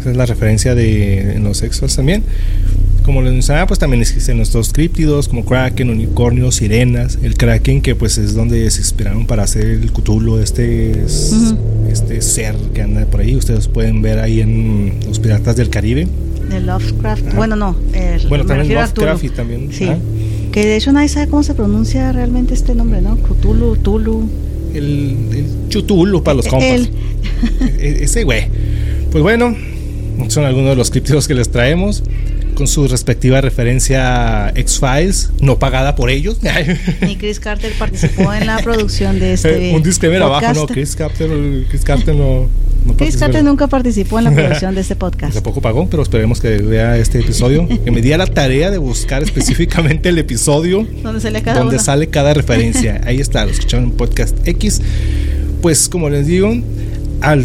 Esa 0.00 0.10
es 0.10 0.16
la 0.16 0.26
referencia 0.26 0.74
de 0.74 1.36
en 1.36 1.44
los 1.44 1.58
sexos 1.58 1.96
también. 1.96 2.22
Como 3.04 3.20
les 3.22 3.32
mencionaba, 3.32 3.66
pues 3.66 3.80
también 3.80 4.00
existen 4.00 4.40
estos 4.40 4.72
críptidos 4.72 5.26
como 5.26 5.44
Kraken, 5.44 5.90
unicornios, 5.90 6.56
sirenas. 6.56 7.18
El 7.22 7.36
Kraken, 7.36 7.82
que 7.82 7.96
pues 7.96 8.16
es 8.16 8.34
donde 8.34 8.70
se 8.70 8.78
inspiraron 8.78 9.26
para 9.26 9.42
hacer 9.42 9.64
el 9.64 9.92
Cthulhu, 9.92 10.38
este, 10.38 11.04
este 11.90 12.22
ser 12.22 12.54
que 12.72 12.82
anda 12.82 13.04
por 13.06 13.20
ahí. 13.20 13.34
Ustedes 13.34 13.66
pueden 13.66 14.02
ver 14.02 14.20
ahí 14.20 14.40
en 14.40 15.00
Los 15.08 15.18
Piratas 15.18 15.56
del 15.56 15.68
Caribe. 15.68 16.06
De 16.48 16.60
Lovecraft. 16.60 17.34
Bueno, 17.34 17.56
no. 17.56 17.76
bueno, 18.28 18.46
también 18.46 18.72
Lovecraft 18.72 19.24
y 19.24 19.28
también. 19.30 19.72
Sí. 19.72 19.88
Que 20.52 20.66
de 20.66 20.76
hecho 20.76 20.92
nadie 20.92 21.08
sabe 21.08 21.28
cómo 21.28 21.42
se 21.42 21.54
pronuncia 21.54 22.12
realmente 22.12 22.52
este 22.54 22.74
nombre, 22.74 23.00
¿no? 23.00 23.16
Cthulhu, 23.16 23.76
Tulu. 23.76 24.28
El, 24.74 25.16
el 25.32 25.68
Chutulu 25.68 26.22
para 26.22 26.36
los 26.36 26.46
compas. 26.46 26.90
E, 27.80 28.04
ese 28.04 28.22
güey. 28.24 28.46
Pues 29.10 29.22
bueno, 29.22 29.56
son 30.28 30.44
algunos 30.44 30.70
de 30.70 30.76
los 30.76 30.90
críptidos 30.90 31.26
que 31.26 31.34
les 31.34 31.50
traemos 31.50 32.04
con 32.62 32.68
su 32.68 32.86
respectiva 32.86 33.40
referencia 33.40 34.52
X-Files, 34.54 35.32
no 35.40 35.58
pagada 35.58 35.96
por 35.96 36.10
ellos. 36.10 36.38
Ni 37.00 37.16
Chris 37.16 37.40
Carter 37.40 37.72
participó 37.76 38.32
en 38.32 38.46
la 38.46 38.58
producción 38.58 39.18
de 39.18 39.32
este. 39.32 39.72
Un 39.74 39.82
disclaimer 39.82 40.22
abajo, 40.22 40.54
no, 40.54 40.68
Chris 40.68 40.94
Carter, 40.94 41.28
Chris 41.68 41.82
Carter 41.82 42.14
no. 42.14 42.48
Chris 42.96 43.16
Carter 43.16 43.42
nunca 43.42 43.66
participó 43.66 44.20
en 44.20 44.26
la 44.26 44.30
producción 44.30 44.76
de 44.76 44.80
este 44.82 44.94
podcast. 44.94 45.34
Tampoco 45.34 45.60
pagó, 45.60 45.90
pero 45.90 46.04
esperemos 46.04 46.40
que 46.40 46.58
vea 46.58 46.96
este 46.98 47.18
episodio. 47.18 47.66
que 47.66 47.90
me 47.90 48.00
diera 48.00 48.18
la 48.18 48.28
tarea 48.28 48.70
de 48.70 48.78
buscar 48.78 49.24
específicamente 49.24 50.10
el 50.10 50.18
episodio 50.18 50.86
donde 51.02 51.20
sale 51.20 51.42
cada, 51.42 51.58
donde 51.62 51.80
sale 51.80 52.10
cada 52.10 52.32
referencia. 52.32 53.00
Ahí 53.04 53.18
está, 53.18 53.44
lo 53.44 53.50
escucharon 53.50 53.86
en 53.86 53.90
podcast 53.90 54.36
X. 54.46 54.80
Pues 55.62 55.88
como 55.88 56.08
les 56.08 56.28
digo, 56.28 56.54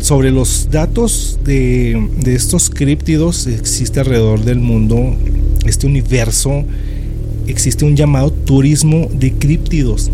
sobre 0.01 0.31
los 0.31 0.69
datos 0.71 1.39
de, 1.43 2.09
estos 2.25 2.69
críptidos 2.69 3.45
existe 3.45 3.99
alrededor 3.99 4.43
del 4.43 4.59
mundo, 4.59 5.15
este 5.65 5.85
universo, 5.85 6.63
existe 7.47 7.85
un 7.85 7.95
llamado 7.95 8.31
turismo 8.31 9.07
de 9.13 9.33
críptidos. 9.33 10.09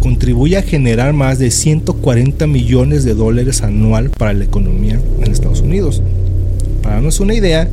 Contribuye 0.00 0.56
a 0.56 0.62
generar 0.62 1.12
más 1.12 1.38
de 1.38 1.50
140 1.50 2.46
millones 2.48 3.04
de 3.04 3.14
dólares 3.14 3.62
anual 3.62 4.10
para 4.10 4.32
la 4.32 4.44
economía 4.44 5.00
en 5.22 5.30
Estados 5.30 5.60
Unidos. 5.60 6.02
Para 6.82 6.96
darnos 6.96 7.20
una 7.20 7.34
idea, 7.34 7.70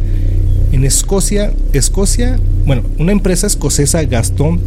en 0.71 0.85
Escocia, 0.85 1.51
Escocia, 1.73 2.39
bueno, 2.65 2.83
una 2.99 3.11
empresa 3.11 3.47
escocesa 3.47 4.03
gastó 4.03 4.57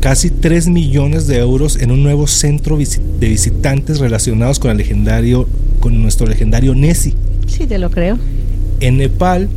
casi 0.00 0.30
3 0.30 0.68
millones 0.68 1.26
de 1.26 1.38
euros 1.38 1.76
en 1.76 1.90
un 1.90 2.02
nuevo 2.02 2.26
centro 2.28 2.78
de 2.78 3.28
visitantes 3.28 3.98
relacionados 3.98 4.58
con 4.58 4.70
el 4.70 4.76
legendario 4.76 5.48
con 5.84 6.00
nuestro 6.00 6.26
legendario 6.26 6.74
Nessie. 6.74 7.12
Sí, 7.46 7.66
te 7.66 7.76
lo 7.76 7.90
creo. 7.90 8.18
En 8.80 8.96
Nepal, 8.96 9.50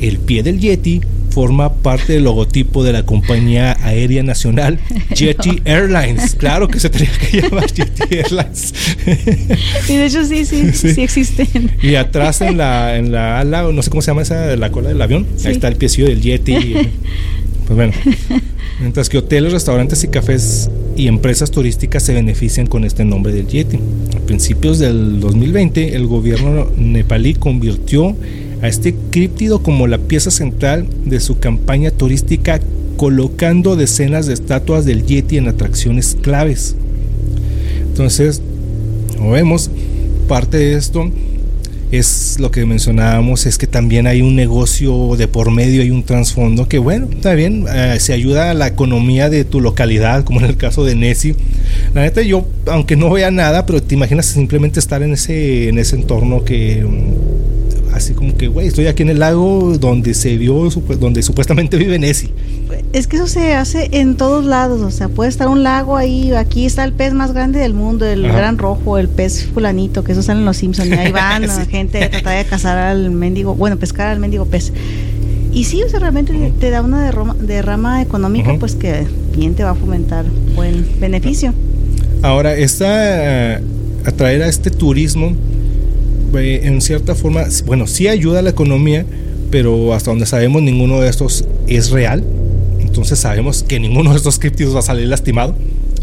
el 0.00 0.18
pie 0.18 0.42
del 0.42 0.60
Yeti 0.60 1.02
forma 1.30 1.74
parte 1.74 2.14
del 2.14 2.24
logotipo 2.24 2.82
de 2.82 2.94
la 2.94 3.02
compañía 3.02 3.76
aérea 3.82 4.22
nacional 4.22 4.78
Yeti 5.14 5.60
Airlines. 5.66 6.36
Claro 6.36 6.68
que 6.68 6.80
se 6.80 6.88
tenía 6.88 7.10
que 7.12 7.42
llamar 7.42 7.66
Yeti 7.74 8.14
Airlines. 8.16 8.72
y 9.90 9.96
de 9.96 10.06
hecho 10.06 10.24
sí, 10.24 10.46
sí, 10.46 10.72
sí, 10.72 11.02
existen. 11.02 11.70
Y 11.82 11.96
atrás 11.96 12.40
en 12.40 12.56
la, 12.56 12.96
en 12.96 13.12
la 13.12 13.38
ala, 13.38 13.64
no 13.70 13.82
sé 13.82 13.90
cómo 13.90 14.00
se 14.00 14.10
llama 14.10 14.22
esa, 14.22 14.46
de 14.46 14.56
la 14.56 14.70
cola 14.70 14.88
del 14.88 15.02
avión, 15.02 15.26
ahí 15.44 15.52
está 15.52 15.68
el 15.68 15.76
piecillo 15.76 16.08
del 16.08 16.22
Yeti. 16.22 16.54
Pues 17.68 17.76
bueno, 17.76 17.92
mientras 18.80 19.10
que 19.10 19.18
hoteles, 19.18 19.52
restaurantes 19.52 20.02
y 20.02 20.08
cafés 20.08 20.70
y 20.96 21.06
empresas 21.06 21.50
turísticas 21.50 22.02
se 22.02 22.14
benefician 22.14 22.66
con 22.66 22.82
este 22.84 23.04
nombre 23.04 23.30
del 23.30 23.46
Yeti. 23.46 23.78
A 24.16 24.20
principios 24.20 24.78
del 24.78 25.20
2020, 25.20 25.94
el 25.94 26.06
gobierno 26.06 26.70
nepalí 26.78 27.34
convirtió 27.34 28.16
a 28.62 28.68
este 28.68 28.94
críptido 29.10 29.62
como 29.62 29.86
la 29.86 29.98
pieza 29.98 30.30
central 30.30 30.86
de 31.04 31.20
su 31.20 31.40
campaña 31.40 31.90
turística, 31.90 32.58
colocando 32.96 33.76
decenas 33.76 34.26
de 34.26 34.32
estatuas 34.32 34.86
del 34.86 35.04
Yeti 35.04 35.36
en 35.36 35.48
atracciones 35.48 36.16
claves. 36.22 36.74
Entonces, 37.82 38.40
como 39.18 39.32
vemos, 39.32 39.70
parte 40.26 40.56
de 40.56 40.72
esto 40.72 41.10
es 41.90 42.36
lo 42.38 42.50
que 42.50 42.66
mencionábamos, 42.66 43.46
es 43.46 43.58
que 43.58 43.66
también 43.66 44.06
hay 44.06 44.22
un 44.22 44.36
negocio 44.36 45.16
de 45.16 45.28
por 45.28 45.50
medio, 45.50 45.82
hay 45.82 45.90
un 45.90 46.02
trasfondo 46.02 46.68
que 46.68 46.78
bueno, 46.78 47.08
está 47.10 47.34
bien, 47.34 47.64
eh, 47.72 47.96
se 47.98 48.12
ayuda 48.12 48.50
a 48.50 48.54
la 48.54 48.66
economía 48.66 49.30
de 49.30 49.44
tu 49.44 49.60
localidad, 49.60 50.24
como 50.24 50.40
en 50.40 50.46
el 50.46 50.56
caso 50.56 50.84
de 50.84 50.94
Nessie. 50.94 51.36
La 51.94 52.02
neta 52.02 52.22
yo, 52.22 52.46
aunque 52.66 52.96
no 52.96 53.10
vea 53.10 53.30
nada, 53.30 53.64
pero 53.66 53.82
te 53.82 53.94
imaginas 53.94 54.26
simplemente 54.26 54.80
estar 54.80 55.02
en 55.02 55.12
ese, 55.12 55.68
en 55.68 55.78
ese 55.78 55.96
entorno 55.96 56.44
que 56.44 56.84
así 57.98 58.14
como 58.14 58.36
que, 58.36 58.48
güey, 58.48 58.68
estoy 58.68 58.86
aquí 58.86 59.02
en 59.02 59.10
el 59.10 59.18
lago 59.18 59.76
donde 59.78 60.14
se 60.14 60.36
vio, 60.36 60.70
donde 60.98 61.22
supuestamente 61.22 61.76
vive 61.76 61.98
Nessie. 61.98 62.32
Es 62.92 63.06
que 63.06 63.16
eso 63.16 63.26
se 63.26 63.54
hace 63.54 63.88
en 63.92 64.16
todos 64.16 64.44
lados, 64.44 64.80
o 64.80 64.90
sea, 64.90 65.08
puede 65.08 65.28
estar 65.28 65.48
un 65.48 65.62
lago 65.62 65.96
ahí, 65.96 66.32
aquí 66.32 66.64
está 66.64 66.84
el 66.84 66.92
pez 66.92 67.12
más 67.12 67.32
grande 67.32 67.58
del 67.58 67.74
mundo, 67.74 68.06
el 68.06 68.22
gran 68.22 68.56
rojo, 68.56 68.98
el 68.98 69.08
pez 69.08 69.46
fulanito, 69.46 70.04
que 70.04 70.12
eso 70.12 70.22
sale 70.22 70.40
en 70.40 70.46
los 70.46 70.56
Simpsons, 70.56 70.88
y 70.88 70.92
ahí 70.94 71.12
van 71.12 71.46
la 71.46 71.66
gente 71.66 72.02
a 72.02 72.10
tratar 72.10 72.38
de 72.38 72.44
cazar 72.48 72.78
al 72.78 73.10
mendigo, 73.10 73.54
bueno, 73.54 73.76
pescar 73.76 74.08
al 74.08 74.20
mendigo 74.20 74.46
pez. 74.46 74.72
Y 75.52 75.64
sí, 75.64 75.82
o 75.82 75.88
sea, 75.88 75.98
realmente 75.98 76.52
te 76.60 76.70
da 76.70 76.82
una 76.82 77.10
derrama, 77.40 78.02
económica, 78.02 78.54
pues 78.60 78.74
que 78.74 79.06
bien 79.34 79.54
te 79.54 79.64
va 79.64 79.70
a 79.70 79.74
fomentar 79.74 80.24
buen 80.54 80.86
beneficio. 81.00 81.52
Ahora, 82.22 82.54
esta, 82.54 83.54
eh, 83.56 83.60
atraer 84.04 84.42
a 84.42 84.48
este 84.48 84.70
turismo, 84.70 85.34
eh, 86.34 86.66
en 86.66 86.80
cierta 86.80 87.14
forma, 87.14 87.44
bueno, 87.66 87.86
sí 87.86 88.08
ayuda 88.08 88.40
a 88.40 88.42
la 88.42 88.50
economía, 88.50 89.04
pero 89.50 89.94
hasta 89.94 90.10
donde 90.10 90.26
sabemos 90.26 90.62
ninguno 90.62 91.00
de 91.00 91.08
estos 91.08 91.46
es 91.66 91.90
real 91.90 92.24
entonces 92.98 93.20
sabemos 93.20 93.62
que 93.62 93.78
ninguno 93.78 94.10
de 94.10 94.16
estos 94.16 94.40
críptidos 94.40 94.74
va 94.74 94.80
a 94.80 94.82
salir 94.82 95.06
lastimado. 95.06 95.54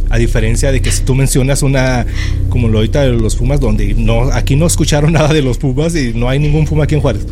A 0.10 0.18
diferencia 0.18 0.72
de 0.72 0.82
que 0.82 0.92
si 0.92 1.04
tú 1.04 1.16
mencionas 1.16 1.62
una, 1.62 2.06
como 2.50 2.70
lo 2.70 2.78
ahorita 2.78 3.02
de 3.02 3.12
los 3.12 3.36
Pumas, 3.36 3.60
donde 3.60 3.96
no, 3.96 4.32
aquí 4.32 4.56
no 4.56 4.66
escucharon 4.66 5.12
nada 5.14 5.34
de 5.34 5.42
los 5.42 5.58
Pumas 5.58 5.94
y 5.96 6.14
no 6.14 6.30
hay 6.30 6.40
ningún 6.40 6.66
Puma 6.66 6.86
aquí 6.86 6.96
en 6.96 7.02
Juárez. 7.02 7.26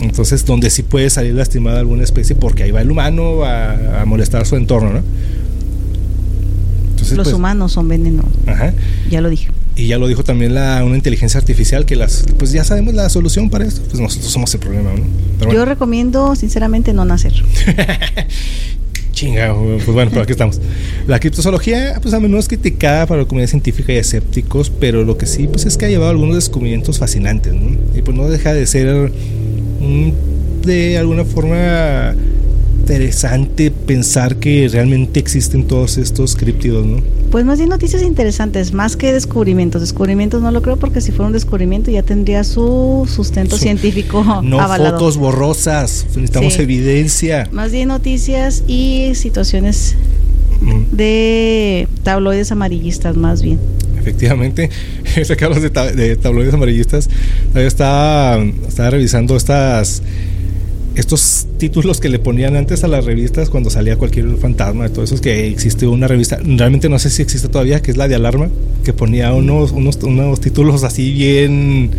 Entonces, 0.00 0.44
donde 0.44 0.68
sí 0.68 0.82
puede 0.82 1.08
salir 1.08 1.32
lastimada 1.32 1.78
alguna 1.78 2.02
especie, 2.02 2.34
porque 2.36 2.64
ahí 2.64 2.70
va 2.70 2.82
el 2.82 2.90
humano 2.90 3.44
a, 3.44 4.04
molestar 4.04 4.44
su 4.44 4.56
entorno, 4.56 4.92
¿no? 4.92 5.02
los 6.98 7.24
pues, 7.24 7.34
humanos 7.34 7.72
son 7.72 7.88
veneno. 7.88 8.24
Ajá. 8.46 8.74
Ya 9.10 9.20
lo 9.20 9.30
dije. 9.30 9.48
Y 9.74 9.86
ya 9.86 9.98
lo 9.98 10.06
dijo 10.06 10.22
también 10.22 10.54
la, 10.54 10.84
una 10.84 10.96
inteligencia 10.96 11.38
artificial 11.38 11.86
que 11.86 11.96
las, 11.96 12.24
pues 12.38 12.52
ya 12.52 12.62
sabemos 12.62 12.94
la 12.94 13.08
solución 13.08 13.48
para 13.48 13.64
esto. 13.64 13.80
Pues 13.88 14.00
nosotros 14.00 14.30
somos 14.30 14.52
el 14.54 14.60
problema, 14.60 14.90
¿no? 14.92 15.52
Yo 15.52 15.64
recomiendo, 15.64 16.36
sinceramente, 16.36 16.92
no 16.92 17.04
nacer. 17.04 17.32
Chinga, 19.12 19.54
pues 19.54 19.86
bueno, 19.86 20.10
pero 20.10 20.22
aquí 20.22 20.32
estamos. 20.32 20.60
La 21.06 21.20
criptozoología, 21.20 21.98
pues 22.02 22.14
a 22.14 22.20
menudo 22.20 22.40
es 22.40 22.48
criticada 22.48 23.06
para 23.06 23.22
la 23.22 23.28
comunidad 23.28 23.48
científica 23.48 23.92
y 23.92 23.96
escépticos, 23.96 24.70
pero 24.70 25.04
lo 25.04 25.16
que 25.16 25.26
sí, 25.26 25.46
pues 25.46 25.64
es 25.66 25.76
que 25.76 25.86
ha 25.86 25.88
llevado 25.88 26.10
algunos 26.10 26.34
descubrimientos 26.34 26.98
fascinantes, 26.98 27.54
¿no? 27.54 27.78
Y 27.94 28.02
pues 28.02 28.16
no 28.16 28.28
deja 28.28 28.52
de 28.52 28.66
ser 28.66 29.12
de 30.64 30.98
alguna 30.98 31.24
forma 31.24 32.14
interesante 32.82 33.70
pensar 33.70 34.36
que 34.36 34.68
realmente 34.68 35.20
existen 35.20 35.68
todos 35.68 35.98
estos 35.98 36.34
críptidos, 36.34 36.84
¿no? 36.84 37.00
Pues 37.30 37.44
más 37.44 37.58
bien 37.58 37.70
noticias 37.70 38.02
interesantes, 38.02 38.72
más 38.72 38.96
que 38.96 39.12
descubrimientos. 39.12 39.80
Descubrimientos 39.80 40.42
no 40.42 40.50
lo 40.50 40.62
creo 40.62 40.76
porque 40.76 41.00
si 41.00 41.12
fuera 41.12 41.28
un 41.28 41.32
descubrimiento 41.32 41.92
ya 41.92 42.02
tendría 42.02 42.42
su 42.42 43.08
sustento 43.08 43.56
científico. 43.56 44.24
No 44.42 44.58
fotos 44.76 45.16
borrosas, 45.16 46.06
necesitamos 46.08 46.58
evidencia. 46.58 47.48
Más 47.52 47.70
bien 47.70 47.88
noticias 47.88 48.64
y 48.66 49.12
situaciones 49.14 49.94
de 50.90 51.88
tabloides 52.02 52.50
amarillistas, 52.50 53.16
más 53.16 53.42
bien. 53.42 53.58
Efectivamente, 53.98 54.70
ese 55.16 55.36
que 55.36 55.44
hablas 55.44 55.62
de, 55.62 55.70
de 55.70 56.16
tabloides 56.16 56.54
amarillistas, 56.54 57.08
estaba, 57.54 58.42
estaba 58.66 58.90
revisando 58.90 59.36
estas 59.36 60.02
estos 60.94 61.46
títulos 61.58 62.00
que 62.00 62.08
le 62.08 62.18
ponían 62.18 62.56
antes 62.56 62.84
a 62.84 62.88
las 62.88 63.04
revistas 63.04 63.48
cuando 63.48 63.70
salía 63.70 63.96
cualquier 63.96 64.36
fantasma, 64.36 64.84
de 64.84 64.90
todo 64.90 65.04
eso, 65.04 65.14
es 65.14 65.20
que 65.20 65.48
existe 65.48 65.86
una 65.86 66.06
revista, 66.06 66.38
realmente 66.42 66.88
no 66.88 66.98
sé 66.98 67.10
si 67.10 67.22
existe 67.22 67.48
todavía, 67.48 67.80
que 67.80 67.90
es 67.90 67.96
la 67.96 68.08
de 68.08 68.14
Alarma, 68.14 68.48
que 68.84 68.92
ponía 68.92 69.32
unos, 69.32 69.72
unos, 69.72 69.96
unos 70.02 70.40
títulos 70.40 70.84
así 70.84 71.12
bien, 71.12 71.90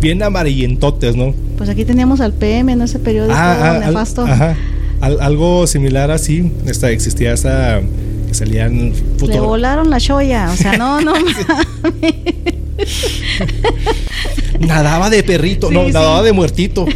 bien 0.00 0.22
amarillentotes, 0.22 1.16
¿no? 1.16 1.34
Pues 1.56 1.68
aquí 1.68 1.84
teníamos 1.84 2.20
al 2.20 2.32
PM 2.32 2.72
en 2.72 2.82
ese 2.82 2.98
periodo 2.98 3.32
ah, 3.32 3.80
ah 3.82 3.86
nefasto. 3.86 4.22
ajá, 4.22 4.56
algo 5.00 5.66
similar 5.66 6.10
así, 6.10 6.50
esta, 6.66 6.90
existía 6.90 7.32
esa 7.32 7.80
que 8.28 8.34
salían 8.34 8.92
Le 9.26 9.40
volaron 9.40 9.90
la 9.90 9.98
shoya, 9.98 10.50
o 10.52 10.56
sea, 10.56 10.76
no, 10.76 11.00
no. 11.00 11.14
nadaba 14.60 15.10
de 15.10 15.22
perrito, 15.22 15.70
no, 15.70 15.88
nadaba 15.88 16.22
de 16.22 16.32
muertito. 16.32 16.86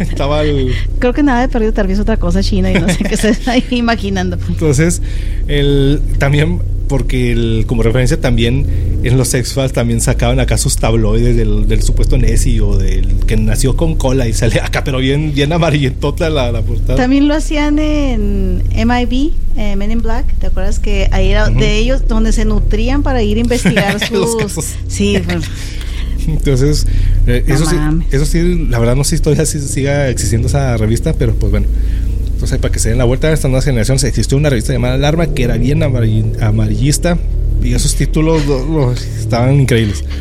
Estaba, 0.00 0.42
Creo 0.98 1.12
que 1.12 1.22
nada 1.22 1.42
de 1.42 1.48
perrito, 1.48 1.72
tal 1.72 1.86
vez 1.86 1.98
otra 1.98 2.16
cosa 2.16 2.42
china 2.42 2.70
y 2.70 2.74
no 2.74 2.88
sé 2.88 3.04
qué 3.04 3.16
se 3.16 3.28
está 3.30 3.56
imaginando. 3.70 4.38
Entonces, 4.48 5.02
el, 5.46 6.00
también 6.18 6.60
porque 6.88 7.64
como 7.68 7.84
referencia 7.84 8.20
también 8.20 8.66
en 9.02 9.16
los 9.16 9.32
X-Files 9.32 9.72
también 9.72 10.00
sacaban 10.00 10.40
acá 10.40 10.58
sus 10.58 10.76
tabloides 10.76 11.36
del, 11.36 11.82
supuesto 11.82 12.18
Nessie 12.18 12.60
o 12.60 12.76
del 12.76 13.06
que 13.26 13.36
nació 13.36 13.76
con 13.76 13.94
cola 13.94 14.28
y 14.28 14.32
sale 14.32 14.60
acá, 14.60 14.84
pero 14.84 14.98
bien, 14.98 15.32
bien 15.34 15.52
amarillentota 15.52 16.28
la, 16.28 16.52
la 16.52 16.62
portada. 16.62 16.96
También 16.96 17.26
lo 17.26 17.34
hacían 17.34 17.78
en 17.78 18.62
MIB, 18.74 19.32
eh, 19.56 19.76
Men 19.76 19.90
in 19.90 20.02
Black, 20.02 20.26
¿te 20.38 20.48
acuerdas 20.48 20.78
que 20.78 21.08
ahí 21.12 21.30
era 21.30 21.48
de 21.48 21.78
ellos 21.78 22.06
donde 22.08 22.32
se 22.32 22.44
nutrían 22.44 23.02
para 23.02 23.22
ir 23.22 23.38
a 23.38 23.40
investigar 23.40 24.06
sus... 24.06 24.76
sí, 24.88 25.16
Entonces, 26.26 26.86
eh, 27.26 27.44
eso, 27.46 27.64
sí, 27.64 27.76
eso 28.10 28.26
sí, 28.26 28.66
la 28.68 28.78
verdad 28.78 28.96
no 28.96 29.04
sé 29.04 29.16
si 29.16 29.22
todavía 29.22 29.46
siga 29.46 30.08
existiendo 30.08 30.48
esa 30.48 30.76
revista, 30.76 31.14
pero 31.14 31.34
pues 31.34 31.50
bueno. 31.50 31.66
Entonces, 32.32 32.58
para 32.58 32.72
que 32.72 32.78
se 32.78 32.88
den 32.88 32.98
la 32.98 33.04
vuelta 33.04 33.28
a 33.28 33.32
estas 33.32 33.50
nuevas 33.50 33.66
generaciones, 33.66 34.02
existió 34.04 34.36
una 34.38 34.48
revista 34.48 34.72
llamada 34.72 34.94
Alarma 34.94 35.26
que 35.28 35.42
era 35.42 35.58
bien 35.58 35.82
amarillista 35.82 37.18
y 37.62 37.74
esos 37.74 37.94
títulos 37.94 38.42
estaban 39.18 39.60
increíbles. 39.60 40.04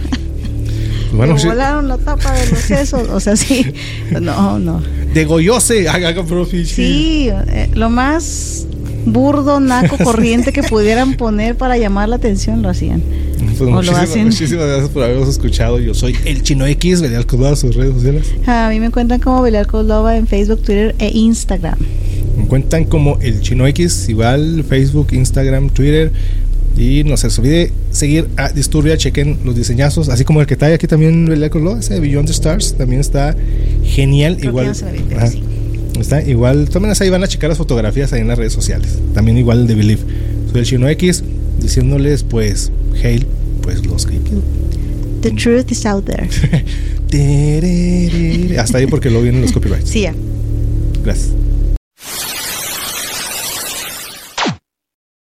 Bueno, 1.12 1.36
volaron 1.44 1.88
la 1.88 1.98
tapa 1.98 2.32
de 2.34 2.52
los 2.52 2.60
sesos, 2.60 3.10
o 3.10 3.20
sea, 3.20 3.36
sí. 3.36 3.66
No, 4.22 4.60
no. 4.60 4.82
Degollóse. 5.14 5.88
Sí, 6.66 7.30
eh, 7.32 7.70
lo 7.74 7.90
más 7.90 8.68
burdo, 9.06 9.60
naco, 9.60 9.98
corriente 9.98 10.54
que 10.54 10.64
pudieran 10.64 11.16
poner 11.16 11.56
para 11.56 11.78
llamar 11.78 12.10
la 12.10 12.18
atención 12.18 12.62
lo 12.62 12.70
hacían. 12.70 13.02
Pues 13.58 13.70
muchísimas, 13.70 14.16
muchísimas 14.16 14.66
gracias 14.68 14.90
por 14.90 15.04
habernos 15.04 15.30
escuchado. 15.30 15.80
Yo 15.80 15.94
soy 15.94 16.16
el 16.26 16.44
Chino 16.44 16.66
X, 16.66 17.02
Belial 17.02 17.26
Coslova, 17.26 17.56
sus 17.56 17.76
redes 17.76 17.94
sociales. 17.96 18.32
A 18.46 18.70
mí 18.70 18.80
me 18.80 18.88
encuentran 18.88 19.20
como 19.20 19.42
Belial 19.42 19.68
Coslova 19.68 20.16
en 20.16 20.28
Facebook, 20.28 20.62
Twitter 20.62 20.96
e 21.00 21.10
Instagram. 21.10 21.78
Me 22.38 22.44
encuentran 22.44 22.86
como 22.86 23.18
el 23.22 23.42
Chino 23.42 23.66
X, 23.68 24.08
igual 24.10 24.64
Facebook, 24.68 25.08
Instagram, 25.12 25.70
Twitter. 25.70 26.12
Y 26.80 27.04
no 27.04 27.18
se 27.18 27.28
les 27.28 27.38
olvide 27.38 27.74
seguir 27.92 28.30
a 28.38 28.54
Disturbia, 28.54 28.96
chequen 28.96 29.40
los 29.44 29.54
diseñazos, 29.54 30.08
así 30.08 30.24
como 30.24 30.40
el 30.40 30.48
que 30.48 30.54
está 30.54 30.68
aquí 30.68 30.88
también, 30.88 31.28
ese 31.78 31.96
de 31.96 32.00
Beyond 32.00 32.28
the 32.28 32.32
Stars, 32.32 32.76
también 32.78 33.02
está 33.02 33.36
genial. 33.84 34.38
igual. 34.42 34.72
Está 36.00 36.24
igual, 36.24 36.70
tomen 36.70 36.94
ahí, 36.98 37.10
van 37.10 37.24
a 37.24 37.28
checar 37.28 37.50
las 37.50 37.58
fotografías 37.58 38.14
ahí 38.14 38.22
en 38.22 38.30
las 38.30 38.38
redes 38.38 38.54
sociales. 38.54 38.98
También 39.14 39.38
igual 39.38 39.60
el 39.60 39.68
de 39.68 39.76
Believe. 39.76 40.02
Soy 40.50 40.62
el 40.62 40.66
Chino 40.66 40.88
X, 40.88 41.22
diciéndoles 41.62 42.24
pues, 42.24 42.72
hail 43.04 43.26
pues 43.62 43.86
los 43.86 44.06
que... 44.06 44.18
The 45.22 45.32
truth 45.32 45.70
is 45.70 45.86
out 45.86 46.06
there. 46.06 46.30
Hasta 48.58 48.78
ahí 48.78 48.88
porque 48.88 49.10
lo 49.10 49.22
vienen 49.22 49.42
los 49.42 49.52
copyrights. 49.52 49.90
Sí, 49.90 50.04
ya. 50.04 50.14
Gracias. 51.04 51.32